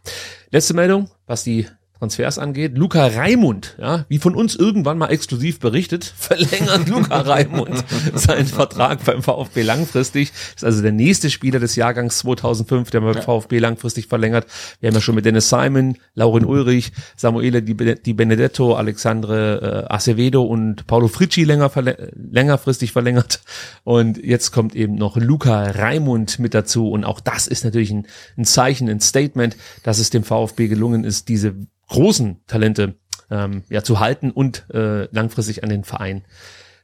Letzte 0.52 0.74
Meldung, 0.74 1.10
was 1.28 1.44
die 1.44 1.68
Transfers 2.00 2.38
angeht. 2.40 2.78
Luca 2.78 3.08
Raimund, 3.08 3.76
ja, 3.78 4.06
wie 4.08 4.20
von 4.20 4.34
uns 4.34 4.56
irgendwann 4.56 4.98
mal 4.98 5.08
exklusiv 5.10 5.60
berichtet, 5.60 6.06
verlängert 6.18 6.88
Luca 6.88 7.20
Raimund 7.22 7.84
seinen 8.14 8.46
Vertrag 8.46 9.04
beim 9.04 9.22
VfB 9.22 9.64
langfristig. 9.64 10.32
Ist 10.56 10.64
also 10.64 10.82
der 10.82 10.94
nächste 10.94 11.30
Spieler 11.30 11.60
des 11.60 11.76
Jahrgangs 11.76 12.20
2005, 12.20 12.90
der 12.92 13.02
beim 13.02 13.22
VfB 13.22 13.60
langfristig 13.60 14.08
verlängert. 14.08 14.48
Wir 14.80 14.88
haben 14.88 14.96
ja 14.96 15.02
schon 15.02 15.16
mit 15.16 15.26
Dennis 15.26 15.50
Simon, 15.50 15.98
Lauren 16.16 16.46
Ulrich, 16.46 16.94
Samuele 17.18 17.62
Di 17.62 17.74
Be- 17.74 17.96
Di 17.96 18.14
Benedetto, 18.14 18.76
Alexandre 18.76 19.86
äh, 19.90 19.94
Acevedo 19.94 20.44
und 20.44 20.88
Paulo 20.88 21.10
Fricci 21.10 21.44
länger 21.44 21.70
verlä 21.70 21.96
längerfristig 22.16 22.94
verlängert. 22.94 23.42
Und 23.84 24.24
jetzt 24.24 24.52
kommt 24.52 24.74
eben 24.74 24.96
noch 24.96 25.18
Luca 25.18 25.64
Raimund 25.72 26.40
mit 26.40 26.54
dazu. 26.54 26.90
Und 26.90 27.04
auch 27.04 27.20
das 27.20 27.48
ist 27.48 27.66
natürlich 27.66 27.92
ein, 27.92 28.08
ein 28.38 28.46
Zeichen, 28.46 28.90
ein 28.90 29.02
Statement, 29.02 29.58
dass 29.84 30.00
es 30.00 30.10
dem 30.12 30.24
VfB 30.24 30.68
gelungen 30.70 31.04
ist, 31.04 31.28
diese 31.28 31.56
großen 31.90 32.42
Talente 32.48 32.96
ähm, 33.30 33.64
ja 33.70 33.84
zu 33.84 34.00
halten 34.00 34.32
und 34.32 34.66
äh, 34.74 35.06
langfristig 35.14 35.64
an 35.64 35.70
den 35.70 35.84
Verein 35.84 36.24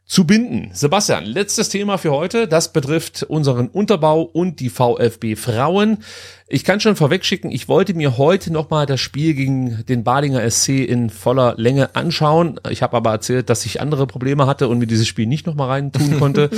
zu 0.06 0.28
binden. 0.28 0.70
Sebastian, 0.74 1.26
letztes 1.26 1.70
Thema 1.70 1.98
für 1.98 2.12
heute. 2.12 2.48
Das 2.48 2.72
betrifft 2.72 3.24
unseren 3.24 3.68
Unterbau 3.68 4.22
und 4.22 4.60
die 4.60 4.70
VfB 4.70 5.36
Frauen. 5.36 6.04
Ich 6.48 6.64
kann 6.64 6.80
schon 6.80 6.96
vorwegschicken, 6.96 7.50
ich 7.50 7.68
wollte 7.68 7.96
mir 7.96 8.20
heute 8.20 8.54
nochmal 8.54 8.86
das 8.86 9.02
Spiel 9.02 9.34
gegen 9.34 9.84
den 9.90 10.04
Balinger 10.04 10.48
SC 10.48 10.86
in 10.86 11.10
voller 11.10 11.56
Länge 11.58 11.96
anschauen. 11.96 12.60
Ich 12.70 12.84
habe 12.84 12.96
aber 12.98 13.10
erzählt, 13.10 13.50
dass 13.50 13.66
ich 13.66 13.82
andere 13.82 14.06
Probleme 14.06 14.46
hatte 14.46 14.68
und 14.68 14.78
mir 14.78 14.86
dieses 14.86 15.08
Spiel 15.08 15.26
nicht 15.26 15.48
nochmal 15.48 15.70
rein 15.70 15.92
tun 15.92 16.20
konnte. 16.20 16.52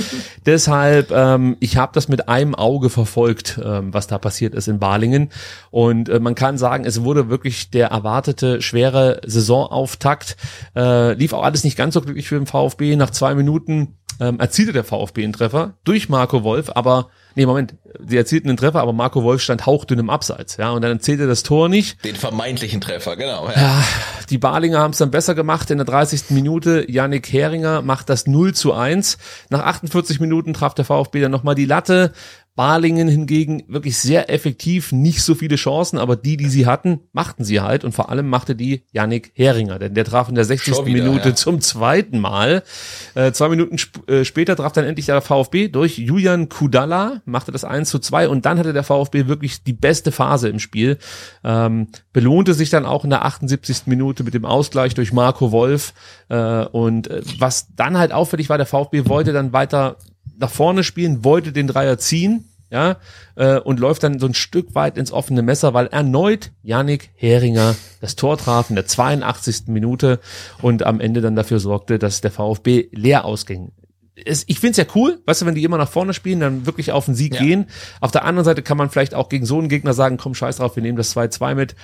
Deshalb, 0.44 1.10
ähm, 1.10 1.56
ich 1.60 1.78
habe 1.78 1.92
das 1.94 2.06
mit 2.06 2.28
einem 2.28 2.54
Auge 2.54 2.90
verfolgt, 2.90 3.58
ähm, 3.64 3.94
was 3.94 4.06
da 4.08 4.18
passiert 4.18 4.54
ist 4.54 4.68
in 4.68 4.78
Balingen. 4.78 5.30
Und 5.70 6.10
äh, 6.10 6.20
man 6.20 6.34
kann 6.34 6.58
sagen, 6.58 6.84
es 6.84 7.02
wurde 7.02 7.30
wirklich 7.30 7.70
der 7.70 7.88
erwartete 7.88 8.60
schwere 8.60 9.22
Saisonauftakt. 9.24 10.36
Äh, 10.76 11.14
lief 11.14 11.32
auch 11.32 11.44
alles 11.44 11.64
nicht 11.64 11.78
ganz 11.78 11.94
so 11.94 12.02
glücklich 12.02 12.28
für 12.28 12.36
den 12.36 12.46
VfB. 12.46 12.94
Nach 12.96 13.08
zwei 13.10 13.34
Minuten 13.34 13.97
ähm, 14.20 14.40
erzielte 14.40 14.72
der 14.72 14.84
VfB 14.84 15.24
einen 15.24 15.32
Treffer 15.32 15.74
durch 15.84 16.08
Marco 16.08 16.42
Wolf, 16.42 16.70
aber 16.74 17.08
nee, 17.34 17.46
Moment, 17.46 17.74
sie 18.06 18.16
erzielten 18.16 18.48
einen 18.48 18.56
Treffer, 18.56 18.80
aber 18.80 18.92
Marco 18.92 19.22
Wolf 19.22 19.42
stand 19.42 19.66
hauchdünn 19.66 19.98
im 19.98 20.10
Abseits, 20.10 20.56
ja, 20.56 20.70
und 20.70 20.82
dann 20.82 21.00
zählte 21.00 21.26
das 21.26 21.42
Tor 21.42 21.68
nicht. 21.68 22.04
Den 22.04 22.16
vermeintlichen 22.16 22.80
Treffer, 22.80 23.16
genau. 23.16 23.48
Ja. 23.48 23.54
Ja, 23.56 23.84
die 24.30 24.38
Balinger 24.38 24.78
haben 24.80 24.92
es 24.92 24.98
dann 24.98 25.10
besser 25.10 25.34
gemacht. 25.34 25.70
In 25.70 25.78
der 25.78 25.86
30. 25.86 26.30
Minute 26.30 26.84
Yannick 26.88 27.32
Heringer 27.32 27.82
macht 27.82 28.08
das 28.08 28.26
0 28.26 28.54
zu 28.54 28.72
1. 28.72 29.18
Nach 29.50 29.60
48 29.60 30.20
Minuten 30.20 30.54
traf 30.54 30.74
der 30.74 30.84
VfB 30.84 31.20
dann 31.20 31.32
nochmal 31.32 31.54
die 31.54 31.64
Latte. 31.64 32.12
Balingen 32.58 33.06
hingegen 33.06 33.62
wirklich 33.68 33.98
sehr 33.98 34.30
effektiv, 34.30 34.90
nicht 34.90 35.22
so 35.22 35.36
viele 35.36 35.54
Chancen, 35.54 35.96
aber 35.96 36.16
die, 36.16 36.36
die 36.36 36.48
sie 36.48 36.66
hatten, 36.66 36.98
machten 37.12 37.44
sie 37.44 37.60
halt 37.60 37.84
und 37.84 37.92
vor 37.92 38.10
allem 38.10 38.28
machte 38.28 38.56
die 38.56 38.82
Yannick 38.90 39.30
Heringer, 39.34 39.78
denn 39.78 39.94
der 39.94 40.04
traf 40.04 40.28
in 40.28 40.34
der 40.34 40.44
60. 40.44 40.74
Schon 40.74 40.84
wieder, 40.84 41.04
Minute 41.04 41.28
ja. 41.28 41.34
zum 41.36 41.60
zweiten 41.60 42.18
Mal. 42.18 42.64
Äh, 43.14 43.30
zwei 43.30 43.48
Minuten 43.48 43.78
sp 43.78 44.02
äh, 44.10 44.24
später 44.24 44.56
traf 44.56 44.72
dann 44.72 44.84
endlich 44.84 45.06
der 45.06 45.20
VfB 45.20 45.68
durch 45.68 45.98
Julian 45.98 46.48
Kudala, 46.48 47.22
machte 47.26 47.52
das 47.52 47.62
1 47.62 47.90
zu 47.90 48.00
2 48.00 48.28
und 48.28 48.44
dann 48.44 48.58
hatte 48.58 48.72
der 48.72 48.82
VfB 48.82 49.28
wirklich 49.28 49.62
die 49.62 49.72
beste 49.72 50.10
Phase 50.10 50.48
im 50.48 50.58
Spiel. 50.58 50.98
Ähm, 51.44 51.86
belohnte 52.12 52.54
sich 52.54 52.70
dann 52.70 52.86
auch 52.86 53.04
in 53.04 53.10
der 53.10 53.24
78. 53.24 53.82
Minute 53.86 54.24
mit 54.24 54.34
dem 54.34 54.44
Ausgleich 54.44 54.94
durch 54.94 55.12
Marco 55.12 55.52
Wolf. 55.52 55.94
Äh, 56.28 56.64
und 56.64 57.06
äh, 57.06 57.22
was 57.38 57.68
dann 57.76 57.96
halt 57.98 58.10
auffällig 58.10 58.48
war, 58.48 58.56
der 58.56 58.66
VfB 58.66 59.06
wollte 59.06 59.32
dann 59.32 59.52
weiter 59.52 59.96
nach 60.38 60.50
vorne 60.50 60.84
spielen, 60.84 61.24
wollte 61.24 61.52
den 61.52 61.66
Dreier 61.66 61.98
ziehen, 61.98 62.44
ja, 62.70 62.96
äh, 63.34 63.58
und 63.58 63.80
läuft 63.80 64.02
dann 64.02 64.18
so 64.18 64.26
ein 64.26 64.34
Stück 64.34 64.74
weit 64.74 64.98
ins 64.98 65.10
offene 65.10 65.42
Messer, 65.42 65.72
weil 65.72 65.86
erneut 65.86 66.50
Yannick 66.62 67.10
Heringer 67.16 67.74
das 68.00 68.14
Tor 68.14 68.36
traf 68.36 68.68
in 68.68 68.76
der 68.76 68.86
82. 68.86 69.68
Minute 69.68 70.20
und 70.60 70.82
am 70.82 71.00
Ende 71.00 71.20
dann 71.20 71.34
dafür 71.34 71.60
sorgte, 71.60 71.98
dass 71.98 72.20
der 72.20 72.30
VfB 72.30 72.88
leer 72.92 73.24
ausging. 73.24 73.72
Es, 74.24 74.44
ich 74.46 74.60
find's 74.60 74.78
ja 74.78 74.84
cool, 74.94 75.20
weißt 75.26 75.42
du, 75.42 75.46
wenn 75.46 75.54
die 75.54 75.64
immer 75.64 75.78
nach 75.78 75.88
vorne 75.88 76.14
spielen, 76.14 76.40
dann 76.40 76.66
wirklich 76.66 76.92
auf 76.92 77.04
den 77.04 77.14
Sieg 77.14 77.34
Ja. 77.34 77.40
gehen. 77.40 77.66
Auf 78.00 78.10
der 78.10 78.24
anderen 78.24 78.44
Seite 78.44 78.62
kann 78.62 78.76
man 78.76 78.90
vielleicht 78.90 79.14
auch 79.14 79.28
gegen 79.28 79.46
so 79.46 79.58
einen 79.58 79.68
Gegner 79.68 79.94
sagen, 79.94 80.16
komm, 80.16 80.34
scheiß 80.34 80.56
drauf, 80.56 80.76
wir 80.76 80.82
nehmen 80.82 80.96
das 80.98 81.14
2-2 81.16 81.54
mit. 81.54 81.74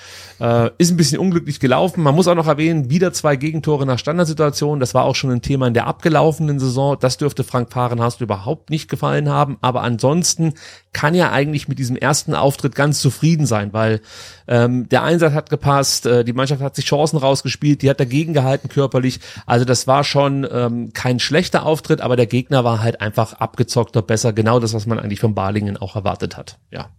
Äh, 0.40 0.70
ist 0.78 0.90
ein 0.90 0.96
bisschen 0.96 1.18
unglücklich 1.18 1.60
gelaufen. 1.60 2.02
Man 2.02 2.14
muss 2.14 2.28
auch 2.28 2.34
noch 2.34 2.46
erwähnen, 2.46 2.90
wieder 2.90 3.12
zwei 3.12 3.36
Gegentore 3.36 3.86
nach 3.86 3.98
Standardsituationen. 3.98 4.80
Das 4.80 4.94
war 4.94 5.04
auch 5.04 5.14
schon 5.14 5.30
ein 5.30 5.42
Thema 5.42 5.66
in 5.66 5.74
der 5.74 5.86
abgelaufenen 5.86 6.58
Saison. 6.58 6.96
Das 7.00 7.16
dürfte 7.16 7.44
Frank 7.44 7.72
Fahrenhast 7.72 8.20
überhaupt 8.20 8.70
nicht 8.70 8.88
gefallen 8.88 9.28
haben. 9.28 9.58
Aber 9.60 9.82
ansonsten 9.82 10.54
kann 10.92 11.14
er 11.14 11.32
eigentlich 11.32 11.68
mit 11.68 11.78
diesem 11.78 11.96
ersten 11.96 12.34
Auftritt 12.34 12.74
ganz 12.74 13.00
zufrieden 13.00 13.46
sein, 13.46 13.72
weil 13.72 14.00
ähm, 14.46 14.88
der 14.88 15.02
Einsatz 15.02 15.32
hat 15.32 15.50
gepasst, 15.50 16.06
äh, 16.06 16.24
die 16.24 16.32
Mannschaft 16.32 16.62
hat 16.62 16.76
sich 16.76 16.84
Chancen 16.84 17.16
rausgespielt, 17.16 17.82
die 17.82 17.90
hat 17.90 17.98
dagegen 17.98 18.32
gehalten 18.32 18.68
körperlich. 18.68 19.18
Also 19.46 19.64
das 19.64 19.86
war 19.86 20.04
schon 20.04 20.46
ähm, 20.50 20.92
kein 20.92 21.18
schlechter 21.18 21.66
Auftritt, 21.66 22.00
aber 22.00 22.14
der 22.16 22.23
Gegner 22.26 22.64
war 22.64 22.82
halt 22.82 23.00
einfach 23.00 23.34
abgezockter, 23.34 24.02
besser. 24.02 24.32
Genau 24.32 24.60
das, 24.60 24.74
was 24.74 24.86
man 24.86 24.98
eigentlich 24.98 25.20
von 25.20 25.34
Balingen 25.34 25.76
auch 25.76 25.96
erwartet 25.96 26.36
hat. 26.36 26.58
Ja. 26.70 26.90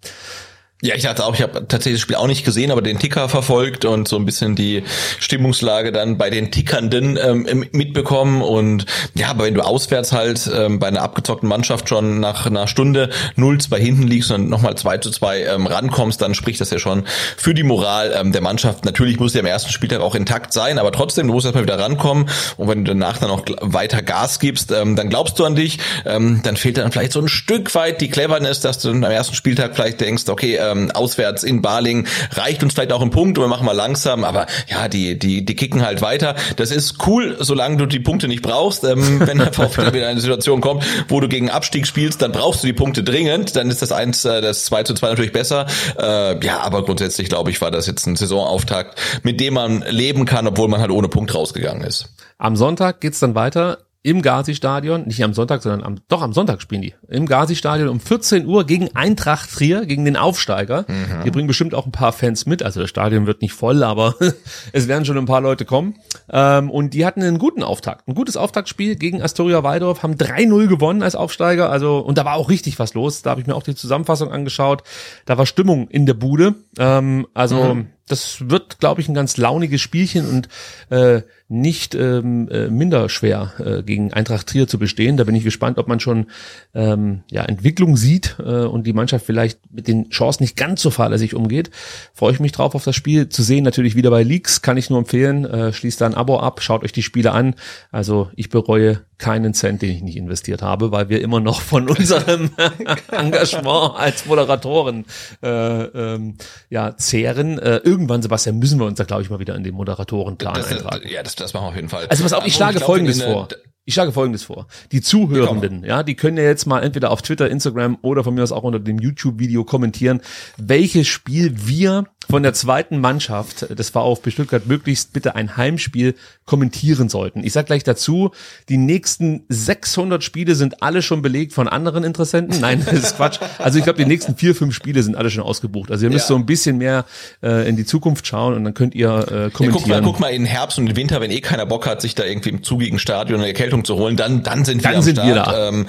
Ja, 0.86 0.94
ich 0.94 1.02
dachte 1.02 1.26
auch, 1.26 1.34
ich 1.34 1.42
habe 1.42 1.68
tatsächlich 1.68 1.94
das 1.96 2.02
Spiel 2.02 2.16
auch 2.16 2.28
nicht 2.28 2.46
gesehen, 2.46 2.70
aber 2.70 2.84
den 2.84 3.00
Ticker 3.00 3.28
verfolgt 3.28 3.86
und 3.86 4.08
so 4.08 4.18
ein 4.18 4.26
bisschen 4.26 4.56
die 4.56 4.84
Stimmungslage 5.20 5.92
dann 5.92 6.20
bei 6.20 6.30
den 6.30 6.52
Tickernden 6.52 7.18
ähm, 7.20 7.66
mitbekommen. 7.72 8.44
Und 8.44 8.86
ja, 9.16 9.30
aber 9.30 9.46
wenn 9.46 9.56
du 9.56 9.62
auswärts 9.62 10.12
halt 10.12 10.48
ähm, 10.56 10.78
bei 10.78 10.86
einer 10.88 11.02
abgezockten 11.02 11.50
Mannschaft 11.50 11.90
schon 11.90 12.20
nach 12.20 12.46
einer 12.46 12.68
Stunde 12.68 13.10
0-2 13.36 13.78
hinten 13.78 14.04
liegst 14.04 14.30
und 14.30 14.48
nochmal 14.48 14.76
2 14.76 15.00
zu 15.00 15.10
2 15.10 15.46
ähm, 15.46 15.66
rankommst, 15.66 16.22
dann 16.22 16.36
spricht 16.36 16.62
das 16.62 16.70
ja 16.70 16.78
schon 16.78 17.06
für 17.36 17.56
die 17.56 17.64
Moral 17.64 18.14
ähm, 18.16 18.32
der 18.32 18.42
Mannschaft. 18.42 18.86
Natürlich 18.86 19.20
muss 19.20 19.34
der 19.34 19.42
am 19.42 19.48
ersten 19.48 19.72
Spieltag 19.72 20.02
auch 20.02 20.14
intakt 20.14 20.54
sein, 20.54 20.78
aber 20.78 20.92
trotzdem, 20.92 21.26
du 21.26 21.34
musst 21.34 21.48
erstmal 21.48 21.64
wieder 21.64 21.80
rankommen. 21.80 22.30
Und 22.58 22.68
wenn 22.68 22.86
du 22.86 22.92
danach 22.92 23.18
dann 23.18 23.32
auch 23.32 23.42
weiter 23.60 24.04
Gas 24.04 24.40
gibst, 24.40 24.72
ähm, 24.72 24.96
dann 24.96 25.10
glaubst 25.10 25.40
du 25.40 25.46
an 25.46 25.56
dich. 25.56 25.80
Ähm, 26.06 26.42
dann 26.44 26.58
fehlt 26.58 26.78
dann 26.78 26.92
vielleicht 26.92 27.14
so 27.14 27.22
ein 27.22 27.28
Stück 27.28 27.74
weit 27.74 28.02
die 28.02 28.12
Cleverness, 28.12 28.60
dass 28.60 28.78
du 28.78 28.92
am 28.92 29.02
ersten 29.02 29.34
Spieltag 29.34 29.74
vielleicht 29.74 30.00
denkst, 30.00 30.26
okay, 30.28 30.60
ähm, 30.62 30.75
auswärts 30.92 31.44
in 31.44 31.62
Baling 31.62 32.08
reicht 32.32 32.64
uns 32.64 32.74
vielleicht 32.74 32.92
auch 32.92 33.02
ein 33.02 33.10
Punkt 33.10 33.38
und 33.38 33.44
wir 33.44 33.48
machen 33.48 33.66
mal 33.66 33.76
langsam, 33.76 34.24
aber 34.24 34.48
ja, 34.68 34.88
die, 34.88 35.18
die, 35.18 35.46
die 35.46 35.56
kicken 35.56 35.86
halt 35.86 36.02
weiter. 36.02 36.36
Das 36.56 36.72
ist 36.72 37.08
cool, 37.08 37.38
solange 37.40 37.78
du 37.78 37.86
die 37.86 38.00
Punkte 38.00 38.28
nicht 38.28 38.42
brauchst. 38.42 38.84
Ähm, 38.84 39.20
wenn 39.26 39.38
der 39.38 39.54
VfB 39.54 39.94
wieder 39.94 40.04
in 40.04 40.12
eine 40.12 40.22
Situation 40.22 40.62
kommt, 40.62 40.86
wo 41.08 41.20
du 41.20 41.28
gegen 41.28 41.50
Abstieg 41.50 41.88
spielst, 41.88 42.22
dann 42.22 42.32
brauchst 42.32 42.64
du 42.64 42.68
die 42.68 42.74
Punkte 42.74 43.04
dringend, 43.04 43.56
dann 43.56 43.70
ist 43.70 43.82
das 43.82 43.92
eins, 43.92 44.26
äh, 44.26 44.42
das 44.42 44.66
2 44.66 44.84
zu 44.84 44.94
2 44.94 45.10
natürlich 45.10 45.32
besser. 45.32 45.66
Äh, 46.00 46.46
ja, 46.46 46.60
aber 46.60 46.84
grundsätzlich 46.84 47.30
glaube 47.30 47.52
ich, 47.52 47.62
war 47.62 47.72
das 47.72 47.88
jetzt 47.88 48.06
ein 48.08 48.16
Saisonauftakt, 48.16 49.00
mit 49.24 49.40
dem 49.40 49.56
man 49.56 49.84
leben 49.90 50.26
kann, 50.26 50.48
obwohl 50.48 50.68
man 50.68 50.82
halt 50.82 50.92
ohne 50.92 51.08
Punkt 51.08 51.34
rausgegangen 51.34 51.84
ist. 51.84 52.14
Am 52.38 52.56
Sonntag 52.56 53.00
geht's 53.00 53.20
dann 53.20 53.36
weiter 53.36 53.85
im 54.06 54.22
Gazi-Stadion, 54.22 55.08
nicht 55.08 55.24
am 55.24 55.34
Sonntag, 55.34 55.64
sondern 55.64 55.84
am, 55.84 55.96
doch 56.10 56.22
am 56.22 56.32
Sonntag 56.32 56.62
spielen 56.62 56.84
die, 56.84 56.94
im 57.08 57.26
Gazi-Stadion 57.26 57.90
um 57.90 58.00
14 58.00 58.46
Uhr 58.46 58.64
gegen 58.64 58.96
Eintracht 58.96 59.52
Trier, 59.52 59.88
gegen 59.88 60.06
den 60.06 60.16
Aufsteiger. 60.16 60.86
Die 61.26 61.32
bringen 61.32 61.48
bestimmt 61.48 61.74
auch 61.74 61.88
ein 61.88 61.92
paar 61.92 62.14
Fans 62.14 62.46
mit, 62.46 62.62
also 62.62 62.82
das 62.82 62.90
Stadion 62.92 63.26
wird 63.26 63.42
nicht 63.42 63.54
voll, 63.54 63.82
aber 63.82 64.14
es 64.74 64.88
werden 64.88 65.06
schon 65.06 65.18
ein 65.18 65.26
paar 65.26 65.42
Leute 65.42 65.66
kommen. 65.66 65.96
Ähm, 66.30 66.70
und 66.70 66.94
die 66.94 67.04
hatten 67.04 67.24
einen 67.24 67.40
guten 67.40 67.64
Auftakt, 67.64 68.08
ein 68.08 68.14
gutes 68.14 68.38
Auftaktspiel 68.38 68.96
gegen 68.96 69.24
Astoria 69.24 69.64
Waldorf, 69.64 70.04
haben 70.04 70.14
3-0 70.14 70.68
gewonnen 70.68 71.02
als 71.02 71.16
Aufsteiger, 71.16 71.72
also, 71.72 71.98
und 71.98 72.20
da 72.20 72.26
war 72.26 72.36
auch 72.36 72.50
richtig 72.50 72.78
was 72.78 72.94
los, 72.94 73.24
da 73.24 73.32
habe 73.32 73.42
ich 73.42 73.48
mir 73.48 73.56
auch 73.56 73.64
die 73.64 73.74
Zusammenfassung 73.74 74.32
angeschaut, 74.32 74.84
da 75.26 75.40
war 75.40 75.48
Stimmung 75.48 75.88
in 75.88 76.06
der 76.06 76.14
Bude, 76.14 76.54
ähm, 76.78 77.26
also, 77.34 77.78
das 78.08 78.50
wird, 78.50 78.80
glaube 78.80 79.02
ich, 79.02 79.10
ein 79.10 79.16
ganz 79.16 79.38
launiges 79.38 79.82
Spielchen 79.82 80.28
und 80.28 80.50
äh, 80.90 81.24
nicht 81.48 81.96
ähm, 81.96 82.48
äh, 82.50 82.70
minder 82.70 83.10
schwer 83.10 83.54
äh, 83.60 83.84
gegen 83.84 84.14
Eintracht 84.14 84.48
Trier 84.48 84.68
zu 84.68 84.78
bestehen. 84.78 85.18
Da 85.18 85.24
bin 85.24 85.36
ich 85.36 85.44
gespannt, 85.44 85.78
ob 85.80 85.88
man 85.88 86.00
schon 86.00 86.28
ähm, 86.74 87.24
ja, 87.32 87.44
Entwicklung 87.44 87.98
sieht 87.98 88.38
äh, 88.40 88.66
und 88.66 88.86
die 88.86 88.94
Mannschaft 88.94 89.26
vielleicht 89.26 89.60
mit 89.72 89.88
den 89.88 90.10
Chancen 90.10 90.44
nicht 90.44 90.56
ganz 90.56 90.82
so 90.82 90.92
fahrlässig 90.92 91.34
umgeht. 91.34 91.72
Freue 92.14 92.34
ich 92.34 92.40
mich 92.40 92.52
drauf 92.52 92.76
auf 92.76 92.84
das 92.84 92.96
Spiel 92.96 93.30
zu 93.30 93.42
sehen. 93.42 93.64
Natürlich 93.64 93.96
wieder 93.96 94.12
bei 94.12 94.24
Leaks, 94.24 94.62
kann 94.62 94.78
ich 94.78 94.90
nur 94.90 95.00
empfehlen. 95.00 95.46
Äh, 95.46 95.74
schließt 95.74 96.02
da 96.02 96.06
ein 96.06 96.16
Abo 96.16 96.40
ab, 96.40 96.62
schaut 96.62 96.84
euch 96.84 96.94
die 96.94 97.04
Spiele 97.04 97.32
an. 97.32 97.56
Also 97.92 98.30
ich 98.36 98.50
bereue 98.50 99.02
keinen 99.18 99.54
Cent, 99.54 99.82
den 99.82 99.92
ich 99.92 100.02
nicht 100.02 100.18
investiert 100.18 100.62
habe, 100.62 100.92
weil 100.92 101.10
wir 101.10 101.22
immer 101.22 101.40
noch 101.40 101.62
von 101.62 101.90
unserem 101.90 102.52
Engagement 103.12 103.96
als 103.96 104.26
Moderatoren 104.26 105.06
äh, 105.42 105.48
ähm, 105.84 106.38
ja 106.70 106.98
zehren. 106.98 107.60
Äh, 107.60 107.78
irgendwann, 107.78 108.22
Sebastian, 108.22 108.60
müssen 108.60 108.80
wir 108.80 108.86
uns 108.86 108.98
da 108.98 109.04
glaube 109.04 109.24
ich 109.24 109.30
mal 109.30 109.40
wieder 109.40 109.56
in 109.56 109.64
den 109.64 109.76
Moderatorenplan 109.76 110.56
Das, 110.56 110.72
eintragen. 110.72 111.08
ja, 111.08 111.24
das, 111.24 111.36
das 111.36 111.54
machen 111.54 111.66
wir 111.66 111.70
auf 111.70 111.76
jeden 111.76 111.90
Fall. 111.90 112.08
Also 112.08 112.24
pass 112.24 112.34
auf, 112.34 112.46
ich 112.46 112.56
schlage 112.56 112.78
glaub, 112.78 112.88
Folgendes 112.88 113.20
in, 113.20 113.24
äh, 113.24 113.32
vor. 113.32 113.48
Ich 113.88 113.94
schlage 113.94 114.12
Folgendes 114.12 114.44
vor. 114.44 114.66
Die 114.92 115.02
Zuhörenden, 115.02 115.84
ja, 115.84 116.02
die 116.02 116.16
können 116.16 116.38
ja 116.38 116.44
jetzt 116.44 116.66
mal 116.66 116.82
entweder 116.82 117.12
auf 117.12 117.22
Twitter, 117.22 117.52
Instagram 117.52 118.00
oder 118.02 118.24
von 118.24 118.34
mir 118.34 118.42
aus 118.42 118.52
auch 118.52 118.64
unter 118.64 118.80
dem 118.80 118.98
YouTube-Video 118.98 119.64
kommentieren, 119.64 120.22
welches 120.58 121.08
Spiel 121.08 121.54
wir 121.68 122.06
von 122.28 122.42
der 122.42 122.54
zweiten 122.54 123.00
Mannschaft 123.00 123.78
des 123.78 123.92
VfB 123.92 124.32
Stuttgart 124.32 124.66
möglichst 124.66 125.14
bitte 125.14 125.36
ein 125.36 125.56
Heimspiel 125.56 126.16
kommentieren 126.46 127.10
sollten. 127.10 127.44
Ich 127.44 127.54
sag 127.54 127.68
gleich 127.68 127.84
dazu, 127.84 128.32
die 128.70 128.78
nächsten 129.06 129.44
600 129.50 130.24
Spiele 130.24 130.56
sind 130.56 130.82
alle 130.82 131.04
schon 131.04 131.22
belegt 131.22 131.54
von 131.54 131.68
anderen 131.68 132.04
Interessenten. 132.04 132.60
Nein, 132.60 132.82
das 132.86 132.94
ist 132.96 133.18
Quatsch. 133.18 133.40
Also 133.60 133.78
ich 133.78 133.84
glaube, 133.84 133.98
die 134.00 134.06
nächsten 134.06 134.36
vier, 134.36 134.56
fünf 134.56 134.74
Spiele 134.74 135.04
sind 135.04 135.16
alle 135.16 135.30
schon 135.30 135.44
ausgebucht. 135.44 135.92
Also 135.92 136.06
ihr 136.06 136.10
müsst 136.12 136.26
Ja. 136.26 136.30
so 136.30 136.36
ein 136.36 136.48
bisschen 136.48 136.80
mehr 136.80 137.06
äh, 137.44 137.70
in 137.70 137.76
die 137.78 137.86
Zukunft 137.86 138.26
schauen 138.26 138.56
und 138.56 138.64
dann 138.64 138.74
könnt 138.74 138.96
ihr 138.96 139.10
äh, 139.10 139.12
Ja, 139.12 139.50
kommentieren. 139.52 139.72
guck 139.72 139.88
mal, 139.88 140.02
guck 140.02 140.20
mal 140.20 140.30
in 140.30 140.46
Herbst 140.46 140.80
und 140.80 140.88
in 140.90 140.96
Winter, 140.96 141.22
wenn 141.22 141.30
eh 141.30 141.40
keiner 141.42 141.68
Bock 141.68 141.86
hat, 141.86 142.02
sich 142.02 142.16
da 142.16 142.24
irgendwie 142.24 142.50
im 142.50 142.64
zugigen 142.64 142.98
Stadion 142.98 143.40
eine 143.40 143.48
Erkältung 143.48 143.86
zu 143.86 143.96
holen, 143.96 144.16
dann, 144.18 144.42
dann 144.42 144.66
sind 144.66 144.80
wir 144.84 144.90
Dann 144.90 144.96
am 144.98 145.02
sind 145.04 145.16
Start. 145.18 145.28
wir 145.28 145.36
da. 145.36 145.68
Ähm, 145.70 145.86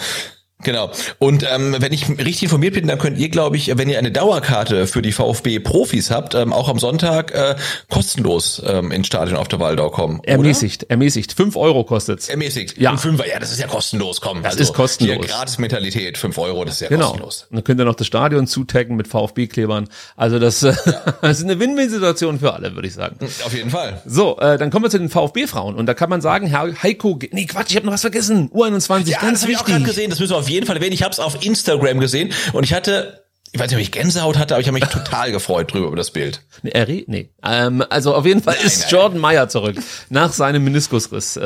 Genau. 0.63 0.91
Und 1.19 1.45
ähm, 1.53 1.77
wenn 1.79 1.93
ich 1.93 2.09
richtig 2.09 2.45
informiert 2.45 2.75
bin, 2.75 2.87
dann 2.87 2.99
könnt 2.99 3.19
ihr, 3.19 3.29
glaube 3.29 3.57
ich, 3.59 3.77
wenn 3.77 3.89
ihr 3.91 3.99
eine 3.99 4.11
Dauerkarte 4.11 4.87
für 4.87 5.03
die 5.03 5.13
VfB-Profis 5.13 6.11
habt, 6.11 6.35
ähm, 6.35 6.53
auch 6.53 6.68
am 6.68 6.79
Sonntag 6.79 7.33
äh, 7.35 7.57
kostenlos 7.91 8.63
ähm, 8.67 8.91
ins 8.91 9.07
Stadion 9.07 9.37
auf 9.37 9.49
der 9.49 9.61
Waldau 9.61 9.91
kommen. 9.91 10.21
oder? 10.21 10.29
Ermäßigt, 10.29 10.85
ermäßigt. 10.85 11.35
Fünf 11.35 11.57
Euro 11.57 11.85
kostet's. 11.85 12.29
Ermäßigt. 12.29 12.79
Ja. 12.79 12.97
Fünfer, 12.97 13.29
ja, 13.29 13.39
das 13.39 13.53
ist 13.53 13.61
ja 13.61 13.67
kostenlos, 13.67 14.21
komm. 14.21 14.43
Das 14.43 14.57
ist 14.57 14.72
kostenlos. 14.72 15.17
Hier, 15.18 15.26
Gratis-Mentalität, 15.26 16.17
fünf 16.18 16.39
Euro, 16.39 16.64
das 16.64 16.75
ist 16.76 16.80
ja 16.80 16.89
Genau. 16.89 17.09
kostenlos. 17.09 17.47
Und 17.51 17.57
dann 17.57 17.64
könnt 17.64 17.80
ihr 17.80 17.85
noch 17.85 17.95
das 17.95 18.07
Stadion 18.07 18.47
zutaggen 18.47 18.97
mit 18.97 19.09
VfB-Klebern. 19.09 19.89
Also 20.17 20.39
das, 20.39 20.63
äh, 20.63 20.75
das 21.21 21.39
ist 21.39 21.45
eine 21.45 21.61
Win-Win-Situation 21.61 22.39
für 22.41 22.55
alle, 22.55 22.75
würde 22.75 22.89
ich 22.89 22.95
sagen. 22.95 23.18
Auf 23.45 23.55
jeden 23.55 23.71
Fall. 23.71 24.01
So, 24.07 24.39
äh, 24.39 24.57
dann 24.59 24.71
kommen 24.71 24.85
wir 24.87 24.91
zu 24.91 24.99
den 24.99 25.11
VfB-Frauen. 25.11 25.75
Und 25.75 25.87
da 25.87 25.95
kann 25.95 26.09
man 26.11 26.21
sagen, 26.22 26.47
Herr 26.47 26.72
Heiko, 26.83 27.18
nee, 27.33 27.45
Quatsch, 27.47 27.71
ich 27.71 27.76
habe 27.76 27.87
noch 27.87 27.93
was 27.93 28.01
vergessen. 28.01 28.51
U21, 28.55 29.07
Ja, 29.09 29.21
ganz 29.21 29.41
das 29.41 29.43
habe 29.43 29.53
ich 29.53 29.59
auch 29.59 29.68
wichtig. 29.68 29.85
gesehen. 29.85 30.11
Das 30.11 30.18
müssen 30.18 30.33
wir 30.33 30.39
auf 30.39 30.46
jeden 30.49 30.67
Fall 30.67 30.77
erwähnen. 30.77 30.93
Ich 30.93 31.03
habe 31.03 31.13
es 31.13 31.21
auf 31.21 31.45
Instagram 31.45 32.01
gesehen 32.01 32.33
und 32.53 32.64
ich 32.64 32.73
hatte, 32.73 33.25
ich 33.53 33.61
weiß 33.61 33.68
nicht, 33.71 33.77
ob 33.77 33.83
ich 33.83 33.93
Gänsehaut 33.93 34.37
hatte, 34.37 34.55
aber 34.55 34.61
ich 34.61 34.67
habe 34.68 34.79
mich 34.79 34.89
total 34.91 35.33
gefreut 35.33 35.73
drüber 35.73 35.89
über 35.89 35.97
das 35.97 36.11
Bild. 36.11 36.43
Nee? 36.63 37.05
Nee. 37.07 37.31
Ähm, 37.45 37.85
also 37.89 38.14
auf 38.14 38.27
jeden 38.27 38.43
Fall 38.43 38.57
ist 38.64 38.83
nein. 38.83 38.91
Jordan 38.91 39.18
Meyer 39.18 39.49
zurück 39.49 39.77
nach 40.11 40.33
seinem 40.33 40.64
Meniskusriss. 40.64 41.37
Äh, 41.37 41.43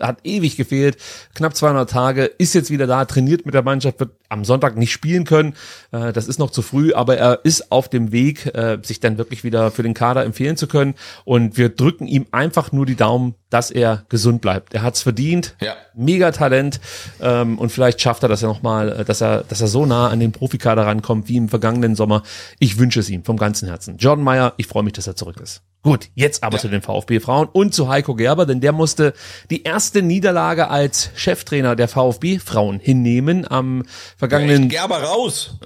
hat 0.00 0.18
ewig 0.24 0.56
gefehlt, 0.56 0.98
knapp 1.34 1.56
200 1.56 1.88
Tage, 1.88 2.24
ist 2.24 2.54
jetzt 2.54 2.70
wieder 2.70 2.86
da, 2.86 3.04
trainiert 3.04 3.46
mit 3.46 3.54
der 3.54 3.62
Mannschaft, 3.62 4.00
wird 4.00 4.10
am 4.28 4.44
Sonntag 4.44 4.76
nicht 4.76 4.92
spielen 4.92 5.24
können. 5.24 5.54
Äh, 5.92 6.12
das 6.12 6.26
ist 6.26 6.38
noch 6.38 6.50
zu 6.50 6.62
früh, 6.62 6.92
aber 6.92 7.16
er 7.16 7.40
ist 7.44 7.70
auf 7.72 7.88
dem 7.88 8.12
Weg, 8.12 8.46
äh, 8.54 8.78
sich 8.82 9.00
dann 9.00 9.18
wirklich 9.18 9.44
wieder 9.44 9.70
für 9.70 9.82
den 9.82 9.94
Kader 9.94 10.24
empfehlen 10.24 10.56
zu 10.56 10.66
können. 10.66 10.94
Und 11.24 11.56
wir 11.56 11.68
drücken 11.68 12.06
ihm 12.06 12.26
einfach 12.32 12.72
nur 12.72 12.86
die 12.86 12.96
Daumen, 12.96 13.34
dass 13.54 13.70
er 13.70 14.04
gesund 14.08 14.40
bleibt. 14.40 14.74
Er 14.74 14.82
hat's 14.82 15.02
verdient. 15.02 15.54
Ja. 15.60 15.76
Mega 15.94 16.32
Talent. 16.32 16.80
Ähm, 17.20 17.56
und 17.56 17.70
vielleicht 17.70 18.00
schafft 18.00 18.24
er 18.24 18.28
das 18.28 18.40
ja 18.40 18.48
nochmal, 18.48 19.04
dass 19.06 19.20
er, 19.20 19.44
dass 19.44 19.60
er 19.60 19.68
so 19.68 19.86
nah 19.86 20.08
an 20.08 20.18
den 20.18 20.32
Profikader 20.32 20.84
rankommt 20.84 21.28
wie 21.28 21.36
im 21.36 21.48
vergangenen 21.48 21.94
Sommer. 21.94 22.24
Ich 22.58 22.78
wünsche 22.78 22.98
es 22.98 23.08
ihm 23.08 23.22
vom 23.22 23.36
ganzen 23.36 23.68
Herzen. 23.68 23.96
Jordan 23.98 24.24
Meyer, 24.24 24.54
ich 24.56 24.66
freue 24.66 24.82
mich, 24.82 24.94
dass 24.94 25.06
er 25.06 25.14
zurück 25.14 25.36
ist. 25.40 25.62
Gut, 25.84 26.08
jetzt 26.14 26.42
aber 26.42 26.58
zu 26.58 26.66
den 26.66 26.82
VfB-Frauen 26.82 27.46
und 27.52 27.74
zu 27.74 27.88
Heiko 27.88 28.16
Gerber, 28.16 28.44
denn 28.44 28.60
der 28.60 28.72
musste 28.72 29.14
die 29.50 29.62
erste 29.62 30.02
Niederlage 30.02 30.68
als 30.68 31.10
Cheftrainer 31.14 31.76
der 31.76 31.86
VfB-Frauen 31.86 32.80
hinnehmen 32.80 33.48
am 33.48 33.84
vergangenen 34.16 34.68
Gerber 34.68 35.00
raus. 35.00 35.58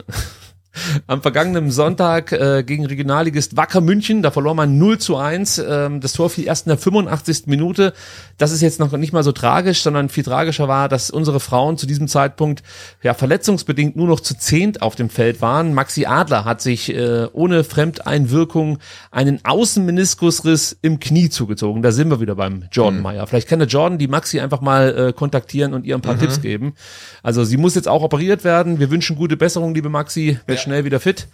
Am 1.06 1.22
vergangenen 1.22 1.70
Sonntag 1.70 2.32
äh, 2.32 2.62
gegen 2.62 2.86
Regionalligist 2.86 3.56
Wacker 3.56 3.80
München. 3.80 4.22
Da 4.22 4.30
verlor 4.30 4.55
man 4.55 4.78
0 4.78 4.98
zu 4.98 5.16
1. 5.16 5.59
Ähm, 5.59 6.00
das 6.00 6.12
Tor 6.12 6.30
fiel 6.30 6.46
erst 6.46 6.66
in 6.66 6.70
der 6.70 6.78
85. 6.78 7.46
Minute. 7.46 7.92
Das 8.36 8.52
ist 8.52 8.60
jetzt 8.60 8.80
noch 8.80 8.92
nicht 8.92 9.12
mal 9.12 9.22
so 9.22 9.32
tragisch, 9.32 9.82
sondern 9.82 10.09
viel 10.09 10.24
tragischer 10.24 10.68
war, 10.68 10.88
dass 10.88 11.10
unsere 11.10 11.40
Frauen 11.40 11.78
zu 11.78 11.86
diesem 11.86 12.09
Zeitpunkt 12.09 12.62
ja 13.02 13.14
verletzungsbedingt 13.14 13.96
nur 13.96 14.06
noch 14.06 14.20
zu 14.20 14.36
zehnt 14.36 14.82
auf 14.82 14.94
dem 14.94 15.10
Feld 15.10 15.40
waren. 15.40 15.74
Maxi 15.74 16.06
Adler 16.06 16.44
hat 16.44 16.60
sich 16.60 16.94
äh, 16.94 17.26
ohne 17.32 17.64
Fremdeinwirkung 17.64 18.78
einen 19.10 19.44
Außenmeniskusriss 19.44 20.78
im 20.82 21.00
Knie 21.00 21.30
zugezogen. 21.30 21.82
Da 21.82 21.92
sind 21.92 22.10
wir 22.10 22.20
wieder 22.20 22.34
beim 22.34 22.64
Jordan 22.70 23.02
Meyer. 23.02 23.26
Vielleicht 23.26 23.48
kann 23.48 23.59
der 23.59 23.68
Jordan 23.68 23.98
die 23.98 24.09
Maxi 24.09 24.40
einfach 24.40 24.60
mal 24.60 25.09
äh, 25.09 25.12
kontaktieren 25.12 25.74
und 25.74 25.84
ihr 25.84 25.94
ein 25.94 26.00
paar 26.00 26.18
Tipps 26.18 26.40
geben. 26.40 26.74
Also 27.22 27.44
sie 27.44 27.56
muss 27.56 27.74
jetzt 27.74 27.88
auch 27.88 28.02
operiert 28.02 28.44
werden. 28.44 28.78
Wir 28.78 28.90
wünschen 28.90 29.16
gute 29.16 29.36
Besserung, 29.36 29.74
liebe 29.74 29.88
Maxi. 29.88 30.38
Wird 30.46 30.60
schnell 30.69 30.85
wieder 30.85 31.01
fit. 31.01 31.27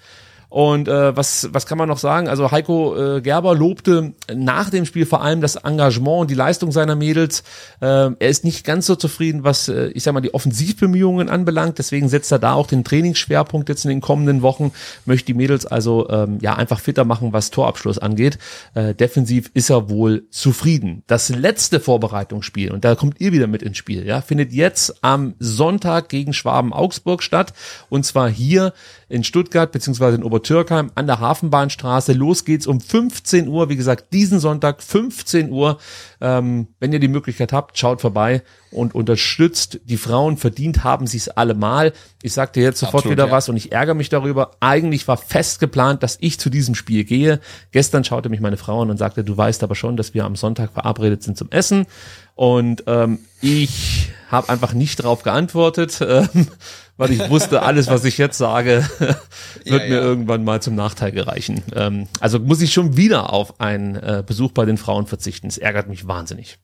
Und 0.55 0.87
äh, 0.87 1.17
was, 1.17 1.49
was 1.51 1.67
kann 1.67 1.79
man 1.79 1.89
noch 1.89 1.99
sagen? 1.99 2.29
Also 2.29 2.53
Heiko 2.53 3.17
äh, 3.17 3.21
Gerber 3.23 3.57
lobte 3.57 4.13
nach 4.33 4.71
dem 4.71 4.87
Spiel 4.87 5.05
vor 5.05 5.21
allem 5.21 5.41
das 5.41 5.57
Engagement 5.57 6.21
und 6.21 6.31
die 6.31 6.37
Leistung 6.37 6.71
seiner 6.71 6.95
Mädels. 6.95 7.43
Äh, 7.81 7.87
er 7.87 8.29
ist 8.29 8.45
nicht 8.45 8.65
ganz 8.65 8.87
so 8.87 8.95
zufrieden, 8.95 9.43
was, 9.43 9.67
äh, 9.67 9.87
ich 9.89 10.05
sag 10.05 10.15
mal, 10.15 10.21
die 10.21 10.33
Offensivbemühungen 10.33 11.29
anbelangt. 11.29 11.81
Deswegen 11.81 12.09
setzt 12.09 12.31
er 12.31 12.39
da 12.39 12.53
auch 12.53 12.69
den 12.69 12.85
Trainingsschwerpunkt 12.85 13.69
jetzt 13.69 13.85
in 13.85 13.89
den 13.89 14.01
kommenden 14.01 14.43
Wochen. 14.43 14.71
Möchte 15.07 15.27
die 15.27 15.35
Mädels 15.35 15.67
also 15.67 16.09
ähm, 16.09 16.39
ja 16.41 16.55
einfach 16.55 16.79
fitter 16.79 17.05
machen, 17.05 17.33
was 17.33 17.51
Torabschluss 17.51 17.99
angeht. 17.99 18.39
Äh, 18.75 18.95
defensiv 18.95 19.51
ist 19.55 19.71
er 19.71 19.91
wohl 19.91 20.29
zufrieden. 20.31 21.03
Das 21.09 21.31
letzte 21.31 21.81
Vorbereitungsspiel, 21.81 22.71
und 22.71 22.85
da 22.85 22.95
kommt 22.95 23.21
ihr 23.21 23.33
wieder 23.33 23.49
mit 23.49 23.65
ins 23.65 23.79
Spiel, 23.79 24.07
ja, 24.07 24.21
findet 24.21 24.53
jetzt 24.53 25.03
am 25.03 25.35
Sonntag 25.41 26.11
gegen 26.11 26.33
Schwaben 26.33 26.73
Augsburg 26.73 27.25
statt. 27.25 27.55
Und 27.89 28.07
zwar 28.07 28.31
hier 28.31 28.73
in 29.09 29.25
Stuttgart 29.25 29.73
beziehungsweise 29.73 30.17
in 30.17 30.23
Obertürkheim 30.45 30.91
an 30.95 31.07
der 31.07 31.21
Hafenbahnstraße. 31.21 32.13
Los 32.13 32.45
geht's 32.45 32.67
um 32.67 32.79
15 32.79 33.49
Uhr. 33.49 33.71
Wie 33.71 33.77
gesagt, 33.77 34.13
diesen 34.13 34.41
Sonntag 34.41 34.83
15 34.83 35.51
Uhr. 35.51 35.79
Ähm, 36.21 36.69
wenn 36.81 36.93
ihr 36.93 36.99
die 36.99 37.09
Möglichkeit 37.09 37.53
habt, 37.55 37.79
schaut 37.79 38.03
vorbei 38.03 38.43
und 38.71 38.95
unterstützt. 38.95 39.81
Die 39.85 39.97
Frauen 39.97 40.37
verdient 40.37 40.85
haben 40.85 41.07
sie 41.07 41.17
es 41.17 41.31
allemal. 41.31 41.95
Ich 42.23 42.35
sagte 42.35 42.61
jetzt 42.61 42.81
sofort 42.81 43.05
Absolut, 43.05 43.17
wieder 43.17 43.27
ja. 43.27 43.33
was 43.33 43.49
und 43.49 43.57
ich 43.57 43.73
ärgere 43.73 43.95
mich 43.95 44.11
darüber. 44.11 44.51
Eigentlich 44.61 45.09
war 45.09 45.17
fest 45.17 45.61
geplant, 45.61 46.03
dass 46.03 46.19
ich 46.21 46.39
zu 46.39 46.51
diesem 46.51 46.75
Spiel 46.75 47.05
gehe. 47.05 47.41
Gestern 47.73 48.05
schaute 48.05 48.29
mich 48.29 48.41
meine 48.41 48.59
Frau 48.59 48.83
an 48.83 48.91
und 48.91 48.99
sagte, 48.99 49.25
du 49.25 49.35
weißt 49.35 49.63
aber 49.63 49.75
schon, 49.75 49.97
dass 49.97 50.13
wir 50.13 50.25
am 50.25 50.37
Sonntag 50.37 50.73
verabredet 50.73 51.23
sind 51.23 51.39
zum 51.39 51.51
Essen. 51.51 51.87
Und 52.35 52.85
ähm, 52.87 53.21
ich 53.41 54.11
habe 54.29 54.49
einfach 54.49 54.73
nicht 54.73 54.99
darauf 55.01 55.23
geantwortet, 55.23 56.01
ähm, 56.07 56.49
weil 56.97 57.13
ich 57.13 57.29
wusste, 57.31 57.63
alles, 57.63 57.89
was 57.89 58.05
ich 58.05 58.19
jetzt 58.19 58.39
sage, 58.39 58.89
wird 58.99 59.19
Ja, 59.65 59.79
mir 59.79 59.95
ja. 59.95 60.01
irgendwann 60.03 60.45
mal 60.45 60.61
zum 60.63 60.75
Nachteil 60.75 61.13
gereichen. 61.13 61.63
Ähm, 61.75 62.09
also 62.21 62.39
muss 62.39 62.61
ich 62.61 62.73
schon 62.73 62.97
wieder 62.97 63.33
auf 63.33 63.61
einen 63.61 63.97
äh, 63.97 64.23
Besuch 64.27 64.53
bei 64.53 64.65
den 64.65 64.79
Frauen 64.79 65.07
verzichten. 65.07 65.47
Es 65.47 65.59
ärgert 65.59 65.89
mich 65.89 66.07
wahnsinnig. 66.07 66.59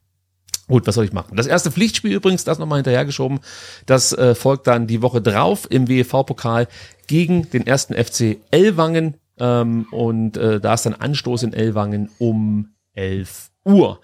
Gut, 0.69 0.87
was 0.87 0.95
soll 0.95 1.05
ich 1.05 1.13
machen? 1.13 1.37
Das 1.37 1.49
erste 1.49 1.73
Pflichtspiel 1.73 2.13
übrigens, 2.13 2.45
das 2.45 2.61
nochmal 2.61 2.79
hinterhergeschoben, 2.79 3.41
das 3.87 4.13
äh, 4.13 4.37
folgt 4.37 4.69
dann 4.69 4.87
die 4.87 5.03
Woche 5.03 5.21
drauf 5.21 5.67
im 5.69 5.89
WEV-Pokal 5.89 6.69
gegen 7.09 7.51
den 7.51 7.67
ersten 7.67 7.95
FC 7.95 8.39
Ellwangen 8.53 9.15
ähm, 9.41 9.87
und 9.91 10.37
äh, 10.37 10.61
da 10.61 10.75
ist 10.75 10.87
dann 10.87 10.95
Anstoß 10.95 11.43
in 11.43 11.53
Ellwangen 11.55 12.09
um 12.19 12.69
11 12.95 13.51
Uhr. 13.65 14.01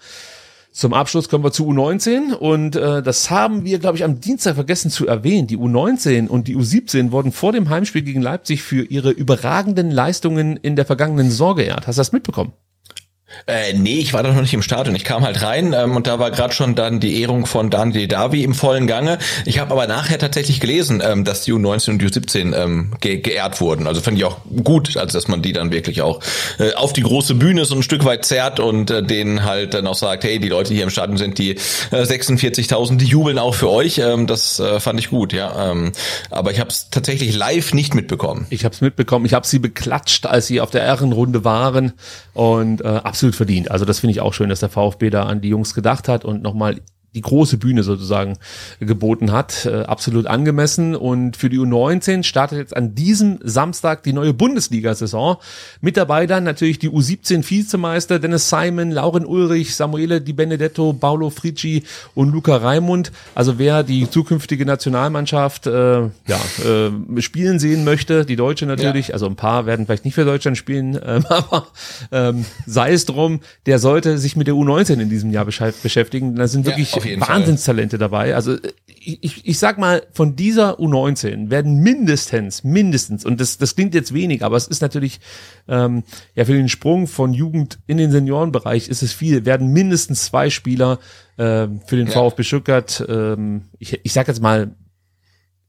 Zum 0.77 0.93
Abschluss 0.93 1.27
kommen 1.27 1.43
wir 1.43 1.51
zu 1.51 1.67
U19 1.67 2.33
und 2.33 2.75
äh, 2.75 3.01
das 3.01 3.31
haben 3.31 3.65
wir, 3.65 3.79
glaube 3.79 3.97
ich, 3.97 4.03
am 4.03 4.21
Dienstag 4.21 4.53
vergessen 4.53 4.91
zu 4.91 5.07
erwähnen. 5.07 5.47
Die 5.47 5.57
U19 5.57 6.27
und 6.27 6.47
die 6.47 6.55
U17 6.55 7.09
wurden 7.09 7.31
vor 7.31 7.51
dem 7.51 7.69
Heimspiel 7.69 8.03
gegen 8.03 8.21
Leipzig 8.21 8.61
für 8.61 8.83
ihre 8.83 9.09
überragenden 9.09 9.89
Leistungen 9.89 10.55
in 10.55 10.75
der 10.75 10.85
vergangenen 10.85 11.31
Saison 11.31 11.55
geehrt. 11.55 11.87
Hast 11.87 11.97
du 11.97 12.01
das 12.01 12.11
mitbekommen? 12.11 12.53
Äh, 13.45 13.73
nee, 13.73 13.99
ich 13.99 14.13
war 14.13 14.23
doch 14.23 14.33
noch 14.33 14.41
nicht 14.41 14.53
im 14.53 14.61
Stadion. 14.61 14.95
Ich 14.95 15.03
kam 15.03 15.23
halt 15.23 15.41
rein 15.41 15.73
ähm, 15.73 15.95
und 15.95 16.07
da 16.07 16.19
war 16.19 16.31
gerade 16.31 16.53
schon 16.53 16.75
dann 16.75 16.99
die 16.99 17.21
Ehrung 17.21 17.45
von 17.45 17.69
Daniel 17.69 18.07
Davi 18.07 18.43
im 18.43 18.53
vollen 18.53 18.87
Gange. 18.87 19.19
Ich 19.45 19.59
habe 19.59 19.71
aber 19.71 19.87
nachher 19.87 20.17
tatsächlich 20.19 20.59
gelesen, 20.59 21.01
ähm, 21.05 21.23
dass 21.23 21.43
die 21.43 21.53
U19 21.53 21.91
und 21.91 22.03
U17 22.03 22.55
ähm, 22.55 22.93
ge 22.99 23.17
geehrt 23.17 23.61
wurden. 23.61 23.87
Also 23.87 24.01
fand 24.01 24.17
ich 24.17 24.25
auch 24.25 24.37
gut, 24.63 24.97
also 24.97 25.17
dass 25.17 25.27
man 25.27 25.41
die 25.41 25.53
dann 25.53 25.71
wirklich 25.71 26.01
auch 26.01 26.21
äh, 26.59 26.73
auf 26.73 26.93
die 26.93 27.01
große 27.01 27.35
Bühne 27.35 27.65
so 27.65 27.75
ein 27.75 27.83
Stück 27.83 28.05
weit 28.05 28.25
zerrt 28.25 28.59
und 28.59 28.89
äh, 28.91 29.03
denen 29.03 29.43
halt 29.43 29.73
dann 29.73 29.87
auch 29.87 29.95
sagt, 29.95 30.23
hey, 30.23 30.39
die 30.39 30.49
Leute, 30.49 30.69
die 30.69 30.75
hier 30.75 30.83
im 30.83 30.89
Stadion 30.89 31.17
sind, 31.17 31.37
die 31.37 31.51
äh, 31.91 32.03
46.000, 32.03 32.97
die 32.97 33.05
jubeln 33.05 33.39
auch 33.39 33.55
für 33.55 33.69
euch. 33.69 33.99
Ähm, 33.99 34.27
das 34.27 34.59
äh, 34.59 34.79
fand 34.79 34.99
ich 34.99 35.09
gut, 35.09 35.33
ja. 35.33 35.71
Ähm, 35.71 35.91
aber 36.29 36.51
ich 36.51 36.59
habe 36.59 36.69
es 36.69 36.89
tatsächlich 36.89 37.35
live 37.35 37.73
nicht 37.73 37.95
mitbekommen. 37.95 38.47
Ich 38.49 38.65
habe 38.65 38.73
es 38.73 38.81
mitbekommen. 38.81 39.25
Ich 39.25 39.33
habe 39.33 39.47
sie 39.47 39.59
beklatscht, 39.59 40.25
als 40.25 40.47
sie 40.47 40.61
auf 40.61 40.71
der 40.71 40.83
Ehrenrunde 40.83 41.43
waren 41.43 41.93
und 42.33 42.81
äh, 42.81 42.87
absolut 42.87 43.26
verdient. 43.35 43.71
Also 43.71 43.85
das 43.85 43.99
finde 43.99 44.11
ich 44.11 44.21
auch 44.21 44.33
schön, 44.33 44.49
dass 44.49 44.59
der 44.59 44.69
VfB 44.69 45.09
da 45.09 45.23
an 45.23 45.41
die 45.41 45.49
Jungs 45.49 45.73
gedacht 45.73 46.07
hat 46.07 46.25
und 46.25 46.41
nochmal 46.41 46.81
die 47.17 47.21
große 47.21 47.57
Bühne 47.57 47.81
sozusagen 47.81 48.37
geboten 48.79 49.31
hat. 49.31 49.65
Äh, 49.65 49.81
absolut 49.83 50.27
angemessen. 50.27 50.95
Und 50.95 51.35
für 51.35 51.49
die 51.49 51.57
U19 51.57 52.23
startet 52.23 52.59
jetzt 52.59 52.77
an 52.77 52.93
diesem 52.93 53.39
Samstag 53.43 54.03
die 54.03 54.13
neue 54.13 54.33
Bundesliga-Saison. 54.33 55.37
Mit 55.81 55.97
dabei 55.97 56.27
dann 56.27 56.43
natürlich 56.43 56.77
die 56.77 56.89
U17 56.89 57.49
Vizemeister 57.49 58.19
Dennis 58.19 58.49
Simon, 58.49 58.91
Lauren 58.91 59.25
Ulrich, 59.25 59.75
Samuele 59.75 60.21
Di 60.21 60.33
Benedetto, 60.33 60.93
Paolo 60.93 61.31
Frici 61.31 61.83
und 62.13 62.31
Luca 62.31 62.55
Raimund. 62.57 63.11
Also 63.33 63.57
wer 63.57 63.81
die 63.81 64.07
zukünftige 64.09 64.65
Nationalmannschaft 64.65 65.65
äh, 65.65 65.71
ja, 65.71 66.09
äh, 66.63 67.21
spielen 67.21 67.57
sehen 67.57 67.83
möchte, 67.83 68.25
die 68.25 68.35
Deutsche 68.35 68.67
natürlich, 68.67 69.07
ja. 69.07 69.13
also 69.13 69.25
ein 69.25 69.35
paar 69.35 69.65
werden 69.65 69.87
vielleicht 69.87 70.05
nicht 70.05 70.13
für 70.13 70.25
Deutschland 70.25 70.57
spielen, 70.57 70.99
ähm, 71.05 71.25
aber 71.29 71.67
ähm, 72.11 72.45
sei 72.67 72.93
es 72.93 73.05
drum, 73.05 73.39
der 73.65 73.79
sollte 73.79 74.19
sich 74.19 74.35
mit 74.35 74.45
der 74.45 74.53
U19 74.53 74.99
in 74.99 75.09
diesem 75.09 75.31
Jahr 75.31 75.45
beschäftigen. 75.45 76.35
Da 76.35 76.47
sind 76.47 76.65
wirklich 76.67 76.91
ja, 76.91 76.97
Wahnsinnstalente 77.19 77.97
dabei. 77.97 78.35
Also 78.35 78.57
ich, 78.99 79.47
ich 79.47 79.59
sag 79.59 79.77
mal, 79.77 80.03
von 80.11 80.35
dieser 80.35 80.79
U19 80.79 81.49
werden 81.49 81.79
mindestens, 81.79 82.63
mindestens, 82.63 83.25
und 83.25 83.39
das, 83.39 83.57
das 83.57 83.75
klingt 83.75 83.93
jetzt 83.93 84.13
wenig, 84.13 84.43
aber 84.43 84.57
es 84.57 84.67
ist 84.67 84.81
natürlich, 84.81 85.19
ähm, 85.67 86.03
ja, 86.35 86.45
für 86.45 86.53
den 86.53 86.67
Sprung 86.67 87.07
von 87.07 87.33
Jugend 87.33 87.79
in 87.87 87.97
den 87.97 88.11
Seniorenbereich 88.11 88.89
ist 88.89 89.03
es 89.03 89.13
viel, 89.13 89.45
werden 89.45 89.71
mindestens 89.71 90.25
zwei 90.25 90.49
Spieler 90.49 90.99
äh, 91.37 91.67
für 91.85 91.95
den 91.95 92.07
ja. 92.07 92.13
VfB 92.13 92.43
Stuttgart, 92.43 93.05
ähm, 93.07 93.63
ich, 93.79 93.99
ich 94.03 94.13
sag 94.13 94.27
jetzt 94.27 94.41
mal, 94.41 94.71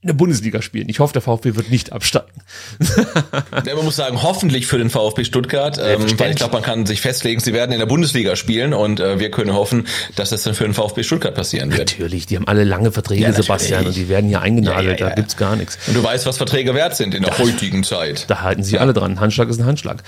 in 0.01 0.07
der 0.07 0.15
Bundesliga 0.15 0.63
spielen. 0.63 0.89
Ich 0.89 1.01
hoffe, 1.01 1.13
der 1.13 1.23
VfB 1.23 1.57
wird 1.57 1.71
nicht 1.71 1.93
absteigen. 1.93 2.41
ja, 3.67 3.75
man 3.75 3.85
muss 3.85 3.97
sagen, 3.97 4.23
hoffentlich 4.23 4.69
für 4.69 4.79
den 4.79 4.91
VfB 4.91 5.25
Stuttgart, 5.25 5.77
ähm, 5.83 6.07
weil 6.19 6.31
ich 6.31 6.37
glaube, 6.37 6.53
man 6.53 6.63
kann 6.63 6.87
sich 6.87 7.01
festlegen, 7.01 7.41
sie 7.41 7.53
werden 7.53 7.73
in 7.73 7.81
der 7.81 7.87
Bundesliga 7.87 8.37
spielen 8.37 8.75
und 8.75 9.01
äh, 9.01 9.19
wir 9.19 9.33
können 9.33 9.55
hoffen, 9.55 9.89
dass 10.15 10.31
das 10.31 10.45
dann 10.45 10.55
für 10.55 10.63
den 10.63 10.75
VfB 10.75 11.03
Stuttgart 11.03 11.35
passieren 11.35 11.73
wird. 11.73 11.91
Natürlich, 11.91 12.27
die 12.27 12.37
haben 12.37 12.47
alle 12.47 12.63
lange 12.63 12.93
Verträge, 12.93 13.25
ja, 13.25 13.33
Sebastian, 13.33 13.87
und 13.87 13.97
die 13.97 14.09
werden 14.09 14.29
hier 14.29 14.41
eingenagelt, 14.41 15.01
ja, 15.01 15.09
da 15.09 15.15
gibt's 15.17 15.37
gar 15.37 15.57
nichts. 15.57 15.77
Und 15.89 15.97
du 15.97 16.03
weißt, 16.05 16.27
was 16.27 16.37
Verträge 16.37 16.75
wert 16.75 16.95
sind 16.95 17.13
in 17.13 17.23
der 17.23 17.33
das, 17.33 17.41
heutigen 17.41 17.83
Zeit. 17.83 18.27
Da 18.29 18.43
halten 18.43 18.63
sich 18.63 18.81
alle 18.81 18.93
dran. 18.93 19.19
Handschlag 19.19 19.49
ist 19.49 19.59
ein 19.59 19.67
Handschlag. 19.67 20.05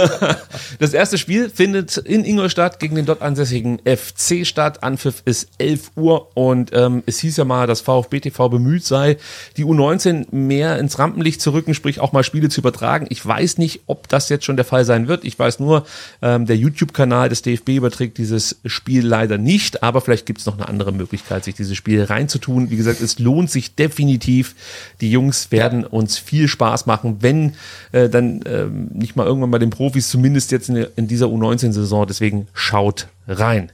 das 0.78 0.92
erste 0.92 1.16
Spiel 1.16 1.48
findet 1.48 1.96
in 1.96 2.26
Ingolstadt 2.26 2.78
gegen 2.78 2.94
den 2.94 3.06
dort 3.06 3.22
ansässigen 3.22 3.80
FC 3.86 4.46
statt. 4.46 4.82
Anpfiff 4.82 5.22
ist 5.24 5.48
11 5.56 5.92
Uhr 5.96 6.36
und 6.36 6.72
ähm, 6.74 7.02
es 7.06 7.20
hieß 7.20 7.38
ja 7.38 7.46
mal, 7.46 7.66
dass 7.66 7.80
VfB 7.80 8.20
TV 8.20 8.50
bemüht 8.50 8.84
sei, 8.84 9.13
die 9.56 9.64
U19 9.64 10.26
mehr 10.34 10.78
ins 10.78 10.98
Rampenlicht 10.98 11.40
zu 11.40 11.52
rücken, 11.52 11.74
sprich 11.74 12.00
auch 12.00 12.12
mal 12.12 12.24
Spiele 12.24 12.48
zu 12.48 12.60
übertragen. 12.60 13.06
Ich 13.10 13.24
weiß 13.24 13.58
nicht, 13.58 13.82
ob 13.86 14.08
das 14.08 14.28
jetzt 14.28 14.44
schon 14.44 14.56
der 14.56 14.64
Fall 14.64 14.84
sein 14.84 15.08
wird. 15.08 15.24
Ich 15.24 15.38
weiß 15.38 15.60
nur, 15.60 15.86
ähm, 16.22 16.46
der 16.46 16.56
YouTube-Kanal 16.56 17.28
des 17.28 17.42
DFB 17.42 17.70
überträgt 17.70 18.18
dieses 18.18 18.60
Spiel 18.64 19.06
leider 19.06 19.38
nicht, 19.38 19.82
aber 19.82 20.00
vielleicht 20.00 20.26
gibt 20.26 20.40
es 20.40 20.46
noch 20.46 20.56
eine 20.58 20.68
andere 20.68 20.92
Möglichkeit, 20.92 21.44
sich 21.44 21.54
dieses 21.54 21.76
Spiel 21.76 22.02
reinzutun. 22.04 22.70
Wie 22.70 22.76
gesagt, 22.76 23.00
es 23.00 23.18
lohnt 23.18 23.50
sich 23.50 23.74
definitiv. 23.74 24.54
Die 25.00 25.10
Jungs 25.10 25.50
werden 25.50 25.84
uns 25.84 26.18
viel 26.18 26.48
Spaß 26.48 26.86
machen, 26.86 27.18
wenn 27.20 27.54
äh, 27.92 28.08
dann 28.08 28.42
äh, 28.42 28.66
nicht 28.66 29.16
mal 29.16 29.26
irgendwann 29.26 29.50
bei 29.50 29.58
den 29.58 29.70
Profis, 29.70 30.08
zumindest 30.08 30.52
jetzt 30.52 30.68
in, 30.68 30.86
in 30.96 31.08
dieser 31.08 31.26
U19-Saison. 31.26 32.06
Deswegen 32.06 32.48
schaut 32.52 33.08
rein. 33.26 33.70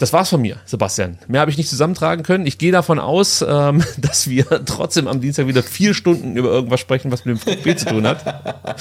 Das 0.00 0.14
war's 0.14 0.30
von 0.30 0.40
mir, 0.40 0.56
Sebastian. 0.64 1.18
Mehr 1.28 1.42
habe 1.42 1.50
ich 1.50 1.58
nicht 1.58 1.68
zusammentragen 1.68 2.24
können. 2.24 2.46
Ich 2.46 2.56
gehe 2.56 2.72
davon 2.72 2.98
aus, 2.98 3.44
ähm, 3.46 3.84
dass 3.98 4.30
wir 4.30 4.46
trotzdem 4.64 5.06
am 5.06 5.20
Dienstag 5.20 5.46
wieder 5.46 5.62
vier 5.62 5.92
Stunden 5.92 6.36
über 6.36 6.50
irgendwas 6.50 6.80
sprechen, 6.80 7.12
was 7.12 7.26
mit 7.26 7.36
dem 7.36 7.38
VfB 7.38 7.76
zu 7.76 7.84
tun 7.84 8.06
hat. 8.06 8.80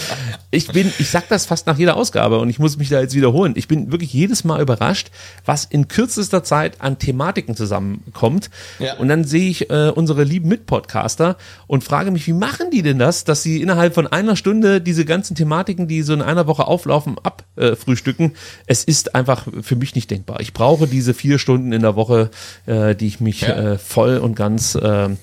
Ich 0.50 0.68
bin, 0.70 0.92
ich 0.98 1.10
sag 1.10 1.28
das 1.28 1.46
fast 1.46 1.68
nach 1.68 1.78
jeder 1.78 1.98
Ausgabe 1.98 2.40
und 2.40 2.50
ich 2.50 2.58
muss 2.58 2.78
mich 2.78 2.88
da 2.88 3.02
jetzt 3.02 3.16
wiederholen. 3.16 3.54
Ich 3.58 3.68
bin 3.68 3.92
wirklich 3.92 4.14
jedes 4.14 4.46
Mal 4.46 4.62
überrascht, 4.62 5.12
was 5.46 5.66
in 5.66 5.90
kürzester 5.90 6.44
Zeit 6.44 6.80
an 6.80 6.98
Thematiken 6.98 7.56
zusammenkommt. 7.56 8.50
Ja. 8.80 8.96
Und 8.96 9.10
dann 9.10 9.26
sehe 9.26 9.50
ich 9.50 9.70
äh, 9.70 9.92
unsere 9.94 10.24
lieben 10.24 10.48
Mitpodcaster 10.48 11.36
und 11.68 11.84
frage 11.84 12.12
mich, 12.12 12.26
wie 12.28 12.34
machen 12.34 12.72
die 12.72 12.82
denn 12.82 12.98
das, 12.98 13.26
dass 13.26 13.44
sie 13.44 13.62
innerhalb 13.62 13.94
von 13.94 14.08
einer 14.08 14.38
Stunde 14.38 14.80
diese 14.80 15.04
ganzen 15.04 15.36
Thematiken, 15.36 15.88
die 15.88 16.02
so 16.02 16.14
in 16.14 16.22
einer 16.22 16.48
Woche 16.48 16.66
auflaufen, 16.66 17.18
abfrühstücken? 17.22 18.36
es 18.66 18.84
ist 18.84 19.16
einfach 19.16 19.48
für 19.62 19.76
mich 19.76 19.96
nicht 19.96 20.10
denkbar. 20.12 20.40
Ich 20.40 20.54
brauche 20.54 20.88
diese 20.88 21.09
diese 21.10 21.14
vier 21.16 21.40
Stunden 21.40 21.72
in 21.72 21.82
der 21.82 21.96
Woche, 21.96 22.30
äh, 22.66 22.96
die 22.96 23.08
ich 23.08 23.20
mich 23.20 23.42
ja. 23.42 23.74
äh, 23.74 23.78
voll 23.78 24.18
und 24.18 24.36
ganz 24.36 24.78
ähm, 24.82 25.18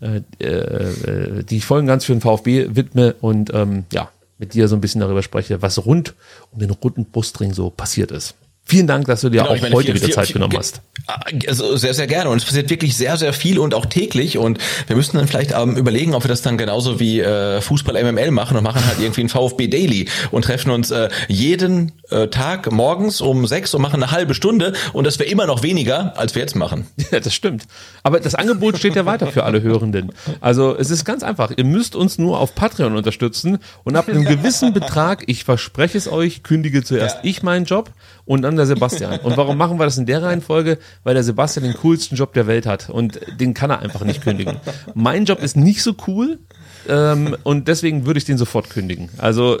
äh, 0.00 0.22
äh, 0.42 1.44
die 1.44 1.58
ich 1.58 1.64
voll 1.64 1.80
und 1.80 1.86
ganz 1.86 2.04
für 2.04 2.12
den 2.12 2.22
VfB 2.22 2.68
widme 2.70 3.14
und 3.20 3.52
ähm, 3.52 3.84
ja, 3.92 4.08
mit 4.38 4.54
dir 4.54 4.68
so 4.68 4.76
ein 4.76 4.80
bisschen 4.80 5.00
darüber 5.00 5.22
spreche, 5.22 5.60
was 5.60 5.84
rund 5.84 6.14
um 6.52 6.60
den 6.60 6.70
runden 6.70 7.04
Brustring 7.04 7.52
so 7.52 7.68
passiert 7.68 8.10
ist. 8.10 8.34
Vielen 8.70 8.86
Dank, 8.86 9.06
dass 9.06 9.22
du 9.22 9.30
dir 9.30 9.42
genau, 9.42 9.54
auch 9.54 9.60
meine, 9.60 9.74
heute 9.74 9.86
vier, 9.86 9.94
wieder 9.96 10.06
vier, 10.06 10.14
Zeit 10.14 10.26
vier, 10.28 10.34
genommen 10.34 10.56
hast. 10.56 10.80
Also 11.48 11.76
sehr, 11.76 11.92
sehr 11.92 12.06
gerne. 12.06 12.30
Und 12.30 12.36
es 12.36 12.44
passiert 12.44 12.70
wirklich 12.70 12.96
sehr, 12.96 13.16
sehr 13.16 13.32
viel 13.32 13.58
und 13.58 13.74
auch 13.74 13.84
täglich. 13.84 14.38
Und 14.38 14.58
wir 14.86 14.94
müssten 14.94 15.16
dann 15.16 15.26
vielleicht 15.26 15.52
ähm, 15.52 15.76
überlegen, 15.76 16.14
ob 16.14 16.22
wir 16.22 16.28
das 16.28 16.42
dann 16.42 16.56
genauso 16.56 17.00
wie 17.00 17.18
äh, 17.18 17.60
Fußball 17.60 18.00
MML 18.00 18.30
machen 18.30 18.56
und 18.56 18.62
machen 18.62 18.86
halt 18.86 19.00
irgendwie 19.00 19.22
ein 19.22 19.28
VfB 19.28 19.66
Daily 19.66 20.08
und 20.30 20.44
treffen 20.44 20.70
uns 20.70 20.92
äh, 20.92 21.08
jeden 21.26 21.88
äh, 21.88 21.92
Tag 22.28 22.70
morgens 22.72 23.20
um 23.20 23.46
sechs 23.46 23.74
und 23.74 23.82
machen 23.82 24.02
eine 24.02 24.12
halbe 24.12 24.34
Stunde. 24.34 24.72
Und 24.92 25.06
das 25.06 25.18
wäre 25.18 25.30
immer 25.30 25.46
noch 25.46 25.62
weniger, 25.62 26.18
als 26.18 26.34
wir 26.34 26.42
jetzt 26.42 26.56
machen. 26.56 26.86
Ja, 27.10 27.18
das 27.18 27.34
stimmt. 27.34 27.64
Aber 28.04 28.20
das 28.20 28.36
Angebot 28.36 28.78
steht 28.78 28.94
ja 28.94 29.04
weiter 29.04 29.26
für 29.26 29.42
alle 29.42 29.62
Hörenden. 29.62 30.12
Also 30.40 30.76
es 30.76 30.90
ist 30.90 31.04
ganz 31.04 31.24
einfach. 31.24 31.50
Ihr 31.56 31.64
müsst 31.64 31.96
uns 31.96 32.18
nur 32.18 32.38
auf 32.38 32.54
Patreon 32.54 32.94
unterstützen 32.96 33.58
und 33.82 33.96
ab 33.96 34.08
einem 34.08 34.24
gewissen 34.24 34.72
Betrag, 34.72 35.24
ich 35.26 35.42
verspreche 35.42 35.98
es 35.98 36.06
euch, 36.06 36.44
kündige 36.44 36.84
zuerst 36.84 37.16
ja. 37.16 37.20
ich 37.24 37.42
meinen 37.42 37.64
Job 37.64 37.90
und 38.26 38.42
dann 38.42 38.54
der 38.54 38.66
Sebastian. 38.66 39.18
Und 39.20 39.36
warum 39.36 39.56
machen 39.56 39.78
wir 39.80 39.86
das 39.86 39.98
in 39.98 40.06
der 40.06 40.22
Reihenfolge? 40.22 40.78
Weil 41.02 41.14
der 41.14 41.24
Sebastian 41.24 41.64
den 41.64 41.74
coolsten 41.74 42.16
Job 42.16 42.32
der 42.32 42.46
Welt 42.46 42.66
hat 42.66 42.90
und 42.90 43.18
den 43.40 43.54
kann 43.54 43.70
er 43.70 43.80
einfach 43.80 44.04
nicht 44.04 44.22
kündigen. 44.22 44.58
Mein 44.94 45.24
Job 45.24 45.42
ist 45.42 45.56
nicht 45.56 45.82
so 45.82 45.94
cool, 46.06 46.38
ähm, 46.88 47.36
und 47.42 47.68
deswegen 47.68 48.06
würde 48.06 48.18
ich 48.18 48.24
den 48.24 48.38
sofort 48.38 48.70
kündigen. 48.70 49.08
Also 49.18 49.60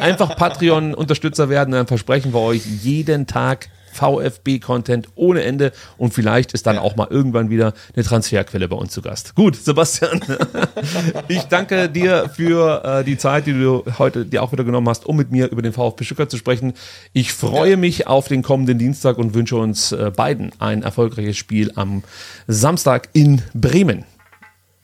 einfach 0.00 0.36
Patreon-Unterstützer 0.36 1.48
werden, 1.48 1.72
dann 1.72 1.86
versprechen 1.86 2.32
wir 2.32 2.40
euch 2.40 2.62
jeden 2.82 3.26
Tag 3.26 3.68
VfB-Content 3.92 5.08
ohne 5.14 5.42
Ende 5.42 5.72
und 5.98 6.14
vielleicht 6.14 6.52
ist 6.54 6.66
dann 6.66 6.78
auch 6.78 6.96
mal 6.96 7.08
irgendwann 7.10 7.50
wieder 7.50 7.74
eine 7.94 8.04
Transferquelle 8.04 8.68
bei 8.68 8.76
uns 8.76 8.92
zu 8.92 9.02
Gast. 9.02 9.34
Gut, 9.34 9.56
Sebastian, 9.56 10.20
ich 11.28 11.42
danke 11.42 11.88
dir 11.88 12.30
für 12.34 12.82
äh, 12.84 13.04
die 13.04 13.18
Zeit, 13.18 13.46
die 13.46 13.52
du 13.52 13.84
heute 13.98 14.24
dir 14.24 14.42
auch 14.42 14.52
wieder 14.52 14.64
genommen 14.64 14.88
hast, 14.88 15.06
um 15.06 15.16
mit 15.16 15.30
mir 15.30 15.50
über 15.50 15.62
den 15.62 15.72
VfB 15.72 16.04
Stuttgart 16.04 16.30
zu 16.30 16.38
sprechen. 16.38 16.72
Ich 17.12 17.32
freue 17.32 17.76
mich 17.76 18.06
auf 18.06 18.28
den 18.28 18.42
kommenden 18.42 18.78
Dienstag 18.78 19.18
und 19.18 19.34
wünsche 19.34 19.56
uns 19.56 19.92
äh, 19.92 20.10
beiden 20.14 20.52
ein 20.58 20.82
erfolgreiches 20.82 21.36
Spiel 21.36 21.72
am 21.76 22.02
Samstag 22.46 23.08
in 23.12 23.42
Bremen. 23.54 24.04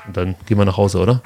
Und 0.07 0.17
dann 0.17 0.35
gehen 0.47 0.59
wir 0.59 0.65
nach 0.65 0.77
Hause, 0.77 0.99
oder? 0.99 1.23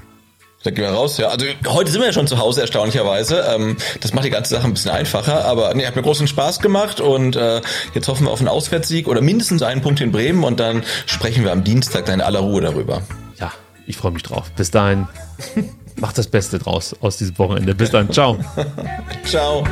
Da 0.63 0.71
gehen 0.71 0.85
wir 0.85 0.91
raus, 0.91 1.19
ja. 1.19 1.29
Also 1.29 1.47
heute 1.67 1.91
sind 1.91 2.01
wir 2.01 2.07
ja 2.07 2.13
schon 2.13 2.27
zu 2.27 2.39
Hause, 2.39 2.61
erstaunlicherweise. 2.61 3.45
Ähm, 3.49 3.77
das 4.01 4.13
macht 4.15 4.25
die 4.25 4.31
ganze 4.31 4.55
Sache 4.55 4.65
ein 4.65 4.75
bisschen 4.75 4.93
einfacher. 4.93 5.45
Aber 5.45 5.75
nee, 5.75 5.85
hat 5.87 5.97
mir 5.97 6.03
großen 6.03 6.29
Spaß 6.29 6.61
gemacht 6.61 7.01
und 7.01 7.35
äh, 7.37 7.61
jetzt 7.95 8.09
hoffen 8.09 8.27
wir 8.27 8.31
auf 8.31 8.39
einen 8.39 8.49
Auswärtssieg 8.49 9.09
oder 9.09 9.21
mindestens 9.21 9.63
einen 9.63 9.81
Punkt 9.81 10.01
in 10.01 10.13
Bremen 10.13 10.45
und 10.45 10.61
dann 10.61 10.85
sprechen 11.07 11.45
wir 11.45 11.53
am 11.53 11.65
Dienstag 11.65 12.07
dann 12.07 12.17
in 12.17 12.21
aller 12.21 12.41
Ruhe 12.41 12.61
darüber. 12.61 13.03
Ja, 13.41 13.53
ich 13.87 13.97
freue 13.97 14.13
mich 14.13 14.23
drauf. 14.23 14.51
Bis 14.57 14.71
dahin, 14.71 15.09
macht 15.97 16.17
das 16.17 16.29
Beste 16.29 16.59
draus 16.59 16.95
aus 17.01 17.17
diesem 17.17 17.39
Wochenende. 17.39 17.75
Bis 17.75 17.91
dann, 17.91 18.11
ciao. 18.13 18.39
ciao. 19.25 19.65